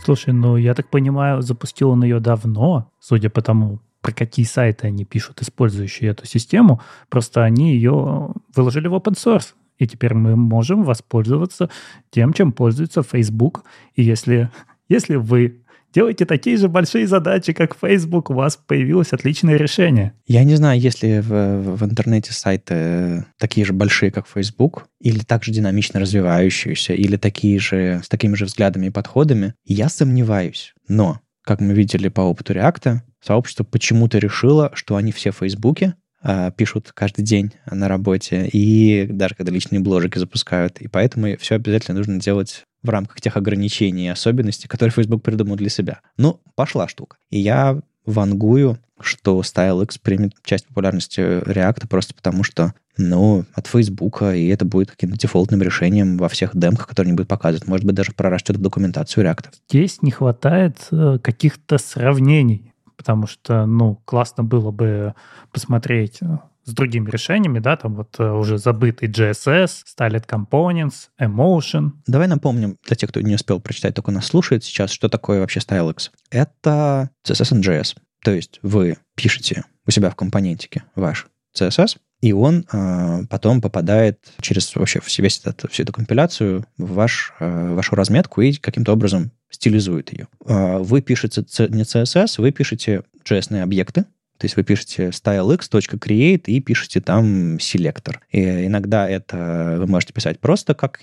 Слушай, 0.03 0.33
ну 0.33 0.57
я 0.57 0.73
так 0.73 0.89
понимаю, 0.89 1.41
запустил 1.41 1.91
он 1.91 2.03
ее 2.03 2.19
давно, 2.19 2.91
судя 2.99 3.29
по 3.29 3.41
тому, 3.41 3.79
про 4.01 4.11
какие 4.11 4.45
сайты 4.45 4.87
они 4.87 5.05
пишут, 5.05 5.41
использующие 5.41 6.11
эту 6.11 6.25
систему. 6.27 6.81
Просто 7.07 7.43
они 7.43 7.73
ее 7.73 8.33
выложили 8.53 8.87
в 8.87 8.95
open 8.95 9.13
source. 9.13 9.53
И 9.77 9.87
теперь 9.87 10.13
мы 10.13 10.35
можем 10.35 10.83
воспользоваться 10.83 11.69
тем, 12.09 12.33
чем 12.33 12.51
пользуется 12.51 13.01
Facebook. 13.01 13.63
И 13.95 14.03
если, 14.03 14.51
если 14.89 15.15
вы 15.15 15.62
делаете 15.93 16.25
такие 16.25 16.57
же 16.57 16.67
большие 16.67 17.07
задачи, 17.07 17.53
как 17.53 17.75
Facebook, 17.79 18.29
у 18.29 18.33
вас 18.33 18.57
появилось 18.57 19.13
отличное 19.13 19.57
решение. 19.57 20.13
Я 20.25 20.43
не 20.43 20.55
знаю, 20.55 20.79
есть 20.79 21.03
ли 21.03 21.19
в, 21.19 21.75
в 21.75 21.85
интернете 21.85 22.33
сайты 22.33 23.25
такие 23.37 23.65
же 23.65 23.73
большие, 23.73 24.11
как 24.11 24.27
Facebook, 24.27 24.87
или 24.99 25.19
также 25.19 25.51
динамично 25.51 25.99
развивающиеся, 25.99 26.93
или 26.93 27.17
такие 27.17 27.59
же, 27.59 28.01
с 28.03 28.09
такими 28.09 28.35
же 28.35 28.45
взглядами 28.45 28.87
и 28.87 28.91
подходами. 28.91 29.53
Я 29.65 29.89
сомневаюсь. 29.89 30.73
Но, 30.87 31.19
как 31.43 31.61
мы 31.61 31.73
видели 31.73 32.07
по 32.09 32.21
опыту 32.21 32.53
React, 32.53 32.99
сообщество 33.21 33.63
почему-то 33.63 34.17
решило, 34.17 34.71
что 34.73 34.95
они 34.95 35.11
все 35.11 35.31
в 35.31 35.37
Фейсбуке, 35.37 35.95
а, 36.25 36.51
пишут 36.51 36.91
каждый 36.93 37.23
день 37.23 37.51
на 37.69 37.89
работе, 37.89 38.49
и 38.51 39.07
даже 39.09 39.35
когда 39.35 39.51
личные 39.51 39.81
бложики 39.81 40.17
запускают. 40.17 40.79
И 40.79 40.87
поэтому 40.87 41.37
все 41.37 41.55
обязательно 41.55 41.97
нужно 41.97 42.19
делать 42.19 42.63
в 42.83 42.89
рамках 42.89 43.21
тех 43.21 43.37
ограничений 43.37 44.05
и 44.05 44.09
особенностей, 44.09 44.67
которые 44.67 44.91
Facebook 44.91 45.23
придумал 45.23 45.55
для 45.55 45.69
себя. 45.69 46.01
Ну, 46.17 46.39
пошла 46.55 46.87
штука. 46.87 47.17
И 47.29 47.39
я 47.39 47.79
вангую, 48.05 48.77
что 48.99 49.39
StyleX 49.41 49.97
примет 50.01 50.33
часть 50.43 50.67
популярности 50.67 51.19
React 51.19 51.87
просто 51.87 52.13
потому, 52.13 52.43
что, 52.43 52.73
ну, 52.97 53.45
от 53.53 53.67
Facebook, 53.67 54.21
и 54.21 54.47
это 54.47 54.65
будет 54.65 54.91
каким-то 54.91 55.17
дефолтным 55.17 55.61
решением 55.61 56.17
во 56.17 56.29
всех 56.29 56.55
демках, 56.55 56.87
которые 56.87 57.11
они 57.11 57.15
будут 57.15 57.29
показывать. 57.29 57.67
Может 57.67 57.85
быть, 57.85 57.95
даже 57.95 58.11
прорастет 58.11 58.57
в 58.57 58.61
документацию 58.61 59.25
React. 59.25 59.45
Здесь 59.69 60.01
не 60.01 60.11
хватает 60.11 60.87
э, 60.91 61.17
каких-то 61.21 61.77
сравнений 61.77 62.73
потому 63.03 63.27
что, 63.27 63.65
ну, 63.65 63.99
классно 64.05 64.43
было 64.45 64.71
бы 64.71 65.13
посмотреть 65.51 66.19
э, 66.21 66.37
с 66.65 66.71
другими 66.71 67.09
решениями, 67.09 67.59
да, 67.59 67.75
там 67.75 67.95
вот 67.95 68.15
э, 68.19 68.29
уже 68.29 68.57
забытый 68.57 69.09
GSS, 69.09 69.83
Styled 69.97 70.25
Components, 70.27 71.09
Emotion. 71.19 71.91
Давай 72.07 72.27
напомним 72.27 72.77
для 72.85 72.95
тех, 72.95 73.09
кто 73.09 73.21
не 73.21 73.35
успел 73.35 73.59
прочитать, 73.59 73.95
только 73.95 74.11
нас 74.11 74.25
слушает 74.25 74.63
сейчас, 74.63 74.91
что 74.91 75.09
такое 75.09 75.39
вообще 75.39 75.59
StyleX. 75.59 76.09
Это 76.29 77.09
CSS 77.27 77.57
and 77.57 77.61
JS. 77.61 77.97
То 78.23 78.31
есть 78.31 78.59
вы 78.61 78.97
пишете 79.15 79.65
у 79.85 79.91
себя 79.91 80.09
в 80.09 80.15
компонентике 80.15 80.83
ваш 80.95 81.27
CSS, 81.57 81.97
и 82.21 82.31
он 82.31 82.65
э, 82.71 83.25
потом 83.29 83.59
попадает 83.59 84.19
через 84.39 84.73
вообще 84.75 85.01
весь 85.17 85.41
этот, 85.43 85.69
всю 85.69 85.83
эту 85.83 85.91
компиляцию 85.91 86.65
в 86.77 86.93
ваш, 86.93 87.33
э, 87.41 87.73
вашу 87.73 87.95
разметку 87.95 88.41
и 88.41 88.53
каким-то 88.53 88.93
образом 88.93 89.31
стилизует 89.49 90.13
ее. 90.13 90.29
Э, 90.45 90.77
вы 90.77 91.01
пишете 91.01 91.41
не 91.41 91.83
CSS, 91.83 92.35
вы 92.37 92.51
пишете 92.51 93.03
JS 93.25 93.61
объекты, 93.61 94.05
то 94.43 94.45
есть 94.45 94.57
вы 94.57 94.63
пишете 94.63 95.07
stylex.create 95.07 96.43
и 96.47 96.59
пишете 96.59 96.99
там 96.99 97.61
селектор. 97.61 98.19
И 98.29 98.65
иногда 98.65 99.07
это 99.07 99.77
вы 99.77 99.87
можете 99.87 100.11
писать 100.11 100.41
просто 100.41 100.73
как 100.73 100.99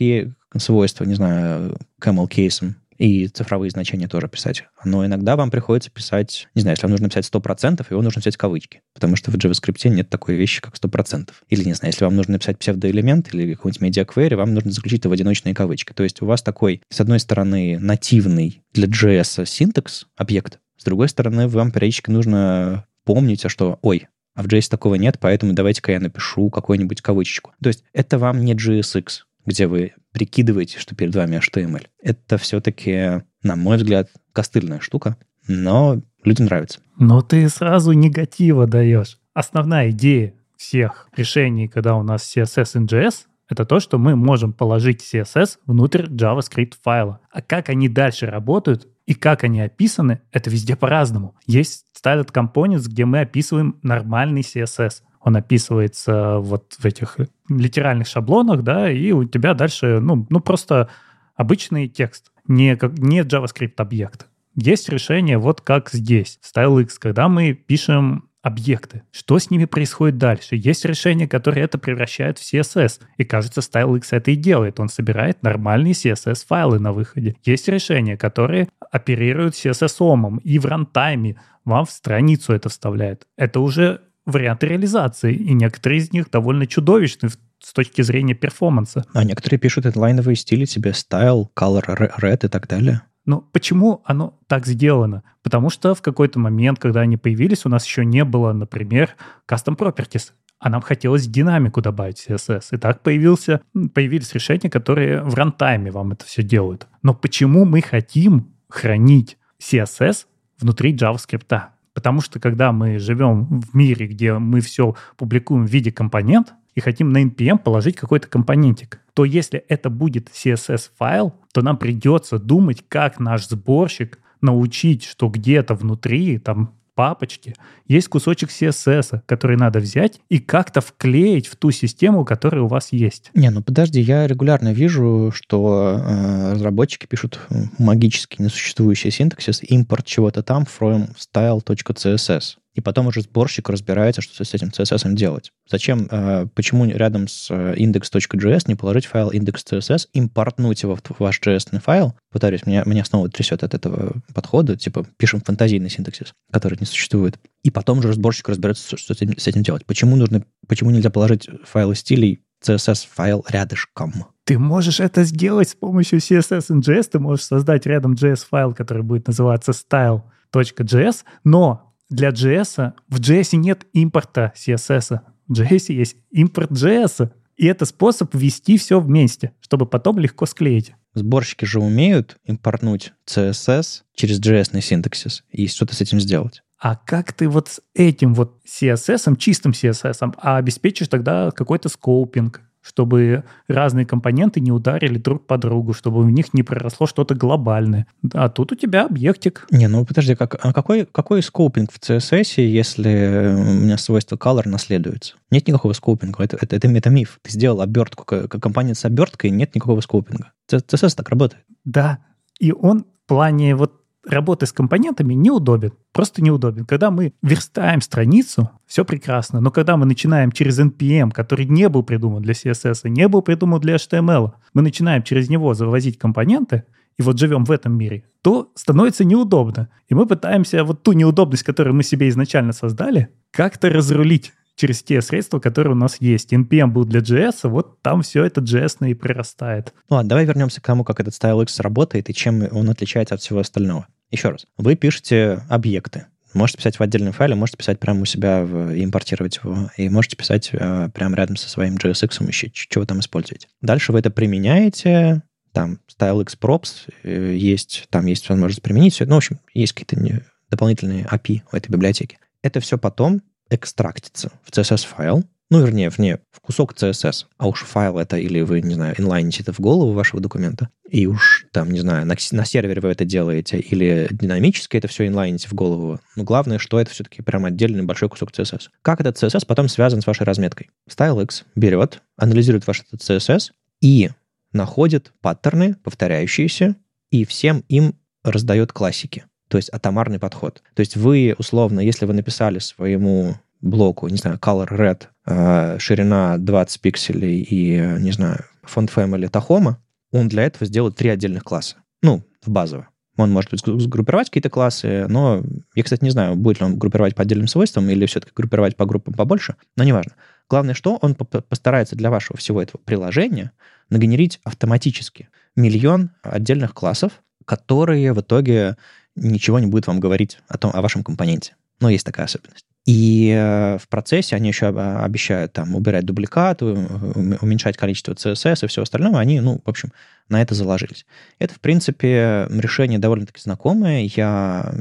свойство, 0.59 1.05
не 1.05 1.15
знаю, 1.15 1.79
camel 1.99 2.29
кейсом, 2.29 2.77
и 2.99 3.29
цифровые 3.29 3.71
значения 3.71 4.09
тоже 4.09 4.29
писать. 4.29 4.65
Но 4.85 5.07
иногда 5.07 5.37
вам 5.37 5.51
приходится 5.51 5.91
писать, 5.91 6.49
не 6.55 6.61
знаю, 6.61 6.75
если 6.75 6.83
вам 6.83 6.91
нужно 6.91 7.09
писать 7.09 7.31
100%, 7.33 7.87
его 7.89 8.03
нужно 8.03 8.21
писать 8.21 8.37
кавычки, 8.37 8.83
потому 8.93 9.17
что 9.17 9.31
в 9.31 9.37
JavaScript 9.37 9.89
нет 9.89 10.11
такой 10.11 10.35
вещи, 10.35 10.61
как 10.61 10.75
100%. 10.75 11.31
Или, 11.49 11.65
не 11.65 11.73
знаю, 11.73 11.95
если 11.95 12.05
вам 12.05 12.17
нужно 12.17 12.33
написать 12.35 12.59
псевдоэлемент 12.59 13.33
или 13.33 13.55
какой-нибудь 13.55 13.97
query, 14.01 14.37
вам 14.37 14.53
нужно 14.53 14.71
заключить 14.71 15.01
это 15.01 15.09
в 15.09 15.13
одиночные 15.13 15.55
кавычки. 15.55 15.95
То 15.95 16.03
есть 16.03 16.21
у 16.21 16.27
вас 16.27 16.43
такой, 16.43 16.83
с 16.91 17.01
одной 17.01 17.21
стороны, 17.21 17.79
нативный 17.81 18.63
для 18.75 18.87
JS 18.87 19.47
синтекс 19.47 20.09
объект, 20.15 20.59
с 20.77 20.85
другой 20.85 21.11
стороны, 21.11 21.47
вам 21.47 21.73
периодически 21.73 22.11
нужно 22.11 22.87
помнить, 23.05 23.45
а 23.45 23.49
что, 23.49 23.79
ой, 23.83 24.09
а 24.35 24.43
в 24.43 24.47
JS 24.47 24.71
такого 24.71 24.95
нет, 24.95 25.19
поэтому 25.21 25.53
давайте-ка 25.53 25.93
я 25.93 26.01
напишу 26.01 26.51
какую-нибудь 26.51 27.03
кавычечку. 27.03 27.53
То 27.63 27.69
есть 27.69 27.85
это 27.93 28.19
вам 28.19 28.45
не 28.45 28.55
JSX, 28.55 29.07
где 29.47 29.67
вы 29.67 29.95
прикидываете, 30.13 30.79
что 30.79 30.95
перед 30.95 31.15
вами 31.15 31.37
HTML. 31.37 31.87
Это 32.03 32.39
все-таки, 32.39 33.23
на 33.43 33.57
мой 33.57 33.77
взгляд, 33.77 34.09
костыльная 34.33 34.81
штука, 34.81 35.17
но 35.47 36.01
людям 36.25 36.47
нравится. 36.47 36.81
Но 36.99 37.23
ты 37.23 37.49
сразу 37.49 37.93
негатива 37.93 38.67
даешь. 38.67 39.19
Основная 39.35 39.91
идея 39.91 40.35
всех 40.57 41.09
решений, 41.17 41.69
когда 41.69 41.97
у 41.97 42.03
нас 42.03 42.37
CSS 42.37 42.83
и 42.83 42.87
JS, 42.87 43.27
это 43.49 43.65
то, 43.65 43.81
что 43.81 43.99
мы 43.99 44.15
можем 44.15 44.53
положить 44.53 45.03
CSS 45.03 45.59
внутрь 45.67 46.05
JavaScript 46.05 46.75
файла. 46.83 47.21
А 47.33 47.43
как 47.43 47.69
они 47.69 47.89
дальше 47.89 48.27
работают 48.27 48.87
и 49.07 49.15
как 49.15 49.43
они 49.43 49.61
описаны, 49.61 50.21
это 50.31 50.51
везде 50.51 50.77
по-разному. 50.77 51.35
Есть 51.47 51.87
Styled 52.03 52.33
Components, 52.33 52.89
где 52.89 53.05
мы 53.05 53.21
описываем 53.21 53.77
нормальный 53.83 54.43
CSS 54.43 55.03
он 55.21 55.37
описывается 55.37 56.39
вот 56.39 56.75
в 56.79 56.85
этих 56.85 57.19
литеральных 57.49 58.07
шаблонах, 58.07 58.63
да, 58.63 58.91
и 58.91 59.13
у 59.13 59.25
тебя 59.25 59.55
дальше, 59.55 60.01
ну, 60.01 60.27
ну 60.31 60.41
просто 60.41 60.89
обычный 61.37 61.89
текст, 61.89 62.33
не, 62.47 62.77
как, 62.77 62.99
не 62.99 63.21
JavaScript 63.21 63.75
объект. 63.77 64.27
Есть 64.55 64.89
решение 64.89 65.39
вот 65.39 65.61
как 65.61 65.91
здесь, 65.91 66.41
StyleX, 66.43 66.93
когда 66.99 67.29
мы 67.29 67.53
пишем 67.53 68.30
объекты. 68.43 69.03
Что 69.11 69.39
с 69.39 69.51
ними 69.51 69.65
происходит 69.67 70.19
дальше? 70.19 70.57
Есть 70.57 70.85
решение, 70.85 71.29
которое 71.29 71.63
это 71.63 71.79
превращает 71.79 72.39
в 72.39 72.43
CSS. 72.43 73.01
И 73.17 73.25
кажется, 73.25 73.61
StyleX 73.61 74.05
это 74.11 74.31
и 74.31 74.37
делает. 74.37 74.81
Он 74.81 74.89
собирает 74.89 75.43
нормальные 75.43 75.93
CSS-файлы 75.93 76.79
на 76.79 76.93
выходе. 76.93 77.37
Есть 77.45 77.69
решения, 77.69 78.17
которые 78.17 78.69
оперируют 78.91 79.55
CSS-омом 79.55 80.39
и 80.39 80.59
в 80.59 80.67
рантайме 80.67 81.41
вам 81.65 81.85
в 81.85 81.91
страницу 81.91 82.53
это 82.53 82.69
вставляет. 82.69 83.27
Это 83.37 83.61
уже 83.61 84.01
варианты 84.27 84.67
реализации, 84.69 85.35
и 85.35 85.53
некоторые 85.53 85.99
из 85.99 86.13
них 86.13 86.31
довольно 86.31 86.67
чудовищны 86.67 87.29
с 87.29 87.73
точки 87.73 88.03
зрения 88.03 88.35
перформанса. 88.35 89.05
А 89.13 89.25
некоторые 89.25 89.59
пишут 89.59 89.87
инлайновые 89.87 90.37
стили 90.37 90.65
себе, 90.65 90.93
style, 90.93 91.49
color, 91.55 92.13
red 92.19 92.47
и 92.47 92.49
так 92.49 92.67
далее. 92.69 93.03
Но 93.31 93.43
почему 93.53 94.03
оно 94.05 94.37
так 94.49 94.67
сделано? 94.67 95.23
Потому 95.45 95.71
что 95.71 95.95
в 95.95 96.03
какой-то 96.03 96.41
момент, 96.41 96.81
когда 96.81 97.03
они 97.03 97.17
появились, 97.17 97.65
у 97.65 97.69
нас 97.69 97.87
еще 97.87 98.05
не 98.05 98.25
было, 98.25 98.53
например, 98.53 99.11
custom 99.49 99.77
properties. 99.77 100.33
А 100.59 100.69
нам 100.69 100.81
хотелось 100.81 101.29
динамику 101.29 101.81
добавить 101.81 102.19
в 102.19 102.29
CSS. 102.29 102.65
И 102.73 102.77
так 102.77 103.05
появился, 103.05 103.61
появились 103.95 104.35
решения, 104.35 104.69
которые 104.69 105.23
в 105.23 105.33
рантайме 105.35 105.93
вам 105.93 106.11
это 106.11 106.25
все 106.25 106.43
делают. 106.43 106.89
Но 107.05 107.15
почему 107.15 107.65
мы 107.65 107.83
хотим 107.83 108.53
хранить 108.69 109.39
CSS 109.63 110.27
внутри 110.59 110.93
JavaScript? 110.93 111.57
Потому 111.95 112.23
что 112.23 112.41
когда 112.41 112.73
мы 112.73 112.99
живем 112.99 113.61
в 113.61 113.77
мире, 113.77 114.09
где 114.09 114.33
мы 114.39 114.61
все 114.61 114.97
публикуем 115.17 115.67
в 115.67 115.71
виде 115.71 115.93
компонент, 115.93 116.55
и 116.75 116.81
хотим 116.81 117.11
на 117.11 117.23
NPM 117.23 117.59
положить 117.59 117.97
какой-то 117.97 118.29
компонентик, 118.29 119.01
то 119.15 119.25
если 119.25 119.65
это 119.69 119.91
будет 119.91 120.29
CSS-файл, 120.29 121.35
то 121.53 121.63
нам 121.63 121.77
придется 121.77 122.39
думать, 122.39 122.85
как 122.89 123.19
наш 123.19 123.47
сборщик 123.47 124.19
научить, 124.41 125.05
что 125.05 125.29
где-то 125.29 125.75
внутри, 125.75 126.39
там 126.39 126.75
папочке 127.01 127.55
есть 127.89 128.09
кусочек 128.09 128.51
CSS, 128.51 129.23
который 129.25 129.57
надо 129.57 129.79
взять 129.79 130.21
и 130.29 130.39
как-то 130.39 130.83
вклеить 130.83 131.47
в 131.47 131.57
ту 131.57 131.71
систему, 131.71 132.27
которая 132.27 132.61
у 132.61 132.67
вас 132.67 132.89
есть. 132.93 133.31
Не, 133.35 133.49
ну 133.51 133.63
подожди, 133.63 134.03
я 134.03 134.27
регулярно 134.27 134.75
вижу, 134.75 135.33
что 135.35 135.99
э, 135.99 136.53
разработчики 136.53 137.07
пишут 137.07 137.41
магически 137.79 138.43
несуществующий 138.43 139.11
синтаксис, 139.11 139.63
импорт 139.63 140.05
чего-то 140.05 140.43
там 140.43 140.65
from 140.65 141.17
style.css 141.17 142.57
и 142.75 142.81
потом 142.81 143.09
уже 143.09 143.23
сборщик 143.23 143.69
разбирается, 143.69 144.23
что 144.23 144.45
с 144.45 144.55
этим 144.55 144.69
CSS 144.69 145.13
делать. 145.15 145.51
Зачем, 145.69 146.07
э, 146.11 146.47
почему 146.55 146.85
рядом 146.87 147.27
с 147.29 147.51
э, 147.51 147.75
index.js 147.77 148.65
не 148.67 148.75
положить 148.77 149.07
файл 149.07 149.31
index.css, 149.31 150.09
импортнуть 150.13 150.83
его 150.83 150.97
в 150.97 151.03
ваш 151.19 151.41
JS 151.41 151.81
файл? 151.81 152.15
Повторюсь, 152.31 152.67
меня, 152.67 152.83
меня 152.87 153.05
снова 153.05 153.29
трясет 153.29 153.65
от 153.65 153.75
этого 153.75 154.23
подхода, 154.35 154.77
типа 154.77 155.07
пишем 155.17 155.41
фантазийный 155.41 155.91
синтаксис, 155.91 156.33
который 156.53 156.79
не 156.79 156.87
существует. 156.87 157.39
И 157.63 157.71
потом 157.71 157.99
уже 157.99 158.13
сборщик 158.13 158.49
разберется, 158.49 158.97
что 158.97 159.15
с 159.15 159.21
этим, 159.21 159.37
с 159.37 159.47
этим 159.47 159.63
делать. 159.63 159.85
Почему, 159.85 160.17
нужно, 160.17 160.45
почему 160.69 160.91
нельзя 160.91 161.11
положить 161.11 161.49
файлы 161.65 161.95
стилей 161.97 162.41
CSS-файл 162.65 163.45
рядышком? 163.49 164.27
Ты 164.45 164.59
можешь 164.59 165.01
это 165.01 165.25
сделать 165.25 165.71
с 165.71 165.75
помощью 165.75 166.19
CSS 166.19 166.67
и 166.69 166.81
JS. 166.81 167.11
Ты 167.13 167.19
можешь 167.19 167.45
создать 167.45 167.87
рядом 167.87 168.15
JS-файл, 168.15 168.75
который 168.75 169.03
будет 169.03 169.27
называться 169.27 169.73
style.js, 169.73 171.25
но 171.45 171.90
для 172.11 172.31
JS 172.31 172.93
в 173.09 173.21
JS 173.21 173.57
нет 173.57 173.87
импорта 173.93 174.53
CSS. 174.57 175.21
В 175.49 175.53
JS 175.53 175.93
есть 175.93 176.17
импорт 176.31 176.73
JS. 176.73 177.33
И 177.57 177.67
это 177.67 177.85
способ 177.85 178.35
ввести 178.35 178.79
все 178.79 179.01
вместе, 179.01 179.53
чтобы 179.61 179.87
потом 179.87 180.19
легко 180.19 180.47
склеить. 180.47 180.95
Сборщики 181.15 181.65
же 181.65 181.81
умеют 181.81 182.39
импортнуть 182.45 183.13
CSS 183.27 184.03
через 184.15 184.41
JS 184.41 184.81
синтаксис 184.81 185.45
и 185.51 185.69
что-то 185.69 185.95
с 185.95 186.01
этим 186.01 186.21
сделать. 186.21 186.63
А 186.79 186.97
как 186.97 187.33
ты 187.35 187.49
вот 187.49 187.69
с 187.69 187.83
этим 187.95 188.35
вот 188.35 188.61
CSS, 188.67 189.37
чистым 189.37 189.73
CSS, 189.73 190.35
а 190.39 190.57
обеспечишь 190.57 191.09
тогда 191.09 191.51
какой-то 191.51 191.91
скоупинг, 191.91 192.63
чтобы 192.83 193.45
разные 193.69 194.07
компоненты 194.07 194.61
не 194.61 194.73
ударили 194.73 195.19
друг 195.19 195.47
по 195.47 195.59
другу, 195.59 195.93
чтобы 195.93 196.23
в 196.23 196.31
них 196.31 196.55
не 196.55 196.63
проросло 196.63 197.07
что-то 197.07 197.35
глобальное. 197.35 198.07
А 198.33 198.49
тут 198.49 198.73
у 198.73 198.75
тебя 198.75 199.07
объектик. 199.07 199.67
Не, 199.71 199.89
ну 199.89 200.05
подожди, 200.05 200.35
как, 200.35 200.59
а 200.61 200.73
какой, 200.73 201.07
какой 201.07 201.43
скопинг 201.43 201.93
в 201.93 201.99
CSS, 201.99 202.63
если 202.63 203.55
у 203.57 203.85
меня 203.85 203.99
свойство 203.99 204.37
color 204.37 204.69
наследуется? 204.69 205.35
Нет 205.51 205.69
никакого 205.69 205.93
скопинга, 205.93 206.43
это, 206.45 206.57
это, 206.61 206.77
это, 206.77 206.89
это 206.89 207.11
миф. 207.11 207.39
Ты 207.43 207.53
сделал 207.53 207.81
обертку, 207.81 208.25
компонент 208.25 208.97
с 208.97 209.05
оберткой, 209.05 209.51
нет 209.51 209.75
никакого 209.75 210.01
скопинга. 210.01 210.53
CSS 210.71 211.17
так 211.17 211.29
работает. 211.29 211.65
Да, 211.85 212.19
и 212.59 212.73
он 212.73 213.05
в 213.25 213.29
плане 213.29 213.75
вот 213.75 214.01
работы 214.27 214.67
с 214.67 214.73
компонентами 214.73 215.35
неудобен, 215.35 215.93
просто 216.13 216.43
неудобен. 216.43 216.85
Когда 216.85 217.11
мы 217.11 217.33
верстаем 217.43 218.01
страницу, 218.01 218.71
все 218.87 219.05
прекрасно, 219.05 219.61
но 219.61 219.71
когда 219.71 219.97
мы 219.97 220.07
начинаем 220.07 220.53
через 220.53 220.79
NPM, 220.79 221.31
который 221.31 221.67
не 221.67 221.89
был 221.89 222.03
придуман 222.03 222.43
для 222.43 222.55
CSS, 222.55 223.09
не 223.09 223.29
был 223.29 223.43
придуман 223.43 223.81
для 223.81 223.97
HTML, 223.97 224.53
мы 224.75 224.83
начинаем 224.83 225.23
через 225.23 225.49
него 225.49 225.75
завозить 225.75 226.19
компоненты, 226.19 226.85
и 227.19 227.23
вот 227.23 227.39
живем 227.39 227.65
в 227.65 227.71
этом 227.71 227.99
мире, 227.99 228.25
то 228.41 228.73
становится 228.75 229.25
неудобно. 229.25 229.91
И 230.09 230.15
мы 230.15 230.27
пытаемся 230.27 230.85
вот 230.85 231.03
ту 231.03 231.13
неудобность, 231.13 231.65
которую 231.65 231.95
мы 231.95 232.03
себе 232.03 232.29
изначально 232.31 232.73
создали, 232.73 233.29
как-то 233.51 233.91
разрулить 233.91 234.55
через 234.81 235.03
те 235.03 235.21
средства, 235.21 235.61
которые 235.61 235.93
у 235.93 235.97
нас 235.97 236.17
есть. 236.21 236.55
NPM 236.55 236.87
был 236.87 237.05
для 237.05 237.21
JS, 237.21 237.69
вот 237.69 238.01
там 238.01 238.23
все 238.23 238.45
это 238.45 238.63
JS 238.63 239.11
и 239.11 239.15
прирастает. 239.15 239.93
Ну 240.09 240.17
ладно, 240.17 240.31
давай 240.31 240.47
вернемся 240.47 240.81
к 240.81 240.87
тому, 240.87 241.05
как 241.05 241.21
этот 241.21 241.35
StyleX 241.35 241.83
работает 241.83 242.31
и 242.31 242.35
чем 242.35 242.67
он 242.73 242.89
отличается 242.89 243.35
от 243.35 243.43
всего 243.43 243.61
остального. 243.61 244.07
Еще 244.31 244.49
раз, 244.49 244.67
вы 244.79 244.97
пишете 244.97 245.63
объекты. 245.69 246.27
Можете 246.55 246.79
писать 246.79 246.99
в 246.99 247.03
отдельном 247.03 247.33
файле, 247.33 247.55
можете 247.55 247.77
писать 247.77 248.01
прямо 248.01 248.23
у 248.23 248.25
себя 248.25 248.65
в, 248.65 248.93
импортировать 248.93 249.61
его, 249.63 249.91
и 249.97 250.09
можете 250.09 250.37
писать 250.37 250.71
э, 250.73 251.09
прямо 251.15 251.37
рядом 251.37 251.57
со 251.57 251.69
своим 251.69 251.97
JSX 251.97 252.45
еще, 252.49 252.71
вы 252.97 253.07
там 253.07 253.21
используете. 253.21 253.69
Дальше 253.83 254.13
вы 254.13 254.19
это 254.19 254.31
применяете, 254.31 255.43
там 255.73 255.99
StyleX 256.09 256.59
props 256.59 257.13
э, 257.23 257.55
есть, 257.55 258.07
там 258.11 258.27
есть 258.27 258.49
возможность 258.49 258.83
применить 258.83 259.15
все. 259.15 259.27
Ну, 259.27 259.35
в 259.35 259.39
общем, 259.39 259.61
есть 259.75 259.93
какие-то 259.93 260.43
дополнительные 260.71 261.25
API 261.25 261.63
в 261.71 261.75
этой 261.75 261.91
библиотеке. 261.93 262.39
Это 262.63 262.81
все 262.81 262.99
потом 262.99 263.43
экстрактится 263.71 264.53
в 264.65 264.71
CSS-файл, 264.71 265.45
ну, 265.71 265.81
вернее, 265.81 266.11
вне, 266.11 266.41
в 266.51 266.61
кусок 266.61 266.95
CSS. 266.95 267.47
А 267.57 267.69
уж 267.69 267.85
файл 267.85 268.19
это, 268.19 268.37
или 268.37 268.61
вы, 268.61 268.81
не 268.83 268.95
знаю, 268.95 269.15
инлайните 269.17 269.63
это 269.63 269.73
в 269.73 269.79
голову 269.79 270.13
вашего 270.13 270.43
документа, 270.43 270.89
и 271.09 271.29
уж 271.29 271.67
там, 271.73 271.93
не 271.93 272.01
знаю, 272.01 272.27
на, 272.27 272.35
на 272.51 272.65
сервере 272.65 273.01
вы 273.01 273.11
это 273.11 273.25
делаете, 273.25 273.79
или 273.79 274.27
динамически 274.33 274.97
это 274.97 275.07
все 275.07 275.29
инлайните 275.29 275.69
в 275.69 275.75
голову. 275.75 276.19
Но 276.35 276.43
главное, 276.43 276.79
что 276.79 277.01
это 277.01 277.13
все-таки 277.13 277.43
прям 277.43 277.65
отдельный 277.65 278.03
большой 278.03 278.29
кусок 278.29 278.51
CSS. 278.51 278.89
Как 279.03 279.21
этот 279.21 279.41
CSS 279.41 279.65
потом 279.65 279.89
связан 279.89 280.23
с 280.23 280.27
вашей 280.27 280.43
разметкой? 280.43 280.91
StyleX 281.09 281.63
берет, 281.77 282.21
анализирует 282.37 282.89
ваш 282.89 283.03
этот 283.03 283.21
CSS 283.21 283.71
и 284.01 284.31
находит 284.73 285.33
паттерны, 285.41 285.95
повторяющиеся, 286.03 286.97
и 287.31 287.45
всем 287.45 287.85
им 287.89 288.17
раздает 288.43 288.93
классики 288.93 289.45
то 289.71 289.79
есть 289.79 289.89
атомарный 289.91 290.41
подход. 290.41 290.83
То 290.95 291.01
есть 291.01 291.17
вы, 291.17 291.55
условно, 291.57 292.01
если 292.01 292.27
вы 292.27 292.35
написали 292.35 292.81
своему 292.81 293.55
блоку, 293.81 294.27
не 294.27 294.37
знаю, 294.37 294.59
color 294.59 294.89
red, 294.89 295.23
э, 295.47 295.99
ширина 296.01 296.59
20 296.59 297.01
пикселей 297.01 297.63
и, 297.63 297.97
не 298.19 298.33
знаю, 298.33 298.65
font 298.85 299.09
family 299.15 299.49
Tahoma, 299.49 299.95
он 300.33 300.49
для 300.49 300.65
этого 300.65 300.87
сделает 300.87 301.15
три 301.15 301.31
отдельных 301.31 301.63
класса. 301.63 301.97
Ну, 302.21 302.43
в 302.61 302.69
базово. 302.69 303.09
Он 303.37 303.53
может 303.53 303.71
сгруппировать 303.73 304.49
какие-то 304.49 304.71
классы, 304.71 305.27
но 305.29 305.63
я, 305.95 306.03
кстати, 306.03 306.25
не 306.25 306.31
знаю, 306.31 306.57
будет 306.57 306.81
ли 306.81 306.87
он 306.87 306.99
группировать 306.99 307.37
по 307.37 307.43
отдельным 307.43 307.69
свойствам 307.69 308.11
или 308.11 308.27
все-таки 308.27 308.53
группировать 308.55 308.97
по 308.97 309.07
группам 309.07 309.35
побольше, 309.35 309.77
но 309.97 310.03
неважно. 310.03 310.33
Главное, 310.69 310.95
что 310.95 311.17
он 311.23 311.37
постарается 311.37 312.17
для 312.17 312.31
вашего 312.31 312.59
всего 312.59 312.83
этого 312.83 313.01
приложения 313.05 313.71
нагенерить 314.11 314.61
автоматически 314.65 315.49
миллион 315.77 316.33
отдельных 316.43 316.93
классов, 316.93 317.41
которые 317.65 318.33
в 318.33 318.41
итоге 318.41 318.97
ничего 319.37 319.79
не 319.79 319.87
будет 319.87 320.07
вам 320.07 320.21
говорить 320.21 320.59
о, 320.69 320.79
том, 320.79 320.91
о 320.95 321.01
вашем 321.01 321.23
компоненте. 321.25 321.75
Но 322.01 322.09
есть 322.09 322.25
такая 322.25 322.47
особенность. 322.47 322.85
И 323.07 323.51
э, 323.57 323.99
в 323.99 324.09
процессе 324.09 324.57
они 324.57 324.69
еще 324.69 324.89
обещают 324.89 325.73
там 325.73 325.95
убирать 325.95 326.25
дубликаты, 326.25 326.85
уменьшать 326.85 327.97
количество 327.97 328.35
CSS 328.35 328.85
и 328.85 328.87
все 328.89 329.03
остальное. 329.03 329.37
Они, 329.39 329.61
ну, 329.61 329.81
в 329.85 329.89
общем, 329.89 330.13
на 330.49 330.61
это 330.61 330.75
заложились. 330.75 331.25
Это, 331.59 331.75
в 331.75 331.81
принципе, 331.81 332.67
решение 332.71 333.19
довольно-таки 333.19 333.61
знакомое. 333.61 334.31
Я... 334.37 334.95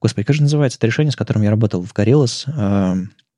Господи, 0.00 0.26
как 0.26 0.36
же 0.36 0.42
называется 0.42 0.78
это 0.78 0.86
решение, 0.86 1.10
с 1.10 1.16
которым 1.16 1.42
я 1.42 1.50
работал 1.50 1.82
в 1.82 1.92
Gorillaz? 1.92 2.44
Э, 2.46 2.96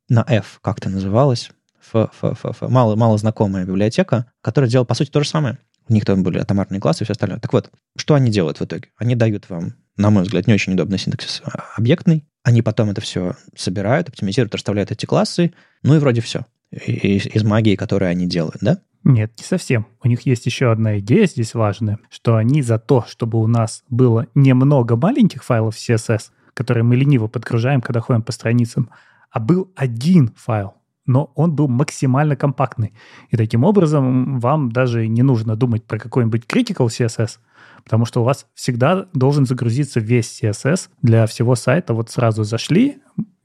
на 0.08 0.24
F 0.28 0.58
как-то 0.60 0.90
называлось. 0.90 1.50
F, 1.80 2.10
F, 2.22 2.24
F, 2.24 2.44
F. 2.44 2.68
Мало, 2.68 2.96
мало 2.96 3.16
знакомая 3.16 3.64
библиотека, 3.64 4.26
которая 4.42 4.68
делала, 4.68 4.84
по 4.84 4.94
сути, 4.94 5.10
то 5.10 5.22
же 5.22 5.28
самое. 5.28 5.58
У 5.90 5.92
них 5.92 6.06
там 6.06 6.22
были 6.22 6.38
атомарные 6.38 6.80
классы 6.80 7.02
и 7.02 7.04
все 7.04 7.12
остальное. 7.12 7.40
Так 7.40 7.52
вот, 7.52 7.70
что 7.96 8.14
они 8.14 8.30
делают 8.30 8.60
в 8.60 8.64
итоге? 8.64 8.88
Они 8.96 9.14
дают 9.14 9.50
вам 9.50 9.74
на 10.00 10.10
мой 10.10 10.22
взгляд, 10.22 10.46
не 10.46 10.54
очень 10.54 10.72
удобный 10.72 10.98
синтаксис 10.98 11.42
а, 11.44 11.64
объектный. 11.76 12.24
Они 12.42 12.62
потом 12.62 12.90
это 12.90 13.00
все 13.00 13.36
собирают, 13.54 14.08
оптимизируют, 14.08 14.54
расставляют 14.54 14.90
эти 14.90 15.06
классы, 15.06 15.52
ну 15.82 15.94
и 15.94 15.98
вроде 15.98 16.20
все. 16.20 16.46
Из, 16.70 17.26
из 17.26 17.44
магии, 17.44 17.76
которую 17.76 18.10
они 18.10 18.26
делают, 18.26 18.58
да? 18.60 18.78
Нет, 19.02 19.32
не 19.38 19.44
совсем. 19.44 19.86
У 20.02 20.08
них 20.08 20.22
есть 20.22 20.46
еще 20.46 20.70
одна 20.70 20.98
идея 20.98 21.26
здесь 21.26 21.54
важная, 21.54 21.98
что 22.10 22.36
они 22.36 22.62
за 22.62 22.78
то, 22.78 23.04
чтобы 23.08 23.38
у 23.38 23.46
нас 23.46 23.82
было 23.88 24.26
немного 24.34 24.96
маленьких 24.96 25.42
файлов 25.42 25.76
CSS, 25.76 26.30
которые 26.54 26.84
мы 26.84 26.96
лениво 26.96 27.26
подгружаем, 27.26 27.80
когда 27.80 28.00
ходим 28.00 28.22
по 28.22 28.32
страницам, 28.32 28.90
а 29.30 29.40
был 29.40 29.72
один 29.74 30.32
файл, 30.36 30.74
но 31.10 31.32
он 31.34 31.52
был 31.52 31.66
максимально 31.66 32.36
компактный. 32.36 32.94
И 33.30 33.36
таким 33.36 33.64
образом 33.64 34.38
вам 34.38 34.70
даже 34.70 35.08
не 35.08 35.22
нужно 35.22 35.56
думать 35.56 35.84
про 35.84 35.98
какой-нибудь 35.98 36.44
critical 36.46 36.86
CSS, 36.86 37.38
потому 37.82 38.04
что 38.04 38.20
у 38.20 38.24
вас 38.24 38.46
всегда 38.54 39.06
должен 39.12 39.44
загрузиться 39.44 39.98
весь 39.98 40.40
CSS 40.40 40.88
для 41.02 41.26
всего 41.26 41.56
сайта. 41.56 41.94
Вот 41.94 42.10
сразу 42.10 42.44
зашли, 42.44 42.98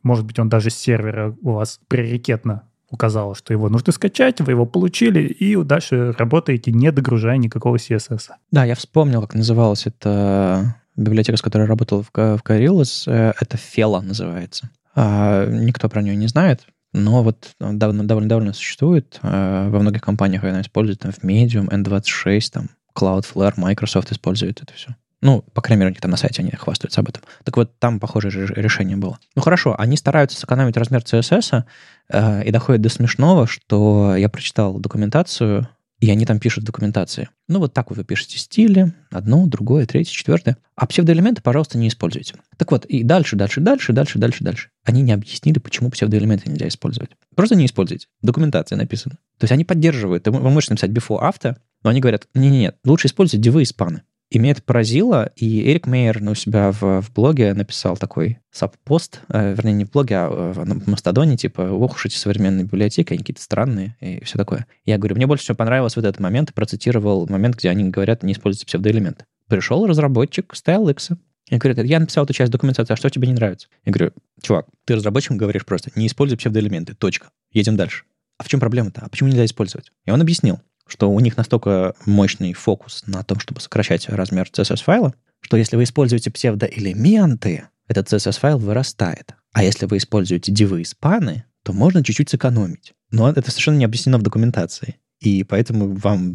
может 0.03 0.25
быть, 0.25 0.37
он 0.37 0.47
даже 0.47 0.69
с 0.69 0.75
сервера 0.75 1.35
у 1.41 1.53
вас 1.53 1.79
приоритетно 1.87 2.61
указал, 2.91 3.33
что 3.33 3.51
его 3.51 3.67
нужно 3.67 3.91
скачать, 3.91 4.39
вы 4.41 4.51
его 4.51 4.67
получили, 4.67 5.21
и 5.21 5.55
дальше 5.63 6.13
работаете, 6.19 6.71
не 6.71 6.91
догружая 6.91 7.37
никакого 7.37 7.77
CSS. 7.77 8.29
Да, 8.51 8.63
я 8.63 8.75
вспомнил, 8.75 9.21
как 9.21 9.33
называлась 9.33 9.87
эта 9.87 10.75
библиотека, 10.95 11.37
с 11.37 11.41
которой 11.41 11.63
я 11.63 11.67
работал 11.67 12.03
в, 12.03 12.11
в 12.13 12.41
Gorillaz. 12.43 13.05
Э, 13.07 13.33
это 13.41 13.57
Fela 13.57 14.01
называется. 14.01 14.69
А, 14.93 15.47
никто 15.47 15.89
про 15.89 16.03
нее 16.03 16.15
не 16.15 16.27
знает, 16.27 16.67
но 16.95 17.23
вот 17.23 17.51
довольно-довольно 17.59 18.53
существует. 18.53 19.19
А, 19.21 19.69
во 19.69 19.79
многих 19.79 20.01
компаниях 20.01 20.43
она 20.43 20.61
используется, 20.61 21.03
там, 21.03 21.11
в 21.11 21.23
Medium, 21.23 21.69
N26, 21.69 22.41
там, 22.51 22.69
Cloudflare, 22.97 23.53
Microsoft 23.57 24.11
использует 24.11 24.61
это 24.61 24.73
все. 24.73 24.95
Ну, 25.21 25.41
по 25.53 25.61
крайней 25.61 25.81
мере, 25.81 25.89
у 25.89 25.93
них 25.93 26.01
там 26.01 26.11
на 26.11 26.17
сайте 26.17 26.41
они 26.41 26.51
хвастаются 26.51 27.01
об 27.01 27.09
этом. 27.09 27.23
Так 27.43 27.57
вот, 27.57 27.79
там 27.79 27.99
похожее 27.99 28.31
же 28.31 28.45
решение 28.53 28.95
было. 28.95 29.19
Ну 29.35 29.41
хорошо, 29.41 29.75
они 29.77 29.97
стараются 29.97 30.39
сэкономить 30.39 30.77
размер 30.77 31.01
CSS, 31.01 31.63
э, 32.09 32.43
и 32.43 32.51
доходит 32.51 32.81
до 32.81 32.89
смешного, 32.89 33.47
что 33.47 34.15
я 34.15 34.29
прочитал 34.29 34.77
документацию, 34.77 35.67
и 35.99 36.09
они 36.11 36.25
там 36.25 36.39
пишут 36.39 36.63
в 36.63 36.67
документации. 36.67 37.29
Ну, 37.47 37.59
вот 37.59 37.73
так 37.73 37.89
вот 37.89 37.97
вы 37.97 38.03
пишете 38.03 38.37
стили, 38.37 38.93
одно, 39.11 39.45
другое, 39.47 39.85
третье, 39.85 40.11
четвертое. 40.11 40.57
А 40.75 40.85
псевдоэлементы, 40.87 41.41
пожалуйста, 41.41 41.77
не 41.77 41.87
используйте. 41.87 42.35
Так 42.57 42.71
вот, 42.71 42.85
и 42.85 43.03
дальше, 43.03 43.35
дальше, 43.35 43.61
дальше, 43.61 43.93
дальше, 43.93 44.19
дальше, 44.19 44.43
дальше. 44.43 44.69
Они 44.83 45.01
не 45.01 45.13
объяснили, 45.13 45.59
почему 45.59 45.89
псевдоэлементы 45.89 46.49
нельзя 46.49 46.67
использовать. 46.67 47.11
Просто 47.35 47.55
не 47.55 47.65
используйте. 47.65 48.07
В 48.21 48.25
документации 48.25 48.75
написано. 48.75 49.15
То 49.37 49.45
есть 49.45 49.51
они 49.51 49.63
поддерживают. 49.63 50.27
Вы 50.27 50.49
можете 50.49 50.73
написать 50.73 50.91
before, 50.91 51.21
after, 51.21 51.55
но 51.83 51.89
они 51.89 52.01
говорят, 52.01 52.27
нет-нет, 52.33 52.77
лучше 52.83 53.07
использовать 53.07 53.43
дивы 53.43 53.61
и 53.61 53.65
спаны. 53.65 54.03
И 54.31 54.39
меня 54.39 54.53
это 54.53 54.63
поразило, 54.63 55.31
и 55.35 55.69
Эрик 55.71 55.85
Мейер 55.85 56.19
ну, 56.19 56.31
у 56.31 56.35
себя 56.35 56.71
в, 56.71 57.01
в 57.01 57.13
блоге 57.13 57.53
написал 57.53 57.95
такой 57.95 58.39
сабпост, 58.51 59.21
э, 59.29 59.53
вернее, 59.53 59.73
не 59.73 59.85
в 59.85 59.91
блоге, 59.91 60.15
а 60.17 60.29
в, 60.29 60.65
в 60.65 60.87
Мастодоне, 60.87 61.37
типа, 61.37 61.61
ох 61.61 61.95
уж 61.95 62.07
эти 62.07 62.15
современные 62.15 62.65
библиотеки, 62.65 63.13
они 63.13 63.19
какие-то 63.19 63.41
странные 63.41 63.95
и 64.01 64.23
все 64.23 64.37
такое. 64.37 64.65
Я 64.83 64.97
говорю, 64.97 65.15
мне 65.15 65.27
больше 65.27 65.43
всего 65.43 65.55
понравилось 65.55 65.95
вот 65.95 66.05
этот 66.05 66.19
момент, 66.19 66.53
процитировал 66.53 67.27
момент, 67.27 67.55
где 67.55 67.69
они 67.69 67.89
говорят, 67.89 68.23
не 68.23 68.33
используйте 68.33 68.65
псевдоэлементы. 68.65 69.25
Пришел 69.47 69.85
разработчик 69.85 70.53
StyleX, 70.53 71.15
и 71.49 71.57
говорит, 71.57 71.85
я 71.85 71.99
написал 71.99 72.23
эту 72.23 72.33
часть 72.33 72.51
документации, 72.51 72.93
а 72.93 72.97
что 72.97 73.09
тебе 73.11 73.27
не 73.27 73.35
нравится? 73.35 73.67
Я 73.85 73.91
говорю, 73.91 74.11
чувак, 74.41 74.65
ты 74.85 74.95
разработчикам 74.95 75.37
говоришь 75.37 75.65
просто, 75.65 75.91
не 75.95 76.07
используй 76.07 76.37
псевдоэлементы, 76.39 76.95
точка. 76.95 77.27
Едем 77.51 77.77
дальше. 77.77 78.05
А 78.39 78.43
в 78.43 78.47
чем 78.47 78.59
проблема-то? 78.59 79.01
А 79.01 79.09
почему 79.09 79.29
нельзя 79.29 79.45
использовать? 79.45 79.91
И 80.05 80.11
он 80.11 80.19
объяснил 80.19 80.59
что 80.87 81.11
у 81.11 81.19
них 81.19 81.37
настолько 81.37 81.95
мощный 82.05 82.53
фокус 82.53 83.03
на 83.07 83.23
том, 83.23 83.39
чтобы 83.39 83.61
сокращать 83.61 84.07
размер 84.09 84.49
CSS-файла, 84.51 85.13
что 85.41 85.57
если 85.57 85.75
вы 85.75 85.83
используете 85.83 86.31
псевдоэлементы, 86.31 87.69
этот 87.87 88.11
CSS-файл 88.11 88.57
вырастает. 88.57 89.35
А 89.53 89.63
если 89.63 89.85
вы 89.85 89.97
используете 89.97 90.51
дивы 90.51 90.81
и 90.81 90.85
спаны, 90.85 91.45
то 91.63 91.73
можно 91.73 92.03
чуть-чуть 92.03 92.29
сэкономить. 92.29 92.93
Но 93.11 93.29
это 93.29 93.49
совершенно 93.49 93.77
не 93.77 93.85
объяснено 93.85 94.17
в 94.17 94.23
документации. 94.23 94.95
И 95.19 95.43
поэтому 95.43 95.95
вам 95.95 96.33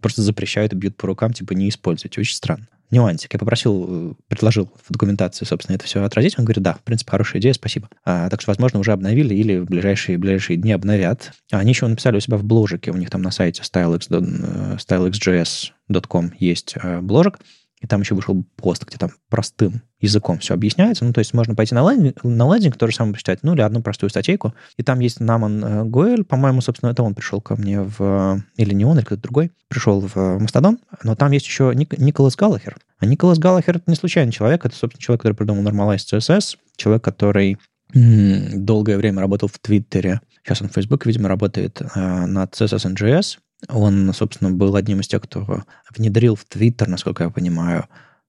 просто 0.00 0.22
запрещают 0.22 0.72
и 0.72 0.76
бьют 0.76 0.96
по 0.96 1.06
рукам, 1.06 1.32
типа, 1.32 1.52
не 1.54 1.68
используйте. 1.68 2.20
Очень 2.20 2.36
странно. 2.36 2.68
Нюансик. 2.90 3.32
Я 3.32 3.38
попросил, 3.38 3.86
э, 3.88 4.14
предложил 4.28 4.70
в 4.84 4.92
документации, 4.92 5.44
собственно, 5.44 5.76
это 5.76 5.84
все 5.84 6.02
отразить. 6.02 6.38
Он 6.38 6.44
говорит, 6.44 6.62
да, 6.62 6.74
в 6.74 6.82
принципе, 6.82 7.10
хорошая 7.10 7.40
идея, 7.40 7.52
спасибо. 7.52 7.88
А, 8.04 8.28
так 8.28 8.40
что, 8.40 8.50
возможно, 8.50 8.80
уже 8.80 8.92
обновили 8.92 9.34
или 9.34 9.58
в 9.58 9.66
ближайшие, 9.66 10.18
ближайшие 10.18 10.56
дни 10.56 10.72
обновят. 10.72 11.32
А 11.52 11.58
они 11.58 11.70
еще 11.70 11.86
написали 11.86 12.16
у 12.16 12.20
себя 12.20 12.36
в 12.36 12.44
бложике, 12.44 12.90
у 12.90 12.96
них 12.96 13.10
там 13.10 13.22
на 13.22 13.30
сайте 13.30 13.62
stylex, 13.62 14.06
э, 14.10 14.76
stylexjs.com 14.76 16.32
есть 16.38 16.74
э, 16.82 17.00
бложик, 17.00 17.38
и 17.80 17.86
там 17.86 18.00
еще 18.00 18.14
вышел 18.14 18.44
пост, 18.56 18.84
где 18.84 18.96
там 18.96 19.10
простым 19.28 19.82
языком 20.00 20.38
все 20.38 20.54
объясняется. 20.54 21.04
Ну, 21.04 21.12
то 21.12 21.20
есть 21.20 21.34
можно 21.34 21.54
пойти 21.54 21.74
на 21.74 21.88
лендинг, 21.88 22.22
на 22.24 22.52
лендинг 22.52 22.76
то 22.76 22.90
самое 22.90 23.14
почитать, 23.14 23.40
ну, 23.42 23.54
или 23.54 23.60
одну 23.60 23.82
простую 23.82 24.10
статейку. 24.10 24.54
И 24.76 24.82
там 24.82 25.00
есть 25.00 25.20
Наман 25.20 25.64
э, 25.64 25.84
Гоэль, 25.84 26.24
по-моему, 26.24 26.60
собственно, 26.60 26.90
это 26.90 27.02
он 27.02 27.14
пришел 27.14 27.40
ко 27.40 27.56
мне 27.56 27.82
в... 27.82 28.42
Или 28.56 28.74
не 28.74 28.84
он, 28.84 28.98
или 28.98 29.04
кто-то 29.04 29.22
другой. 29.22 29.52
Пришел 29.68 30.00
в 30.00 30.38
Мастодон. 30.38 30.78
Но 31.02 31.14
там 31.14 31.32
есть 31.32 31.46
еще 31.46 31.72
Ник, 31.74 31.96
Николас 31.98 32.36
Галлахер. 32.36 32.76
А 32.98 33.06
Николас 33.06 33.38
Галлахер— 33.38 33.76
это 33.78 33.90
не 33.90 33.96
случайный 33.96 34.32
человек. 34.32 34.64
Это, 34.64 34.74
собственно, 34.74 35.02
человек, 35.02 35.22
который 35.22 35.34
придумал 35.34 35.62
Normalize 35.62 36.04
CSS. 36.12 36.56
Человек, 36.76 37.02
который 37.04 37.58
долгое 37.94 38.96
время 38.96 39.20
работал 39.20 39.48
в 39.48 39.58
Твиттере. 39.58 40.20
Сейчас 40.42 40.62
он 40.62 40.68
в 40.68 40.72
Фейсбуке, 40.72 41.08
видимо, 41.08 41.28
работает 41.28 41.80
э, 41.80 42.26
над 42.26 42.54
CSS 42.54 42.94
NGS. 42.94 43.38
Он, 43.68 44.12
собственно, 44.14 44.50
был 44.50 44.76
одним 44.76 45.00
из 45.00 45.08
тех, 45.08 45.22
кто 45.22 45.64
внедрил 45.90 46.36
в 46.36 46.46
Twitter, 46.46 46.88
насколько 46.88 47.24
я 47.24 47.30
понимаю, 47.30 47.86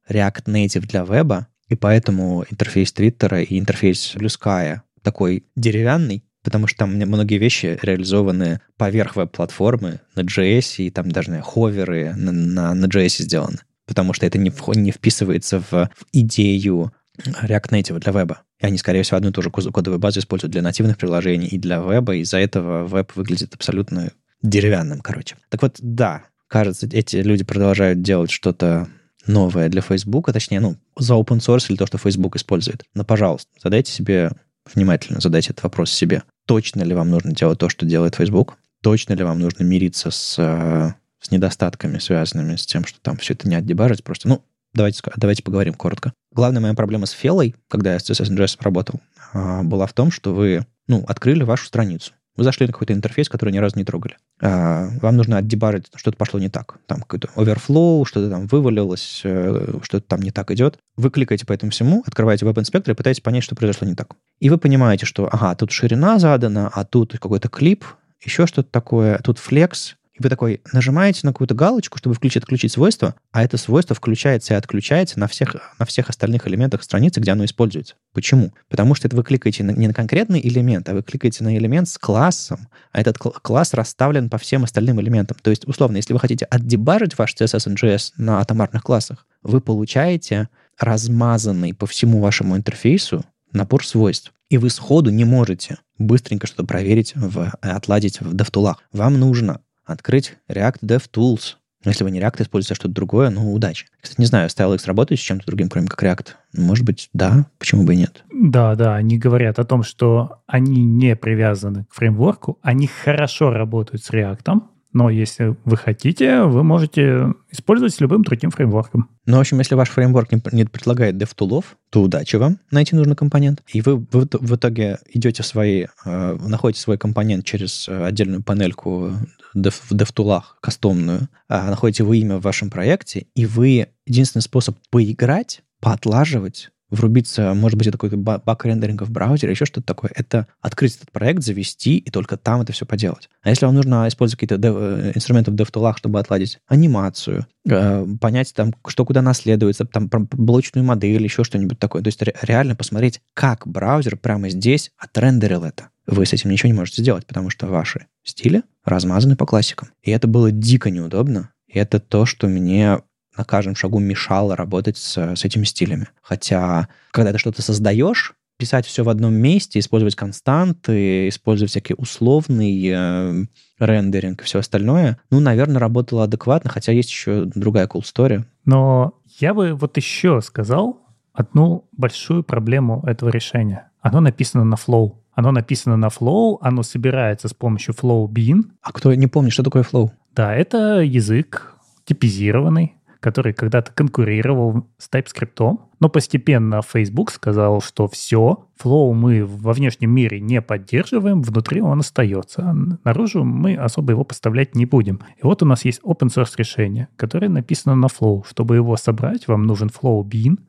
React 0.10 0.46
Native 0.46 0.88
для 0.88 1.04
веба, 1.04 1.48
и 1.68 1.76
поэтому 1.76 2.46
интерфейс 2.50 2.92
Твиттера 2.92 3.42
и 3.44 3.60
интерфейс 3.60 4.16
Blue 4.16 4.28
Sky 4.28 4.82
такой 5.04 5.46
деревянный, 5.56 6.24
потому 6.44 6.68
что 6.68 6.80
там 6.80 6.96
многие 6.96 7.38
вещи 7.38 7.78
реализованы 7.82 8.62
поверх 8.76 9.16
веб-платформы 9.16 10.00
на 10.16 10.22
JS, 10.22 10.84
и 10.84 10.90
там 10.90 11.12
даже 11.12 11.42
ховеры 11.42 12.14
на, 12.16 12.32
на, 12.32 12.74
на 12.74 12.86
JS 12.86 13.24
сделаны, 13.24 13.60
потому 13.86 14.14
что 14.14 14.26
это 14.26 14.38
не, 14.38 14.50
в, 14.50 14.68
не 14.70 14.92
вписывается 14.92 15.60
в, 15.60 15.72
в 15.72 16.06
идею 16.12 16.92
React 17.20 17.70
Native 17.70 18.00
для 18.00 18.12
веба. 18.14 18.42
И 18.60 18.66
они, 18.66 18.78
скорее 18.78 19.04
всего, 19.04 19.18
одну 19.18 19.30
и 19.30 19.34
ту 19.34 19.42
же 19.42 19.52
кодовую 19.52 20.00
базу 20.00 20.20
используют 20.20 20.52
для 20.52 20.62
нативных 20.62 20.98
приложений 20.98 21.48
и 21.48 21.58
для 21.58 21.80
веба, 21.80 22.16
и 22.16 22.22
из-за 22.22 22.40
этого 22.40 22.86
веб 22.86 23.16
выглядит 23.16 23.54
абсолютно 23.54 24.12
деревянным, 24.42 25.02
короче. 25.02 25.36
Так 25.50 25.62
вот, 25.62 25.78
да, 25.80 26.24
кажется, 26.48 26.88
эти 26.92 27.18
люди 27.18 27.44
продолжают 27.44 28.02
делать 28.02 28.32
что-то 28.32 28.88
новое 29.28 29.70
для 29.70 29.82
Facebook, 29.82 30.30
а 30.30 30.34
точнее, 30.34 30.60
ну, 30.60 30.78
за 30.98 31.14
open 31.14 31.40
source 31.40 31.68
или 31.70 31.78
то, 31.78 31.86
что 31.86 31.98
Facebook 31.98 32.36
использует. 32.36 32.84
Но, 32.94 33.04
пожалуйста, 33.04 33.50
задайте 33.62 33.92
себе 33.92 34.32
внимательно, 34.74 35.20
задайте 35.20 35.52
этот 35.52 35.64
вопрос 35.64 35.92
себе. 35.92 36.24
Точно 36.46 36.82
ли 36.82 36.94
вам 36.94 37.10
нужно 37.10 37.34
делать 37.34 37.60
то, 37.60 37.70
что 37.70 37.86
делает 37.86 38.16
Facebook? 38.16 38.58
Точно 38.82 39.14
ли 39.14 39.24
вам 39.24 39.40
нужно 39.40 39.64
мириться 39.64 40.10
с, 40.10 40.36
э, 40.38 40.94
с 41.20 41.32
недостатками, 41.32 42.00
связанными 42.00 42.56
с 42.56 42.66
тем, 42.66 42.86
что 42.86 43.00
там 43.02 43.18
все 43.18 43.34
это 43.34 43.48
не 43.48 43.56
отдебажить? 43.56 44.04
Просто, 44.04 44.30
ну, 44.30 44.44
давайте, 44.74 45.02
давайте 45.18 45.44
поговорим 45.44 45.74
коротко. 45.74 46.14
Главная 46.32 46.62
моя 46.62 46.74
проблема 46.74 47.06
с 47.06 47.12
Фелой, 47.12 47.56
когда 47.68 47.94
я 47.94 48.00
с 48.00 48.10
CSS 48.10 48.58
работал, 48.62 49.02
а, 49.34 49.64
была 49.64 49.86
в 49.86 49.94
том, 49.94 50.12
что 50.12 50.34
вы, 50.34 50.66
ну, 50.88 51.04
открыли 51.08 51.44
вашу 51.44 51.66
страницу. 51.66 52.14
Вы 52.40 52.46
зашли 52.46 52.66
на 52.68 52.72
какой-то 52.72 52.94
интерфейс, 52.94 53.28
который 53.28 53.52
ни 53.52 53.58
разу 53.58 53.78
не 53.78 53.84
трогали. 53.84 54.16
А, 54.42 54.88
вам 55.02 55.18
нужно 55.18 55.36
отдебажить, 55.40 55.88
что-то 55.94 56.16
пошло 56.16 56.40
не 56.40 56.48
так. 56.48 56.78
Там 56.86 57.02
какой-то 57.02 57.28
overflow, 57.36 58.06
что-то 58.06 58.30
там 58.30 58.48
вывалилось, 58.48 59.24
э, 59.26 59.80
что-то 59.84 60.08
там 60.08 60.22
не 60.22 60.32
так 60.32 60.50
идет. 60.52 60.78
Вы 60.96 61.10
кликаете 61.10 61.46
по 61.46 61.52
этому 61.52 61.74
всему, 61.74 62.02
открываете 62.08 62.46
веб-инспектор 62.46 62.94
и 62.94 62.96
пытаетесь 62.96 63.20
понять, 63.20 63.44
что 63.44 63.56
произошло 63.56 63.86
не 63.86 63.94
так. 63.94 64.16
И 64.40 64.50
вы 64.50 64.58
понимаете, 64.58 65.06
что, 65.06 65.28
ага, 65.30 65.54
тут 65.56 65.72
ширина 65.72 66.18
задана, 66.18 66.72
а 66.74 66.86
тут 66.86 67.12
какой-то 67.20 67.50
клип, 67.50 67.84
еще 68.24 68.48
что-то 68.48 68.70
такое, 68.72 69.18
тут 69.18 69.38
флекс, 69.38 69.98
и 70.20 70.24
вы 70.24 70.30
такой 70.30 70.62
нажимаете 70.74 71.22
на 71.24 71.32
какую-то 71.32 71.56
галочку, 71.56 71.98
чтобы 71.98 72.16
включить, 72.16 72.44
отключить 72.44 72.74
свойство, 72.74 73.16
а 73.32 73.44
это 73.44 73.58
свойство 73.58 73.96
включается 73.96 74.54
и 74.54 74.58
отключается 74.58 75.20
на 75.20 75.28
всех, 75.28 75.56
на 75.80 75.86
всех 75.86 76.10
остальных 76.10 76.48
элементах 76.48 76.84
страницы, 76.84 77.20
где 77.20 77.32
оно 77.32 77.46
используется. 77.46 77.96
Почему? 78.14 78.54
Потому 78.68 78.96
что 78.96 79.08
это 79.08 79.16
вы 79.16 79.24
кликаете 79.24 79.64
на, 79.64 79.72
не 79.72 79.88
на 79.88 79.94
конкретный 79.94 80.46
элемент, 80.46 80.90
а 80.90 80.94
вы 80.94 81.04
кликаете 81.04 81.44
на 81.44 81.58
элемент 81.58 81.88
с 81.88 81.98
классом, 81.98 82.68
а 82.92 83.00
этот 83.00 83.18
класс 83.18 83.74
расставлен 83.74 84.30
по 84.30 84.38
всем 84.38 84.64
остальным 84.66 85.00
элементам. 85.00 85.38
То 85.42 85.50
есть, 85.50 85.66
условно, 85.66 85.98
если 85.98 86.14
вы 86.14 86.20
хотите 86.20 86.46
отдебажить 86.46 87.18
ваш 87.18 87.34
CSS 87.36 87.74
NGS 87.74 88.12
на 88.18 88.42
атомарных 88.42 88.84
классах, 88.84 89.26
вы 89.42 89.62
получаете 89.62 90.50
размазанный 90.78 91.74
по 91.74 91.88
всему 91.88 92.20
вашему 92.20 92.58
интерфейсу 92.58 93.24
набор 93.54 93.86
свойств. 93.86 94.34
И 94.50 94.58
вы 94.58 94.70
сходу 94.70 95.12
не 95.12 95.26
можете 95.26 95.78
быстренько 95.98 96.48
что-то 96.48 96.66
проверить, 96.66 97.14
в, 97.16 97.54
отладить 97.62 98.20
в 98.20 98.34
DevTools. 98.34 98.76
Вам 98.92 99.20
нужно 99.20 99.62
открыть 99.92 100.36
React 100.48 100.80
DevTools. 100.84 101.56
Но 101.86 101.92
если 101.92 102.04
вы 102.04 102.12
не 102.12 102.20
React 102.20 102.44
используете, 102.44 102.74
а 102.74 102.76
что-то 102.76 102.94
другое, 102.94 103.30
ну, 103.30 103.54
удачи. 103.54 103.88
Кстати, 104.02 104.20
не 104.20 104.26
знаю, 104.26 104.50
StyleX 104.50 104.82
работает 104.86 105.20
с 105.20 105.24
чем-то 105.24 105.46
другим, 105.46 105.70
кроме 105.70 105.88
как 105.88 106.04
React. 106.04 106.28
Может 106.58 106.86
быть, 106.86 107.10
да, 107.14 107.46
почему 107.58 107.84
бы 107.86 107.94
и 107.94 107.98
нет? 107.98 108.26
Да, 108.34 108.76
да, 108.76 108.96
они 108.96 109.18
говорят 109.18 109.60
о 109.60 109.64
том, 109.64 109.84
что 109.84 110.42
они 110.46 110.84
не 110.84 111.16
привязаны 111.16 111.86
к 111.86 111.94
фреймворку, 111.94 112.60
они 112.62 112.88
хорошо 112.88 113.52
работают 113.52 114.04
с 114.04 114.10
React, 114.12 114.62
но 114.92 115.10
если 115.10 115.56
вы 115.66 115.78
хотите, 115.78 116.44
вы 116.44 116.64
можете 116.64 117.34
использовать 117.52 117.94
с 117.94 118.00
любым 118.00 118.24
другим 118.24 118.50
фреймворком. 118.50 119.10
Ну, 119.26 119.38
в 119.38 119.40
общем, 119.40 119.60
если 119.60 119.76
ваш 119.76 119.90
фреймворк 119.90 120.32
не, 120.32 120.42
не 120.52 120.66
предлагает 120.66 121.16
DevTools, 121.16 121.66
то 121.92 122.02
удачи 122.02 122.38
вам 122.38 122.60
найти 122.72 122.96
нужный 122.96 123.16
компонент. 123.16 123.62
И 123.72 123.82
вы, 123.82 123.98
вы 123.98 124.28
в 124.32 124.56
итоге 124.56 124.98
идете 125.14 125.44
свои, 125.44 125.86
э, 126.06 126.38
находите 126.42 126.82
свой 126.82 126.98
компонент 126.98 127.46
через 127.46 127.88
э, 127.88 128.06
отдельную 128.06 128.44
панельку 128.44 129.12
в 129.54 129.58
DevTools, 129.58 130.44
кастомную, 130.62 131.30
э, 131.50 131.70
находите 131.70 132.04
вы 132.04 132.18
имя 132.18 132.38
в 132.38 132.42
вашем 132.42 132.72
проекте, 132.72 133.28
и 133.36 133.46
вы 133.46 133.88
единственный 134.06 134.42
способ 134.42 134.78
поиграть, 134.90 135.62
поотлаживать 135.82 136.72
врубиться, 136.90 137.54
может 137.54 137.78
быть, 137.78 137.88
это 137.88 137.98
какой-то 137.98 138.18
бак-рендеринг 138.18 139.04
в 139.04 139.12
браузере, 139.12 139.52
еще 139.52 139.66
что-то 139.66 139.86
такое, 139.86 140.12
это 140.16 140.48
открыть 140.62 140.96
этот 140.96 141.12
проект, 141.12 141.44
завести 141.44 141.98
и 141.98 142.10
только 142.10 142.38
там 142.38 142.62
это 142.62 142.74
все 142.74 142.86
поделать. 142.86 143.30
А 143.42 143.50
если 143.50 143.66
вам 143.66 143.76
нужно 143.76 144.08
использовать 144.08 144.40
какие-то 144.40 144.58
дев, 144.58 144.76
э, 144.78 145.12
инструменты 145.16 145.52
в 145.52 145.56
DevTools, 145.56 145.98
чтобы 145.98 146.20
отладить 146.20 146.60
анимацию, 146.68 147.46
э, 147.70 148.06
понять 148.20 148.54
там, 148.54 148.74
что 148.88 149.06
куда 149.06 149.22
наследуется, 149.22 149.86
там 149.86 150.10
блочную 150.10 150.86
модель, 150.86 151.24
еще 151.24 151.44
что-нибудь 151.44 151.80
такое, 151.80 152.02
то 152.02 152.08
есть 152.08 152.22
ре- 152.22 152.36
реально 152.42 152.76
посмотреть, 152.76 153.22
как 153.34 153.68
браузер 153.68 154.18
прямо 154.18 154.50
здесь 154.50 154.92
отрендерил 154.98 155.64
это. 155.64 155.90
Вы 156.08 156.26
с 156.26 156.34
этим 156.34 156.50
ничего 156.50 156.70
не 156.70 156.78
можете 156.78 157.04
сделать, 157.04 157.28
потому 157.28 157.52
что 157.52 157.68
ваши 157.68 158.08
стили 158.24 158.64
размазаны 158.84 159.36
по 159.36 159.46
классикам. 159.46 159.90
И 160.02 160.10
это 160.10 160.28
было 160.28 160.52
дико 160.52 160.90
неудобно. 160.90 161.52
И 161.68 161.78
это 161.78 162.00
то, 162.00 162.26
что 162.26 162.48
мне 162.48 163.00
на 163.40 163.46
каждом 163.46 163.74
шагу 163.74 164.00
мешало 164.00 164.58
работать 164.58 164.98
с, 164.98 165.18
с 165.18 165.46
этими 165.46 165.64
стилями. 165.64 166.10
Хотя, 166.22 166.90
когда 167.12 167.32
ты 167.32 167.38
что-то 167.38 167.62
создаешь, 167.62 168.34
писать 168.58 168.86
все 168.86 169.06
в 169.06 169.10
одном 169.10 169.34
месте, 169.34 169.80
использовать 169.80 170.16
константы, 170.16 171.30
использовать 171.30 171.72
всякий 171.72 171.96
условный 171.98 172.86
э, 172.86 173.46
рендеринг 173.80 174.42
и 174.42 174.44
все 174.44 174.60
остальное, 174.60 175.18
ну, 175.32 175.40
наверное, 175.40 175.80
работало 175.80 176.26
адекватно, 176.26 176.70
хотя 176.70 176.92
есть 176.92 177.10
еще 177.10 177.46
другая 177.46 177.88
cool 177.88 178.02
story. 178.02 178.44
Но 178.66 179.14
я 179.40 179.54
бы 179.54 179.74
вот 179.74 179.96
еще 179.96 180.42
сказал 180.42 181.00
одну 181.32 181.88
большую 181.94 182.44
проблему 182.44 183.02
этого 183.08 183.30
решения. 183.30 183.90
Оно 184.02 184.20
написано 184.20 184.66
на 184.66 184.76
Flow. 184.76 185.14
Оно 185.34 185.52
написано 185.52 185.96
на 185.96 186.08
Flow, 186.08 186.58
оно 186.60 186.84
собирается 186.84 187.48
с 187.48 187.54
помощью 187.54 187.94
Flow 187.94 188.28
Bean. 188.28 188.64
А 188.82 188.92
кто 188.92 189.14
не 189.14 189.28
помнит, 189.28 189.54
что 189.54 189.64
такое 189.64 189.84
Flow? 189.84 190.10
Да, 190.36 190.54
это 190.54 191.00
язык 191.00 191.76
типизированный, 192.04 192.96
который 193.20 193.54
когда-то 193.54 193.92
конкурировал 193.92 194.88
с 194.98 195.10
TypeScript, 195.10 195.78
но 196.00 196.10
постепенно 196.10 196.82
Facebook 196.82 197.32
сказал, 197.32 197.82
что 197.82 198.08
все, 198.08 198.66
Flow 198.82 199.14
мы 199.14 199.46
во 199.46 199.74
внешнем 199.74 200.12
мире 200.12 200.40
не 200.40 200.62
поддерживаем, 200.62 201.42
внутри 201.42 201.82
он 201.82 202.00
остается. 202.00 202.74
Наружу 203.04 203.44
мы 203.44 203.76
особо 203.76 204.12
его 204.12 204.24
поставлять 204.24 204.76
не 204.76 204.86
будем. 204.86 205.20
И 205.38 205.44
вот 205.44 205.62
у 205.62 205.66
нас 205.66 205.84
есть 205.84 206.02
open 206.04 206.28
source 206.28 206.54
решение, 206.58 207.10
которое 207.18 207.50
написано 207.50 207.96
на 207.96 208.08
Flow. 208.08 208.44
Чтобы 208.48 208.76
его 208.76 208.96
собрать, 208.96 209.48
вам 209.48 209.64
нужен 209.64 209.90
Flow 209.90 210.24
Bean, 210.24 210.60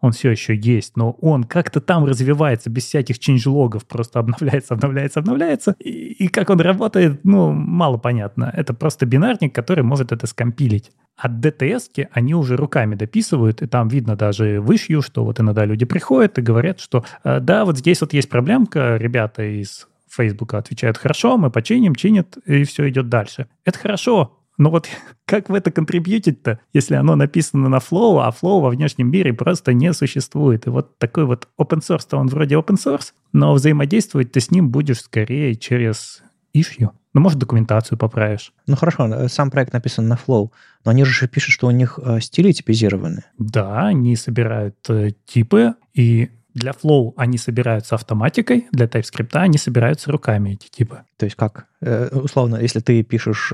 он 0.00 0.12
все 0.12 0.30
еще 0.30 0.54
есть, 0.54 0.96
но 0.96 1.12
он 1.20 1.44
как-то 1.44 1.80
там 1.80 2.04
развивается 2.04 2.70
без 2.70 2.84
всяких 2.84 3.18
ченджлогов, 3.18 3.86
просто 3.86 4.18
обновляется, 4.20 4.74
обновляется, 4.74 5.20
обновляется. 5.20 5.74
И, 5.78 5.90
и 5.90 6.28
как 6.28 6.50
он 6.50 6.60
работает, 6.60 7.24
ну, 7.24 7.52
мало 7.52 7.96
понятно. 7.96 8.52
Это 8.56 8.74
просто 8.74 9.06
бинарник, 9.06 9.54
который 9.54 9.82
может 9.82 10.12
это 10.12 10.26
скомпилить. 10.26 10.92
А 11.16 11.28
DTS 11.28 12.08
они 12.12 12.34
уже 12.34 12.56
руками 12.56 12.94
дописывают, 12.94 13.60
и 13.62 13.66
там 13.66 13.88
видно 13.88 14.14
даже 14.14 14.60
вышью, 14.60 15.02
что 15.02 15.24
вот 15.24 15.40
иногда 15.40 15.64
люди 15.64 15.84
приходят 15.84 16.38
и 16.38 16.42
говорят, 16.42 16.78
что 16.78 17.04
э, 17.24 17.40
да, 17.40 17.64
вот 17.64 17.76
здесь 17.78 18.00
вот 18.00 18.12
есть 18.12 18.28
проблемка, 18.28 18.96
ребята 18.96 19.42
из 19.42 19.88
Фейсбука 20.08 20.58
отвечают, 20.58 20.96
хорошо, 20.96 21.36
мы 21.36 21.50
починим, 21.50 21.94
чинят, 21.94 22.38
и 22.46 22.64
все 22.64 22.88
идет 22.88 23.08
дальше. 23.08 23.48
Это 23.64 23.78
хорошо, 23.78 24.37
но 24.58 24.70
вот 24.70 24.88
как 25.24 25.48
в 25.48 25.54
это 25.54 25.70
контрибьютить-то, 25.70 26.60
если 26.72 26.94
оно 26.96 27.16
написано 27.16 27.68
на 27.68 27.78
Flow, 27.78 28.20
а 28.22 28.30
Flow 28.30 28.60
во 28.60 28.70
внешнем 28.70 29.10
мире 29.10 29.32
просто 29.32 29.72
не 29.72 29.92
существует? 29.94 30.66
И 30.66 30.70
вот 30.70 30.98
такой 30.98 31.24
вот 31.24 31.48
open 31.58 31.80
source-то 31.80 32.18
он 32.18 32.26
вроде 32.26 32.56
open 32.56 32.76
source, 32.76 33.12
но 33.32 33.54
взаимодействовать 33.54 34.32
ты 34.32 34.40
с 34.40 34.50
ним 34.50 34.68
будешь 34.68 35.00
скорее 35.00 35.54
через 35.54 36.22
issue. 36.54 36.90
Ну, 37.14 37.20
может, 37.22 37.38
документацию 37.38 37.98
поправишь. 37.98 38.52
Ну, 38.66 38.76
хорошо, 38.76 39.06
э, 39.06 39.28
сам 39.28 39.50
проект 39.50 39.72
написан 39.72 40.08
на 40.08 40.14
Flow, 40.14 40.50
но 40.84 40.90
они 40.90 41.04
же 41.04 41.26
пишут, 41.26 41.52
что 41.52 41.66
у 41.66 41.70
них 41.70 41.98
э, 42.02 42.20
стили 42.20 42.52
типизированы. 42.52 43.24
Да, 43.38 43.86
они 43.86 44.14
собирают 44.16 44.76
э, 44.88 45.12
типы, 45.26 45.74
и 45.94 46.30
для 46.54 46.72
Flow 46.72 47.14
они 47.16 47.38
собираются 47.38 47.94
автоматикой, 47.94 48.66
для 48.72 48.86
TypeScript 48.86 49.30
они 49.32 49.58
собираются 49.58 50.12
руками, 50.12 50.50
эти 50.50 50.68
типы. 50.68 51.02
То 51.16 51.24
есть 51.24 51.36
как? 51.36 51.66
Условно, 51.80 52.56
если 52.56 52.80
ты 52.80 53.02
пишешь 53.04 53.52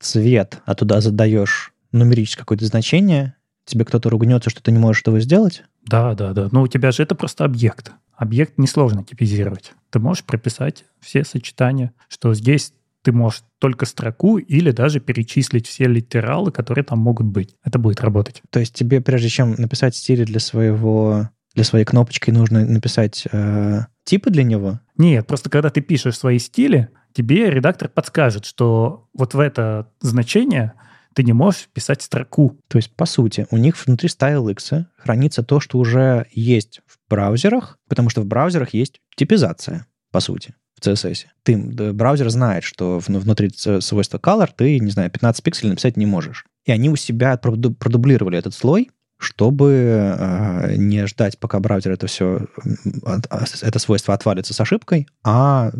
цвет, 0.00 0.58
а 0.64 0.74
туда 0.74 1.00
задаешь 1.00 1.72
нумерическое 1.92 2.42
какое-то 2.44 2.66
значение, 2.66 3.34
тебе 3.64 3.84
кто-то 3.84 4.10
ругнется, 4.10 4.50
что 4.50 4.62
ты 4.62 4.72
не 4.72 4.78
можешь 4.78 5.02
этого 5.02 5.20
сделать? 5.20 5.64
Да, 5.84 6.14
да, 6.14 6.32
да. 6.32 6.48
Но 6.52 6.62
у 6.62 6.68
тебя 6.68 6.90
же 6.92 7.02
это 7.02 7.14
просто 7.14 7.44
объект. 7.44 7.92
Объект 8.16 8.58
несложно 8.58 9.04
типизировать. 9.04 9.72
Ты 9.90 9.98
можешь 9.98 10.24
прописать 10.24 10.84
все 11.00 11.24
сочетания, 11.24 11.92
что 12.08 12.32
здесь 12.34 12.72
ты 13.02 13.12
можешь 13.12 13.44
только 13.60 13.86
строку 13.86 14.38
или 14.38 14.72
даже 14.72 15.00
перечислить 15.00 15.68
все 15.68 15.84
литералы, 15.84 16.50
которые 16.50 16.84
там 16.84 16.98
могут 16.98 17.26
быть. 17.26 17.54
Это 17.62 17.78
будет 17.78 18.00
работать. 18.00 18.42
То 18.50 18.58
есть 18.58 18.74
тебе, 18.74 19.00
прежде 19.00 19.28
чем 19.28 19.52
написать 19.52 19.94
стили 19.94 20.24
для 20.24 20.40
своего 20.40 21.28
для 21.54 21.64
своей 21.64 21.86
кнопочки 21.86 22.30
нужно 22.30 22.66
написать 22.66 23.26
э, 23.32 23.80
типы 24.04 24.30
для 24.30 24.42
него? 24.44 24.80
Нет, 24.98 25.26
просто 25.26 25.48
когда 25.48 25.70
ты 25.70 25.80
пишешь 25.80 26.18
свои 26.18 26.38
стили, 26.38 26.90
тебе 27.16 27.50
редактор 27.50 27.88
подскажет, 27.88 28.44
что 28.44 29.08
вот 29.14 29.32
в 29.32 29.40
это 29.40 29.88
значение 30.00 30.74
ты 31.14 31.22
не 31.22 31.32
можешь 31.32 31.68
писать 31.72 32.02
строку. 32.02 32.60
То 32.68 32.76
есть, 32.76 32.94
по 32.94 33.06
сути, 33.06 33.46
у 33.50 33.56
них 33.56 33.74
внутри 33.86 34.10
StyleX 34.10 34.84
хранится 34.98 35.42
то, 35.42 35.58
что 35.60 35.78
уже 35.78 36.26
есть 36.30 36.82
в 36.86 36.98
браузерах, 37.08 37.78
потому 37.88 38.10
что 38.10 38.20
в 38.20 38.26
браузерах 38.26 38.74
есть 38.74 39.00
типизация, 39.16 39.86
по 40.12 40.20
сути, 40.20 40.54
в 40.78 40.86
CSS. 40.86 41.24
Ты, 41.42 41.56
браузер 41.94 42.28
знает, 42.28 42.64
что 42.64 42.98
внутри 42.98 43.50
свойства 43.80 44.18
color 44.18 44.50
ты, 44.54 44.78
не 44.78 44.90
знаю, 44.90 45.10
15 45.10 45.42
пикселей 45.42 45.70
написать 45.70 45.96
не 45.96 46.04
можешь. 46.04 46.44
И 46.66 46.72
они 46.72 46.90
у 46.90 46.96
себя 46.96 47.38
продублировали 47.38 48.36
этот 48.36 48.52
слой, 48.52 48.90
чтобы 49.18 49.72
э, 49.72 50.74
не 50.76 51.06
ждать, 51.06 51.38
пока 51.38 51.60
браузер 51.60 51.92
это 51.92 52.06
все, 52.06 52.46
это 53.62 53.78
свойство 53.78 54.12
отвалится 54.12 54.52
с 54.52 54.60
ошибкой, 54.60 55.08
а, 55.24 55.72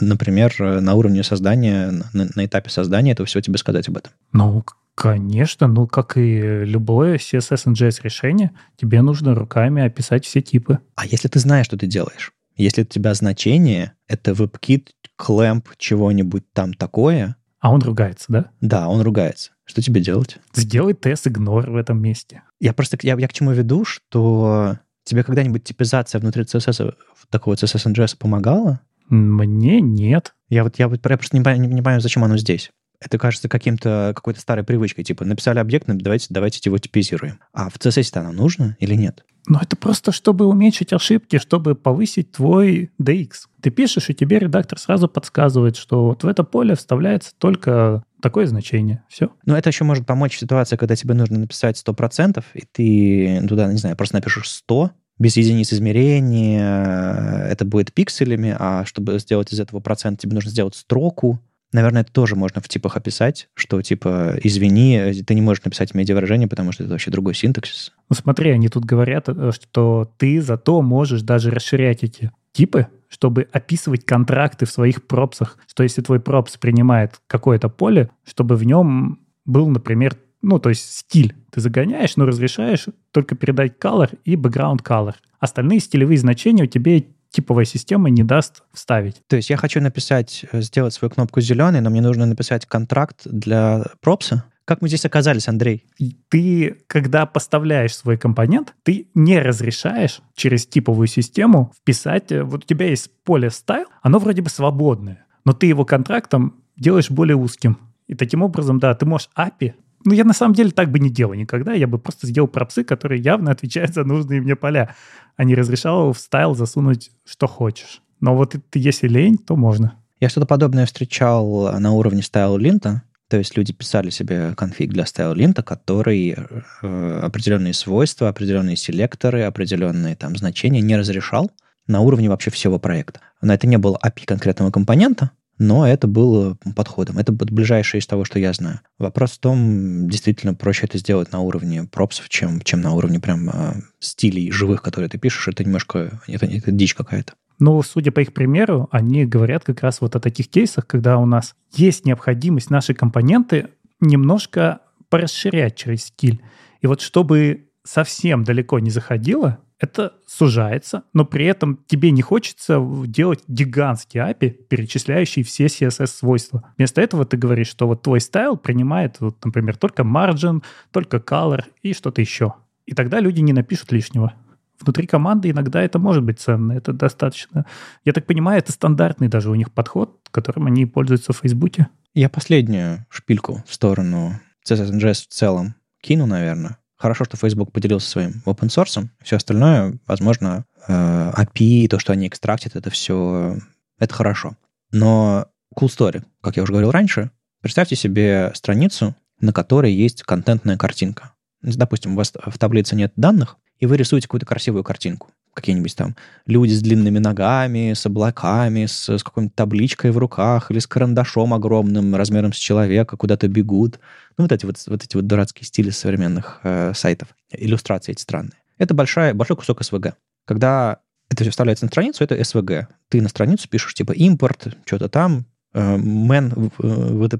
например, 0.00 0.54
на 0.58 0.94
уровне 0.94 1.22
создания, 1.22 1.90
на, 2.12 2.28
на 2.34 2.46
этапе 2.46 2.70
создания 2.70 3.12
этого 3.12 3.26
всего 3.26 3.40
тебе 3.40 3.58
сказать 3.58 3.88
об 3.88 3.98
этом. 3.98 4.12
Ну, 4.32 4.64
конечно, 4.94 5.66
ну, 5.68 5.86
как 5.86 6.16
и 6.16 6.64
любое 6.64 7.16
CSS 7.16 7.66
and 7.66 7.74
JS 7.74 8.00
решение, 8.02 8.52
тебе 8.76 9.02
нужно 9.02 9.34
руками 9.34 9.82
описать 9.82 10.24
все 10.24 10.40
типы. 10.40 10.78
А 10.94 11.06
если 11.06 11.28
ты 11.28 11.38
знаешь, 11.38 11.66
что 11.66 11.76
ты 11.76 11.86
делаешь? 11.86 12.32
Если 12.56 12.82
у 12.82 12.84
тебя 12.84 13.14
значение— 13.14 13.92
это 14.08 14.32
WebKit, 14.32 14.88
clamp, 15.18 15.66
чего-нибудь 15.78 16.44
там 16.52 16.74
такое... 16.74 17.36
А 17.60 17.72
он 17.72 17.80
ругается, 17.80 18.26
да? 18.28 18.50
Да, 18.60 18.88
он 18.88 19.02
ругается. 19.02 19.52
Что 19.64 19.80
тебе 19.80 20.00
делать? 20.00 20.38
Сделай 20.52 20.94
тест 20.94 21.28
игнор 21.28 21.70
в 21.70 21.76
этом 21.76 22.00
месте. 22.00 22.42
Я 22.58 22.72
просто, 22.72 22.98
я, 23.02 23.16
я 23.16 23.28
к 23.28 23.32
чему 23.32 23.52
веду, 23.52 23.84
что 23.84 24.78
тебе 25.04 25.22
когда-нибудь 25.22 25.64
типизация 25.64 26.20
внутри 26.20 26.42
CSS, 26.42 26.94
такого 27.30 27.54
CSS 27.54 27.92
NGS 27.92 28.16
помогала? 28.18 28.80
Мне 29.08 29.80
нет. 29.80 30.34
Я 30.48 30.64
вот, 30.64 30.78
я 30.78 30.88
вот 30.88 31.00
я 31.08 31.16
просто 31.16 31.36
не, 31.36 31.58
не, 31.58 31.66
не 31.66 31.82
понимаю, 31.82 32.00
зачем 32.00 32.24
оно 32.24 32.36
здесь. 32.36 32.70
Это 33.00 33.18
кажется 33.18 33.48
каким-то, 33.48 34.12
какой-то 34.14 34.40
старой 34.40 34.64
привычкой, 34.64 35.04
типа 35.04 35.24
написали 35.24 35.58
объект, 35.58 35.86
давайте, 35.88 36.26
давайте 36.30 36.60
его 36.64 36.78
типизируем. 36.78 37.40
А 37.52 37.68
в 37.68 37.76
CSS-то 37.76 38.20
оно 38.20 38.32
нужно 38.32 38.76
или 38.78 38.94
нет? 38.94 39.24
Ну, 39.48 39.58
это 39.60 39.76
просто, 39.76 40.12
чтобы 40.12 40.46
уменьшить 40.46 40.92
ошибки, 40.92 41.38
чтобы 41.38 41.74
повысить 41.74 42.30
твой 42.30 42.92
DX. 43.00 43.30
Ты 43.60 43.70
пишешь, 43.70 44.08
и 44.08 44.14
тебе 44.14 44.38
редактор 44.38 44.78
сразу 44.78 45.08
подсказывает, 45.08 45.76
что 45.76 46.06
вот 46.06 46.22
в 46.22 46.28
это 46.28 46.44
поле 46.44 46.76
вставляется 46.76 47.32
только 47.38 48.04
такое 48.20 48.46
значение. 48.46 49.02
Все. 49.08 49.32
Но 49.44 49.58
это 49.58 49.68
еще 49.68 49.82
может 49.82 50.06
помочь 50.06 50.36
в 50.36 50.38
ситуации, 50.38 50.76
когда 50.76 50.94
тебе 50.94 51.14
нужно 51.14 51.40
написать 51.40 51.82
100%, 51.84 52.44
и 52.54 52.62
ты 52.70 53.46
туда, 53.48 53.70
не 53.72 53.78
знаю, 53.78 53.96
просто 53.96 54.16
напишешь 54.16 54.48
100, 54.48 54.92
без 55.22 55.36
единиц 55.36 55.72
измерения, 55.72 57.46
это 57.48 57.64
будет 57.64 57.92
пикселями, 57.92 58.56
а 58.58 58.84
чтобы 58.84 59.20
сделать 59.20 59.52
из 59.52 59.60
этого 59.60 59.78
процент, 59.78 60.18
тебе 60.20 60.34
нужно 60.34 60.50
сделать 60.50 60.74
строку, 60.74 61.40
Наверное, 61.74 62.02
это 62.02 62.12
тоже 62.12 62.36
можно 62.36 62.60
в 62.60 62.68
типах 62.68 62.98
описать, 62.98 63.48
что 63.54 63.80
типа, 63.80 64.36
извини, 64.42 65.22
ты 65.26 65.34
не 65.34 65.40
можешь 65.40 65.64
написать 65.64 65.94
медиавыражение, 65.94 66.46
потому 66.46 66.70
что 66.70 66.84
это 66.84 66.92
вообще 66.92 67.10
другой 67.10 67.34
синтаксис. 67.34 67.92
Ну 68.10 68.14
смотри, 68.14 68.50
они 68.50 68.68
тут 68.68 68.84
говорят, 68.84 69.30
э, 69.30 69.52
что 69.52 70.12
ты 70.18 70.42
зато 70.42 70.82
можешь 70.82 71.22
даже 71.22 71.50
расширять 71.50 72.04
эти 72.04 72.30
типы, 72.52 72.88
чтобы 73.08 73.48
описывать 73.52 74.04
контракты 74.04 74.66
в 74.66 74.70
своих 74.70 75.06
пропсах. 75.06 75.56
Что 75.66 75.82
если 75.82 76.02
твой 76.02 76.20
пропс 76.20 76.58
принимает 76.58 77.22
какое-то 77.26 77.70
поле, 77.70 78.10
чтобы 78.22 78.56
в 78.56 78.64
нем 78.64 79.20
был, 79.46 79.66
например, 79.68 80.18
ну, 80.42 80.58
то 80.58 80.68
есть 80.68 80.98
стиль. 80.98 81.34
Ты 81.50 81.60
загоняешь, 81.60 82.16
но 82.16 82.26
разрешаешь 82.26 82.86
только 83.12 83.36
передать 83.36 83.74
color 83.80 84.18
и 84.24 84.34
background 84.34 84.82
color. 84.82 85.14
Остальные 85.38 85.80
стилевые 85.80 86.18
значения 86.18 86.64
у 86.64 86.66
тебя 86.66 87.00
типовая 87.30 87.64
система 87.64 88.10
не 88.10 88.24
даст 88.24 88.62
вставить. 88.72 89.22
То 89.26 89.36
есть 89.36 89.50
я 89.50 89.56
хочу 89.56 89.80
написать, 89.80 90.44
э, 90.52 90.60
сделать 90.60 90.92
свою 90.92 91.10
кнопку 91.10 91.40
зеленой, 91.40 91.80
но 91.80 91.90
мне 91.90 92.02
нужно 92.02 92.26
написать 92.26 92.66
контракт 92.66 93.22
для 93.24 93.84
пропса? 94.00 94.44
Как 94.64 94.80
мы 94.80 94.88
здесь 94.88 95.04
оказались, 95.04 95.48
Андрей? 95.48 95.86
Ты, 96.28 96.82
когда 96.86 97.26
поставляешь 97.26 97.96
свой 97.96 98.16
компонент, 98.16 98.74
ты 98.84 99.08
не 99.14 99.40
разрешаешь 99.40 100.20
через 100.34 100.66
типовую 100.66 101.08
систему 101.08 101.72
вписать... 101.76 102.30
Э, 102.30 102.42
вот 102.42 102.64
у 102.64 102.66
тебя 102.66 102.88
есть 102.88 103.10
поле 103.24 103.48
style, 103.48 103.86
оно 104.02 104.18
вроде 104.18 104.42
бы 104.42 104.50
свободное, 104.50 105.24
но 105.44 105.52
ты 105.52 105.66
его 105.66 105.84
контрактом 105.84 106.62
делаешь 106.76 107.10
более 107.10 107.36
узким. 107.36 107.78
И 108.08 108.14
таким 108.14 108.42
образом, 108.42 108.78
да, 108.78 108.94
ты 108.94 109.06
можешь 109.06 109.30
API 109.36 109.72
ну, 110.04 110.12
я 110.12 110.24
на 110.24 110.32
самом 110.32 110.54
деле 110.54 110.70
так 110.70 110.90
бы 110.90 110.98
не 110.98 111.10
делал 111.10 111.34
никогда. 111.34 111.72
Я 111.72 111.86
бы 111.86 111.98
просто 111.98 112.26
сделал 112.26 112.48
props 112.48 112.74
ы, 112.74 112.84
которые 112.84 113.20
явно 113.20 113.50
отвечают 113.50 113.94
за 113.94 114.04
нужные 114.04 114.40
мне 114.40 114.56
поля, 114.56 114.94
а 115.36 115.44
не 115.44 115.54
разрешал 115.54 116.12
в 116.12 116.18
style 116.18 116.54
засунуть 116.54 117.10
что 117.24 117.46
хочешь. 117.46 118.02
Но 118.20 118.36
вот 118.36 118.54
если 118.74 119.08
лень, 119.08 119.38
то 119.38 119.56
можно. 119.56 119.94
Я 120.20 120.28
что-то 120.28 120.46
подобное 120.46 120.86
встречал 120.86 121.78
на 121.78 121.92
уровне 121.92 122.22
Stylelint 122.22 122.56
а. 122.56 123.02
То 123.28 123.38
есть 123.38 123.56
люди 123.56 123.72
писали 123.72 124.10
себе 124.10 124.54
конфиг 124.54 124.92
для 124.92 125.06
Stylelint 125.06 125.32
а, 125.32 125.62
который 125.62 126.36
э, 126.82 127.20
определенные 127.22 127.72
свойства, 127.72 128.28
определенные 128.28 128.76
селекторы, 128.76 129.42
определенные 129.42 130.14
там 130.16 130.36
значения 130.36 130.80
не 130.80 130.96
разрешал 130.96 131.50
на 131.86 132.00
уровне 132.00 132.28
вообще 132.28 132.50
всего 132.50 132.78
проекта. 132.78 133.20
Но 133.40 133.54
это 133.54 133.66
не 133.66 133.78
был 133.78 133.98
API 134.04 134.26
конкретного 134.26 134.70
компонента, 134.70 135.30
но 135.58 135.86
это 135.86 136.06
было 136.06 136.56
подходом. 136.74 137.18
Это 137.18 137.32
ближайшее 137.32 138.00
из 138.00 138.06
того, 138.06 138.24
что 138.24 138.38
я 138.38 138.52
знаю. 138.52 138.80
Вопрос 138.98 139.32
в 139.32 139.38
том, 139.38 140.08
действительно 140.08 140.54
проще 140.54 140.86
это 140.86 140.98
сделать 140.98 141.32
на 141.32 141.40
уровне 141.40 141.84
пропсов, 141.84 142.28
чем, 142.28 142.60
чем 142.62 142.80
на 142.80 142.92
уровне 142.92 143.20
прям 143.20 143.48
э, 143.48 143.74
стилей 144.00 144.50
живых, 144.50 144.82
которые 144.82 145.08
ты 145.08 145.18
пишешь. 145.18 145.48
Это 145.48 145.64
немножко, 145.64 146.20
это, 146.26 146.46
это 146.46 146.70
дичь 146.72 146.94
какая-то. 146.94 147.34
Но, 147.58 147.80
судя 147.82 148.10
по 148.10 148.20
их 148.20 148.32
примеру, 148.32 148.88
они 148.90 149.24
говорят 149.24 149.62
как 149.64 149.82
раз 149.82 150.00
вот 150.00 150.16
о 150.16 150.20
таких 150.20 150.48
кейсах, 150.48 150.86
когда 150.86 151.18
у 151.18 151.26
нас 151.26 151.54
есть 151.74 152.04
необходимость 152.04 152.70
наши 152.70 152.92
компоненты 152.94 153.68
немножко 154.00 154.80
порасширять 155.08 155.76
через 155.76 156.06
стиль. 156.06 156.42
И 156.80 156.86
вот 156.86 157.00
чтобы 157.00 157.68
совсем 157.84 158.44
далеко 158.44 158.78
не 158.80 158.90
заходило, 158.90 159.58
это 159.82 160.12
сужается, 160.28 161.02
но 161.12 161.24
при 161.24 161.44
этом 161.44 161.80
тебе 161.88 162.12
не 162.12 162.22
хочется 162.22 162.80
делать 163.04 163.40
гигантский 163.48 164.20
API, 164.20 164.50
перечисляющий 164.50 165.42
все 165.42 165.66
CSS-свойства. 165.66 166.72
Вместо 166.78 167.00
этого 167.00 167.24
ты 167.24 167.36
говоришь, 167.36 167.66
что 167.66 167.88
вот 167.88 168.02
твой 168.02 168.20
стайл 168.20 168.56
принимает, 168.56 169.16
вот, 169.18 169.44
например, 169.44 169.76
только 169.76 170.04
margin, 170.04 170.62
только 170.92 171.16
color 171.16 171.64
и 171.82 171.94
что-то 171.94 172.20
еще. 172.20 172.54
И 172.86 172.94
тогда 172.94 173.18
люди 173.18 173.40
не 173.40 173.52
напишут 173.52 173.90
лишнего. 173.90 174.32
Внутри 174.80 175.08
команды 175.08 175.50
иногда 175.50 175.82
это 175.82 175.98
может 175.98 176.22
быть 176.22 176.38
ценно, 176.38 176.72
это 176.72 176.92
достаточно. 176.92 177.66
Я 178.04 178.12
так 178.12 178.24
понимаю, 178.24 178.60
это 178.60 178.70
стандартный 178.70 179.26
даже 179.26 179.50
у 179.50 179.56
них 179.56 179.72
подход, 179.72 180.16
которым 180.30 180.66
они 180.66 180.86
пользуются 180.86 181.32
в 181.32 181.38
Фейсбуке. 181.38 181.88
Я 182.14 182.28
последнюю 182.28 183.04
шпильку 183.10 183.64
в 183.66 183.74
сторону 183.74 184.38
CSS 184.64 185.14
в 185.14 185.26
целом 185.26 185.74
кину, 186.00 186.26
наверное. 186.26 186.78
Хорошо, 187.02 187.24
что 187.24 187.36
Facebook 187.36 187.72
поделился 187.72 188.08
своим 188.08 188.42
open 188.46 188.68
source. 188.68 189.08
Все 189.24 189.34
остальное, 189.34 189.98
возможно, 190.06 190.64
э, 190.86 191.32
API, 191.36 191.88
то, 191.88 191.98
что 191.98 192.12
они 192.12 192.28
экстрактят, 192.28 192.76
это 192.76 192.90
все, 192.90 193.58
это 193.98 194.14
хорошо. 194.14 194.56
Но 194.92 195.48
cool 195.76 195.88
story, 195.88 196.22
как 196.40 196.56
я 196.56 196.62
уже 196.62 196.70
говорил 196.70 196.92
раньше, 196.92 197.32
представьте 197.60 197.96
себе 197.96 198.52
страницу, 198.54 199.16
на 199.40 199.52
которой 199.52 199.92
есть 199.92 200.22
контентная 200.22 200.76
картинка. 200.76 201.32
Допустим, 201.60 202.12
у 202.12 202.16
вас 202.18 202.34
в 202.36 202.56
таблице 202.56 202.94
нет 202.94 203.12
данных, 203.16 203.56
и 203.80 203.86
вы 203.86 203.96
рисуете 203.96 204.28
какую-то 204.28 204.46
красивую 204.46 204.84
картинку 204.84 205.30
какие-нибудь 205.54 205.94
там 205.96 206.16
люди 206.46 206.72
с 206.72 206.82
длинными 206.82 207.18
ногами, 207.18 207.92
с 207.92 208.06
облаками, 208.06 208.86
с, 208.86 209.08
с 209.08 209.22
какой-нибудь 209.22 209.54
табличкой 209.54 210.10
в 210.10 210.18
руках 210.18 210.70
или 210.70 210.78
с 210.78 210.86
карандашом 210.86 211.54
огромным 211.54 212.14
размером 212.14 212.52
с 212.52 212.56
человека 212.56 213.16
куда-то 213.16 213.48
бегут. 213.48 214.00
Ну, 214.38 214.44
вот 214.44 214.52
эти 214.52 214.64
вот, 214.64 214.76
вот 214.86 215.04
эти 215.04 215.16
вот 215.16 215.26
дурацкие 215.26 215.66
стили 215.66 215.90
современных 215.90 216.60
э, 216.62 216.92
сайтов, 216.94 217.28
иллюстрации 217.50 218.12
эти 218.12 218.22
странные. 218.22 218.58
Это 218.78 218.94
большая, 218.94 219.34
большой 219.34 219.56
кусок 219.56 219.82
СВГ. 219.84 220.14
Когда 220.46 220.98
это 221.30 221.44
все 221.44 221.50
вставляется 221.50 221.84
на 221.84 221.90
страницу, 221.90 222.24
это 222.24 222.42
СВГ. 222.42 222.88
Ты 223.08 223.20
на 223.20 223.28
страницу 223.28 223.68
пишешь 223.68 223.94
типа 223.94 224.12
импорт, 224.12 224.76
что-то 224.84 225.08
там, 225.08 225.46
man 225.74 226.52
with 226.78 227.34
a 227.34 227.38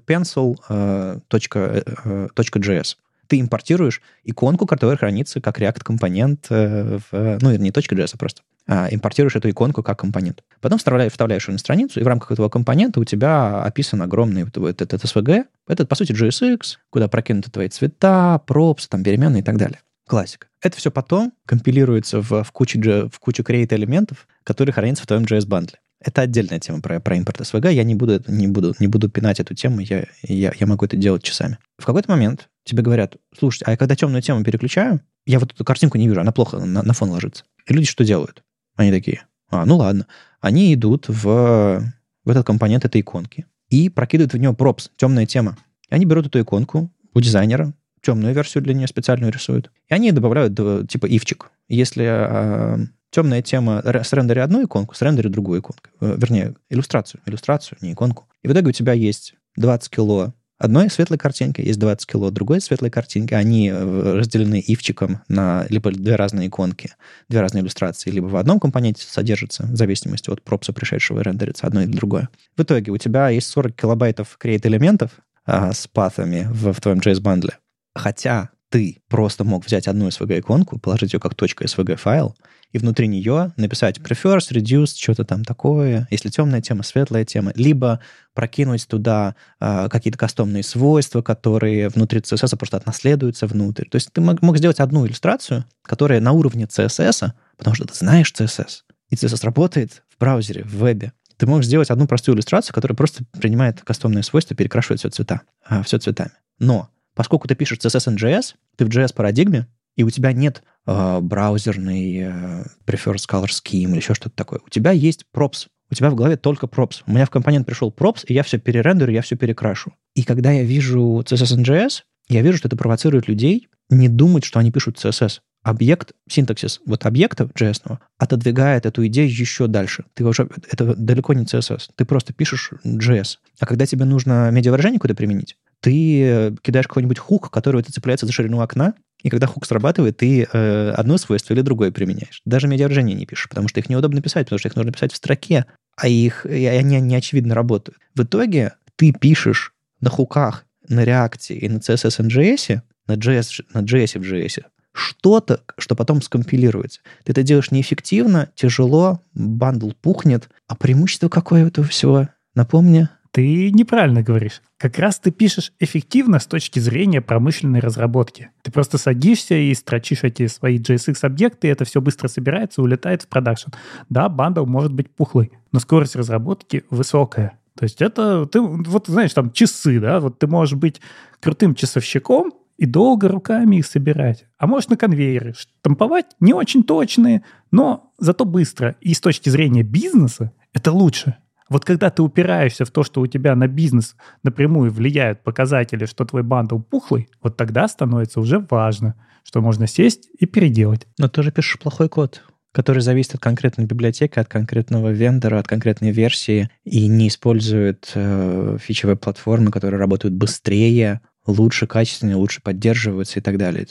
.js 2.61 2.97
ты 3.27 3.41
импортируешь 3.41 4.03
иконку, 4.25 4.67
которая 4.67 4.97
хранится 4.97 5.41
как 5.41 5.59
React-компонент 5.59 6.49
в... 6.51 7.03
Ну, 7.13 7.57
не 7.57 7.71
.js, 7.71 8.11
а 8.13 8.17
просто 8.17 8.43
а, 8.67 8.89
импортируешь 8.91 9.37
эту 9.37 9.51
иконку 9.51 9.83
как 9.83 9.99
компонент. 9.99 10.43
Потом 10.61 10.79
вставляешь, 10.79 11.13
вставляешь 11.13 11.49
ее 11.49 11.53
на 11.53 11.59
страницу, 11.59 12.01
и 12.01 12.03
в 12.03 12.07
рамках 12.07 12.33
этого 12.33 12.49
компонента 12.49 13.01
у 13.01 13.05
тебя 13.05 13.63
описан 13.63 14.03
огромный 14.03 14.45
вот 14.45 14.57
этот, 14.57 14.95
этот 14.95 15.05
SVG. 15.05 15.45
Это, 15.67 15.87
по 15.87 15.95
сути, 15.95 16.13
JSX, 16.13 16.77
куда 16.91 17.09
прокинуты 17.09 17.51
твои 17.51 17.69
цвета, 17.69 18.41
пропс, 18.47 18.89
там, 18.89 19.03
переменные 19.03 19.43
и 19.43 19.45
так 19.45 19.57
далее. 19.57 19.81
Классика. 20.07 20.49
Это 20.61 20.77
все 20.77 20.91
потом 20.91 21.33
компилируется 21.47 22.21
в, 22.21 22.45
в, 22.45 22.53
кучу, 22.53 22.79
в 22.81 23.19
кучу 23.19 23.43
create 23.43 23.75
элементов, 23.75 24.27
которые 24.45 24.73
хранятся 24.73 25.05
в 25.05 25.07
твоем 25.07 25.25
JS-бандле. 25.25 25.79
Это 26.05 26.23
отдельная 26.23 26.59
тема 26.59 26.81
про, 26.81 27.01
про 27.01 27.17
импорт 27.17 27.41
SVG. 27.41 27.73
Я 27.73 27.85
не 27.85 27.95
буду, 27.95 28.23
не, 28.27 28.49
буду, 28.49 28.75
не 28.81 28.89
буду 28.89 29.09
пинать 29.09 29.39
эту 29.41 29.55
тему, 29.55 29.81
я, 29.81 30.07
я, 30.23 30.53
я 30.59 30.67
могу 30.67 30.85
это 30.85 30.97
делать 30.97 31.23
часами. 31.23 31.59
В 31.79 31.87
какой-то 31.87 32.11
момент 32.11 32.49
тебе 32.65 32.83
говорят, 32.83 33.17
слушайте, 33.37 33.65
а 33.67 33.73
я 33.73 33.77
когда 33.77 33.97
темную 33.97 34.23
тему 34.23 34.45
переключаю, 34.45 35.01
я 35.27 35.39
вот 35.39 35.53
эту 35.53 35.65
картинку 35.65 35.99
не 35.99 36.09
вижу, 36.09 36.21
она 36.21 36.33
плохо 36.33 36.59
на, 36.59 36.83
на 36.83 36.93
фон 36.93 37.11
ложится. 37.11 37.45
И 37.67 37.73
люди 37.73 37.87
что 37.87 38.05
делают? 38.05 38.43
Они 38.77 38.91
такие, 38.91 39.25
а, 39.49 39.65
ну 39.67 39.77
ладно. 39.77 40.07
Они 40.41 40.75
идут 40.75 41.09
в, 41.09 41.83
в 42.25 42.31
этот 42.31 42.47
компонент 42.47 42.85
этой 42.85 43.01
иконки 43.01 43.47
и 43.69 43.89
прокидывают 43.89 44.33
в 44.33 44.39
него 44.39 44.55
пропс, 44.55 44.91
темная 44.97 45.27
тема. 45.27 45.57
И 45.89 45.95
они 45.95 46.05
берут 46.05 46.27
эту 46.27 46.41
иконку 46.41 46.91
у 47.15 47.21
дизайнера, 47.21 47.75
темную 48.01 48.35
версию 48.35 48.65
для 48.65 48.75
нее 48.75 48.89
специальную 48.89 49.33
рисуют, 49.33 49.71
и 49.89 49.95
они 49.95 50.11
добавляют 50.13 50.57
типа 50.89 51.07
ивчик. 51.07 51.51
Если 51.69 52.05
э, 52.05 52.87
темная 53.11 53.43
тема 53.43 53.83
с 53.85 54.13
рендерит 54.13 54.45
одну 54.45 54.65
иконку, 54.65 54.95
с 54.95 55.03
рендерит 55.03 55.31
другую 55.31 55.61
иконку, 55.61 55.89
э, 56.01 56.17
вернее, 56.19 56.55
иллюстрацию, 56.69 57.21
иллюстрацию, 57.25 57.79
не 57.81 57.93
иконку. 57.93 58.29
И 58.43 58.49
в 58.49 58.53
итоге 58.53 58.71
у 58.71 58.73
тебя 58.73 58.93
есть 58.93 59.35
20 59.57 59.91
кило 59.91 60.35
одной 60.63 60.89
светлой 60.91 61.19
картинки, 61.19 61.61
есть 61.61 61.79
20 61.79 62.07
кило 62.07 62.31
другой 62.31 62.61
светлой 62.61 62.91
картинки. 62.91 63.35
Они 63.35 63.69
э, 63.69 64.19
разделены 64.19 64.61
ивчиком 64.61 65.21
на 65.29 65.67
либо 65.69 65.91
две 65.91 66.15
разные 66.17 66.49
иконки, 66.49 66.95
две 67.29 67.41
разные 67.41 67.63
иллюстрации, 67.63 68.11
либо 68.11 68.27
в 68.27 68.37
одном 68.37 68.61
компоненте 68.61 69.05
содержится, 69.05 69.65
в 69.65 69.77
зависимости 69.77 70.31
от 70.31 70.43
пропса 70.43 70.73
пришедшего 70.73 71.21
рендерится 71.21 71.67
одно 71.67 71.83
или 71.83 71.91
другое. 71.91 72.29
В 72.57 72.63
итоге 72.63 72.93
у 72.93 72.97
тебя 72.97 73.29
есть 73.31 73.49
40 73.49 73.75
килобайтов 73.75 74.39
create 74.41 74.67
элементов 74.67 75.11
а, 75.45 75.73
с 75.73 75.89
паthами 75.89 76.49
в, 76.51 76.73
в 76.73 76.81
твоем 76.81 77.01
JS-бандле. 77.01 77.59
Хотя 77.95 78.51
ты 78.73 79.03
просто 79.09 79.45
мог 79.45 79.67
взять 79.67 79.87
одну 79.87 80.09
SVG-иконку, 80.09 80.79
положить 80.79 81.13
ее 81.13 81.21
как 81.21 81.35
.svg-файл, 81.35 82.35
и 82.71 82.79
внутри 82.79 83.07
нее 83.07 83.53
написать 83.59 83.99
prefers, 83.99 84.51
reduce, 84.51 84.95
что-то 84.97 85.27
там 85.27 85.45
такое, 85.45 86.09
если 86.11 86.31
темная 86.31 86.63
тема, 86.63 86.83
светлая 86.83 87.27
тема, 87.27 87.53
либо 87.55 88.01
прокинуть 88.33 88.89
туда 88.89 89.37
э, 89.61 89.89
какие-то 89.91 90.19
кастомные 90.19 90.63
свойства, 90.63 91.21
которые 91.21 91.91
внутри 91.91 92.21
CSS 92.21 92.57
просто 92.57 92.79
отнаследуются 92.79 93.47
внутрь. 93.47 93.85
То 93.91 93.97
есть 93.97 94.11
ты 94.11 94.23
мог, 94.23 94.41
мог 94.41 94.57
сделать 94.57 94.81
одну 94.81 95.07
иллюстрацию, 95.07 95.67
которая 95.83 96.21
на 96.21 96.33
уровне 96.33 96.65
CSS, 96.65 97.33
потому 97.59 97.77
что 97.77 97.85
ты 97.85 97.95
знаешь 97.95 98.33
CSS, 98.33 98.85
и 99.11 99.17
CSS 99.17 99.45
работает 99.45 100.03
в 100.09 100.19
браузере, 100.19 100.65
в 100.65 100.73
вебе. 100.73 101.13
Ты 101.37 101.47
можешь 101.47 101.67
сделать 101.67 101.91
одну 101.91 102.07
простую 102.07 102.37
иллюстрацию, 102.37 102.75
которая 102.75 102.97
просто 102.97 103.25
принимает 103.39 103.83
кастомные 103.83 104.23
свойства, 104.23 104.57
перекрашивает 104.57 105.01
все 105.01 105.11
цвета, 105.11 105.43
э, 105.69 105.83
все 105.83 105.99
цветами. 105.99 106.33
Но 106.59 106.89
поскольку 107.15 107.49
ты 107.49 107.55
пишешь 107.55 107.79
CSS 107.79 108.09
and 108.09 108.17
JS, 108.17 108.55
ты 108.77 108.85
в 108.85 108.89
JS-парадигме, 108.89 109.67
и 109.97 110.05
у 110.05 110.11
тебя 110.11 110.33
нет 110.33 110.63
э, 110.87 111.21
браузерный 111.21 112.19
э, 112.19 112.65
prefers 112.87 113.25
color 113.29 113.49
scheme 113.49 113.91
или 113.91 113.97
еще 113.97 114.15
что-то 114.15 114.37
такое. 114.37 114.61
У 114.67 114.71
тебя 114.71 114.93
есть 114.93 115.27
props. 115.35 115.67
У 115.91 115.95
тебя 115.95 116.11
в 116.11 116.15
голове 116.15 116.37
только 116.37 116.67
props. 116.67 117.03
У 117.07 117.13
меня 117.13 117.27
в 117.27 117.31
компонент 117.31 117.67
пришел 117.67 117.95
props, 117.97 118.25
и 118.27 118.35
я 118.35 118.43
все 118.43 118.59
перерендерю, 118.59 119.13
я 119.13 119.23
все 119.23 119.37
перекрашу. 119.37 119.93
И 120.15 120.23
когда 120.23 120.51
я 120.51 120.63
вижу 120.63 121.23
CSS 121.25 121.63
JS, 121.63 122.03
я 122.29 122.41
вижу, 122.41 122.59
что 122.59 122.69
это 122.69 122.77
провоцирует 122.77 123.29
людей 123.29 123.69
не 123.91 124.09
думать, 124.09 124.45
что 124.45 124.59
они 124.59 124.71
пишут 124.71 124.97
CSS. 124.97 125.41
Объект, 125.63 126.13
синтаксис 126.29 126.81
вот 126.87 127.07
объекта 127.07 127.45
JS 127.45 127.99
отодвигает 128.19 128.85
эту 128.85 129.07
идею 129.07 129.29
еще 129.29 129.69
дальше. 129.69 130.07
Ты 130.15 130.25
уже, 130.25 130.49
это 130.71 130.97
далеко 130.97 131.35
не 131.35 131.45
CSS. 131.45 131.91
Ты 131.95 132.05
просто 132.05 132.33
пишешь 132.33 132.73
JS. 132.85 133.37
А 133.61 133.67
когда 133.67 133.87
тебе 133.87 134.05
нужно 134.05 134.51
медиавыражение 134.51 134.99
куда 134.99 135.15
применить, 135.15 135.57
ты 135.83 136.57
кидаешь 136.63 136.87
какой-нибудь 136.87 137.19
хук, 137.19 137.51
который 137.51 137.83
цепляется 137.83 138.25
за 138.25 138.33
ширину 138.33 138.61
окна, 138.61 138.95
и 139.23 139.31
когда 139.31 139.47
хук 139.47 139.67
срабатывает, 139.67 140.17
ты 140.17 140.49
э, 140.51 140.91
одно 140.91 141.19
свойство 141.19 141.55
или 141.55 141.61
другое 141.61 141.91
применяешь. 141.91 142.41
Даже 142.45 142.69
медиавыражения 142.69 143.15
не 143.15 143.27
пишешь, 143.27 143.49
потому 143.49 143.69
что 143.69 143.81
их 143.81 143.89
неудобно 143.89 144.21
писать, 144.21 144.47
потому 144.47 144.59
что 144.59 144.69
их 144.69 144.77
нужно 144.77 144.93
писать 144.93 145.13
в 145.13 145.17
строке, 145.17 145.67
а 145.97 146.09
их, 146.09 146.47
и 146.47 146.67
они 146.67 147.01
не 147.01 147.17
очевидно 147.17 147.55
работают. 147.55 147.99
В 148.15 148.23
итоге 148.23 148.75
ты 148.97 149.13
пишешь 149.13 149.73
на 150.01 150.11
хуках, 150.11 150.65
на 150.89 151.05
реакции 151.05 151.57
и 151.57 151.69
на 151.69 151.79
CSS 151.79 152.27
NGS, 152.27 152.81
на 153.07 153.13
JS, 153.13 153.65
на 153.75 153.81
JS 153.81 154.19
в 154.19 154.23
JS, 154.23 154.65
что-то, 154.93 155.63
что 155.79 155.95
потом 155.95 156.23
скомпилируется. 156.23 157.01
Ты 157.25 157.33
это 157.33 157.43
делаешь 157.43 157.71
неэффективно, 157.71 158.51
тяжело, 158.55 159.21
бандл 159.35 159.91
пухнет. 160.01 160.49
А 160.67 160.77
преимущество 160.77 161.29
какое 161.29 161.65
у 161.65 161.69
этого 161.69 161.87
всего? 161.87 162.29
Напомни. 162.55 163.09
Ты 163.33 163.71
неправильно 163.71 164.23
говоришь. 164.23 164.61
Как 164.77 164.99
раз 164.99 165.19
ты 165.19 165.31
пишешь 165.31 165.73
эффективно 165.81 166.39
с 166.39 166.47
точки 166.47 166.79
зрения 166.79 167.23
промышленной 167.23 167.81
разработки. 167.81 168.51
Ты 168.63 168.71
просто 168.71 168.99
садишься 168.99 169.55
и 169.55 169.73
строчишь 169.75 170.23
эти 170.23 170.47
свои 170.49 170.79
JSX-объекты, 170.79 171.67
и 171.67 171.71
это 171.71 171.87
все 171.87 172.03
быстро 172.03 172.29
собирается, 172.29 172.83
улетает 172.83 173.23
в 173.23 173.29
продакшн. 173.29 173.71
Да, 174.11 174.29
бандл 174.29 174.67
может 174.67 174.93
быть 174.93 175.11
пухлый, 175.11 175.51
но 175.73 175.81
скорость 175.81 176.15
разработки 176.15 176.85
высокая. 176.91 177.59
То 177.75 177.85
есть 177.85 178.03
это, 178.03 178.45
ты, 178.45 178.61
вот 178.61 179.07
знаешь, 179.07 179.33
там 179.33 179.51
часы, 179.51 179.99
да, 179.99 180.21
вот 180.21 180.39
ты 180.39 180.47
можешь 180.47 180.79
быть 180.79 181.01
крутым 181.41 181.75
часовщиком, 181.75 182.53
и 182.79 182.87
долго 182.87 183.29
руками 183.29 183.77
их 183.77 183.87
собирать. 183.87 184.47
А 184.59 184.67
можешь 184.67 184.89
на 184.89 184.97
конвейере 184.97 185.55
штамповать 185.55 186.27
не 186.41 186.53
очень 186.53 186.83
точные, 186.83 187.45
но 187.71 188.13
зато 188.19 188.45
быстро. 188.45 188.97
И 189.01 189.15
с 189.15 189.21
точки 189.21 189.51
зрения 189.51 189.85
бизнеса 189.85 190.53
это 190.73 190.91
лучше. 190.91 191.37
Вот 191.73 191.87
когда 191.87 192.11
ты 192.11 192.21
упираешься 192.23 192.85
в 192.85 192.91
то, 192.91 193.03
что 193.03 193.23
у 193.23 193.27
тебя 193.27 193.57
на 193.57 193.67
бизнес 193.67 194.15
напрямую 194.43 194.91
влияют 194.91 195.43
показатели, 195.43 196.05
что 196.05 196.27
твой 196.27 196.43
бандл 196.43 196.79
пухлый, 196.79 197.31
вот 197.43 197.57
тогда 197.57 197.89
становится 197.89 198.41
уже 198.41 198.59
важно, 198.69 199.15
что 199.43 199.63
можно 199.63 199.87
сесть 199.87 200.29
и 200.39 200.45
переделать. 200.45 201.07
Но 201.19 201.29
ты 201.29 201.43
же 201.43 201.51
пишешь 201.51 201.79
плохой 201.79 202.11
код, 202.11 202.43
который 202.73 203.01
зависит 203.01 203.37
от 203.37 203.41
конкретной 203.41 203.87
библиотеки, 203.87 204.39
от 204.39 204.49
конкретного 204.49 205.13
вендора, 205.13 205.61
от 205.61 205.67
конкретной 205.67 206.11
версии 206.11 206.69
и 206.85 207.07
не 207.09 207.29
использует 207.29 208.13
э, 208.17 208.77
фичевые 208.79 209.17
платформы, 209.17 209.71
которые 209.71 209.99
работают 209.99 210.35
быстрее, 210.35 211.23
лучше, 211.47 211.87
качественнее, 211.87 212.37
лучше 212.37 212.61
поддерживаются 212.61 213.39
и 213.39 213.43
так 213.43 213.57
далее. 213.57 213.87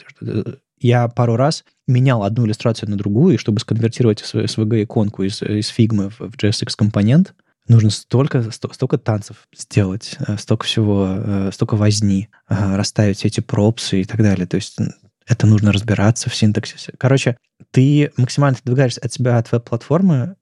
Я 0.78 1.08
пару 1.08 1.34
раз 1.34 1.64
менял 1.88 2.22
одну 2.22 2.46
иллюстрацию 2.46 2.88
на 2.88 2.96
другую, 2.96 3.38
чтобы 3.38 3.58
сконвертировать 3.58 4.22
SVG-иконку 4.22 5.24
из, 5.24 5.42
из 5.42 5.76
Figma 5.76 6.12
в 6.16 6.36
JSX-компонент, 6.36 7.34
нужно 7.68 7.90
столько, 7.90 8.50
столько 8.50 8.98
танцев 8.98 9.48
сделать, 9.56 10.16
э, 10.26 10.36
столько 10.38 10.64
всего, 10.64 11.06
э, 11.08 11.50
столько 11.52 11.76
возни, 11.76 12.28
э, 12.48 12.76
расставить 12.76 13.18
все 13.18 13.28
эти 13.28 13.40
пропсы 13.40 14.00
и 14.00 14.04
так 14.04 14.22
далее. 14.22 14.46
То 14.46 14.56
есть 14.56 14.78
это 15.26 15.46
нужно 15.46 15.72
разбираться 15.72 16.30
в 16.30 16.34
синтаксисе. 16.34 16.92
Короче, 16.98 17.36
ты 17.70 18.12
максимально 18.16 18.58
отодвигаешься 18.58 19.00
от 19.00 19.12
себя, 19.12 19.38
от 19.38 19.50
веб-платформы 19.52 20.34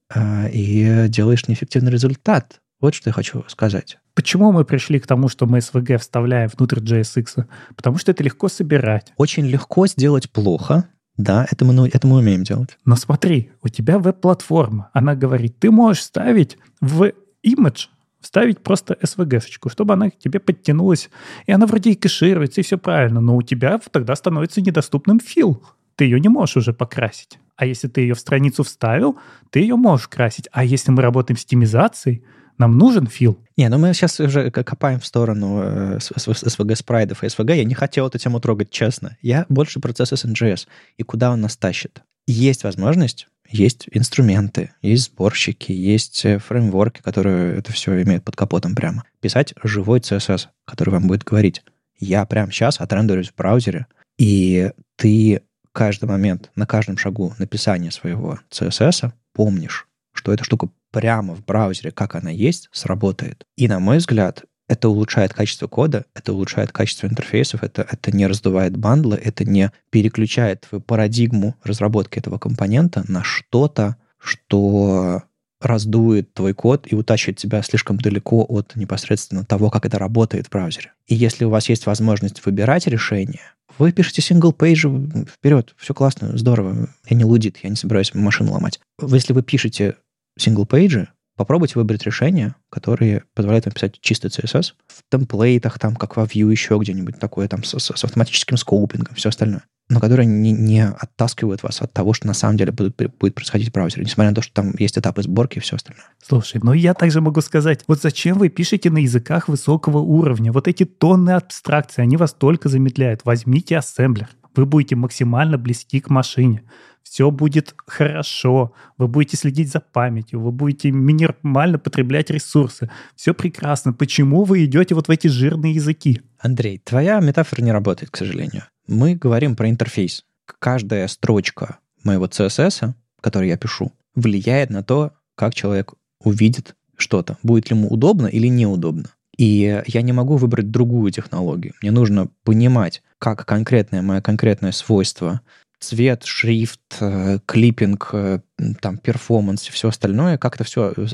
и 0.53 1.07
делаешь 1.09 1.47
неэффективный 1.47 1.93
результат. 1.93 2.61
Вот 2.81 2.95
что 2.95 3.11
я 3.11 3.13
хочу 3.13 3.45
сказать. 3.47 3.99
Почему 4.15 4.53
мы 4.53 4.65
пришли 4.65 4.99
к 4.99 5.07
тому, 5.07 5.29
что 5.29 5.47
мы 5.47 5.59
SVG 5.59 5.99
вставляем 5.99 6.51
внутрь 6.57 6.81
JSX? 6.81 7.47
Потому 7.77 7.99
что 7.99 8.11
это 8.11 8.25
легко 8.25 8.49
собирать. 8.49 9.13
Очень 9.17 9.47
легко 9.47 9.87
сделать 9.87 10.31
плохо, 10.31 10.89
да, 11.23 11.47
это 11.51 11.65
мы, 11.65 11.73
ну, 11.73 11.87
это 11.87 12.07
мы 12.07 12.19
умеем 12.19 12.45
делать. 12.45 12.79
Но 12.85 12.97
смотри, 12.97 13.51
у 13.63 13.69
тебя 13.69 13.99
веб-платформа. 13.99 14.91
Она 14.93 15.15
говорит, 15.15 15.59
ты 15.59 15.71
можешь 15.71 16.03
ставить 16.03 16.59
в 16.81 17.13
image 17.45 17.89
вставить 18.21 18.59
просто 18.63 18.99
SVG-шечку, 19.01 19.71
чтобы 19.71 19.95
она 19.95 20.11
к 20.11 20.19
тебе 20.19 20.41
подтянулась. 20.41 21.11
И 21.47 21.53
она 21.53 21.67
вроде 21.67 21.91
и 21.91 21.95
кэшируется, 21.95 22.61
и 22.61 22.65
все 22.65 22.79
правильно. 22.79 23.21
Но 23.21 23.37
у 23.37 23.43
тебя 23.43 23.81
тогда 23.91 24.15
становится 24.15 24.61
недоступным 24.61 25.21
фил. 25.21 25.63
Ты 25.97 26.05
ее 26.05 26.21
не 26.21 26.29
можешь 26.29 26.59
уже 26.59 26.73
покрасить. 26.73 27.39
А 27.57 27.67
если 27.67 27.89
ты 27.89 28.03
ее 28.03 28.15
в 28.15 28.21
страницу 28.21 28.63
вставил, 28.63 29.19
ты 29.51 29.61
ее 29.61 29.77
можешь 29.77 30.09
красить. 30.09 30.49
А 30.53 30.65
если 30.65 30.91
мы 30.91 31.03
работаем 31.03 31.37
с 31.37 31.45
тимизацией, 31.45 32.23
нам 32.61 32.77
нужен 32.77 33.07
фил. 33.07 33.43
Не, 33.57 33.71
ну 33.71 33.79
мы 33.79 33.95
сейчас 33.95 34.21
уже 34.21 34.51
копаем 34.51 35.01
в 35.01 35.07
сторону 35.07 35.63
э, 35.63 35.99
SVG 35.99 36.77
спрайдов 36.77 37.25
и 37.25 37.27
SVG. 37.27 37.57
Я 37.57 37.65
не 37.65 37.75
хотел 37.75 38.07
эту 38.07 38.19
тему 38.19 38.39
трогать, 38.39 38.71
честно. 38.71 39.17
Я 39.23 39.47
больше 39.49 39.81
процесс 39.81 40.13
SNGS. 40.13 40.67
И 40.99 41.03
куда 41.03 41.31
он 41.31 41.41
нас 41.41 41.57
тащит? 41.57 42.03
Есть 42.27 42.65
возможность, 42.65 43.29
есть 43.49 43.89
инструменты, 43.91 44.73
есть 44.83 45.07
сборщики, 45.07 45.73
есть 45.73 46.23
э, 46.27 46.39
фреймворки, 46.39 47.01
которые 47.01 47.57
это 47.57 47.73
все 47.73 48.01
имеют 48.03 48.25
под 48.25 48.37
капотом 48.37 48.75
прямо. 48.75 49.05
Писать 49.21 49.55
живой 49.63 50.01
CSS, 50.01 50.49
который 50.67 50.91
вам 50.91 51.09
будет 51.09 51.25
говорить, 51.25 51.63
я 51.99 52.27
прямо 52.27 52.53
сейчас 52.53 52.79
отрендерюсь 52.79 53.31
в 53.31 53.37
браузере, 53.37 53.87
и 54.19 54.71
ты 54.97 55.41
каждый 55.73 56.11
момент, 56.11 56.51
на 56.57 56.67
каждом 56.67 56.99
шагу 56.99 57.35
написания 57.39 57.91
своего 57.91 58.39
CSS 58.51 59.13
помнишь, 59.33 59.89
что 60.21 60.35
эта 60.35 60.45
штука 60.45 60.69
прямо 60.91 61.35
в 61.35 61.43
браузере, 61.43 61.93
как 61.93 62.15
она 62.15 62.31
есть, 62.31 62.69
сработает. 62.73 63.47
И, 63.57 63.69
на 63.69 63.81
мой 63.81 63.97
взгляд, 63.97 64.45
это 64.69 64.91
улучшает 64.91 65.33
качество 65.33 65.67
кода, 65.67 66.05
это 66.15 66.35
улучшает 66.35 66.73
качество 66.73 67.07
интерфейсов, 67.07 67.63
это, 67.63 67.87
это 67.91 68.15
не 68.15 68.27
раздувает 68.27 68.77
bundle 68.77 69.07
ы, 69.07 69.17
это 69.17 69.47
не 69.47 69.73
переключает 69.89 70.67
твою 70.69 70.83
парадигму 70.83 71.57
разработки 71.65 72.19
этого 72.19 72.37
компонента 72.37 73.03
на 73.09 73.25
что-то, 73.25 73.97
что 74.19 75.23
раздует 75.59 76.35
твой 76.35 76.53
код 76.53 76.87
и 76.91 76.95
утащит 76.95 77.39
тебя 77.39 77.63
слишком 77.63 77.97
далеко 77.97 78.45
от 78.47 78.77
непосредственно 78.77 79.45
того, 79.45 79.71
как 79.71 79.87
это 79.87 79.99
работает 79.99 80.49
в 80.49 80.51
браузере. 80.51 80.93
И 81.07 81.15
если 81.15 81.47
у 81.47 81.51
вас 81.51 81.71
есть 81.71 81.87
возможность 81.87 82.45
выбирать 82.45 82.87
решение, 82.87 83.55
вы 83.79 83.93
пишете 83.93 84.21
single-page 84.21 84.87
вперед, 85.27 85.75
все 85.79 85.95
классно, 85.95 86.37
здорово. 86.37 86.91
Я 87.09 87.17
не 87.17 87.25
лудит, 87.25 87.57
я 87.63 87.71
не 87.71 87.77
собираюсь 87.77 88.13
машину 88.13 88.53
ломать. 88.53 88.79
Если 89.01 89.33
вы 89.33 89.43
пишете 89.43 89.97
single-page 90.41 90.98
и, 90.98 91.09
попробуйте 91.37 91.75
выбрать 91.77 92.05
решения, 92.05 92.55
которые 92.71 93.25
позволяют 93.35 93.67
вам 93.67 93.75
писать 93.75 94.01
чистый 94.01 94.29
CSS 94.29 94.73
в 94.89 95.03
template 95.11 95.56
ах, 95.56 95.79
там, 95.79 95.97
как 95.97 96.17
во 96.17 96.25
Vue, 96.25 96.51
еще 96.51 96.79
где-нибудь 96.79 97.19
такое, 97.19 97.49
там, 97.49 97.65
с, 97.65 97.79
с 97.79 98.05
автоматическим 98.05 98.57
scoping 98.57 98.97
ом, 98.97 99.15
все 99.15 99.29
остальное 99.29 99.63
но 99.91 99.99
которые 99.99 100.27
не, 100.27 100.53
не 100.53 100.87
оттаскивают 100.87 101.63
вас 101.63 101.83
от 101.83 101.93
того, 101.93 102.13
что 102.15 102.29
на 102.29 102.33
самом 102.33 102.57
деле 102.57 102.71
будет, 102.71 102.97
будет 103.19 103.35
происходить 103.35 103.69
в 103.69 103.73
браузере, 103.73 104.05
несмотря 104.05 104.31
на 104.31 104.37
то, 104.37 104.43
что 104.43 104.55
там 104.55 104.73
есть 104.79 104.97
этапы 104.97 105.23
сборки 105.23 105.59
и 105.59 105.61
все 105.61 105.77
остальное. 105.77 106.07
Слушай, 106.23 106.61
ну 106.63 106.73
я 106.73 106.95
также 106.95 107.21
могу 107.21 107.41
сказать, 107.41 107.83
вот 107.89 108.01
зачем 108.01 108.39
вы 108.39 108.49
пишете 108.49 108.89
на 108.89 108.99
языках 108.99 109.49
высокого 109.49 109.99
уровня? 109.99 110.53
Вот 110.53 110.69
эти 110.69 110.85
тонны 110.85 111.31
абстракций, 111.31 112.05
они 112.05 112.17
вас 112.17 112.33
только 112.33 112.69
замедляют. 112.69 113.23
Возьмите 113.25 113.77
ассемблер. 113.77 114.29
Вы 114.55 114.65
будете 114.65 114.95
максимально 114.95 115.59
близки 115.59 116.01
к 116.01 116.09
машине. 116.09 116.63
Все 117.03 117.31
будет 117.31 117.75
хорошо. 117.87 118.73
Вы 118.99 119.09
будете 119.09 119.37
следить 119.37 119.71
за 119.71 119.81
памятью. 119.81 120.41
Вы 120.41 120.53
будете 120.53 120.91
минимально 120.91 121.79
потреблять 121.79 122.31
ресурсы. 122.31 122.91
Все 123.17 123.35
прекрасно. 123.35 123.93
Почему 123.93 124.45
вы 124.45 124.65
идете 124.65 124.95
вот 124.95 125.09
в 125.09 125.11
эти 125.11 125.27
жирные 125.27 125.75
языки? 125.75 126.23
Андрей, 126.39 126.79
твоя 126.79 127.21
метафора 127.21 127.63
не 127.63 127.73
работает, 127.73 128.11
к 128.11 128.17
сожалению 128.17 128.65
мы 128.91 129.15
говорим 129.15 129.57
про 129.57 129.71
интерфейс. 129.71 130.25
Каждая 130.59 131.07
строчка 131.07 131.79
моего 132.03 132.27
CSS, 132.27 132.93
который 133.21 133.49
я 133.49 133.57
пишу, 133.57 133.93
влияет 134.15 134.69
на 134.71 134.83
то, 134.83 135.13
как 135.37 135.55
человек 135.55 135.95
увидит 136.23 136.75
что-то, 136.97 137.39
будет 137.43 137.71
ли 137.71 137.77
ему 137.77 137.89
удобно 137.89 138.27
или 138.27 138.49
неудобно. 138.49 139.07
И 139.39 139.83
я 139.87 140.03
не 140.03 140.13
могу 140.13 140.37
выбрать 140.37 140.71
другую 140.71 141.13
технологию. 141.13 141.73
Мне 141.81 141.93
нужно 141.93 142.29
понимать, 142.45 143.03
как 143.19 143.47
конкретное 143.47 144.03
мое 144.03 144.21
конкретное 144.21 144.73
свойство, 144.73 145.41
цвет, 145.81 146.25
шрифт, 146.25 146.81
э, 147.01 147.39
клиппинг, 147.47 148.11
э, 148.13 148.41
там, 148.81 148.99
перформанс 148.99 149.67
и 149.69 149.73
все 149.73 149.89
остальное, 149.89 150.39
как 150.39 150.55
это 150.55 150.65
все 150.65 150.93
э, 150.97 151.07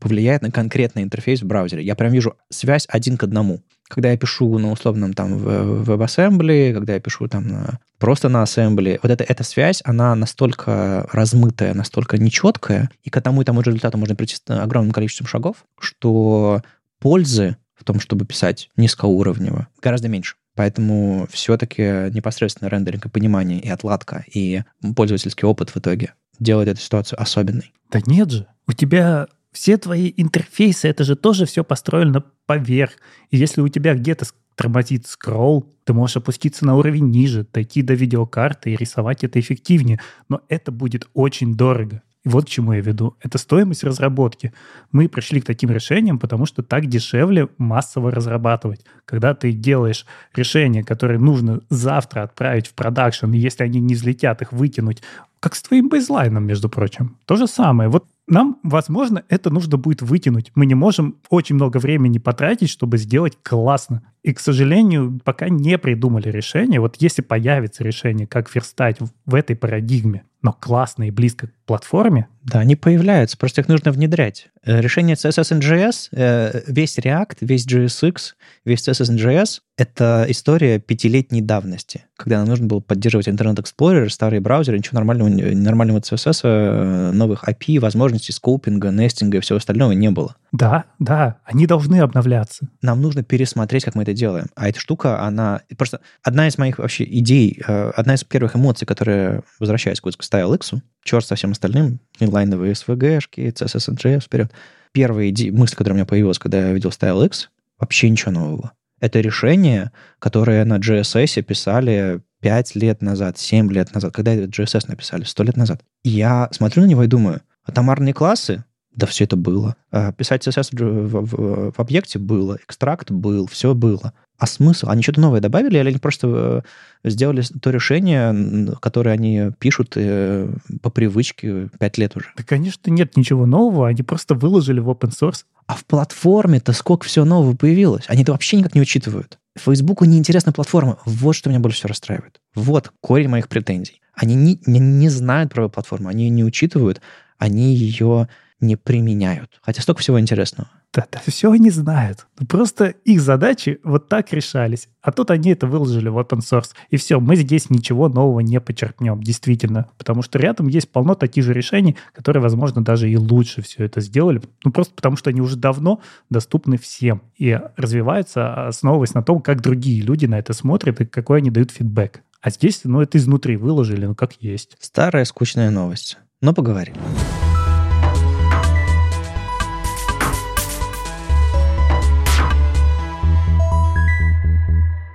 повлияет 0.00 0.42
на 0.42 0.50
конкретный 0.50 1.02
интерфейс 1.02 1.40
в 1.42 1.46
браузере. 1.46 1.84
Я 1.84 1.94
прям 1.94 2.12
вижу 2.12 2.34
связь 2.50 2.86
один 2.90 3.16
к 3.16 3.22
одному 3.22 3.62
когда 3.88 4.10
я 4.10 4.16
пишу 4.16 4.58
на 4.58 4.72
условном 4.72 5.12
там 5.12 5.38
в 5.38 5.88
WebAssembly, 5.88 6.74
когда 6.74 6.94
я 6.94 7.00
пишу 7.00 7.28
там 7.28 7.46
на, 7.46 7.78
просто 7.98 8.28
на 8.28 8.42
Assembly, 8.42 8.98
вот 9.02 9.12
эта, 9.12 9.24
эта 9.24 9.44
связь, 9.44 9.80
она 9.84 10.14
настолько 10.14 11.08
размытая, 11.12 11.74
настолько 11.74 12.18
нечеткая, 12.18 12.90
и 13.04 13.10
к 13.10 13.16
одному 13.16 13.42
и 13.42 13.44
тому 13.44 13.62
же 13.62 13.70
результату 13.70 13.98
можно 13.98 14.16
прийти 14.16 14.36
с 14.36 14.42
огромным 14.48 14.92
количеством 14.92 15.26
шагов, 15.26 15.64
что 15.78 16.62
пользы 16.98 17.56
в 17.74 17.84
том, 17.84 18.00
чтобы 18.00 18.24
писать 18.24 18.70
низкоуровнево, 18.76 19.68
гораздо 19.80 20.08
меньше. 20.08 20.34
Поэтому 20.56 21.28
все-таки 21.30 22.10
непосредственно 22.12 22.68
рендеринг 22.68 23.06
и 23.06 23.10
понимание, 23.10 23.60
и 23.60 23.68
отладка, 23.68 24.24
и 24.32 24.62
пользовательский 24.96 25.46
опыт 25.46 25.70
в 25.70 25.76
итоге 25.76 26.14
делает 26.40 26.68
эту 26.68 26.80
ситуацию 26.80 27.20
особенной. 27.20 27.72
Да 27.90 28.00
нет 28.06 28.30
же. 28.30 28.46
У 28.66 28.72
тебя 28.72 29.28
все 29.52 29.76
твои 29.78 30.12
интерфейсы, 30.16 30.88
это 30.88 31.04
же 31.04 31.14
тоже 31.14 31.46
все 31.46 31.62
построено 31.62 32.24
поверх. 32.46 32.92
И 33.30 33.36
если 33.36 33.60
у 33.60 33.68
тебя 33.68 33.94
где-то 33.94 34.26
тормозит 34.54 35.06
скролл, 35.06 35.72
ты 35.84 35.92
можешь 35.92 36.16
опуститься 36.16 36.66
на 36.66 36.76
уровень 36.76 37.10
ниже, 37.10 37.46
дойти 37.52 37.82
до 37.82 37.94
видеокарты 37.94 38.72
и 38.72 38.76
рисовать 38.76 39.24
это 39.24 39.38
эффективнее. 39.38 40.00
Но 40.28 40.40
это 40.48 40.72
будет 40.72 41.08
очень 41.14 41.54
дорого. 41.54 42.02
И 42.26 42.28
вот 42.28 42.46
к 42.46 42.48
чему 42.48 42.72
я 42.72 42.80
веду. 42.80 43.16
Это 43.22 43.38
стоимость 43.38 43.84
разработки. 43.84 44.52
Мы 44.90 45.08
пришли 45.08 45.40
к 45.40 45.44
таким 45.44 45.70
решениям, 45.70 46.18
потому 46.18 46.44
что 46.44 46.64
так 46.64 46.86
дешевле 46.86 47.48
массово 47.56 48.10
разрабатывать. 48.10 48.84
Когда 49.04 49.32
ты 49.32 49.52
делаешь 49.52 50.04
решение, 50.34 50.82
которое 50.82 51.20
нужно 51.20 51.60
завтра 51.70 52.24
отправить 52.24 52.66
в 52.66 52.74
продакшн, 52.74 53.30
и 53.32 53.38
если 53.38 53.62
они 53.62 53.78
не 53.78 53.94
взлетят, 53.94 54.42
их 54.42 54.50
выкинуть, 54.50 55.04
как 55.40 55.54
с 55.54 55.62
твоим 55.62 55.88
бейзлайном, 55.88 56.44
между 56.44 56.68
прочим. 56.68 57.18
То 57.26 57.36
же 57.36 57.46
самое. 57.46 57.88
Вот 57.88 58.06
нам, 58.28 58.58
возможно, 58.64 59.22
это 59.28 59.50
нужно 59.50 59.76
будет 59.76 60.02
вытянуть. 60.02 60.50
Мы 60.54 60.66
не 60.66 60.74
можем 60.74 61.16
очень 61.28 61.54
много 61.54 61.78
времени 61.78 62.18
потратить, 62.18 62.70
чтобы 62.70 62.98
сделать 62.98 63.38
классно. 63.42 64.02
И, 64.24 64.32
к 64.32 64.40
сожалению, 64.40 65.20
пока 65.24 65.48
не 65.48 65.78
придумали 65.78 66.28
решение. 66.28 66.80
Вот 66.80 66.96
если 66.98 67.22
появится 67.22 67.84
решение, 67.84 68.26
как 68.26 68.52
верстать 68.52 68.98
в 69.24 69.34
этой 69.34 69.54
парадигме, 69.54 70.24
но 70.42 70.52
классно 70.52 71.08
и 71.08 71.10
близко 71.10 71.48
к 71.48 71.52
платформе. 71.66 72.28
Да, 72.42 72.60
они 72.60 72.76
появляются, 72.76 73.38
просто 73.38 73.60
их 73.60 73.68
нужно 73.68 73.92
внедрять. 73.92 74.48
Э, 74.66 74.80
решение 74.80 75.14
CSS 75.14 75.60
NGS, 75.60 76.08
э, 76.10 76.62
весь 76.66 76.98
React, 76.98 77.36
весь 77.40 77.66
JSX, 77.66 78.34
весь 78.64 78.86
CSS 78.86 79.14
NGS— 79.14 79.60
это 79.78 80.26
история 80.28 80.80
пятилетней 80.80 81.40
давности, 81.40 82.06
когда 82.16 82.38
нам 82.38 82.48
нужно 82.48 82.66
было 82.66 82.80
поддерживать 82.80 83.28
Internet 83.28 83.62
Explorer, 83.62 84.08
старые 84.08 84.40
браузеры, 84.40 84.78
ничего 84.78 84.96
нормального, 84.96 85.28
нормального 85.28 86.00
CSS, 86.00 86.40
э, 86.42 87.10
новых 87.12 87.48
API, 87.48 87.78
возможностей 87.78 88.32
скоупинга, 88.32 88.90
нестинга 88.90 89.38
и 89.38 89.40
всего 89.40 89.58
остального 89.58 89.92
не 89.92 90.10
было. 90.10 90.34
Да, 90.50 90.84
да, 90.98 91.36
они 91.44 91.66
должны 91.66 92.00
обновляться. 92.00 92.68
Нам 92.82 93.00
нужно 93.00 93.22
пересмотреть, 93.22 93.84
как 93.84 93.94
мы 93.94 94.02
это 94.02 94.14
делаем. 94.14 94.46
А 94.56 94.68
эта 94.68 94.80
штука, 94.80 95.20
она... 95.20 95.60
Просто 95.76 96.00
одна 96.22 96.48
из 96.48 96.58
моих 96.58 96.78
вообще 96.78 97.04
идей, 97.04 97.62
одна 97.66 98.14
из 98.14 98.24
первых 98.24 98.56
эмоций, 98.56 98.86
которые, 98.86 99.42
возвращаясь 99.60 100.00
к 100.00 100.06
StyleX, 100.06 100.80
черт 101.06 101.26
со 101.26 101.34
всем 101.34 101.52
остальным, 101.52 102.00
инлайновые 102.20 102.72
SVG-шки, 102.72 103.52
CSS 103.52 103.94
NGS, 103.94 104.20
вперед. 104.20 104.52
Первая 104.92 105.28
идея, 105.30 105.52
мысль, 105.52 105.74
которая 105.74 105.94
у 105.94 105.96
меня 105.96 106.06
появилась, 106.06 106.38
когда 106.38 106.68
я 106.68 106.72
видел 106.72 106.90
StyleX, 106.90 107.48
вообще 107.78 108.08
ничего 108.08 108.32
нового. 108.32 108.72
Это 109.00 109.20
решение, 109.20 109.92
которое 110.18 110.64
на 110.64 110.78
GSS 110.78 111.42
писали 111.42 112.22
5 112.40 112.76
лет 112.76 113.02
назад, 113.02 113.38
7 113.38 113.70
лет 113.70 113.94
назад. 113.94 114.14
Когда 114.14 114.34
GSS 114.34 114.84
написали? 114.88 115.24
100 115.24 115.42
лет 115.42 115.56
назад. 115.56 115.82
Я 116.02 116.48
смотрю 116.52 116.82
на 116.82 116.86
него 116.86 117.02
и 117.02 117.08
думаю, 117.08 117.42
атомарные 117.64 118.14
классы? 118.14 118.64
Да 118.96 119.06
все 119.06 119.24
это 119.24 119.36
было. 119.36 119.76
А 119.90 120.12
писать 120.12 120.46
CSS 120.46 120.70
в, 120.72 121.20
в, 121.20 121.72
в 121.72 121.78
объекте 121.78 122.18
было, 122.18 122.58
экстракт 122.66 123.10
был, 123.10 123.46
все 123.46 123.74
было. 123.74 124.14
А 124.38 124.46
смысл? 124.46 124.88
Они 124.88 125.02
что-то 125.02 125.20
новое 125.20 125.40
добавили, 125.40 125.78
или 125.78 125.88
они 125.88 125.98
просто 125.98 126.64
э, 127.04 127.08
сделали 127.08 127.42
то 127.60 127.70
решение, 127.70 128.74
которое 128.80 129.12
они 129.12 129.50
пишут 129.58 129.92
э, 129.96 130.50
по 130.82 130.90
привычке 130.90 131.68
пять 131.78 131.96
лет 131.96 132.16
уже? 132.16 132.32
Да, 132.36 132.42
конечно, 132.42 132.90
нет 132.90 133.16
ничего 133.16 133.46
нового, 133.46 133.88
они 133.88 134.02
просто 134.02 134.34
выложили 134.34 134.80
в 134.80 134.90
open 134.90 135.10
source. 135.10 135.44
А 135.66 135.74
в 135.74 135.84
платформе-то 135.84 136.72
сколько 136.72 137.06
всего 137.06 137.24
нового 137.24 137.56
появилось? 137.56 138.04
Они 138.08 138.22
это 138.22 138.32
вообще 138.32 138.58
никак 138.58 138.74
не 138.74 138.80
учитывают. 138.80 139.38
Фейсбуку 139.56 140.04
неинтересна 140.04 140.52
платформа. 140.52 140.98
Вот 141.06 141.34
что 141.34 141.48
меня 141.48 141.60
больше 141.60 141.78
всего 141.78 141.88
расстраивает. 141.88 142.40
Вот 142.54 142.92
корень 143.00 143.28
моих 143.28 143.48
претензий. 143.48 144.00
Они 144.14 144.34
не, 144.34 144.60
не, 144.66 144.78
не 144.78 145.08
знают 145.08 145.52
про 145.52 145.68
платформу, 145.68 146.08
они 146.08 146.24
ее 146.24 146.30
не 146.30 146.44
учитывают, 146.44 147.00
они 147.38 147.74
ее 147.74 148.28
не 148.60 148.76
применяют. 148.76 149.50
Хотя 149.60 149.82
столько 149.82 150.00
всего 150.00 150.18
интересного. 150.18 150.68
Да, 150.92 151.06
да, 151.12 151.20
все 151.26 151.52
они 151.52 151.68
знают. 151.70 152.26
Ну, 152.38 152.46
просто 152.46 152.86
их 153.04 153.20
задачи 153.20 153.80
вот 153.84 154.08
так 154.08 154.32
решались. 154.32 154.88
А 155.02 155.12
тут 155.12 155.30
они 155.30 155.50
это 155.50 155.66
выложили 155.66 156.08
в 156.08 156.18
open 156.18 156.38
source. 156.38 156.70
И 156.88 156.96
все, 156.96 157.20
мы 157.20 157.36
здесь 157.36 157.68
ничего 157.68 158.08
нового 158.08 158.40
не 158.40 158.60
почерпнем, 158.60 159.22
действительно. 159.22 159.88
Потому 159.98 160.22
что 160.22 160.38
рядом 160.38 160.68
есть 160.68 160.90
полно 160.90 161.14
таких 161.14 161.44
же 161.44 161.52
решений, 161.52 161.96
которые, 162.14 162.42
возможно, 162.42 162.82
даже 162.82 163.10
и 163.10 163.16
лучше 163.16 163.60
все 163.60 163.84
это 163.84 164.00
сделали. 164.00 164.40
Ну, 164.64 164.72
просто 164.72 164.94
потому 164.94 165.16
что 165.16 165.28
они 165.28 165.42
уже 165.42 165.56
давно 165.56 166.00
доступны 166.30 166.78
всем. 166.78 167.20
И 167.36 167.60
развиваются, 167.76 168.68
основываясь 168.68 169.12
на 169.12 169.22
том, 169.22 169.42
как 169.42 169.60
другие 169.60 170.00
люди 170.00 170.24
на 170.24 170.38
это 170.38 170.54
смотрят 170.54 171.00
и 171.02 171.04
какой 171.04 171.38
они 171.38 171.50
дают 171.50 171.72
фидбэк. 171.72 172.22
А 172.40 172.50
здесь, 172.50 172.82
ну, 172.84 173.02
это 173.02 173.18
изнутри 173.18 173.56
выложили, 173.56 174.06
ну, 174.06 174.14
как 174.14 174.34
есть. 174.40 174.76
Старая 174.80 175.24
скучная 175.24 175.70
новость. 175.70 176.16
Но 176.40 176.54
поговорим. 176.54 176.94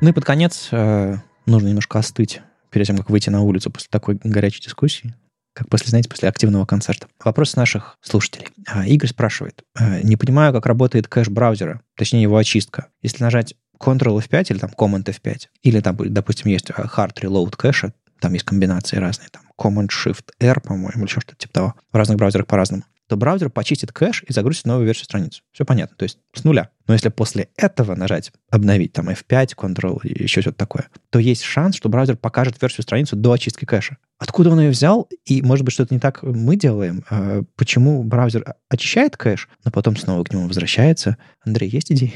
Ну 0.01 0.09
и 0.09 0.13
под 0.13 0.25
конец 0.25 0.69
э, 0.71 1.17
нужно 1.45 1.67
немножко 1.67 1.99
остыть 1.99 2.41
перед 2.71 2.87
тем, 2.87 2.97
как 2.97 3.11
выйти 3.11 3.29
на 3.29 3.41
улицу 3.41 3.69
после 3.69 3.87
такой 3.91 4.19
горячей 4.23 4.61
дискуссии, 4.61 5.13
как 5.53 5.69
после, 5.69 5.89
знаете, 5.89 6.09
после 6.09 6.27
активного 6.27 6.65
концерта. 6.65 7.07
Вопрос 7.23 7.55
наших 7.55 7.97
слушателей. 8.01 8.47
А, 8.65 8.85
Игорь 8.87 9.09
спрашивает. 9.09 9.63
«Э, 9.79 10.01
не 10.01 10.17
понимаю, 10.17 10.53
как 10.53 10.65
работает 10.65 11.07
кэш 11.07 11.29
браузера, 11.29 11.81
точнее 11.95 12.23
его 12.23 12.37
очистка. 12.37 12.87
Если 13.03 13.23
нажать 13.23 13.53
Ctrl 13.79 14.17
F5 14.17 14.45
или 14.49 14.57
там 14.57 14.71
Command 14.75 15.05
F5, 15.05 15.47
или 15.61 15.79
там, 15.81 15.95
допустим, 15.99 16.49
есть 16.49 16.71
э, 16.71 16.73
Hard 16.73 17.13
Reload 17.21 17.55
кэша, 17.55 17.93
там 18.19 18.33
есть 18.33 18.45
комбинации 18.45 18.97
разные, 18.97 19.29
там 19.29 19.43
Command 19.59 19.89
Shift 19.89 20.31
R, 20.39 20.61
по-моему, 20.61 20.89
или 20.89 21.03
еще 21.03 21.21
что-то 21.21 21.37
типа 21.37 21.53
того. 21.53 21.75
В 21.91 21.95
разных 21.95 22.17
браузерах 22.17 22.47
по-разному 22.47 22.83
то 23.11 23.17
браузер 23.17 23.49
почистит 23.49 23.91
кэш 23.91 24.23
и 24.25 24.31
загрузит 24.31 24.65
новую 24.65 24.85
версию 24.85 25.03
страницы. 25.03 25.41
Все 25.51 25.65
понятно, 25.65 25.97
то 25.97 26.03
есть 26.03 26.17
с 26.31 26.45
нуля. 26.45 26.69
Но 26.87 26.93
если 26.93 27.09
после 27.09 27.49
этого 27.57 27.93
нажать 27.93 28.31
обновить, 28.49 28.93
там 28.93 29.09
F5, 29.09 29.49
Ctrl 29.57 29.99
еще 30.03 30.39
что-то 30.39 30.57
такое, 30.57 30.87
то 31.09 31.19
есть 31.19 31.43
шанс, 31.43 31.75
что 31.75 31.89
браузер 31.89 32.15
покажет 32.15 32.61
версию 32.61 32.83
страницы 32.83 33.17
до 33.17 33.33
очистки 33.33 33.65
кэша. 33.65 33.97
Откуда 34.17 34.51
он 34.51 34.61
ее 34.61 34.69
взял? 34.69 35.09
И, 35.25 35.41
может 35.41 35.65
быть, 35.65 35.73
что-то 35.73 35.93
не 35.93 35.99
так 35.99 36.23
мы 36.23 36.55
делаем? 36.55 37.03
А 37.09 37.41
почему 37.57 38.01
браузер 38.01 38.45
очищает 38.69 39.17
кэш, 39.17 39.49
но 39.65 39.71
потом 39.71 39.97
снова 39.97 40.23
к 40.23 40.31
нему 40.31 40.47
возвращается? 40.47 41.17
Андрей, 41.45 41.69
есть 41.69 41.91
идеи? 41.91 42.13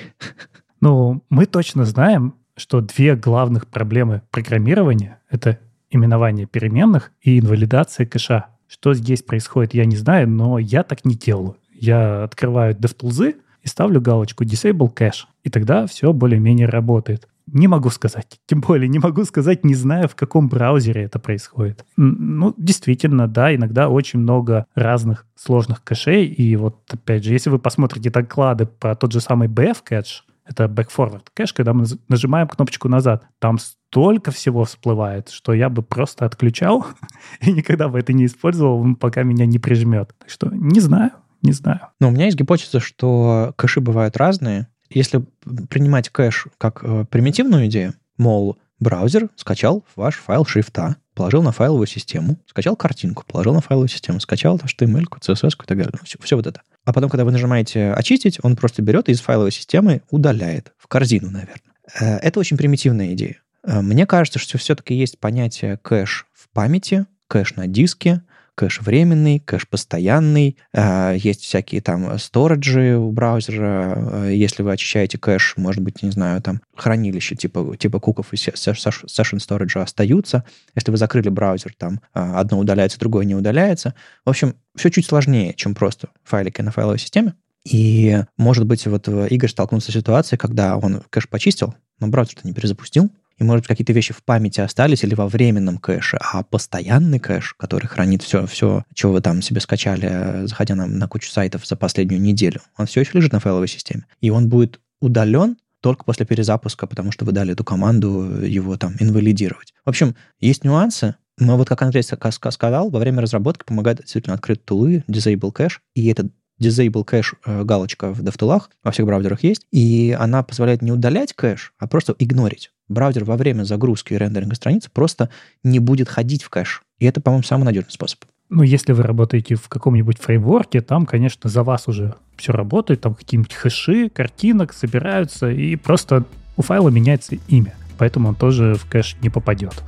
Ну, 0.80 1.24
мы 1.30 1.46
точно 1.46 1.84
знаем, 1.84 2.36
что 2.56 2.80
две 2.80 3.18
главных 3.18 3.68
проблемы 3.68 4.22
программирования— 4.32 5.20
это 5.30 5.60
именование 5.90 6.46
переменных 6.46 7.12
и 7.22 7.38
инвалидация 7.38 8.06
кэша. 8.06 8.46
Что 8.68 8.94
здесь 8.94 9.22
происходит, 9.22 9.74
я 9.74 9.86
не 9.86 9.96
знаю, 9.96 10.30
но 10.30 10.60
я 10.60 10.84
так 10.84 11.06
не 11.06 11.16
делаю. 11.16 11.58
Я 11.74 12.24
открываю 12.24 12.76
DevTools 12.76 13.36
и 13.64 13.68
ставлю 13.68 14.02
галочку 14.02 14.44
Disable 14.44 14.94
Cache, 14.94 15.26
и 15.44 15.50
тогда 15.50 15.86
все 15.88 16.14
более-менее 16.14 16.68
работает. 16.68 17.28
Не 17.48 17.68
могу 17.68 17.90
сказать. 17.90 18.40
Тем 18.48 18.62
более 18.62 18.88
не 18.88 19.00
могу 19.00 19.24
сказать, 19.26 19.64
не 19.64 19.76
знаю, 19.76 20.08
в 20.08 20.16
каком 20.16 20.50
браузере 20.50 21.04
это 21.04 21.20
происходит. 21.20 21.86
Ну, 21.96 22.54
действительно, 22.58 23.28
да, 23.28 23.54
иногда 23.54 23.90
очень 23.90 24.20
много 24.20 24.66
разных 24.74 25.26
сложных 25.36 25.84
кэшей. 25.84 26.26
И 26.26 26.56
вот, 26.56 26.78
опять 26.90 27.24
же, 27.24 27.34
если 27.34 27.50
вы 27.50 27.60
посмотрите 27.60 28.10
доклады 28.10 28.66
про 28.66 28.96
тот 28.96 29.12
же 29.12 29.22
самый 29.22 29.48
BF 29.48 29.78
кэш, 29.84 30.26
это 30.46 30.66
back-forward 30.66 31.28
кэш, 31.34 31.54
когда 31.54 31.74
мы 31.74 31.86
нажимаем 32.08 32.48
кнопочку 32.48 32.88
назад. 32.88 33.26
Там 33.40 33.58
столько 33.58 34.32
всего 34.32 34.64
всплывает, 34.66 35.30
что 35.30 35.54
я 35.54 35.70
бы 35.70 35.82
просто 35.82 36.26
отключал 36.26 36.86
и 37.42 37.52
никогда 37.52 37.88
бы 37.88 38.00
это 38.00 38.14
не 38.14 38.26
использовал, 38.26 38.96
пока 38.96 39.24
меня 39.24 39.46
не 39.46 39.60
прижмет. 39.60 40.14
Так 40.20 40.30
что 40.30 40.50
не 40.52 40.80
знаю, 40.80 41.12
не 41.42 41.52
знаю. 41.52 41.82
Но 42.00 42.10
у 42.10 42.12
меня 42.12 42.26
есть 42.26 42.38
гипотеза, 42.38 42.80
что 42.80 43.54
кэши 43.58 43.82
бывают 43.82 44.18
разные. 44.18 44.68
Если 44.90 45.26
принимать 45.70 46.10
кэш 46.10 46.48
как 46.58 46.84
э, 46.84 47.06
примитивную 47.10 47.66
идею, 47.66 47.94
мол, 48.18 48.58
браузер 48.80 49.30
скачал 49.36 49.84
ваш 49.96 50.16
файл 50.16 50.46
шрифта, 50.46 50.98
положил 51.16 51.42
на 51.42 51.52
файловую 51.52 51.88
систему, 51.88 52.38
скачал 52.48 52.76
картинку, 52.76 53.24
положил 53.26 53.54
на 53.54 53.62
файловую 53.62 53.88
систему, 53.88 54.20
скачал 54.20 54.58
HTML, 54.58 55.06
CSS 55.20 55.50
и 55.50 55.66
так 55.66 55.78
далее. 55.78 55.94
Все, 56.04 56.20
все 56.22 56.36
вот 56.36 56.46
это. 56.46 56.62
А 56.84 56.94
потом, 56.94 57.10
когда 57.10 57.26
вы 57.26 57.32
нажимаете 57.32 57.92
«Очистить», 57.94 58.38
он 58.44 58.56
просто 58.56 58.82
берет 58.82 59.10
из 59.10 59.22
файловой 59.22 59.52
системы 59.52 60.02
удаляет. 60.12 60.74
В 60.78 60.88
корзину, 60.88 61.32
наверное. 61.32 61.62
Э, 62.00 62.18
это 62.18 62.40
очень 62.40 62.58
примитивная 62.58 63.14
идея. 63.14 63.42
Э, 63.64 63.82
мне 63.82 64.06
кажется, 64.06 64.38
что 64.38 64.58
все-таки 64.58 64.94
есть 64.94 65.20
понятие 65.20 65.78
кэш 65.78 66.28
в 66.34 66.50
памяти, 66.50 67.08
кэш 67.28 67.56
на 67.56 67.68
диске, 67.68 68.22
кэш 68.56 68.82
временный, 68.82 69.40
кэш 69.40 69.68
постоянный, 69.68 70.58
э, 70.74 71.16
есть 71.18 71.42
всякие 71.42 71.82
там 71.82 72.18
storage 72.18 72.86
и 72.86 72.96
у 72.98 73.12
браузера, 73.12 74.30
если 74.30 74.64
вы 74.64 74.72
очищаете 74.72 75.18
кэш, 75.18 75.56
может 75.58 75.82
быть, 75.82 76.02
не 76.04 76.12
знаю, 76.12 76.42
там 76.42 76.62
хранилище 76.76 77.36
типа, 77.36 77.76
типа 77.78 78.00
cook 78.00 78.23
ов 78.23 78.34
и 78.34 78.36
session 78.36 79.06
storage 79.06 79.82
остаются. 79.82 80.44
Если 80.74 80.92
вы 80.92 80.98
закрыли 80.98 81.30
браузер, 81.30 81.74
там 81.78 82.02
одно 82.14 82.60
удаляется, 82.60 83.00
другое 83.00 83.26
не 83.26 83.36
удаляется. 83.36 83.94
В 84.26 84.30
общем, 84.30 84.56
все 84.76 84.90
чуть 84.90 85.06
сложнее, 85.06 85.54
чем 85.54 85.76
просто 85.76 86.10
файлики 86.24 86.62
на 86.62 86.72
файловой 86.72 87.00
системе. 87.00 87.36
И, 87.66 88.22
может 88.38 88.66
быть, 88.66 88.86
вот 88.86 89.08
Игорь 89.08 89.50
столкнулся 89.50 89.92
с 89.92 89.96
ситуацией, 89.96 90.38
когда 90.38 90.78
он 90.78 91.02
кэш 91.10 91.28
почистил, 91.28 91.76
но 92.00 92.08
браузер-то 92.08 92.48
не 92.48 92.54
перезапустил, 92.54 93.10
и, 93.38 93.44
может, 93.44 93.68
какие-то 93.68 93.94
вещи 93.94 94.14
в 94.14 94.24
памяти 94.24 94.62
остались 94.62 95.04
или 95.04 95.14
во 95.16 95.28
временном 95.28 95.78
кэше, 95.78 96.18
а 96.22 96.44
постоянный 96.44 97.20
кэш, 97.20 97.54
который 97.58 97.88
хранит 97.88 98.24
все, 98.24 98.46
все, 98.48 98.84
что 98.96 99.12
вы 99.12 99.22
там 99.22 99.42
себе 99.42 99.60
скачали, 99.60 100.46
заходя 100.46 100.76
на, 100.76 100.88
на 100.88 101.08
кучу 101.08 101.30
сайтов 101.30 101.66
за 101.66 101.76
последнюю 101.76 102.22
неделю, 102.22 102.62
он 102.78 102.86
все 102.86 103.02
еще 103.02 103.12
лежит 103.14 103.34
на 103.34 103.40
файловой 103.40 103.68
системе. 103.68 104.06
И 104.22 104.30
он 104.30 104.50
будет 104.50 104.80
удален 105.02 105.58
только 105.82 106.04
после 106.04 106.26
перезапуска, 106.26 106.88
потому 106.88 107.12
что 107.12 107.26
вы 107.26 107.32
дали 107.32 107.54
эту 107.54 107.64
команду 107.64 108.42
его 108.44 108.78
там 108.78 108.94
инвалидировать. 109.00 109.74
В 109.86 109.90
общем, 109.90 110.16
есть 110.40 110.64
нюансы, 110.64 111.16
но 111.38 111.58
вот 111.58 111.68
как 111.68 111.82
Андрей 111.82 112.02
сказал, 112.02 112.90
во 112.90 113.00
время 113.00 113.22
разработки 113.22 113.64
помогает 113.66 114.00
действительно 114.00 114.36
открыть 114.36 114.64
тулы, 114.66 115.04
disable 115.08 115.54
cache, 115.54 115.80
и 115.94 116.08
этот 116.08 116.32
disable 116.60 117.06
cache 117.06 117.36
э, 117.46 117.64
галочка 117.64 118.14
в 118.14 118.24
DevTools 118.24 118.64
во 118.84 118.92
всех 118.92 119.06
браузерах 119.06 119.44
есть, 119.44 119.68
и 119.72 120.16
она 120.18 120.44
позволяет 120.44 120.82
не 120.82 120.92
удалять 120.92 121.34
кэш, 121.34 121.74
а 121.78 121.88
просто 121.88 122.16
игнорить. 122.18 122.72
Браузер 122.88 123.24
во 123.24 123.38
время 123.38 123.64
загрузки 123.64 124.14
и 124.14 124.18
рендеринга 124.18 124.56
страницы 124.56 124.90
просто 124.92 125.30
не 125.64 125.80
будет 125.80 126.10
ходить 126.10 126.44
в 126.44 126.50
кэш. 126.50 126.84
И 127.00 127.06
это, 127.06 127.22
по-моему, 127.22 127.44
самый 127.44 127.64
надежный 127.64 127.92
способ. 127.92 128.20
Ну, 128.50 128.62
если 128.62 128.94
вы 128.94 129.04
работаете 129.04 129.56
в 129.56 129.68
каком-нибудь 129.70 130.20
фреймворке, 130.20 130.82
там, 130.82 131.06
конечно, 131.06 131.50
за 131.50 131.64
вас 131.64 131.88
уже 131.88 132.14
все 132.38 132.52
работает, 132.54 133.02
там 133.02 133.16
какие-нибудь 133.16 133.54
хэши, 133.54 134.10
картинок 134.10 134.74
собираются, 134.74 135.50
и 135.50 135.76
просто 135.76 136.26
у 136.56 136.62
файла 136.62 136.90
меняется 136.90 137.38
имя. 137.48 137.74
Поэтому 137.98 138.30
он 138.30 138.36
тоже 138.36 138.76
в 138.76 138.88
кэш 138.88 139.16
не 139.22 139.30
попадет. 139.30 139.84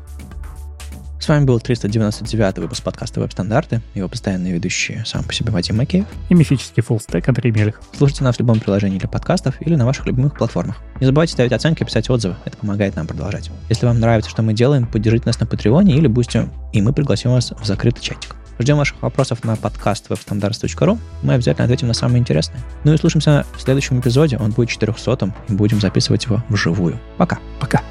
С 1.19 1.27
вами 1.27 1.45
был 1.45 1.60
399 1.60 2.60
выпуск 2.60 2.84
подкаста 2.84 3.19
«Веб-стандарты», 3.19 3.81
его 3.95 4.07
постоянные 4.07 4.53
ведущие 4.53 5.03
сам 5.06 5.23
по 5.23 5.34
себе 5.34 5.52
Вадим 5.52 5.77
Макеев 5.77 6.06
и 6.30 6.34
мифический 6.35 6.84
fullstack 6.84 7.27
Андрей 7.27 7.52
Мелих. 7.52 7.81
Слушайте 7.98 8.23
нас 8.23 8.35
в 8.35 8.39
любом 8.39 8.60
приложении 8.60 8.99
для 8.99 9.10
подкастов 9.10 9.56
или 9.61 9.76
на 9.76 9.85
ваших 9.85 10.06
любимых 10.06 10.38
платформах. 10.38 10.77
Не 10.99 11.07
забывайте 11.07 11.34
ставить 11.34 11.52
оценки 11.52 11.81
и 11.81 11.85
писать 11.85 12.10
отзывы, 12.10 12.35
это 12.45 12.56
помогает 12.57 12.95
нам 12.95 13.07
продолжать. 13.07 13.49
Если 13.68 13.85
вам 13.88 13.99
нравится, 13.99 14.30
что 14.30 14.44
мы 14.44 14.53
делаем, 14.53 14.85
поддержите 14.85 15.26
нас 15.26 15.39
на 15.39 15.48
Патреоне 15.48 15.95
или 15.95 16.07
Бусти, 16.07 16.48
и 16.72 16.81
мы 16.81 16.94
пригласим 16.94 17.31
вас 17.31 17.52
в 17.52 17.65
закрытый 17.65 18.03
чатик. 18.03 18.35
Ждем 18.60 18.77
ваших 18.77 19.02
вопросов 19.02 19.44
на 19.44 19.56
подкаст 19.56 20.10
webstandards.ru. 20.10 20.99
Мы 21.23 21.34
обязательно 21.34 21.65
ответим 21.65 21.88
на 21.88 21.94
самые 21.94 22.19
интересные. 22.19 22.61
Ну 22.84 22.94
и 22.94 22.98
слушаемся 22.98 23.45
в 23.56 23.61
следующем 23.61 23.99
эпизоде. 23.99 24.38
Он 24.38 24.52
будет 24.52 24.69
400 24.69 25.34
и 25.49 25.53
будем 25.53 25.80
записывать 25.80 26.26
его 26.26 26.44
вживую. 26.49 26.99
Пока. 27.18 27.39
Пока. 27.60 27.81